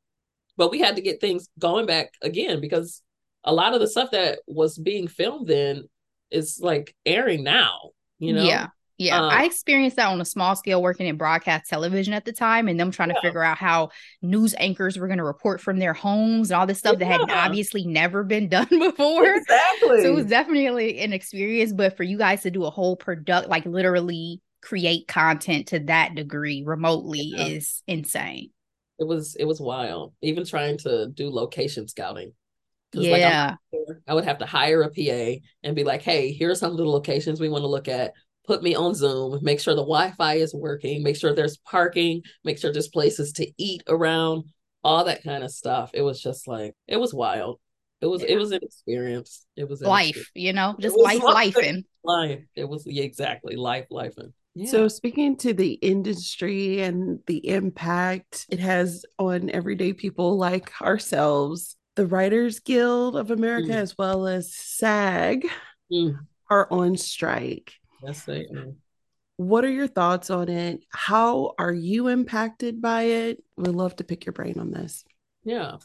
but 0.57 0.71
we 0.71 0.79
had 0.79 0.97
to 0.97 1.03
get 1.03 1.21
things 1.21 1.49
going 1.59 1.87
back 1.87 2.13
again 2.23 2.61
because 2.61 3.03
a 3.45 3.53
lot 3.53 3.75
of 3.75 3.81
the 3.81 3.89
stuff 3.89 4.13
that 4.13 4.39
was 4.47 4.79
being 4.79 5.09
filmed 5.09 5.47
then 5.47 5.89
is 6.31 6.61
like 6.63 6.95
airing 7.05 7.43
now, 7.43 7.91
you 8.19 8.33
know? 8.33 8.45
Yeah. 8.45 8.69
Yeah, 9.01 9.19
um, 9.19 9.31
I 9.31 9.45
experienced 9.45 9.97
that 9.97 10.09
on 10.09 10.21
a 10.21 10.27
small 10.27 10.55
scale 10.55 10.83
working 10.83 11.07
in 11.07 11.17
broadcast 11.17 11.71
television 11.71 12.13
at 12.13 12.27
the 12.27 12.35
time 12.35 12.69
and 12.69 12.79
them 12.79 12.91
trying 12.91 13.09
to 13.09 13.19
figure 13.23 13.43
out 13.43 13.57
how 13.57 13.89
news 14.21 14.55
anchors 14.59 14.99
were 14.99 15.07
going 15.07 15.17
to 15.17 15.25
report 15.25 15.59
from 15.63 15.79
their 15.79 15.95
homes 15.95 16.51
and 16.51 16.61
all 16.61 16.67
this 16.67 16.81
stuff 16.81 16.97
yeah. 17.01 17.09
that 17.09 17.21
had 17.21 17.31
obviously 17.31 17.87
never 17.87 18.23
been 18.23 18.47
done 18.51 18.69
before. 18.69 19.37
Exactly. 19.37 20.03
So 20.03 20.11
it 20.11 20.15
was 20.15 20.27
definitely 20.27 20.99
an 20.99 21.15
experience, 21.15 21.73
but 21.73 21.97
for 21.97 22.03
you 22.03 22.19
guys 22.19 22.43
to 22.43 22.51
do 22.51 22.65
a 22.65 22.71
whole 22.71 22.95
product, 22.95 23.49
like 23.49 23.65
literally 23.65 24.43
create 24.61 25.09
content 25.09 25.69
to 25.69 25.79
that 25.79 26.15
degree 26.15 26.63
remotely 26.67 27.33
yeah. 27.35 27.47
is 27.47 27.83
insane. 27.87 28.51
It 28.99 29.07
was 29.07 29.35
it 29.37 29.47
was 29.47 29.63
wild. 29.63 30.13
Even 30.21 30.45
trying 30.45 30.77
to 30.79 31.07
do 31.07 31.31
location 31.31 31.89
scouting. 31.89 32.35
Yeah. 32.93 33.57
Like 33.73 33.97
I 34.07 34.13
would 34.13 34.25
have 34.27 34.39
to 34.39 34.47
hire 34.47 34.83
a 34.83 34.91
PA 34.91 35.41
and 35.63 35.75
be 35.75 35.85
like, 35.85 36.03
hey, 36.03 36.33
here 36.33 36.51
are 36.51 36.55
some 36.55 36.73
of 36.73 36.77
the 36.77 36.85
locations 36.85 37.41
we 37.41 37.49
want 37.49 37.63
to 37.63 37.69
look 37.69 37.89
at 37.89 38.13
put 38.47 38.63
me 38.63 38.75
on 38.75 38.95
Zoom, 38.95 39.39
make 39.43 39.61
sure 39.61 39.75
the 39.75 39.83
Wi-Fi 39.83 40.35
is 40.35 40.55
working, 40.55 41.03
make 41.03 41.17
sure 41.17 41.35
there's 41.35 41.59
parking, 41.59 42.23
make 42.45 42.59
sure 42.59 42.73
there's 42.73 42.89
places 42.89 43.33
to 43.35 43.51
eat 43.59 43.83
around, 43.89 44.45
all 44.83 45.05
that 45.05 45.23
kind 45.23 45.45
of 45.45 45.51
stuff. 45.51 45.91
It 45.95 46.03
was 46.03 46.21
just 46.21 46.49
like 46.49 46.75
it 46.89 46.97
was 46.97 47.15
wild. 47.15 47.61
It 48.01 48.07
was 48.07 48.23
yeah. 48.23 48.31
it 48.31 48.37
was 48.37 48.53
an 48.53 48.61
experience. 48.63 49.47
It 49.57 49.69
was 49.69 49.83
life, 49.83 50.17
experience. 50.17 50.31
you 50.35 50.53
know, 50.53 50.75
just 50.81 50.97
life, 50.97 51.23
life, 51.23 51.57
and 51.63 51.85
life. 52.03 52.41
It 52.55 52.69
was 52.69 52.85
yeah, 52.87 53.05
exactly 53.05 53.57
life, 53.57 53.87
life, 53.91 54.15
and 54.17 54.33
yeah. 54.55 54.71
So, 54.71 54.89
speaking 54.89 55.37
to 55.39 55.55
the 55.55 55.75
industry 55.75 56.81
and 56.81 57.21
the 57.27 57.47
impact 57.49 58.47
it 58.49 58.59
has 58.59 59.05
on 59.19 59.51
everyday 59.51 59.93
people 59.93 60.37
like 60.39 60.81
ourselves, 60.81 61.77
the 61.95 62.07
Writers 62.07 62.59
Guild 62.59 63.17
of 63.17 63.31
America, 63.31 63.69
mm. 63.69 63.77
as 63.77 63.97
well 63.97 64.27
as 64.27 64.55
SAG, 64.55 65.47
mm. 65.93 66.19
are 66.49 66.67
on 66.71 66.97
strike. 66.97 67.75
Yes, 68.03 68.25
they 68.25 68.47
are. 68.47 68.73
What 69.37 69.65
are 69.65 69.71
your 69.71 69.89
thoughts 69.89 70.29
on 70.31 70.49
it? 70.49 70.85
How 70.91 71.55
are 71.59 71.73
you 71.73 72.09
impacted 72.09 72.83
by 72.83 73.03
it? 73.05 73.43
We'd 73.57 73.69
love 73.69 73.97
to 73.97 74.05
pick 74.05 74.27
your 74.27 74.35
brain 74.35 74.59
on 74.59 74.71
this. 74.71 75.05
Yeah. 75.45 75.77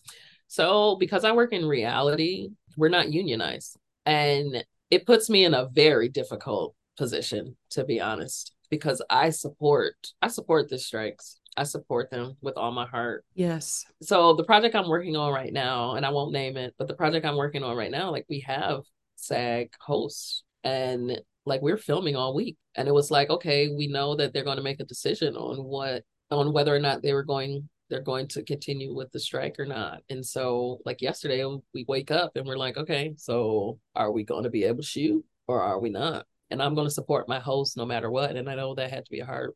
So, 0.47 0.97
because 0.97 1.24
I 1.24 1.32
work 1.32 1.53
in 1.53 1.66
reality, 1.66 2.49
we're 2.78 2.89
not 2.89 3.13
unionized. 3.13 3.78
And 4.05 4.66
it 4.91 5.05
puts 5.05 5.30
me 5.30 5.45
in 5.45 5.53
a 5.53 5.68
very 5.68 6.09
difficult 6.09 6.76
position, 6.97 7.55
to 7.72 7.86
be 7.86 8.01
honest 8.01 8.55
because 8.70 9.01
I 9.09 9.30
support 9.30 9.95
I 10.22 10.28
support 10.28 10.70
the 10.70 10.80
strikes. 10.80 11.39
I 11.57 11.63
support 11.63 12.11
them 12.11 12.36
with 12.41 12.57
all 12.57 12.72
my 12.72 12.86
heart. 12.86 13.24
Yes. 13.34 13.86
So 14.01 14.34
the 14.34 14.43
project 14.43 14.76
I'm 14.76 14.89
working 14.89 15.16
on 15.16 15.34
right 15.34 15.53
now, 15.53 15.95
and 15.95 16.05
I 16.05 16.09
won't 16.09 16.34
name 16.34 16.57
it, 16.57 16.74
but 16.78 16.89
the 16.89 16.93
project 16.93 17.26
I'm 17.26 17.38
working 17.38 17.63
on 17.63 17.78
right 17.78 17.91
now, 17.91 18.11
like 18.11 18.26
we 18.28 18.41
have 18.41 18.82
SAG 19.16 19.72
hosts 19.80 20.43
and 20.66 21.22
like 21.46 21.62
we're 21.62 21.78
filming 21.78 22.16
all 22.16 22.36
week. 22.36 22.58
And 22.76 22.88
it 22.88 22.93
was 22.93 23.12
like, 23.12 23.30
okay, 23.30 23.70
we 23.70 23.88
know 23.88 24.16
that 24.16 24.34
they're 24.34 24.43
going 24.43 24.58
to 24.58 24.64
make 24.64 24.80
a 24.80 24.86
decision 24.86 25.36
on 25.36 25.64
what 25.64 26.04
on 26.32 26.54
whether 26.54 26.76
or 26.76 26.80
not 26.80 27.02
they 27.02 27.14
were 27.14 27.24
going 27.24 27.70
they're 27.89 28.02
going 28.02 28.28
to 28.28 28.43
continue 28.43 28.96
with 28.96 29.12
the 29.12 29.20
strike 29.20 29.60
or 29.60 29.66
not. 29.66 30.02
And 30.10 30.26
so 30.26 30.80
like 30.86 31.02
yesterday 31.02 31.43
um, 31.43 31.62
we 31.74 31.86
wake 31.88 32.10
up 32.10 32.32
and 32.36 32.48
we're 32.48 32.58
like, 32.58 32.78
okay, 32.78 33.14
so 33.16 33.80
are 33.93 34.12
we 34.12 34.24
going 34.24 34.43
to 34.43 34.50
be 34.50 34.64
able 34.64 34.78
to 34.78 34.84
shoot 34.84 35.24
or 35.48 35.62
are 35.62 35.80
we 35.80 35.91
not? 35.91 36.26
and 36.52 36.62
I'm 36.62 36.76
going 36.76 36.88
to 36.88 36.93
support 36.93 37.28
my 37.28 37.39
host 37.39 37.78
no 37.78 37.86
matter 37.86 38.10
what. 38.10 38.36
And 38.36 38.50
I 38.50 38.56
know 38.56 38.76
that 38.76 38.91
had 38.91 39.06
to 39.06 39.12
be 39.12 39.20
a 39.20 39.26
hard 39.26 39.52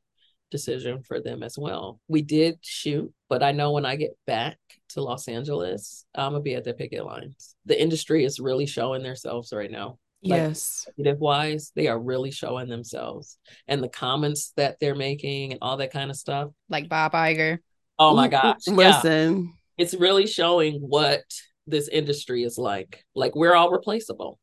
decision 0.51 1.03
for 1.03 1.21
them 1.21 1.43
as 1.43 1.57
well. 1.57 1.99
We 2.07 2.21
did 2.21 2.57
shoot, 2.61 3.13
but 3.27 3.43
I 3.43 3.51
know 3.51 3.71
when 3.71 3.85
I 3.85 3.95
get 3.95 4.17
back 4.25 4.57
to 4.89 5.03
Los 5.03 5.27
Angeles, 5.27 6.05
I'm 6.15 6.31
gonna 6.31 6.41
be 6.41 6.55
at 6.55 6.63
the 6.63 6.73
picket 6.73 7.05
lines. 7.05 7.55
The 7.65 7.79
industry 7.79 8.25
is 8.25 8.39
really 8.39 8.65
showing 8.65 9.03
themselves 9.03 9.53
right 9.53 9.69
now. 9.69 9.99
Like, 10.23 10.37
yes. 10.37 10.85
Executive 10.87 11.19
wise, 11.19 11.71
they 11.75 11.87
are 11.87 11.99
really 11.99 12.31
showing 12.31 12.67
themselves. 12.67 13.37
And 13.67 13.81
the 13.81 13.89
comments 13.89 14.53
that 14.57 14.77
they're 14.79 14.95
making 14.95 15.53
and 15.53 15.59
all 15.61 15.77
that 15.77 15.93
kind 15.93 16.09
of 16.09 16.17
stuff. 16.17 16.49
Like 16.69 16.89
Bob 16.89 17.13
Iger. 17.13 17.59
Oh 17.97 18.15
my 18.15 18.27
mm, 18.27 18.31
mm, 18.33 18.41
gosh. 18.41 18.67
Listen. 18.67 19.43
Yeah. 19.77 19.83
It's 19.83 19.93
really 19.93 20.27
showing 20.27 20.75
what 20.81 21.23
this 21.67 21.87
industry 21.87 22.43
is 22.43 22.57
like. 22.57 23.05
Like 23.15 23.35
we're 23.35 23.55
all 23.55 23.71
replaceable 23.71 24.39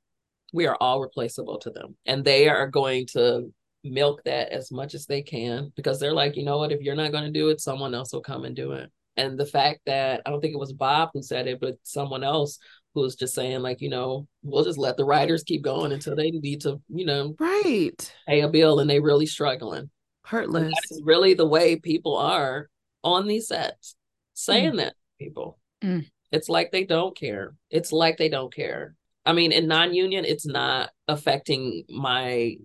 we 0.53 0.66
are 0.66 0.77
all 0.81 1.01
replaceable 1.01 1.59
to 1.59 1.70
them 1.70 1.97
and 2.07 2.24
they 2.24 2.49
are 2.49 2.66
going 2.66 3.07
to 3.07 3.53
milk 3.85 4.22
that 4.24 4.51
as 4.51 4.72
much 4.72 4.95
as 4.95 5.07
they 5.07 5.22
can 5.22 5.72
because 5.77 6.01
they're 6.01 6.14
like 6.14 6.37
you 6.37 6.45
know 6.45 6.59
what 6.59 6.72
if 6.72 6.81
you're 6.81 6.97
not 6.97 7.12
going 7.12 7.24
to 7.24 7.31
do 7.31 7.51
it 7.51 7.61
someone 7.61 7.95
else 7.95 8.12
will 8.12 8.20
come 8.20 8.45
and 8.45 8.57
do 8.57 8.72
it 8.72 8.91
and 9.16 9.39
the 9.39 9.47
fact 9.47 9.81
that 9.87 10.22
i 10.27 10.31
don't 10.31 10.41
think 10.41 10.55
it 10.55 10.59
was 10.59 10.72
bob 10.72 11.11
who 11.12 11.22
said 11.22 11.47
it 11.47 11.61
but 11.61 11.77
someone 11.83 12.24
else 12.24 12.59
who 12.97 13.03
was 13.03 13.14
just 13.14 13.34
saying 13.34 13.61
like 13.61 13.82
you 13.82 13.90
know 13.90 14.26
we'll 14.42 14.64
just 14.64 14.78
let 14.78 14.97
the 14.97 15.05
writers 15.05 15.44
keep 15.44 15.61
going 15.61 15.92
until 15.92 16.16
they 16.16 16.30
need 16.30 16.62
to 16.62 16.80
you 16.88 17.05
know 17.05 17.36
right. 17.38 18.14
pay 18.26 18.40
a 18.40 18.49
bill 18.49 18.80
and 18.80 18.88
they 18.88 18.99
really 18.99 19.26
struggling. 19.26 19.90
Heartless. 20.24 20.72
that's 20.74 21.03
really 21.05 21.34
the 21.34 21.47
way 21.47 21.76
people 21.76 22.16
are 22.16 22.68
on 23.05 23.28
these 23.28 23.49
sets 23.49 23.97
saying 24.34 24.72
mm. 24.72 24.76
that 24.78 24.94
people. 25.20 25.59
Mm. 25.84 26.07
it's 26.32 26.49
like 26.49 26.72
they 26.72 26.84
don't 26.84 27.14
care. 27.14 27.55
It's 27.70 27.92
like 27.92 28.16
they 28.16 28.30
don't 28.30 28.53
care. 28.53 28.97
I 29.26 29.34
mean, 29.34 29.53
in 29.53 29.68
non-union, 29.68 30.24
it's 30.24 30.47
not 30.47 30.90
affecting 31.07 31.84
my 31.90 32.57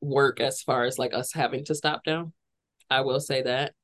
work 0.00 0.38
as 0.38 0.62
far 0.62 0.84
as 0.84 0.98
like 0.98 1.12
us 1.12 1.32
having 1.32 1.64
to 1.64 1.74
stop 1.74 2.04
down. 2.04 2.32
I 2.88 3.00
will 3.00 3.20
say 3.20 3.42
that, 3.42 3.74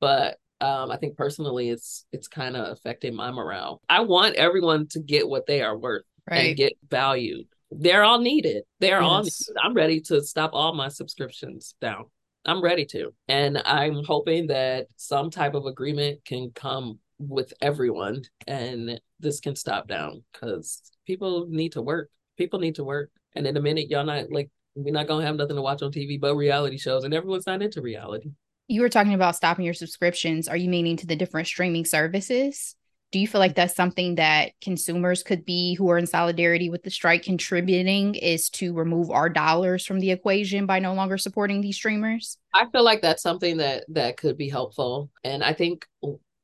but 0.00 0.38
um, 0.62 0.90
I 0.92 0.96
think 0.96 1.16
personally, 1.16 1.70
it's 1.70 2.06
it's 2.12 2.28
kind 2.28 2.56
of 2.56 2.68
affecting 2.72 3.14
my 3.14 3.30
morale. 3.32 3.82
I 3.88 4.00
want 4.00 4.36
everyone 4.36 4.86
to 4.88 5.00
get 5.00 5.28
what 5.28 5.46
they 5.46 5.60
are 5.60 5.76
worth 5.76 6.04
right. 6.30 6.48
and 6.48 6.56
get 6.56 6.74
valued. 6.88 7.46
They're 7.72 8.04
all 8.04 8.20
needed. 8.20 8.62
They're 8.78 9.00
yes. 9.00 9.10
all. 9.10 9.22
Needed. 9.22 9.56
I'm 9.62 9.74
ready 9.74 10.00
to 10.02 10.22
stop 10.22 10.50
all 10.52 10.74
my 10.74 10.88
subscriptions 10.88 11.74
down. 11.80 12.04
I'm 12.44 12.62
ready 12.62 12.84
to, 12.86 13.12
and 13.28 13.58
I'm 13.64 14.04
hoping 14.04 14.48
that 14.48 14.86
some 14.96 15.30
type 15.30 15.54
of 15.54 15.66
agreement 15.66 16.24
can 16.24 16.50
come 16.54 16.98
with 17.18 17.52
everyone, 17.60 18.22
and 18.46 19.00
this 19.18 19.40
can 19.40 19.56
stop 19.56 19.88
down 19.88 20.22
because 20.32 20.80
people 21.06 21.46
need 21.48 21.72
to 21.72 21.82
work. 21.82 22.08
People 22.36 22.60
need 22.60 22.76
to 22.76 22.84
work. 22.84 23.10
And 23.34 23.46
in 23.46 23.56
a 23.56 23.60
minute, 23.60 23.90
y'all 23.90 24.04
not 24.04 24.30
like 24.30 24.50
we're 24.76 24.94
not 24.94 25.08
gonna 25.08 25.26
have 25.26 25.36
nothing 25.36 25.56
to 25.56 25.62
watch 25.62 25.82
on 25.82 25.90
TV 25.90 26.20
but 26.20 26.36
reality 26.36 26.78
shows, 26.78 27.02
and 27.02 27.12
everyone's 27.12 27.46
not 27.46 27.62
into 27.62 27.82
reality. 27.82 28.30
You 28.68 28.80
were 28.80 28.88
talking 28.88 29.14
about 29.14 29.36
stopping 29.36 29.64
your 29.64 29.74
subscriptions. 29.74 30.48
Are 30.48 30.56
you 30.56 30.68
meaning 30.68 30.96
to 30.98 31.06
the 31.06 31.16
different 31.16 31.46
streaming 31.46 31.84
services? 31.84 32.76
Do 33.10 33.18
you 33.18 33.28
feel 33.28 33.40
like 33.40 33.54
that's 33.54 33.76
something 33.76 34.14
that 34.14 34.52
consumers 34.62 35.22
could 35.22 35.44
be 35.44 35.74
who 35.74 35.90
are 35.90 35.98
in 35.98 36.06
solidarity 36.06 36.70
with 36.70 36.82
the 36.82 36.90
strike 36.90 37.22
contributing 37.22 38.14
is 38.14 38.48
to 38.50 38.72
remove 38.72 39.10
our 39.10 39.28
dollars 39.28 39.84
from 39.84 40.00
the 40.00 40.10
equation 40.10 40.64
by 40.64 40.78
no 40.78 40.94
longer 40.94 41.18
supporting 41.18 41.60
these 41.60 41.76
streamers? 41.76 42.38
I 42.54 42.66
feel 42.72 42.82
like 42.82 43.02
that's 43.02 43.22
something 43.22 43.58
that 43.58 43.84
that 43.90 44.16
could 44.16 44.38
be 44.38 44.48
helpful. 44.48 45.10
And 45.24 45.44
I 45.44 45.52
think 45.52 45.86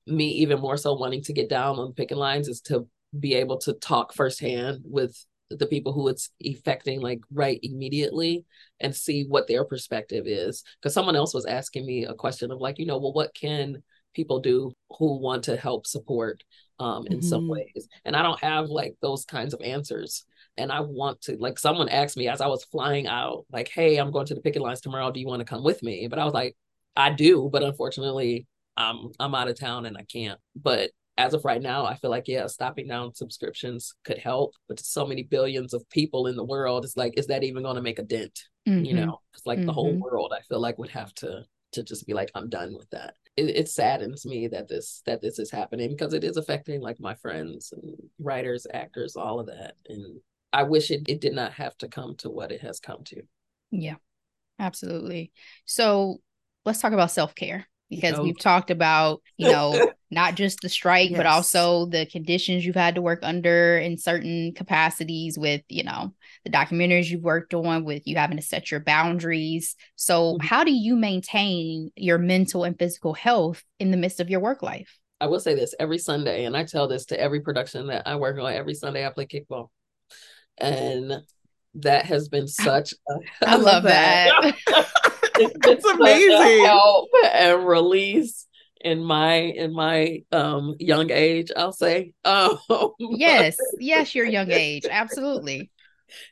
me 0.06 0.28
even 0.28 0.60
more 0.60 0.76
so 0.76 0.92
wanting 0.92 1.22
to 1.22 1.32
get 1.32 1.48
down 1.48 1.78
on 1.78 1.94
picking 1.94 2.18
lines 2.18 2.48
is 2.48 2.60
to 2.62 2.86
be 3.18 3.34
able 3.34 3.56
to 3.58 3.72
talk 3.72 4.12
firsthand 4.12 4.80
with 4.84 5.24
the 5.50 5.66
people 5.66 5.92
who 5.92 6.08
it's 6.08 6.30
affecting 6.44 7.00
like 7.00 7.20
right 7.32 7.58
immediately 7.62 8.44
and 8.80 8.94
see 8.94 9.24
what 9.24 9.48
their 9.48 9.64
perspective 9.64 10.26
is. 10.26 10.62
Because 10.80 10.94
someone 10.94 11.16
else 11.16 11.34
was 11.34 11.46
asking 11.46 11.86
me 11.86 12.04
a 12.04 12.14
question 12.14 12.50
of 12.50 12.60
like 12.60 12.78
you 12.78 12.86
know 12.86 12.98
well 12.98 13.12
what 13.12 13.34
can 13.34 13.82
people 14.14 14.40
do 14.40 14.72
who 14.98 15.18
want 15.18 15.44
to 15.44 15.56
help 15.56 15.86
support 15.86 16.42
um 16.78 17.06
in 17.06 17.18
mm-hmm. 17.18 17.26
some 17.26 17.48
ways? 17.48 17.88
And 18.04 18.14
i 18.14 18.22
don't 18.22 18.40
have 18.40 18.68
like 18.68 18.96
those 19.00 19.24
kinds 19.24 19.54
of 19.54 19.62
answers. 19.62 20.24
And 20.56 20.72
i 20.72 20.80
want 20.80 21.22
to 21.22 21.36
like 21.36 21.58
someone 21.58 21.88
asked 21.88 22.16
me 22.16 22.28
as 22.28 22.40
i 22.40 22.46
was 22.46 22.64
flying 22.64 23.06
out 23.06 23.46
like 23.52 23.68
hey 23.68 23.96
i'm 23.96 24.10
going 24.10 24.26
to 24.26 24.34
the 24.34 24.40
picket 24.40 24.62
lines 24.62 24.80
tomorrow. 24.80 25.10
Do 25.10 25.20
you 25.20 25.26
want 25.26 25.40
to 25.40 25.46
come 25.46 25.64
with 25.64 25.82
me? 25.82 26.08
But 26.08 26.18
i 26.18 26.24
was 26.24 26.34
like 26.34 26.56
i 26.96 27.10
do 27.10 27.48
but 27.52 27.62
unfortunately 27.62 28.46
i'm 28.76 29.10
i'm 29.20 29.34
out 29.34 29.48
of 29.48 29.58
town 29.58 29.86
and 29.86 29.96
i 29.96 30.02
can't. 30.02 30.38
But 30.56 30.90
as 31.18 31.34
of 31.34 31.44
right 31.44 31.60
now, 31.60 31.84
I 31.84 31.96
feel 31.96 32.10
like, 32.10 32.28
yeah, 32.28 32.46
stopping 32.46 32.86
down 32.86 33.12
subscriptions 33.12 33.94
could 34.04 34.18
help. 34.18 34.54
But 34.68 34.78
so 34.78 35.04
many 35.04 35.24
billions 35.24 35.74
of 35.74 35.88
people 35.90 36.28
in 36.28 36.36
the 36.36 36.44
world, 36.44 36.84
it's 36.84 36.96
like, 36.96 37.18
is 37.18 37.26
that 37.26 37.42
even 37.42 37.64
going 37.64 37.74
to 37.74 37.82
make 37.82 37.98
a 37.98 38.04
dent? 38.04 38.40
Mm-hmm. 38.66 38.84
You 38.84 38.94
know, 38.94 39.20
it's 39.34 39.44
like 39.44 39.58
mm-hmm. 39.58 39.66
the 39.66 39.72
whole 39.72 39.92
mm-hmm. 39.92 40.00
world, 40.00 40.32
I 40.34 40.42
feel 40.42 40.60
like 40.60 40.78
would 40.78 40.90
have 40.90 41.12
to 41.14 41.44
to 41.72 41.82
just 41.82 42.06
be 42.06 42.14
like, 42.14 42.30
I'm 42.34 42.48
done 42.48 42.74
with 42.74 42.88
that. 42.90 43.14
It, 43.36 43.50
it 43.50 43.68
saddens 43.68 44.24
me 44.24 44.48
that 44.48 44.68
this 44.68 45.02
that 45.06 45.20
this 45.20 45.38
is 45.38 45.50
happening 45.50 45.90
because 45.90 46.14
it 46.14 46.24
is 46.24 46.36
affecting 46.36 46.80
like 46.80 47.00
my 47.00 47.14
friends 47.16 47.74
and 47.76 47.96
writers, 48.20 48.66
actors, 48.72 49.16
all 49.16 49.40
of 49.40 49.46
that. 49.46 49.74
And 49.88 50.20
I 50.52 50.62
wish 50.62 50.90
it, 50.90 51.02
it 51.08 51.20
did 51.20 51.34
not 51.34 51.52
have 51.54 51.76
to 51.78 51.88
come 51.88 52.14
to 52.18 52.30
what 52.30 52.52
it 52.52 52.62
has 52.62 52.78
come 52.78 53.02
to. 53.04 53.22
Yeah, 53.70 53.96
absolutely. 54.58 55.32
So 55.66 56.18
let's 56.64 56.80
talk 56.80 56.92
about 56.92 57.10
self 57.10 57.34
care 57.34 57.66
because 57.90 58.18
we've 58.18 58.38
talked 58.38 58.70
about, 58.70 59.22
you 59.36 59.50
know, 59.50 59.92
not 60.10 60.34
just 60.34 60.60
the 60.60 60.68
strike, 60.68 61.10
yes. 61.10 61.16
but 61.16 61.26
also 61.26 61.86
the 61.86 62.06
conditions 62.06 62.64
you've 62.64 62.74
had 62.74 62.94
to 62.94 63.02
work 63.02 63.20
under 63.22 63.78
in 63.78 63.98
certain 63.98 64.52
capacities 64.54 65.38
with, 65.38 65.62
you 65.68 65.84
know, 65.84 66.14
the 66.44 66.50
documentaries 66.50 67.08
you've 67.08 67.22
worked 67.22 67.54
on, 67.54 67.84
with 67.84 68.06
you 68.06 68.16
having 68.16 68.36
to 68.36 68.42
set 68.42 68.70
your 68.70 68.80
boundaries. 68.80 69.76
So, 69.96 70.34
mm-hmm. 70.34 70.46
how 70.46 70.64
do 70.64 70.72
you 70.72 70.96
maintain 70.96 71.90
your 71.96 72.18
mental 72.18 72.64
and 72.64 72.78
physical 72.78 73.14
health 73.14 73.62
in 73.78 73.90
the 73.90 73.96
midst 73.96 74.20
of 74.20 74.30
your 74.30 74.40
work 74.40 74.62
life? 74.62 74.98
I 75.20 75.26
will 75.26 75.40
say 75.40 75.54
this 75.54 75.74
every 75.80 75.98
Sunday, 75.98 76.44
and 76.44 76.56
I 76.56 76.64
tell 76.64 76.86
this 76.88 77.06
to 77.06 77.20
every 77.20 77.40
production 77.40 77.88
that 77.88 78.06
I 78.06 78.16
work 78.16 78.38
on. 78.38 78.52
Every 78.52 78.74
Sunday, 78.74 79.04
I 79.04 79.10
play 79.10 79.26
kickball, 79.26 79.68
and 80.58 81.22
that 81.74 82.06
has 82.06 82.28
been 82.28 82.46
such. 82.48 82.94
A, 83.08 83.48
I 83.48 83.56
love 83.56 83.82
that. 83.84 84.54
that. 84.66 85.17
it's 85.64 85.84
amazing. 85.84 86.64
Help 86.64 87.08
and 87.32 87.66
release 87.66 88.46
in 88.80 89.02
my 89.02 89.34
in 89.34 89.72
my 89.72 90.22
um 90.30 90.74
young 90.78 91.10
age 91.10 91.50
i'll 91.56 91.72
say. 91.72 92.12
Um 92.24 92.58
yes. 92.98 93.56
Yes 93.78 94.14
your 94.14 94.26
young 94.26 94.50
age. 94.52 94.86
Absolutely. 94.88 95.70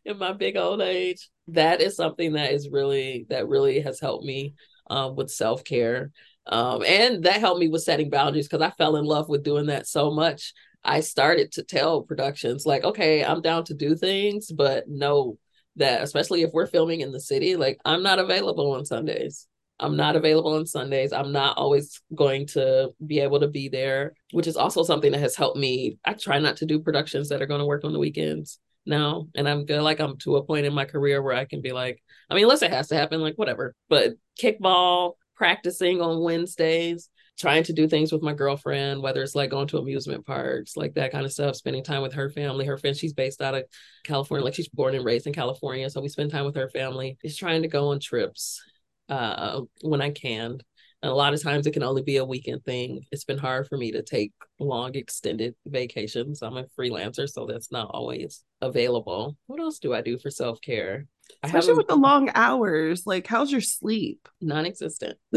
In 0.04 0.18
my 0.18 0.32
big 0.32 0.56
old 0.56 0.80
age 0.80 1.28
that 1.48 1.80
is 1.80 1.96
something 1.96 2.32
that 2.32 2.52
is 2.52 2.68
really 2.70 3.26
that 3.30 3.48
really 3.48 3.80
has 3.80 4.00
helped 4.00 4.24
me 4.24 4.54
um 4.88 5.16
with 5.16 5.30
self-care. 5.30 6.10
Um 6.46 6.84
and 6.84 7.24
that 7.24 7.40
helped 7.40 7.60
me 7.60 7.68
with 7.68 7.82
setting 7.82 8.10
boundaries 8.10 8.48
because 8.48 8.62
i 8.66 8.70
fell 8.70 8.96
in 8.96 9.04
love 9.04 9.28
with 9.28 9.42
doing 9.42 9.66
that 9.66 9.86
so 9.86 10.10
much. 10.10 10.52
I 10.84 11.00
started 11.00 11.50
to 11.52 11.64
tell 11.64 12.02
productions 12.02 12.64
like 12.64 12.84
okay 12.84 13.24
i'm 13.24 13.42
down 13.42 13.64
to 13.64 13.74
do 13.74 13.96
things 13.96 14.52
but 14.52 14.84
no 14.88 15.36
that 15.76 16.02
especially 16.02 16.42
if 16.42 16.50
we're 16.52 16.66
filming 16.66 17.00
in 17.00 17.12
the 17.12 17.20
city, 17.20 17.56
like 17.56 17.78
I'm 17.84 18.02
not 18.02 18.18
available 18.18 18.72
on 18.72 18.84
Sundays. 18.84 19.46
I'm 19.78 19.96
not 19.96 20.16
available 20.16 20.54
on 20.54 20.66
Sundays. 20.66 21.12
I'm 21.12 21.32
not 21.32 21.58
always 21.58 22.00
going 22.14 22.46
to 22.48 22.94
be 23.06 23.20
able 23.20 23.40
to 23.40 23.48
be 23.48 23.68
there, 23.68 24.14
which 24.32 24.46
is 24.46 24.56
also 24.56 24.82
something 24.82 25.12
that 25.12 25.20
has 25.20 25.36
helped 25.36 25.58
me. 25.58 25.98
I 26.04 26.14
try 26.14 26.38
not 26.38 26.56
to 26.58 26.66
do 26.66 26.80
productions 26.80 27.28
that 27.28 27.42
are 27.42 27.46
going 27.46 27.60
to 27.60 27.66
work 27.66 27.84
on 27.84 27.92
the 27.92 27.98
weekends 27.98 28.58
now. 28.86 29.28
And 29.34 29.46
I'm 29.46 29.66
feel 29.66 29.82
like 29.82 30.00
I'm 30.00 30.16
to 30.18 30.36
a 30.36 30.44
point 30.44 30.64
in 30.64 30.72
my 30.72 30.86
career 30.86 31.20
where 31.20 31.34
I 31.34 31.44
can 31.44 31.60
be 31.60 31.72
like, 31.72 32.02
I 32.30 32.34
mean, 32.34 32.44
unless 32.44 32.62
it 32.62 32.72
has 32.72 32.88
to 32.88 32.96
happen, 32.96 33.20
like 33.20 33.36
whatever. 33.36 33.74
But 33.90 34.14
kickball, 34.40 35.14
practicing 35.34 36.00
on 36.00 36.22
Wednesdays, 36.22 37.10
trying 37.38 37.62
to 37.64 37.72
do 37.72 37.86
things 37.86 38.12
with 38.12 38.22
my 38.22 38.32
girlfriend, 38.32 39.02
whether 39.02 39.22
it's 39.22 39.34
like 39.34 39.50
going 39.50 39.68
to 39.68 39.78
amusement 39.78 40.24
parks, 40.24 40.76
like 40.76 40.94
that 40.94 41.12
kind 41.12 41.26
of 41.26 41.32
stuff, 41.32 41.56
spending 41.56 41.84
time 41.84 42.02
with 42.02 42.14
her 42.14 42.30
family. 42.30 42.64
Her 42.64 42.78
friend, 42.78 42.96
she's 42.96 43.12
based 43.12 43.42
out 43.42 43.54
of 43.54 43.64
California, 44.04 44.44
like 44.44 44.54
she's 44.54 44.68
born 44.68 44.94
and 44.94 45.04
raised 45.04 45.26
in 45.26 45.32
California. 45.32 45.88
So 45.90 46.00
we 46.00 46.08
spend 46.08 46.30
time 46.30 46.46
with 46.46 46.56
her 46.56 46.70
family. 46.70 47.18
Just 47.22 47.38
trying 47.38 47.62
to 47.62 47.68
go 47.68 47.88
on 47.88 48.00
trips 48.00 48.62
uh, 49.08 49.60
when 49.82 50.00
I 50.00 50.10
can. 50.10 50.58
And 51.02 51.12
a 51.12 51.14
lot 51.14 51.34
of 51.34 51.42
times 51.42 51.66
it 51.66 51.72
can 51.72 51.82
only 51.82 52.02
be 52.02 52.16
a 52.16 52.24
weekend 52.24 52.64
thing. 52.64 53.02
It's 53.12 53.24
been 53.24 53.38
hard 53.38 53.68
for 53.68 53.76
me 53.76 53.92
to 53.92 54.02
take 54.02 54.32
long, 54.58 54.94
extended 54.94 55.54
vacations. 55.66 56.40
I'm 56.42 56.56
a 56.56 56.64
freelancer, 56.78 57.28
so 57.28 57.46
that's 57.46 57.70
not 57.70 57.90
always 57.92 58.42
available. 58.62 59.36
What 59.46 59.60
else 59.60 59.78
do 59.78 59.92
I 59.92 60.00
do 60.00 60.16
for 60.16 60.30
self 60.30 60.60
care? 60.62 61.06
Especially 61.42 61.74
with 61.74 61.88
the 61.88 61.96
long 61.96 62.30
hours. 62.34 63.06
Like, 63.06 63.26
how's 63.26 63.52
your 63.52 63.60
sleep? 63.60 64.28
Non 64.40 64.66
existent. 64.66 65.18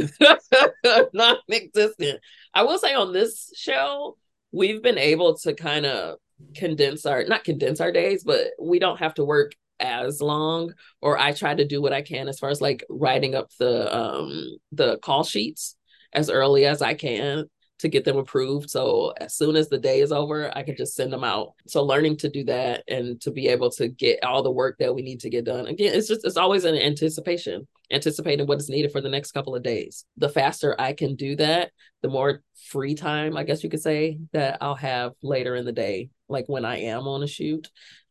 non 1.13 1.37
existent. 1.51 2.19
I 2.53 2.63
will 2.63 2.79
say 2.79 2.93
on 2.93 3.13
this 3.13 3.51
show, 3.55 4.17
we've 4.51 4.81
been 4.81 4.97
able 4.97 5.37
to 5.39 5.53
kind 5.53 5.85
of 5.85 6.17
condense 6.55 7.05
our, 7.05 7.23
not 7.25 7.43
condense 7.43 7.81
our 7.81 7.91
days, 7.91 8.23
but 8.23 8.47
we 8.59 8.79
don't 8.79 8.99
have 8.99 9.13
to 9.15 9.25
work 9.25 9.53
as 9.79 10.21
long 10.21 10.73
or 11.01 11.17
i 11.17 11.31
try 11.31 11.55
to 11.55 11.65
do 11.65 11.81
what 11.81 11.93
i 11.93 12.01
can 12.01 12.27
as 12.27 12.37
far 12.37 12.49
as 12.49 12.59
like 12.59 12.83
writing 12.89 13.33
up 13.33 13.49
the 13.59 13.95
um 13.95 14.57
the 14.71 14.97
call 14.97 15.23
sheets 15.23 15.77
as 16.11 16.29
early 16.29 16.65
as 16.65 16.81
i 16.81 16.93
can 16.93 17.45
to 17.79 17.89
get 17.89 18.05
them 18.05 18.17
approved. 18.17 18.69
So 18.69 19.13
as 19.17 19.33
soon 19.33 19.55
as 19.55 19.69
the 19.69 19.77
day 19.77 20.01
is 20.01 20.11
over 20.11 20.55
i 20.55 20.63
can 20.63 20.75
just 20.75 20.95
send 20.95 21.11
them 21.11 21.23
out. 21.23 21.53
So 21.67 21.83
learning 21.83 22.17
to 22.17 22.29
do 22.29 22.43
that 22.45 22.83
and 22.87 23.19
to 23.21 23.31
be 23.31 23.47
able 23.47 23.71
to 23.71 23.87
get 23.87 24.23
all 24.23 24.43
the 24.43 24.51
work 24.51 24.77
that 24.79 24.93
we 24.93 25.01
need 25.01 25.19
to 25.21 25.29
get 25.29 25.45
done. 25.45 25.67
Again 25.67 25.93
it's 25.95 26.07
just 26.07 26.25
it's 26.25 26.37
always 26.37 26.65
an 26.65 26.75
anticipation 26.75 27.67
anticipating 27.91 28.47
what 28.47 28.59
is 28.59 28.69
needed 28.69 28.91
for 28.91 29.01
the 29.01 29.09
next 29.09 29.31
couple 29.31 29.55
of 29.55 29.63
days 29.63 30.05
the 30.17 30.29
faster 30.29 30.75
i 30.79 30.93
can 30.93 31.15
do 31.15 31.35
that 31.35 31.71
the 32.01 32.09
more 32.09 32.41
free 32.69 32.95
time 32.95 33.35
i 33.35 33.43
guess 33.43 33.63
you 33.63 33.69
could 33.69 33.81
say 33.81 34.19
that 34.33 34.57
i'll 34.61 34.75
have 34.75 35.13
later 35.23 35.55
in 35.55 35.65
the 35.65 35.71
day 35.71 36.09
like 36.27 36.45
when 36.47 36.65
i 36.65 36.77
am 36.77 37.07
on 37.07 37.23
a 37.23 37.27
shoot 37.27 37.69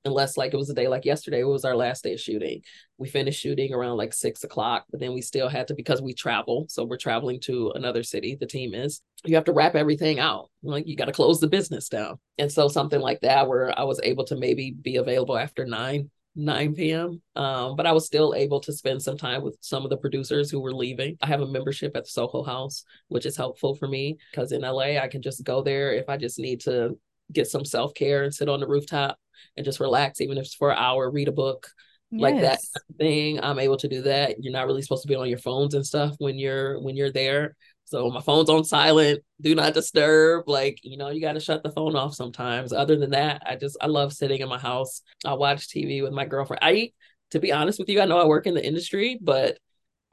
unless 0.09 0.37
like 0.37 0.53
it 0.53 0.57
was 0.57 0.71
a 0.71 0.75
day 0.75 0.89
like 0.89 1.05
yesterday, 1.05 1.41
it 1.41 1.45
was 1.45 1.65
our 1.65 1.77
last 1.77 2.03
day 2.03 2.15
of 2.15 2.21
shooting. 2.21 2.63
We 2.97 3.09
finished 3.09 3.41
shooting 3.41 3.73
around 3.73 3.97
like 3.97 4.13
six 4.13 4.43
o'clock, 4.43 4.85
but 4.91 4.99
then 4.99 5.13
we 5.13 5.23
still 5.23 5.49
had 5.49 5.69
to 5.69 5.75
because 5.75 6.03
we 6.03 6.15
travel. 6.15 6.67
So 6.69 6.85
we're 6.85 6.97
traveling 6.97 7.41
to 7.41 7.73
another 7.75 8.03
city, 8.03 8.37
the 8.39 8.47
team 8.47 8.75
is. 8.75 9.01
You 9.25 9.37
have 9.37 9.45
to 9.45 9.53
wrap 9.53 9.75
everything 9.75 10.19
out. 10.19 10.51
Like 10.63 10.87
you 10.87 10.97
got 10.97 11.07
to 11.07 11.13
close 11.13 11.41
the 11.41 11.47
business 11.47 11.89
down. 11.89 12.19
And 12.39 12.51
so 12.51 12.69
something 12.69 13.01
like 13.01 13.21
that 13.21 13.47
where 13.49 13.77
I 13.79 13.85
was 13.85 14.01
able 14.03 14.25
to 14.27 14.37
maybe 14.37 14.73
be 14.73 14.97
available 14.97 15.37
after 15.37 15.65
nine 15.65 16.11
9 16.39 16.75
p.m. 16.75 17.21
Um, 17.35 17.75
but 17.75 17.85
I 17.85 17.93
was 17.93 18.07
still 18.07 18.33
able 18.35 18.61
to 18.61 18.73
spend 18.73 19.03
some 19.03 19.19
time 19.19 19.43
with 19.43 19.59
some 19.61 19.83
of 19.83 19.91
the 19.91 19.97
producers 19.97 20.51
who 20.51 20.61
were 20.61 20.73
leaving. 20.73 21.19
I 21.21 21.27
have 21.27 21.41
a 21.41 21.47
membership 21.47 21.97
at 21.97 22.05
the 22.05 22.11
Soho 22.11 22.45
House, 22.45 22.85
which 23.09 23.27
is 23.27 23.37
helpful 23.37 23.75
for 23.75 23.89
me 23.89 24.19
because 24.31 24.53
in 24.53 24.63
LA, 24.63 24.99
I 24.99 25.09
can 25.09 25.21
just 25.21 25.43
go 25.43 25.63
there 25.63 25.93
if 25.93 26.09
I 26.09 26.17
just 26.17 26.39
need 26.39 26.61
to 26.61 26.97
get 27.33 27.49
some 27.49 27.65
self 27.65 27.93
care 27.93 28.23
and 28.23 28.33
sit 28.33 28.49
on 28.49 28.61
the 28.61 28.69
rooftop 28.69 29.19
and 29.57 29.65
just 29.65 29.81
relax, 29.81 30.21
even 30.21 30.39
if 30.39 30.45
it's 30.45 30.55
for 30.55 30.71
an 30.71 30.79
hour, 30.79 31.11
read 31.11 31.27
a 31.27 31.33
book, 31.33 31.69
yes. 32.13 32.23
like 32.23 32.41
that 32.41 32.61
thing. 32.99 33.43
I'm 33.43 33.59
able 33.59 33.77
to 33.79 33.89
do 33.89 34.03
that. 34.03 34.37
You're 34.41 34.53
not 34.53 34.67
really 34.67 34.83
supposed 34.83 35.03
to 35.03 35.09
be 35.09 35.17
on 35.17 35.29
your 35.29 35.39
phones 35.39 35.75
and 35.75 35.85
stuff 35.85 36.15
when 36.19 36.39
you're 36.39 36.81
when 36.81 36.97
you're 36.97 37.13
there. 37.13 37.57
So 37.89 38.11
my 38.11 38.21
phone's 38.21 38.51
on 38.51 38.65
silent, 38.65 39.23
do 39.41 39.55
not 39.55 39.73
disturb. 39.73 40.47
Like, 40.47 40.79
you 40.83 40.99
know, 40.99 41.09
you 41.09 41.23
got 41.23 41.33
to 41.33 41.41
shut 41.41 41.63
the 41.63 41.73
phone 41.73 41.97
off 41.97 42.15
sometimes. 42.15 42.73
Other 42.73 42.97
than 42.97 43.11
that, 43.11 43.43
I 43.47 43.57
just, 43.57 43.79
I 43.81 43.87
love 43.87 44.13
sitting 44.13 44.41
in 44.41 44.49
my 44.49 44.59
house. 44.59 45.01
I 45.25 45.33
watch 45.35 45.69
TV 45.69 46.03
with 46.03 46.13
my 46.13 46.27
girlfriend. 46.27 46.61
I, 46.63 46.93
to 47.31 47.41
be 47.41 47.51
honest 47.51 47.79
with 47.79 47.89
you, 47.89 48.03
I 48.03 48.05
know 48.05 48.19
I 48.19 48.27
work 48.27 48.47
in 48.47 48.55
the 48.55 48.65
industry, 48.65 49.19
but 49.21 49.59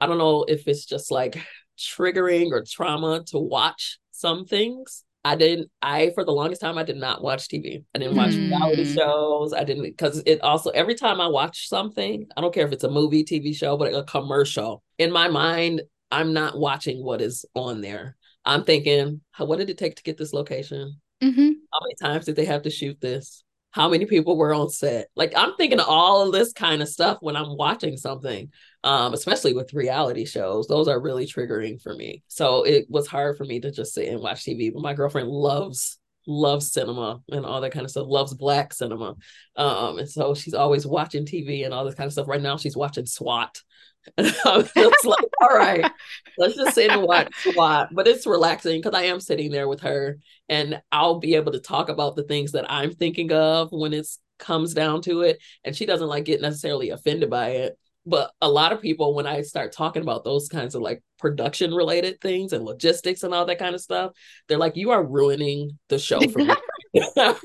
I 0.00 0.06
don't 0.06 0.16
know 0.16 0.44
if 0.48 0.66
it's 0.66 0.86
just 0.86 1.10
like 1.10 1.38
triggering 1.78 2.50
or 2.52 2.64
trauma 2.66 3.24
to 3.26 3.38
watch 3.38 3.98
some 4.10 4.46
things. 4.46 5.04
I 5.22 5.34
didn't. 5.34 5.70
I 5.82 6.12
for 6.14 6.24
the 6.24 6.32
longest 6.32 6.60
time 6.60 6.78
I 6.78 6.84
did 6.84 6.96
not 6.96 7.20
watch 7.20 7.48
TV. 7.48 7.84
I 7.94 7.98
didn't 7.98 8.16
watch 8.16 8.30
mm. 8.30 8.48
reality 8.48 8.84
shows. 8.84 9.52
I 9.52 9.64
didn't 9.64 9.82
because 9.82 10.22
it 10.24 10.40
also 10.40 10.70
every 10.70 10.94
time 10.94 11.20
I 11.20 11.26
watch 11.26 11.68
something, 11.68 12.28
I 12.36 12.40
don't 12.40 12.54
care 12.54 12.64
if 12.64 12.72
it's 12.72 12.84
a 12.84 12.90
movie, 12.90 13.24
TV 13.24 13.54
show, 13.54 13.76
but 13.76 13.92
a 13.92 14.04
commercial. 14.04 14.84
In 14.98 15.10
my 15.10 15.26
mind, 15.26 15.82
I'm 16.10 16.32
not 16.32 16.58
watching 16.58 17.02
what 17.04 17.20
is 17.20 17.44
on 17.54 17.80
there. 17.80 18.16
I'm 18.44 18.64
thinking, 18.64 19.20
what 19.38 19.58
did 19.58 19.70
it 19.70 19.78
take 19.78 19.96
to 19.96 20.02
get 20.02 20.16
this 20.16 20.32
location? 20.32 21.00
Mm-hmm. 21.22 21.50
How 21.72 21.80
many 21.82 21.94
times 22.00 22.26
did 22.26 22.36
they 22.36 22.44
have 22.44 22.62
to 22.62 22.70
shoot 22.70 23.00
this? 23.00 23.42
how 23.76 23.90
many 23.90 24.06
people 24.06 24.38
were 24.38 24.54
on 24.54 24.70
set. 24.70 25.08
Like 25.16 25.34
I'm 25.36 25.54
thinking 25.56 25.80
of 25.80 25.86
all 25.86 26.26
of 26.26 26.32
this 26.32 26.54
kind 26.54 26.80
of 26.80 26.88
stuff 26.88 27.18
when 27.20 27.36
I'm 27.36 27.58
watching 27.58 27.98
something, 27.98 28.50
um, 28.82 29.12
especially 29.12 29.52
with 29.52 29.74
reality 29.74 30.24
shows. 30.24 30.66
Those 30.66 30.88
are 30.88 30.98
really 30.98 31.26
triggering 31.26 31.78
for 31.82 31.94
me. 31.94 32.22
So 32.26 32.62
it 32.64 32.86
was 32.88 33.06
hard 33.06 33.36
for 33.36 33.44
me 33.44 33.60
to 33.60 33.70
just 33.70 33.92
sit 33.92 34.08
and 34.08 34.22
watch 34.22 34.44
TV. 34.44 34.72
But 34.72 34.80
my 34.80 34.94
girlfriend 34.94 35.28
loves 35.28 35.98
loves 36.26 36.72
cinema 36.72 37.20
and 37.30 37.46
all 37.46 37.60
that 37.60 37.72
kind 37.72 37.84
of 37.84 37.90
stuff, 37.90 38.06
loves 38.08 38.34
black 38.34 38.72
cinema. 38.72 39.16
Um, 39.56 39.98
and 39.98 40.08
so 40.08 40.34
she's 40.34 40.54
always 40.54 40.86
watching 40.86 41.24
TV 41.24 41.64
and 41.64 41.72
all 41.72 41.84
this 41.84 41.94
kind 41.94 42.06
of 42.06 42.12
stuff. 42.12 42.28
Right 42.28 42.42
now 42.42 42.56
she's 42.56 42.76
watching 42.76 43.06
SWAT. 43.06 43.60
I'm 44.18 44.64
like, 45.04 45.24
all 45.40 45.56
right, 45.56 45.90
let's 46.38 46.56
just 46.56 46.74
sit 46.74 46.90
and 46.90 47.02
watch 47.02 47.32
SWAT. 47.42 47.88
But 47.92 48.06
it's 48.06 48.26
relaxing 48.26 48.80
because 48.80 48.94
I 48.94 49.06
am 49.06 49.20
sitting 49.20 49.50
there 49.50 49.68
with 49.68 49.80
her 49.80 50.18
and 50.48 50.80
I'll 50.92 51.18
be 51.18 51.34
able 51.34 51.52
to 51.52 51.60
talk 51.60 51.88
about 51.88 52.16
the 52.16 52.22
things 52.22 52.52
that 52.52 52.70
I'm 52.70 52.92
thinking 52.92 53.32
of 53.32 53.70
when 53.72 53.92
it 53.92 54.06
comes 54.38 54.74
down 54.74 55.02
to 55.02 55.22
it. 55.22 55.42
And 55.64 55.74
she 55.74 55.86
doesn't 55.86 56.06
like 56.06 56.24
get 56.24 56.40
necessarily 56.40 56.90
offended 56.90 57.30
by 57.30 57.50
it. 57.50 57.78
But 58.06 58.30
a 58.40 58.48
lot 58.48 58.72
of 58.72 58.80
people, 58.80 59.14
when 59.14 59.26
I 59.26 59.42
start 59.42 59.72
talking 59.72 60.02
about 60.02 60.24
those 60.24 60.48
kinds 60.48 60.74
of 60.74 60.82
like 60.82 61.02
production 61.18 61.74
related 61.74 62.20
things 62.20 62.52
and 62.52 62.64
logistics 62.64 63.22
and 63.22 63.34
all 63.34 63.46
that 63.46 63.58
kind 63.58 63.74
of 63.74 63.80
stuff, 63.80 64.12
they're 64.48 64.58
like, 64.58 64.76
you 64.76 64.92
are 64.92 65.04
ruining 65.04 65.78
the 65.88 65.98
show 65.98 66.20
for 66.20 66.38
me. 66.38 66.54
That's 67.14 67.40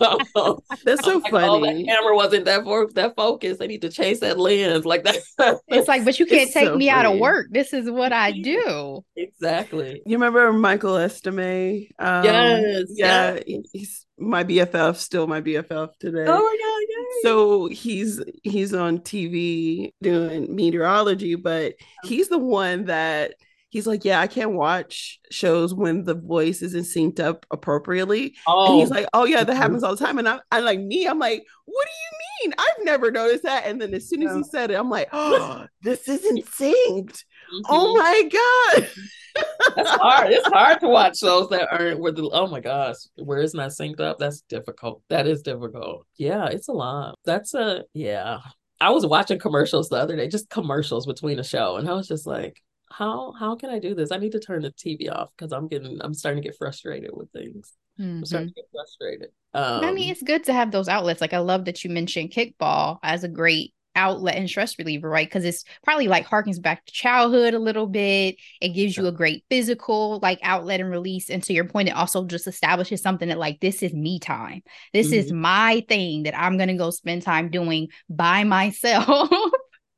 so 1.03 1.17
like, 1.17 1.31
funny. 1.31 1.47
Oh, 1.47 1.61
that 1.61 1.85
camera 1.85 2.15
wasn't 2.15 2.45
that 2.45 2.63
for 2.63 2.87
that 2.93 3.15
focus. 3.15 3.57
They 3.57 3.67
need 3.67 3.81
to 3.81 3.89
change 3.89 4.19
that 4.19 4.39
lens. 4.39 4.85
Like 4.85 5.03
that. 5.03 5.17
it's 5.67 5.87
like, 5.87 6.05
but 6.05 6.19
you 6.19 6.25
can't 6.25 6.51
take 6.51 6.67
so 6.67 6.75
me 6.77 6.87
funny. 6.87 6.89
out 6.89 7.05
of 7.13 7.19
work. 7.19 7.47
This 7.49 7.73
is 7.73 7.89
what 7.89 8.13
I 8.13 8.31
do. 8.31 9.03
Exactly. 9.15 10.01
You 10.05 10.15
remember 10.15 10.53
Michael 10.53 10.95
Estime? 10.95 11.89
Um, 11.99 12.23
yes. 12.23 12.85
Yeah. 12.89 13.39
Yes. 13.45 13.63
He's 13.73 14.05
my 14.17 14.43
BFF, 14.43 14.95
still 14.97 15.27
my 15.27 15.41
BFF 15.41 15.89
today. 15.99 16.25
Oh 16.27 16.39
my 16.39 16.57
god! 16.61 16.81
Yay. 16.89 17.00
So 17.23 17.67
he's 17.67 18.21
he's 18.43 18.73
on 18.73 18.99
TV 18.99 19.93
doing 20.01 20.55
meteorology, 20.55 21.35
but 21.35 21.73
he's 22.03 22.29
the 22.29 22.37
one 22.37 22.85
that 22.85 23.33
he's 23.71 23.87
like, 23.87 24.05
yeah, 24.05 24.19
I 24.19 24.27
can't 24.27 24.51
watch 24.51 25.19
shows 25.31 25.73
when 25.73 26.03
the 26.03 26.13
voice 26.13 26.61
isn't 26.61 26.83
synced 26.83 27.19
up 27.19 27.45
appropriately. 27.51 28.35
Oh. 28.45 28.65
And 28.67 28.79
he's 28.79 28.91
oh. 28.91 28.95
like, 28.95 29.07
oh 29.13 29.25
yeah, 29.25 29.43
that 29.43 29.51
mm-hmm. 29.51 29.61
happens 29.61 29.83
all 29.83 29.95
the 29.95 30.05
time. 30.05 30.19
And 30.19 30.27
I'm, 30.27 30.39
I'm 30.51 30.63
like 30.63 30.79
me, 30.79 31.07
I'm 31.07 31.19
like, 31.19 31.43
what 31.65 31.87
do 31.87 32.47
you 32.47 32.49
mean? 32.49 32.55
I've 32.59 32.85
never 32.85 33.09
noticed 33.11 33.43
that. 33.43 33.65
And 33.65 33.81
then 33.81 33.93
as 33.93 34.07
soon 34.07 34.23
as 34.23 34.35
he 34.35 34.41
oh. 34.41 34.49
said 34.49 34.71
it, 34.71 34.75
I'm 34.75 34.89
like, 34.89 35.09
oh, 35.13 35.65
this 35.81 36.07
isn't 36.07 36.45
synced. 36.45 37.23
Mm-hmm. 37.53 37.65
Oh 37.69 37.97
my 37.97 38.29
god. 38.31 38.89
That's 39.75 39.89
hard. 39.89 40.31
It's 40.31 40.47
hard 40.47 40.79
to 40.81 40.87
watch 40.87 41.19
those 41.19 41.49
that 41.49 41.71
aren't 41.71 41.99
where 41.99 42.11
the 42.11 42.29
oh 42.31 42.47
my 42.47 42.59
gosh, 42.59 42.95
where 43.15 43.39
it's 43.39 43.53
not 43.53 43.71
synced 43.71 43.99
up. 43.99 44.19
That's 44.19 44.41
difficult. 44.41 45.01
That 45.09 45.27
is 45.27 45.41
difficult. 45.41 46.05
Yeah, 46.17 46.47
it's 46.47 46.67
a 46.67 46.73
lot. 46.73 47.15
That's 47.25 47.53
a 47.53 47.83
yeah. 47.93 48.39
I 48.79 48.89
was 48.89 49.05
watching 49.05 49.39
commercials 49.39 49.89
the 49.89 49.97
other 49.97 50.15
day, 50.15 50.27
just 50.27 50.49
commercials 50.49 51.05
between 51.05 51.39
a 51.39 51.43
show, 51.43 51.77
and 51.77 51.87
I 51.87 51.93
was 51.93 52.07
just 52.07 52.25
like, 52.25 52.61
how 52.91 53.31
how 53.33 53.55
can 53.55 53.69
I 53.69 53.79
do 53.79 53.95
this? 53.95 54.11
I 54.11 54.17
need 54.17 54.33
to 54.33 54.39
turn 54.39 54.63
the 54.63 54.71
TV 54.71 55.11
off 55.11 55.29
because 55.37 55.51
I'm 55.51 55.67
getting 55.67 55.99
I'm 56.01 56.13
starting 56.13 56.41
to 56.41 56.47
get 56.47 56.57
frustrated 56.57 57.11
with 57.13 57.31
things. 57.31 57.73
Mm-hmm. 57.99 58.17
I'm 58.17 58.25
starting 58.25 58.49
to 58.49 58.55
get 58.55 58.65
frustrated. 58.71 59.29
Um, 59.53 59.83
I 59.83 59.91
mean, 59.91 60.09
um, 60.09 60.11
it's 60.11 60.23
good 60.23 60.45
to 60.45 60.53
have 60.53 60.71
those 60.71 60.87
outlets. 60.87 61.21
Like 61.21 61.33
I 61.33 61.39
love 61.39 61.65
that 61.65 61.83
you 61.83 61.89
mentioned 61.89 62.31
kickball 62.31 62.99
as 63.03 63.23
a 63.23 63.29
great 63.29 63.73
outlet 63.95 64.35
and 64.35 64.49
stress 64.49 64.77
reliever, 64.77 65.09
right? 65.09 65.27
Because 65.27 65.45
it's 65.45 65.63
probably 65.83 66.07
like 66.07 66.25
harkens 66.25 66.61
back 66.61 66.85
to 66.85 66.93
childhood 66.93 67.53
a 67.53 67.59
little 67.59 67.87
bit. 67.87 68.35
It 68.59 68.69
gives 68.69 68.95
you 68.97 69.07
a 69.07 69.11
great 69.11 69.43
physical 69.49 70.19
like 70.21 70.39
outlet 70.43 70.79
and 70.79 70.89
release. 70.89 71.29
And 71.29 71.43
to 71.43 71.53
your 71.53 71.65
point, 71.65 71.89
it 71.89 71.95
also 71.95 72.25
just 72.25 72.47
establishes 72.47 73.01
something 73.01 73.29
that 73.29 73.37
like 73.37 73.59
this 73.59 73.83
is 73.83 73.93
me 73.93 74.19
time. 74.19 74.61
This 74.93 75.07
mm-hmm. 75.07 75.15
is 75.15 75.31
my 75.31 75.85
thing 75.87 76.23
that 76.23 76.37
I'm 76.37 76.57
gonna 76.57 76.77
go 76.77 76.89
spend 76.89 77.23
time 77.23 77.49
doing 77.49 77.89
by 78.09 78.43
myself. 78.43 79.29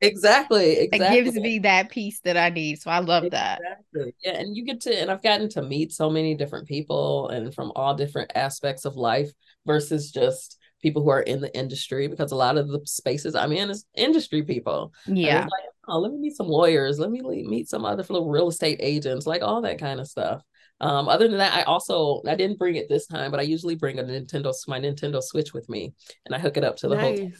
Exactly. 0.02 0.74
Exactly. 0.92 1.18
It 1.18 1.24
gives 1.24 1.36
me 1.38 1.60
that 1.60 1.90
peace 1.90 2.20
that 2.22 2.36
I 2.36 2.50
need. 2.50 2.82
So 2.82 2.92
I 2.92 3.00
love 3.00 3.24
exactly. 3.24 3.66
that. 3.94 4.14
Yeah. 4.22 4.38
And 4.38 4.56
you 4.56 4.66
get 4.66 4.82
to, 4.82 4.94
and 4.94 5.10
I've 5.10 5.24
gotten 5.24 5.48
to 5.50 5.62
meet 5.62 5.94
so 5.94 6.10
many 6.10 6.36
different 6.36 6.68
people 6.68 7.30
and 7.30 7.56
from 7.56 7.72
all 7.76 7.96
different 7.96 8.32
aspects 8.36 8.84
of 8.84 8.98
life 8.98 9.32
versus 9.66 10.12
just 10.12 10.60
people 10.84 11.02
who 11.02 11.10
are 11.10 11.22
in 11.22 11.42
the 11.42 11.56
industry 11.58 12.08
because 12.08 12.32
a 12.32 12.36
lot 12.36 12.58
of 12.58 12.68
the 12.68 12.82
spaces 12.86 13.34
I'm 13.34 13.54
in 13.54 13.72
is 13.72 13.86
industry 13.96 14.44
people. 14.44 14.94
Yeah. 15.08 15.40
Like, 15.40 15.70
oh, 15.88 16.00
let 16.00 16.12
me 16.12 16.20
meet 16.20 16.36
some 16.36 16.48
lawyers. 16.48 17.00
Let 17.00 17.10
me 17.10 17.22
meet 17.22 17.70
some 17.70 17.86
other 17.86 18.06
real 18.10 18.50
estate 18.50 18.80
agents, 18.82 19.26
like 19.26 19.42
all 19.42 19.62
that 19.62 19.80
kind 19.80 20.00
of 20.00 20.08
stuff. 20.08 20.44
Um, 20.82 21.08
other 21.08 21.28
than 21.28 21.38
that, 21.38 21.54
I 21.54 21.64
also 21.64 22.22
I 22.28 22.36
didn't 22.36 22.60
bring 22.60 22.76
it 22.76 22.90
this 22.90 23.08
time, 23.08 23.32
but 23.32 23.40
I 23.40 23.44
usually 23.44 23.76
bring 23.76 24.00
a 24.00 24.04
Nintendo 24.04 24.54
my 24.68 24.80
Nintendo 24.80 25.24
Switch 25.24 25.54
with 25.54 25.70
me, 25.70 25.94
and 26.26 26.36
I 26.36 26.40
hook 26.40 26.58
it 26.58 26.64
up 26.66 26.76
to 26.78 26.90
the 26.90 26.96
nice. 26.96 27.20
whole 27.20 27.32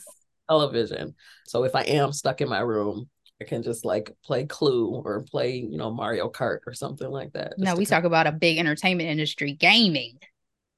television. 0.50 1.14
So 1.46 1.66
if 1.66 1.76
I 1.76 1.82
am 1.82 2.14
stuck 2.14 2.40
in 2.40 2.48
my 2.48 2.62
room, 2.62 3.10
I 3.42 3.44
can 3.44 3.62
just 3.62 3.84
like 3.84 4.16
play 4.24 4.46
Clue 4.46 5.02
or 5.04 5.26
play 5.30 5.58
you 5.58 5.78
know 5.78 5.92
Mario 5.92 6.30
Kart 6.30 6.60
or 6.66 6.74
something 6.74 7.10
like 7.10 7.34
that. 7.34 7.56
No, 7.58 7.76
we 7.76 7.86
talk 7.86 8.06
about 8.06 8.28
a 8.28 8.32
big 8.32 8.60
entertainment 8.60 9.10
industry, 9.10 9.52
gaming. 9.52 10.20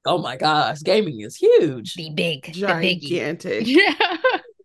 Oh 0.06 0.18
my 0.18 0.36
gosh, 0.36 0.80
gaming 0.82 1.20
is 1.20 1.36
huge. 1.36 1.94
The 1.94 2.10
big, 2.10 2.52
gigantic, 2.52 3.66
yeah, 3.66 4.16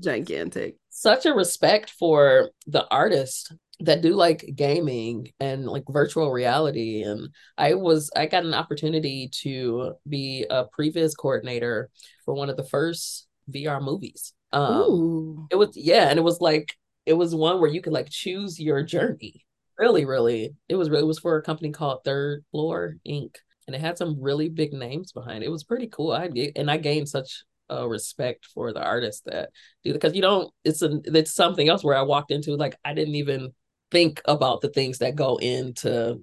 gigantic. 0.01 0.75
Such 0.89 1.25
a 1.25 1.33
respect 1.33 1.89
for 1.89 2.51
the 2.67 2.85
artist 2.89 3.53
that 3.81 4.01
do 4.01 4.13
like 4.13 4.45
gaming 4.55 5.31
and 5.39 5.65
like 5.65 5.83
virtual 5.89 6.31
reality. 6.31 7.01
And 7.03 7.29
i 7.57 7.73
was 7.73 8.11
i 8.15 8.25
got 8.27 8.45
an 8.45 8.53
opportunity 8.53 9.29
to 9.41 9.93
be 10.07 10.45
a 10.49 10.65
previs 10.65 11.13
coordinator 11.17 11.89
for 12.25 12.33
one 12.33 12.49
of 12.49 12.57
the 12.57 12.63
first 12.63 13.27
vr 13.51 13.81
movies. 13.81 14.33
Um 14.53 14.73
Ooh. 14.73 15.47
it 15.49 15.55
was 15.55 15.71
yeah 15.75 16.09
and 16.09 16.19
it 16.19 16.23
was 16.23 16.39
like 16.39 16.75
it 17.05 17.13
was 17.13 17.33
one 17.33 17.59
where 17.59 17.69
you 17.69 17.81
could 17.81 17.93
like 17.93 18.09
choose 18.09 18.59
your 18.59 18.83
journey. 18.83 19.45
Really 19.77 20.05
really. 20.05 20.53
It 20.69 20.75
was 20.75 20.89
it 20.89 21.07
was 21.07 21.19
for 21.19 21.37
a 21.37 21.41
company 21.41 21.71
called 21.71 22.03
third 22.05 22.45
floor 22.51 22.97
inc 23.07 23.35
and 23.67 23.75
it 23.75 23.81
had 23.81 23.97
some 23.97 24.19
really 24.19 24.49
big 24.49 24.73
names 24.73 25.11
behind 25.11 25.43
it. 25.43 25.47
It 25.47 25.51
was 25.51 25.63
pretty 25.63 25.87
cool. 25.87 26.11
I 26.11 26.29
and 26.55 26.69
i 26.69 26.77
gained 26.77 27.09
such 27.09 27.43
uh, 27.71 27.87
respect 27.87 28.45
for 28.45 28.73
the 28.73 28.83
artists 28.83 29.21
that 29.25 29.49
do 29.83 29.93
because 29.93 30.13
you 30.13 30.21
don't 30.21 30.53
it's 30.65 30.81
a 30.81 30.99
it's 31.05 31.33
something 31.33 31.69
else 31.69 31.83
where 31.83 31.95
I 31.95 32.01
walked 32.01 32.31
into 32.31 32.55
like 32.55 32.75
I 32.83 32.93
didn't 32.93 33.15
even 33.15 33.53
think 33.91 34.21
about 34.25 34.61
the 34.61 34.69
things 34.69 34.99
that 34.99 35.15
go 35.15 35.37
into 35.37 36.21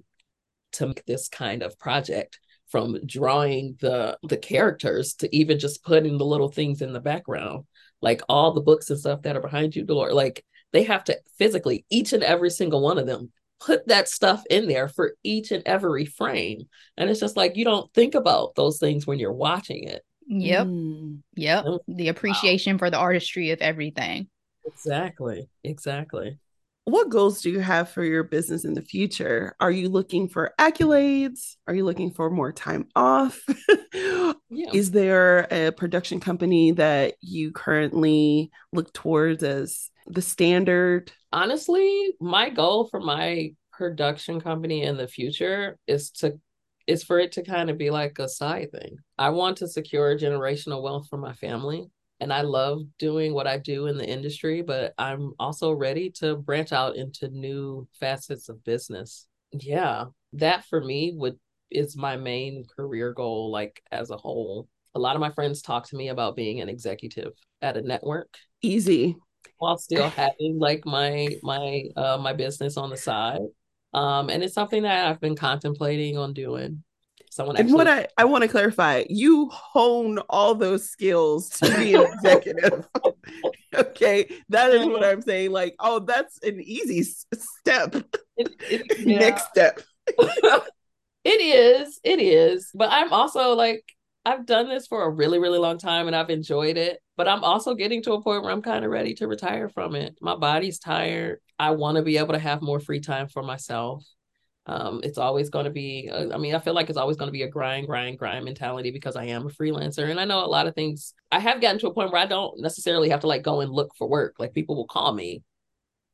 to 0.73 0.87
make 0.87 1.05
this 1.05 1.27
kind 1.27 1.63
of 1.63 1.79
project 1.79 2.39
from 2.67 2.99
drawing 3.05 3.77
the 3.79 4.17
the 4.23 4.37
characters 4.37 5.15
to 5.15 5.35
even 5.35 5.57
just 5.57 5.83
putting 5.83 6.17
the 6.17 6.25
little 6.25 6.49
things 6.49 6.81
in 6.81 6.93
the 6.93 6.99
background 6.99 7.65
like 8.01 8.21
all 8.29 8.53
the 8.53 8.61
books 8.61 8.89
and 8.89 8.99
stuff 8.99 9.23
that 9.23 9.35
are 9.35 9.41
behind 9.41 9.75
you 9.75 9.83
door 9.83 10.13
like 10.13 10.45
they 10.71 10.83
have 10.83 11.03
to 11.03 11.17
physically 11.39 11.83
each 11.89 12.13
and 12.13 12.23
every 12.23 12.51
single 12.51 12.81
one 12.81 12.99
of 12.99 13.07
them 13.07 13.31
put 13.59 13.87
that 13.87 14.07
stuff 14.07 14.43
in 14.49 14.67
there 14.67 14.87
for 14.87 15.13
each 15.23 15.51
and 15.51 15.63
every 15.65 16.05
frame 16.05 16.67
and 16.97 17.09
it's 17.09 17.19
just 17.19 17.37
like 17.37 17.55
you 17.55 17.65
don't 17.65 17.91
think 17.93 18.15
about 18.15 18.55
those 18.55 18.79
things 18.79 19.05
when 19.05 19.19
you're 19.19 19.33
watching 19.33 19.83
it 19.83 20.03
yep 20.27 20.67
mm. 20.67 21.19
yep 21.35 21.65
the 21.87 22.07
appreciation 22.07 22.75
wow. 22.75 22.79
for 22.79 22.89
the 22.89 22.97
artistry 22.97 23.51
of 23.51 23.59
everything 23.61 24.27
exactly 24.65 25.49
exactly 25.63 26.37
what 26.89 27.09
goals 27.09 27.41
do 27.41 27.51
you 27.51 27.59
have 27.59 27.89
for 27.89 28.03
your 28.03 28.23
business 28.23 28.65
in 28.65 28.73
the 28.73 28.81
future? 28.81 29.55
Are 29.59 29.69
you 29.69 29.89
looking 29.89 30.27
for 30.27 30.53
accolades? 30.59 31.55
Are 31.67 31.75
you 31.75 31.85
looking 31.85 32.09
for 32.09 32.31
more 32.31 32.51
time 32.51 32.87
off? 32.95 33.39
yeah. 33.93 34.33
Is 34.73 34.89
there 34.89 35.47
a 35.51 35.71
production 35.71 36.19
company 36.19 36.71
that 36.71 37.13
you 37.21 37.51
currently 37.51 38.49
look 38.73 38.91
towards 38.91 39.43
as 39.43 39.91
the 40.07 40.23
standard? 40.23 41.11
Honestly, 41.31 42.13
my 42.19 42.49
goal 42.49 42.87
for 42.87 42.99
my 42.99 43.51
production 43.71 44.41
company 44.41 44.83
in 44.83 44.97
the 44.97 45.07
future 45.07 45.77
is 45.87 46.11
to 46.11 46.39
is 46.87 47.03
for 47.03 47.19
it 47.19 47.31
to 47.33 47.43
kind 47.43 47.69
of 47.69 47.77
be 47.77 47.91
like 47.91 48.17
a 48.17 48.27
side 48.27 48.71
thing. 48.71 48.97
I 49.17 49.29
want 49.29 49.57
to 49.57 49.67
secure 49.67 50.17
generational 50.17 50.81
wealth 50.81 51.07
for 51.07 51.17
my 51.17 51.33
family 51.33 51.87
and 52.19 52.33
I 52.33 52.41
love 52.41 52.81
doing 52.97 53.33
what 53.33 53.47
I 53.47 53.57
do 53.57 53.85
in 53.85 53.97
the 53.97 54.07
industry, 54.07 54.61
but 54.61 54.93
I'm 54.97 55.33
also 55.39 55.71
ready 55.71 56.09
to 56.17 56.35
branch 56.35 56.73
out 56.73 56.95
into 56.95 57.29
new 57.29 57.87
facets 57.99 58.49
of 58.49 58.63
business. 58.63 59.27
Yeah, 59.51 60.05
that 60.33 60.65
for 60.65 60.83
me 60.83 61.13
would 61.15 61.39
is 61.71 61.95
my 61.95 62.17
main 62.17 62.65
career 62.75 63.13
goal 63.13 63.51
like 63.51 63.81
as 63.91 64.09
a 64.09 64.17
whole. 64.17 64.67
A 64.95 64.99
lot 64.99 65.15
of 65.15 65.21
my 65.21 65.29
friends 65.29 65.61
talk 65.61 65.87
to 65.89 65.95
me 65.95 66.09
about 66.09 66.35
being 66.35 66.61
an 66.61 66.69
executive 66.69 67.33
at 67.61 67.77
a 67.77 67.81
network. 67.81 68.35
Easy. 68.61 69.15
While 69.59 69.77
still 69.77 70.09
having 70.09 70.57
like 70.59 70.85
my 70.85 71.29
my 71.43 71.83
uh 71.95 72.17
my 72.17 72.33
business 72.33 72.77
on 72.77 72.89
the 72.89 72.97
side. 72.97 73.41
Um 73.93 74.29
and 74.29 74.43
it's 74.43 74.53
something 74.53 74.83
that 74.83 75.07
I've 75.07 75.21
been 75.21 75.35
contemplating 75.35 76.17
on 76.17 76.33
doing. 76.33 76.83
Someone 77.29 77.57
actually- 77.57 77.69
and 77.69 77.75
what 77.75 77.87
I, 77.87 78.07
I 78.17 78.25
want 78.25 78.41
to 78.41 78.47
clarify, 78.47 79.03
you 79.07 79.49
hone 79.49 80.17
all 80.29 80.55
those 80.55 80.89
skills 80.89 81.49
to 81.49 81.77
be 81.77 81.93
an 81.93 82.01
executive. 82.01 82.87
okay, 83.75 84.27
that 84.49 84.71
is 84.71 84.85
what 84.85 85.03
I'm 85.03 85.21
saying. 85.21 85.51
Like, 85.51 85.75
oh, 85.79 85.99
that's 85.99 86.39
an 86.43 86.59
easy 86.61 87.03
step. 87.03 87.95
It, 88.37 88.55
it, 88.69 88.99
yeah. 89.05 89.19
Next 89.19 89.49
step. 89.49 89.81
it 90.17 91.41
is, 91.41 91.99
it 92.03 92.19
is. 92.19 92.71
But 92.73 92.89
I'm 92.91 93.13
also 93.13 93.53
like, 93.53 93.83
I've 94.29 94.45
done 94.45 94.69
this 94.69 94.85
for 94.85 95.03
a 95.03 95.09
really, 95.09 95.39
really 95.39 95.57
long 95.57 95.79
time 95.79 96.05
and 96.05 96.15
I've 96.15 96.29
enjoyed 96.29 96.77
it. 96.77 97.01
But 97.17 97.27
I'm 97.27 97.43
also 97.43 97.73
getting 97.73 98.03
to 98.03 98.13
a 98.13 98.21
point 98.21 98.43
where 98.43 98.51
I'm 98.51 98.61
kind 98.61 98.85
of 98.85 98.91
ready 98.91 99.15
to 99.15 99.27
retire 99.27 99.69
from 99.69 99.95
it. 99.95 100.17
My 100.21 100.35
body's 100.35 100.77
tired. 100.77 101.39
I 101.57 101.71
want 101.71 101.97
to 101.97 102.03
be 102.03 102.17
able 102.17 102.33
to 102.33 102.39
have 102.39 102.61
more 102.61 102.79
free 102.79 102.99
time 102.99 103.27
for 103.27 103.41
myself. 103.41 104.05
Um, 104.67 105.01
it's 105.03 105.17
always 105.17 105.49
going 105.49 105.65
to 105.65 105.71
be, 105.71 106.11
uh, 106.13 106.27
I 106.31 106.37
mean, 106.37 106.53
I 106.53 106.59
feel 106.59 106.75
like 106.75 106.89
it's 106.89 106.97
always 106.97 107.17
going 107.17 107.27
to 107.27 107.33
be 107.33 107.41
a 107.41 107.47
grind, 107.47 107.87
grind, 107.87 108.19
grind 108.19 108.45
mentality 108.45 108.91
because 108.91 109.15
I 109.15 109.25
am 109.25 109.47
a 109.47 109.49
freelancer. 109.49 110.09
And 110.11 110.19
I 110.19 110.25
know 110.25 110.45
a 110.45 110.47
lot 110.47 110.67
of 110.67 110.75
things, 110.75 111.15
I 111.31 111.39
have 111.39 111.59
gotten 111.59 111.79
to 111.79 111.87
a 111.87 111.93
point 111.93 112.11
where 112.11 112.21
I 112.21 112.27
don't 112.27 112.61
necessarily 112.61 113.09
have 113.09 113.21
to 113.21 113.27
like 113.27 113.41
go 113.41 113.61
and 113.61 113.71
look 113.71 113.95
for 113.97 114.07
work. 114.07 114.35
Like 114.37 114.53
people 114.53 114.75
will 114.75 114.87
call 114.87 115.11
me 115.11 115.41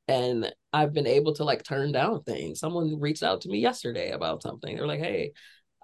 and 0.08 0.54
I've 0.72 0.94
been 0.94 1.08
able 1.08 1.34
to 1.36 1.44
like 1.44 1.64
turn 1.64 1.92
down 1.92 2.24
things. 2.24 2.60
Someone 2.60 3.00
reached 3.00 3.24
out 3.24 3.42
to 3.42 3.50
me 3.50 3.60
yesterday 3.60 4.12
about 4.12 4.44
something. 4.44 4.76
They're 4.76 4.88
like, 4.88 5.00
hey, 5.00 5.34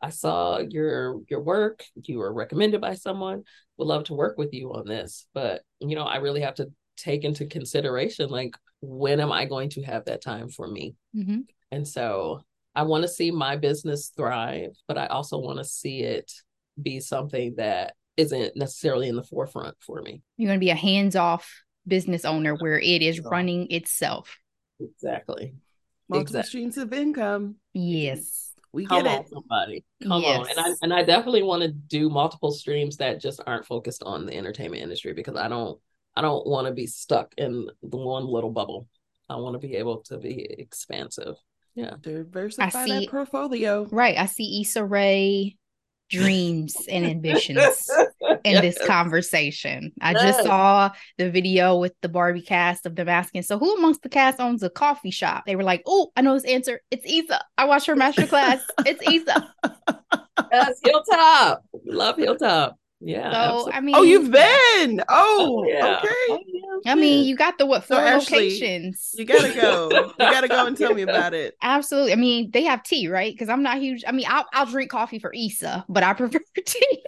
I 0.02 0.10
saw 0.10 0.60
your 0.60 1.22
your 1.30 1.42
work. 1.42 1.84
You 2.04 2.20
were 2.20 2.34
recommended 2.34 2.82
by 2.82 2.96
someone. 2.96 3.44
Would 3.78 3.88
love 3.88 4.06
to 4.06 4.14
work 4.14 4.38
with 4.38 4.54
you 4.54 4.74
on 4.74 4.88
this. 4.88 5.28
But 5.34 5.62
you 5.80 5.96
know, 5.96 6.04
I 6.04 6.18
really 6.18 6.42
have 6.42 6.56
to 6.56 6.72
take 6.98 7.24
into 7.24 7.46
consideration 7.46 8.30
like 8.30 8.56
when 8.82 9.20
am 9.20 9.32
I 9.32 9.46
going 9.46 9.70
to 9.72 9.82
have 9.84 10.06
that 10.06 10.22
time 10.22 10.50
for 10.50 10.68
me? 10.68 10.96
Mm-hmm. 11.16 11.42
And 11.72 11.88
so 11.88 12.42
I 12.76 12.84
want 12.84 13.04
to 13.04 13.08
see 13.08 13.32
my 13.32 13.56
business 13.56 14.12
thrive, 14.16 14.72
but 14.88 14.98
I 14.98 15.08
also 15.08 15.38
want 15.38 15.60
to 15.60 15.66
see 15.66 16.02
it 16.02 16.32
be 16.82 17.00
something 17.00 17.56
that 17.58 17.94
isn't 18.18 18.56
necessarily 18.56 19.08
in 19.08 19.16
the 19.16 19.24
forefront 19.24 19.76
for 19.80 20.02
me. 20.02 20.22
You're 20.38 20.50
going 20.50 20.60
to 20.60 20.66
be 20.66 20.70
a 20.70 20.76
hands 20.76 21.16
off 21.16 21.64
business 21.88 22.26
owner 22.26 22.56
where 22.56 22.80
it 22.80 23.02
is 23.02 23.20
running 23.20 23.72
itself. 23.72 24.38
Exactly. 24.80 25.54
Multiple 26.10 26.22
exactly. 26.22 26.50
streams 26.50 26.78
of 26.78 26.94
income. 26.94 27.56
Yes. 27.74 28.51
We 28.74 28.86
Come 28.86 29.04
get 29.04 29.14
on, 29.14 29.20
it. 29.22 29.30
somebody. 29.30 29.84
Come 30.04 30.22
yes. 30.22 30.40
on. 30.40 30.50
And 30.50 30.60
I 30.60 30.74
and 30.82 30.94
I 30.94 31.04
definitely 31.04 31.44
want 31.44 31.62
to 31.64 31.70
do 31.70 32.10
multiple 32.10 32.52
streams 32.52 32.98
that 32.98 33.20
just 33.20 33.42
aren't 33.46 33.66
focused 33.66 34.04
on 34.04 34.26
the 34.26 34.36
entertainment 34.36 34.82
industry 34.82 35.14
because 35.14 35.36
I 35.36 35.48
don't 35.48 35.80
I 36.16 36.22
don't 36.22 36.46
want 36.48 36.68
to 36.68 36.74
be 36.74 36.88
stuck 36.88 37.34
in 37.38 37.70
the 37.84 37.98
one 37.98 38.26
little 38.26 38.52
bubble. 38.52 38.88
I 39.30 39.36
want 39.36 39.54
to 39.54 39.66
be 39.66 39.76
able 39.76 40.02
to 40.04 40.18
be 40.18 40.46
expansive. 40.58 41.36
Yeah. 41.76 41.96
Diversify 42.02 42.66
I 42.66 42.86
see, 42.86 43.00
that 43.00 43.10
portfolio. 43.10 43.88
Right. 43.92 44.18
I 44.18 44.26
see 44.26 44.62
Issa 44.62 44.84
Rae 44.84 45.56
dreams 46.12 46.76
and 46.90 47.06
ambitions 47.06 47.90
in 48.44 48.62
this 48.62 48.78
conversation. 48.86 49.92
I 50.02 50.14
just 50.14 50.44
saw 50.44 50.92
the 51.18 51.32
video 51.32 51.78
with 51.78 51.94
the 52.02 52.10
Barbie 52.10 52.42
cast 52.42 52.86
of 52.86 52.96
them 52.96 53.10
asking, 53.10 53.44
so 53.44 53.58
who 53.58 53.76
amongst 53.78 54.04
the 54.04 54.10
cast 54.10 54.40
owns 54.40 54.62
a 54.62 54.70
coffee 54.70 55.12
shop? 55.12 55.46
They 55.46 55.56
were 55.56 55.64
like, 55.64 55.82
oh, 55.88 56.12
I 56.16 56.22
know 56.22 56.34
this 56.34 56.44
answer. 56.46 56.82
It's 56.92 57.06
Issa. 57.06 57.42
I 57.58 57.66
watched 57.66 57.88
her 57.88 57.96
master 57.96 58.28
class. 58.28 58.62
it's 58.86 59.02
Issa. 59.10 59.54
Yes, 60.52 60.80
Hilltop. 60.84 61.64
Love 61.86 62.18
Hilltop. 62.18 62.76
Yeah. 63.04 63.32
So 63.32 63.38
absolutely. 63.38 63.74
I 63.74 63.82
mean, 63.82 63.96
oh, 63.96 64.04
you've 64.04 64.32
been. 64.32 65.04
Oh, 65.10 65.66
yeah. 65.68 65.98
okay. 65.98 66.08
Oh, 66.30 66.40
yeah, 66.84 66.92
I 66.92 66.96
mean, 66.96 67.26
you 67.26 67.36
got 67.36 67.58
the 67.58 67.66
what 67.66 67.84
four 67.84 67.98
so 67.98 68.18
locations? 68.18 69.14
You 69.18 69.26
gotta 69.26 69.54
go. 69.54 69.90
You 70.22 70.32
gotta 70.32 70.48
go 70.48 70.66
and 70.66 70.78
tell 70.78 70.94
me 70.94 71.02
about 71.02 71.34
it. 71.34 71.56
Absolutely. 71.62 72.14
I 72.14 72.16
mean, 72.16 72.52
they 72.52 72.64
have 72.64 72.84
tea, 72.84 73.08
right? 73.08 73.34
Because 73.34 73.50
I'm 73.50 73.64
not 73.64 73.80
huge. 73.80 74.04
I 74.08 74.12
mean, 74.12 74.26
I'll, 74.30 74.46
I'll 74.54 74.66
drink 74.66 74.92
coffee 74.92 75.20
for 75.20 75.34
Issa, 75.34 75.86
but 75.90 76.04
I 76.04 76.14
prefer 76.16 76.40
tea. 76.64 77.04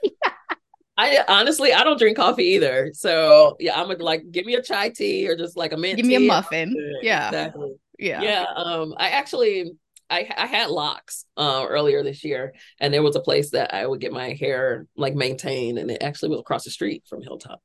I 0.96 1.24
honestly, 1.28 1.74
I 1.74 1.84
don't 1.84 1.98
drink 1.98 2.18
coffee 2.18 2.44
either. 2.44 2.92
So 2.94 3.56
yeah, 3.60 3.80
I'm 3.80 3.88
gonna 3.88 4.04
like 4.04 4.32
give 4.32 4.46
me 4.46 4.56
a 4.56 4.62
chai 4.62 4.90
tea 4.90 5.28
or 5.28 5.36
just 5.36 5.58
like 5.58 5.74
a 5.74 5.78
mint. 5.78 5.98
Give 5.98 6.06
me 6.06 6.16
a 6.16 6.20
muffin. 6.20 6.76
Yeah. 7.02 7.28
Exactly. 7.28 7.74
Yeah. 8.00 8.22
Yeah. 8.22 8.46
Um, 8.56 8.94
I 8.98 9.10
actually 9.10 9.72
I, 10.14 10.30
I 10.38 10.46
had 10.46 10.70
locks 10.70 11.26
uh, 11.38 11.66
earlier 11.68 12.04
this 12.04 12.24
year, 12.24 12.54
and 12.80 12.94
there 12.94 13.02
was 13.02 13.16
a 13.16 13.22
place 13.22 13.50
that 13.52 13.74
I 13.74 13.88
would 13.88 14.00
get 14.00 14.14
my 14.14 14.34
hair 14.34 14.86
like 14.96 15.16
maintained, 15.16 15.80
and 15.80 15.90
it 15.90 16.04
actually 16.04 16.30
was 16.30 16.40
across 16.40 16.66
the 16.66 16.70
street 16.70 17.04
from 17.10 17.24
Hilltop. 17.24 17.62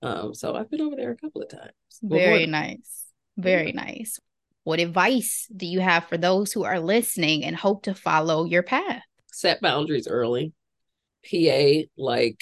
Um, 0.00 0.34
so 0.34 0.54
I've 0.54 0.70
been 0.70 0.80
over 0.80 0.96
there 0.96 1.10
a 1.10 1.16
couple 1.16 1.42
of 1.42 1.50
times. 1.50 1.72
Very 2.02 2.46
nice. 2.46 3.04
Very 3.36 3.72
yeah. 3.72 3.84
nice. 3.84 4.18
What 4.64 4.80
advice 4.80 5.46
do 5.54 5.66
you 5.66 5.80
have 5.80 6.06
for 6.06 6.16
those 6.16 6.52
who 6.52 6.64
are 6.64 6.80
listening 6.80 7.44
and 7.44 7.54
hope 7.54 7.82
to 7.82 7.94
follow 7.94 8.44
your 8.44 8.62
path? 8.62 9.02
Set 9.30 9.60
boundaries 9.60 10.08
early. 10.08 10.52
PA 11.30 11.82
like 11.96 12.40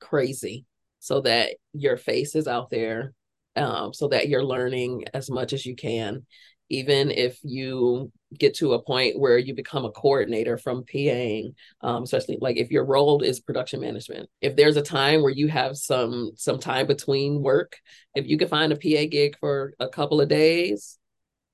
crazy. 0.00 0.64
so 1.00 1.20
that 1.20 1.50
your 1.72 1.96
face 1.96 2.34
is 2.34 2.48
out 2.48 2.70
there 2.70 3.12
um, 3.56 3.92
so 3.92 4.08
that 4.08 4.28
you're 4.28 4.44
learning 4.44 5.04
as 5.14 5.30
much 5.30 5.52
as 5.52 5.64
you 5.64 5.76
can 5.76 6.26
even 6.68 7.10
if 7.10 7.38
you 7.42 8.10
get 8.38 8.54
to 8.54 8.72
a 8.72 8.82
point 8.82 9.18
where 9.18 9.38
you 9.38 9.54
become 9.54 9.84
a 9.84 9.90
coordinator 9.90 10.58
from 10.58 10.84
PAing, 10.84 11.54
um, 11.80 12.02
especially 12.02 12.38
like 12.40 12.56
if 12.56 12.70
your 12.70 12.84
role 12.84 13.22
is 13.22 13.40
production 13.40 13.80
management. 13.80 14.28
If 14.40 14.56
there's 14.56 14.76
a 14.76 14.82
time 14.82 15.22
where 15.22 15.32
you 15.32 15.48
have 15.48 15.76
some 15.76 16.32
some 16.36 16.58
time 16.58 16.86
between 16.86 17.42
work, 17.42 17.76
if 18.14 18.26
you 18.26 18.36
can 18.36 18.48
find 18.48 18.72
a 18.72 18.76
PA 18.76 19.08
gig 19.10 19.38
for 19.38 19.74
a 19.78 19.88
couple 19.88 20.20
of 20.20 20.28
days, 20.28 20.98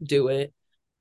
do 0.03 0.29
it. 0.29 0.53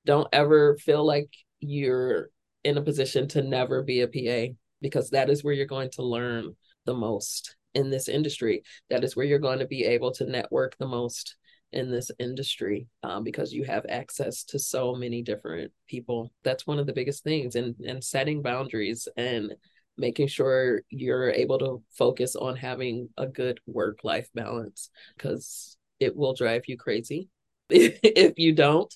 Don't 0.05 0.27
ever 0.33 0.77
feel 0.77 1.05
like 1.05 1.29
you're 1.59 2.29
in 2.63 2.77
a 2.77 2.81
position 2.81 3.27
to 3.29 3.41
never 3.41 3.83
be 3.83 4.01
a 4.01 4.07
PA 4.07 4.53
because 4.81 5.11
that 5.11 5.29
is 5.29 5.43
where 5.43 5.53
you're 5.53 5.65
going 5.65 5.91
to 5.91 6.03
learn 6.03 6.55
the 6.85 6.93
most 6.93 7.55
in 7.73 7.89
this 7.89 8.07
industry. 8.07 8.63
That 8.89 9.03
is 9.03 9.15
where 9.15 9.25
you're 9.25 9.39
going 9.39 9.59
to 9.59 9.67
be 9.67 9.85
able 9.85 10.11
to 10.13 10.25
network 10.25 10.77
the 10.77 10.87
most 10.87 11.35
in 11.73 11.89
this 11.89 12.11
industry 12.19 12.87
um, 13.03 13.23
because 13.23 13.53
you 13.53 13.63
have 13.63 13.85
access 13.87 14.43
to 14.43 14.59
so 14.59 14.93
many 14.95 15.21
different 15.21 15.71
people. 15.87 16.31
That's 16.43 16.67
one 16.67 16.79
of 16.79 16.85
the 16.85 16.93
biggest 16.93 17.23
things, 17.23 17.55
and 17.55 17.75
and 17.79 18.03
setting 18.03 18.41
boundaries 18.41 19.07
and 19.17 19.53
making 19.97 20.27
sure 20.27 20.81
you're 20.89 21.31
able 21.31 21.59
to 21.59 21.83
focus 21.97 22.35
on 22.35 22.55
having 22.55 23.09
a 23.17 23.27
good 23.27 23.59
work 23.67 23.99
life 24.03 24.27
balance 24.33 24.89
because 25.15 25.77
it 25.99 26.15
will 26.15 26.33
drive 26.33 26.63
you 26.67 26.77
crazy 26.77 27.29
if 27.69 28.33
you 28.37 28.53
don't. 28.53 28.93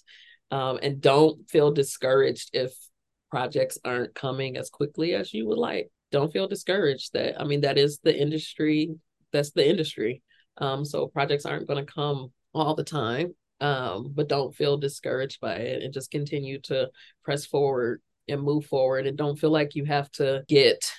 Um, 0.52 0.80
and 0.82 1.02
don't 1.02 1.50
feel 1.50 1.72
discouraged 1.72 2.52
if 2.54 2.74
projects 3.32 3.78
aren't 3.84 4.16
coming 4.16 4.58
as 4.58 4.70
quickly 4.70 5.14
as 5.14 5.34
you 5.34 5.48
would 5.48 5.58
like. 5.58 5.90
Don't 6.12 6.32
feel 6.32 6.48
discouraged 6.48 7.14
that, 7.14 7.40
I 7.40 7.46
mean, 7.46 7.62
that 7.62 7.78
is 7.78 8.00
the 8.04 8.16
industry. 8.16 8.96
That's 9.34 9.52
the 9.52 9.68
industry. 9.68 10.22
Um, 10.58 10.86
so 10.86 11.08
projects 11.08 11.46
aren't 11.46 11.68
going 11.68 11.86
to 11.86 11.92
come 11.92 12.32
all 12.56 12.76
the 12.76 12.84
time. 12.84 13.36
Um, 13.62 14.12
but 14.14 14.28
don't 14.28 14.54
feel 14.54 14.78
discouraged 14.78 15.40
by 15.40 15.56
it 15.56 15.82
and 15.82 15.94
just 15.94 16.12
continue 16.12 16.60
to 16.64 16.90
press 17.24 17.46
forward 17.46 18.02
and 18.28 18.42
move 18.42 18.66
forward 18.66 19.08
and 19.08 19.18
don't 19.18 19.40
feel 19.40 19.52
like 19.52 19.76
you 19.76 19.86
have 19.86 20.12
to 20.14 20.44
get 20.48 20.92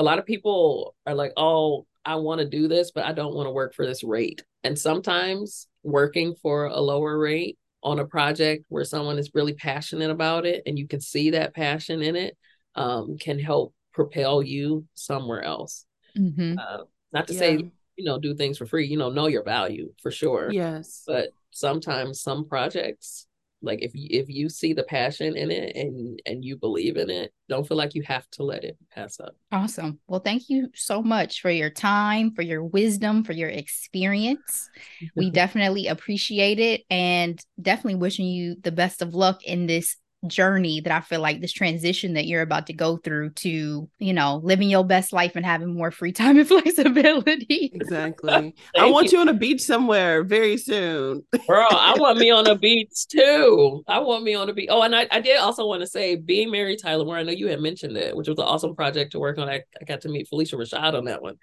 a 0.00 0.02
lot 0.02 0.18
of 0.18 0.24
people 0.24 0.96
are 1.06 1.14
like, 1.14 1.32
oh, 1.36 1.86
I 2.06 2.14
want 2.16 2.40
to 2.40 2.48
do 2.48 2.68
this, 2.68 2.90
but 2.90 3.04
I 3.04 3.12
don't 3.12 3.34
want 3.34 3.46
to 3.46 3.52
work 3.52 3.74
for 3.74 3.84
this 3.84 4.02
rate. 4.02 4.42
And 4.64 4.78
sometimes 4.78 5.68
working 5.82 6.34
for 6.40 6.66
a 6.66 6.80
lower 6.80 7.18
rate 7.18 7.58
on 7.82 7.98
a 7.98 8.06
project 8.06 8.64
where 8.68 8.84
someone 8.84 9.18
is 9.18 9.34
really 9.34 9.52
passionate 9.52 10.10
about 10.10 10.46
it 10.46 10.62
and 10.64 10.78
you 10.78 10.88
can 10.88 11.02
see 11.02 11.30
that 11.30 11.54
passion 11.54 12.00
in 12.00 12.16
it 12.16 12.36
um, 12.76 13.18
can 13.18 13.38
help 13.38 13.74
propel 13.92 14.42
you 14.42 14.86
somewhere 14.94 15.42
else. 15.42 15.84
Mm-hmm. 16.16 16.58
Uh, 16.58 16.84
not 17.12 17.26
to 17.26 17.34
yeah. 17.34 17.38
say 17.38 17.70
you 18.00 18.06
know 18.06 18.18
do 18.18 18.34
things 18.34 18.56
for 18.56 18.64
free 18.64 18.86
you 18.86 18.96
know 18.96 19.10
know 19.10 19.26
your 19.26 19.44
value 19.44 19.92
for 20.02 20.10
sure. 20.10 20.50
Yes. 20.50 21.02
But 21.06 21.28
sometimes 21.50 22.22
some 22.22 22.48
projects 22.48 23.26
like 23.62 23.82
if 23.82 23.94
you 23.94 24.08
if 24.10 24.30
you 24.30 24.48
see 24.48 24.72
the 24.72 24.84
passion 24.84 25.36
in 25.36 25.50
it 25.50 25.76
and 25.76 26.18
and 26.24 26.42
you 26.42 26.56
believe 26.56 26.96
in 26.96 27.10
it 27.10 27.30
don't 27.50 27.68
feel 27.68 27.76
like 27.76 27.94
you 27.94 28.02
have 28.02 28.26
to 28.30 28.42
let 28.42 28.64
it 28.64 28.78
pass 28.90 29.20
up. 29.20 29.36
Awesome. 29.52 30.00
Well 30.08 30.20
thank 30.20 30.48
you 30.48 30.70
so 30.74 31.02
much 31.02 31.42
for 31.42 31.50
your 31.50 31.68
time 31.68 32.32
for 32.34 32.40
your 32.40 32.64
wisdom 32.64 33.22
for 33.22 33.32
your 33.32 33.50
experience. 33.50 34.70
We 35.14 35.30
definitely 35.42 35.88
appreciate 35.88 36.58
it 36.58 36.84
and 36.88 37.38
definitely 37.60 37.96
wishing 37.96 38.28
you 38.28 38.56
the 38.62 38.72
best 38.72 39.02
of 39.02 39.14
luck 39.14 39.44
in 39.44 39.66
this 39.66 39.96
journey 40.26 40.80
that 40.80 40.92
I 40.92 41.00
feel 41.00 41.20
like 41.20 41.40
this 41.40 41.52
transition 41.52 42.14
that 42.14 42.26
you're 42.26 42.42
about 42.42 42.66
to 42.66 42.72
go 42.72 42.98
through 42.98 43.30
to, 43.30 43.88
you 43.98 44.12
know, 44.12 44.40
living 44.42 44.68
your 44.68 44.84
best 44.84 45.12
life 45.12 45.36
and 45.36 45.44
having 45.44 45.74
more 45.74 45.90
free 45.90 46.12
time 46.20 46.38
and 46.38 46.46
flexibility. 46.46 47.70
Exactly. 47.72 48.54
I 48.78 48.90
want 48.90 49.12
you. 49.12 49.18
you 49.18 49.22
on 49.22 49.28
a 49.28 49.34
beach 49.34 49.62
somewhere 49.62 50.22
very 50.22 50.56
soon. 50.56 51.24
Bro, 51.46 51.66
I 51.70 51.94
want 51.98 52.18
me 52.18 52.30
on 52.30 52.46
a 52.46 52.54
beach 52.54 53.06
too. 53.08 53.82
I 53.88 53.98
want 54.00 54.24
me 54.24 54.34
on 54.34 54.48
a 54.48 54.52
beach. 54.52 54.68
Oh, 54.70 54.82
and 54.82 54.94
I, 54.94 55.06
I 55.10 55.20
did 55.20 55.38
also 55.38 55.66
want 55.66 55.80
to 55.80 55.86
say 55.86 56.16
being 56.16 56.50
Mary 56.50 56.76
Tyler 56.76 57.04
Moore, 57.04 57.16
I 57.16 57.22
know 57.22 57.32
you 57.32 57.48
had 57.48 57.60
mentioned 57.60 57.96
it, 57.96 58.16
which 58.16 58.28
was 58.28 58.38
an 58.38 58.44
awesome 58.44 58.74
project 58.74 59.12
to 59.12 59.18
work 59.18 59.38
on. 59.38 59.48
I, 59.48 59.62
I 59.80 59.84
got 59.86 60.02
to 60.02 60.08
meet 60.08 60.28
Phylicia 60.30 60.54
Rashad 60.54 60.94
on 60.94 61.04
that 61.06 61.22
one. 61.22 61.36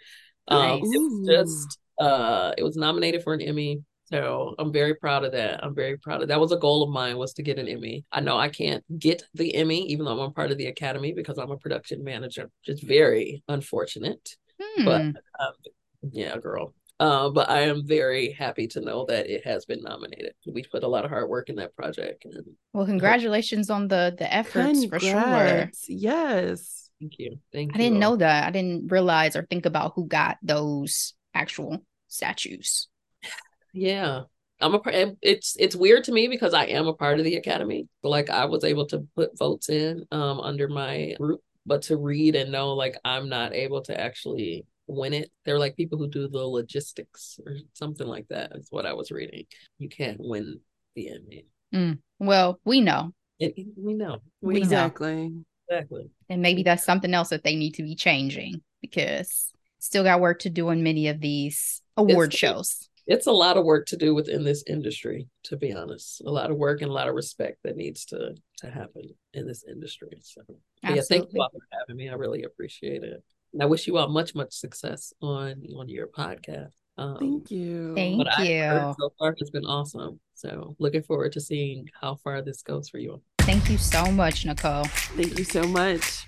Um, 0.50 0.80
nice. 0.80 0.82
it 0.84 1.00
was 1.00 1.28
just 1.28 1.80
uh 2.00 2.54
it 2.58 2.64
was 2.64 2.78
nominated 2.78 3.24
for 3.24 3.34
an 3.34 3.42
Emmy 3.42 3.82
so 4.10 4.56
I'm 4.58 4.72
very 4.72 4.96
proud 4.96 5.26
of 5.26 5.34
that. 5.34 5.64
I'm 5.64 5.76
very 5.76 5.98
proud 5.98 6.22
of 6.22 6.30
that. 6.30 6.40
Was 6.40 6.54
a 6.54 6.58
goal 6.58 6.84
of 6.84 6.90
mine 6.90 7.18
was 7.18 7.34
to 7.34 7.44
get 7.44 7.60
an 7.60 7.68
Emmy. 7.68 8.06
I 8.12 8.22
know 8.22 8.38
I 8.38 8.48
can't 8.48 8.84
get 8.98 9.24
the 9.34 9.54
Emmy, 9.54 9.86
even 9.88 10.06
though 10.06 10.14
I'm 10.14 10.20
a 10.20 10.32
part 10.32 10.52
of 10.52 10.58
the 10.58 10.68
Academy 10.68 11.14
because 11.14 11.38
I'm 11.38 11.52
a 11.52 11.58
production 11.58 12.04
manager, 12.04 12.44
which 12.44 12.76
is 12.76 12.82
very 12.82 13.44
unfortunate. 13.50 14.30
Hmm. 14.62 14.86
But 14.86 15.02
um, 15.02 15.54
yeah, 16.12 16.38
girl. 16.38 16.74
Uh, 17.00 17.30
but 17.30 17.50
I 17.50 17.62
am 17.62 17.86
very 17.86 18.32
happy 18.32 18.68
to 18.70 18.82
know 18.82 19.06
that 19.08 19.30
it 19.30 19.46
has 19.46 19.66
been 19.66 19.82
nominated. 19.84 20.34
We 20.48 20.64
put 20.64 20.84
a 20.84 20.88
lot 20.88 21.06
of 21.06 21.12
hard 21.12 21.30
work 21.30 21.50
in 21.50 21.58
that 21.58 21.76
project. 21.76 22.26
And 22.26 22.56
well, 22.74 22.86
congratulations 22.86 23.70
on 23.70 23.88
the 23.88 24.16
the 24.18 24.34
efforts 24.34 24.80
Congrats. 24.80 24.90
for 24.90 25.00
sure. 25.00 25.72
Yes. 25.90 26.90
Thank 27.00 27.20
you. 27.20 27.40
Thank 27.54 27.76
I 27.76 27.78
you. 27.78 27.84
I 27.84 27.90
didn't 27.90 28.00
know 28.00 28.16
that. 28.16 28.48
I 28.48 28.52
didn't 28.52 28.92
realize 28.92 29.36
or 29.36 29.46
think 29.48 29.66
about 29.66 29.94
who 29.96 30.08
got 30.08 30.38
those 30.42 31.14
actual 31.36 31.80
statues. 32.08 32.88
Yeah. 33.78 34.24
I'm 34.60 34.74
a 34.74 34.82
it's 35.22 35.56
it's 35.60 35.76
weird 35.76 36.06
to 36.06 36.12
me 36.12 36.28
because 36.28 36.54
I 36.54 36.66
am 36.66 36.88
a 36.88 36.94
part 36.94 37.20
of 37.20 37.26
the 37.26 37.36
academy. 37.36 37.88
Like 38.02 38.30
I 38.30 38.46
was 38.46 38.64
able 38.64 38.88
to 38.88 39.08
put 39.16 39.38
votes 39.38 39.70
in 39.70 40.06
um 40.12 40.40
under 40.40 40.68
my 40.68 41.16
group, 41.20 41.42
but 41.66 41.84
to 41.84 41.98
read 41.98 42.36
and 42.36 42.52
know 42.52 42.74
like 42.74 42.98
I'm 43.06 43.30
not 43.30 43.54
able 43.54 43.82
to 43.84 44.00
actually 44.00 44.66
win 44.88 45.14
it. 45.14 45.32
They're 45.46 45.60
like 45.60 45.76
people 45.76 46.00
who 46.00 46.10
do 46.10 46.28
the 46.28 46.40
logistics 46.40 47.40
or 47.46 47.58
something 47.74 48.08
like 48.08 48.28
that. 48.30 48.56
Is 48.56 48.68
what 48.72 48.88
I 48.88 48.94
was 48.94 49.12
reading. 49.12 49.46
You 49.78 49.90
can't 49.90 50.20
win 50.20 50.60
the 50.96 51.10
Emmy. 51.10 51.46
Mm, 51.74 52.00
well, 52.18 52.60
we 52.66 52.82
know. 52.82 53.14
It, 53.40 53.54
we 53.78 53.94
know. 53.94 54.18
We 54.42 54.58
exactly. 54.58 55.30
Know. 55.30 55.44
Exactly. 55.70 56.10
And 56.30 56.42
maybe 56.42 56.64
that's 56.64 56.86
something 56.86 57.14
else 57.14 57.30
that 57.30 57.44
they 57.44 57.56
need 57.56 57.76
to 57.76 57.84
be 57.84 57.94
changing 57.94 58.62
because 58.82 59.52
still 59.78 60.04
got 60.04 60.22
work 60.22 60.40
to 60.40 60.50
do 60.50 60.70
in 60.70 60.82
many 60.82 61.10
of 61.10 61.20
these 61.20 61.82
award 61.98 62.30
it's, 62.30 62.38
shows 62.38 62.90
it's 63.08 63.28
a 63.28 63.32
lot 63.32 63.58
of 63.58 63.66
work 63.66 63.88
to 63.88 63.98
do 63.98 64.14
within 64.14 64.44
this 64.44 64.64
industry 64.68 65.28
to 65.44 65.58
be 65.58 65.74
honest. 65.74 66.22
A 66.26 66.30
lot 66.30 66.52
of 66.52 66.58
work 66.58 66.82
and 66.82 66.92
a 66.92 66.94
lot 66.94 67.08
of 67.08 67.16
respect 67.16 67.60
that 67.64 67.78
needs 67.78 68.06
to 68.06 68.36
to 68.58 68.70
happen 68.70 69.04
in 69.34 69.48
this 69.48 69.64
industry 69.68 70.20
so. 70.22 70.42
Yeah 70.84 71.02
thank 71.08 71.32
you 71.34 71.42
all 71.42 71.50
for 71.50 71.60
having 71.80 71.98
me. 71.98 72.10
I 72.10 72.14
really 72.14 72.44
appreciate 72.44 73.04
it. 73.04 73.24
And 73.54 73.64
i 73.64 73.66
wish 73.66 73.88
you 73.88 73.98
all 73.98 74.10
much 74.10 74.36
much 74.36 74.54
success 74.54 75.14
on 75.22 75.64
on 75.76 75.90
your 75.90 76.08
podcast. 76.08 76.74
Um, 77.00 77.18
thank 77.20 77.52
you. 77.52 77.94
thank 77.94 78.28
you. 78.40 78.96
so 79.00 79.14
far 79.20 79.36
it's 79.38 79.52
been 79.52 79.66
awesome. 79.66 80.20
So 80.34 80.76
looking 80.80 81.04
forward 81.04 81.32
to 81.34 81.42
seeing 81.42 81.88
how 82.00 82.16
far 82.16 82.42
this 82.42 82.62
goes 82.62 82.90
for 82.90 83.00
you 83.00 83.22
thank 83.48 83.70
you 83.70 83.78
so 83.78 84.12
much 84.12 84.46
nicole. 84.46 84.84
Thank 85.16 85.40
you 85.40 85.46
so 85.46 85.64
much 85.64 86.26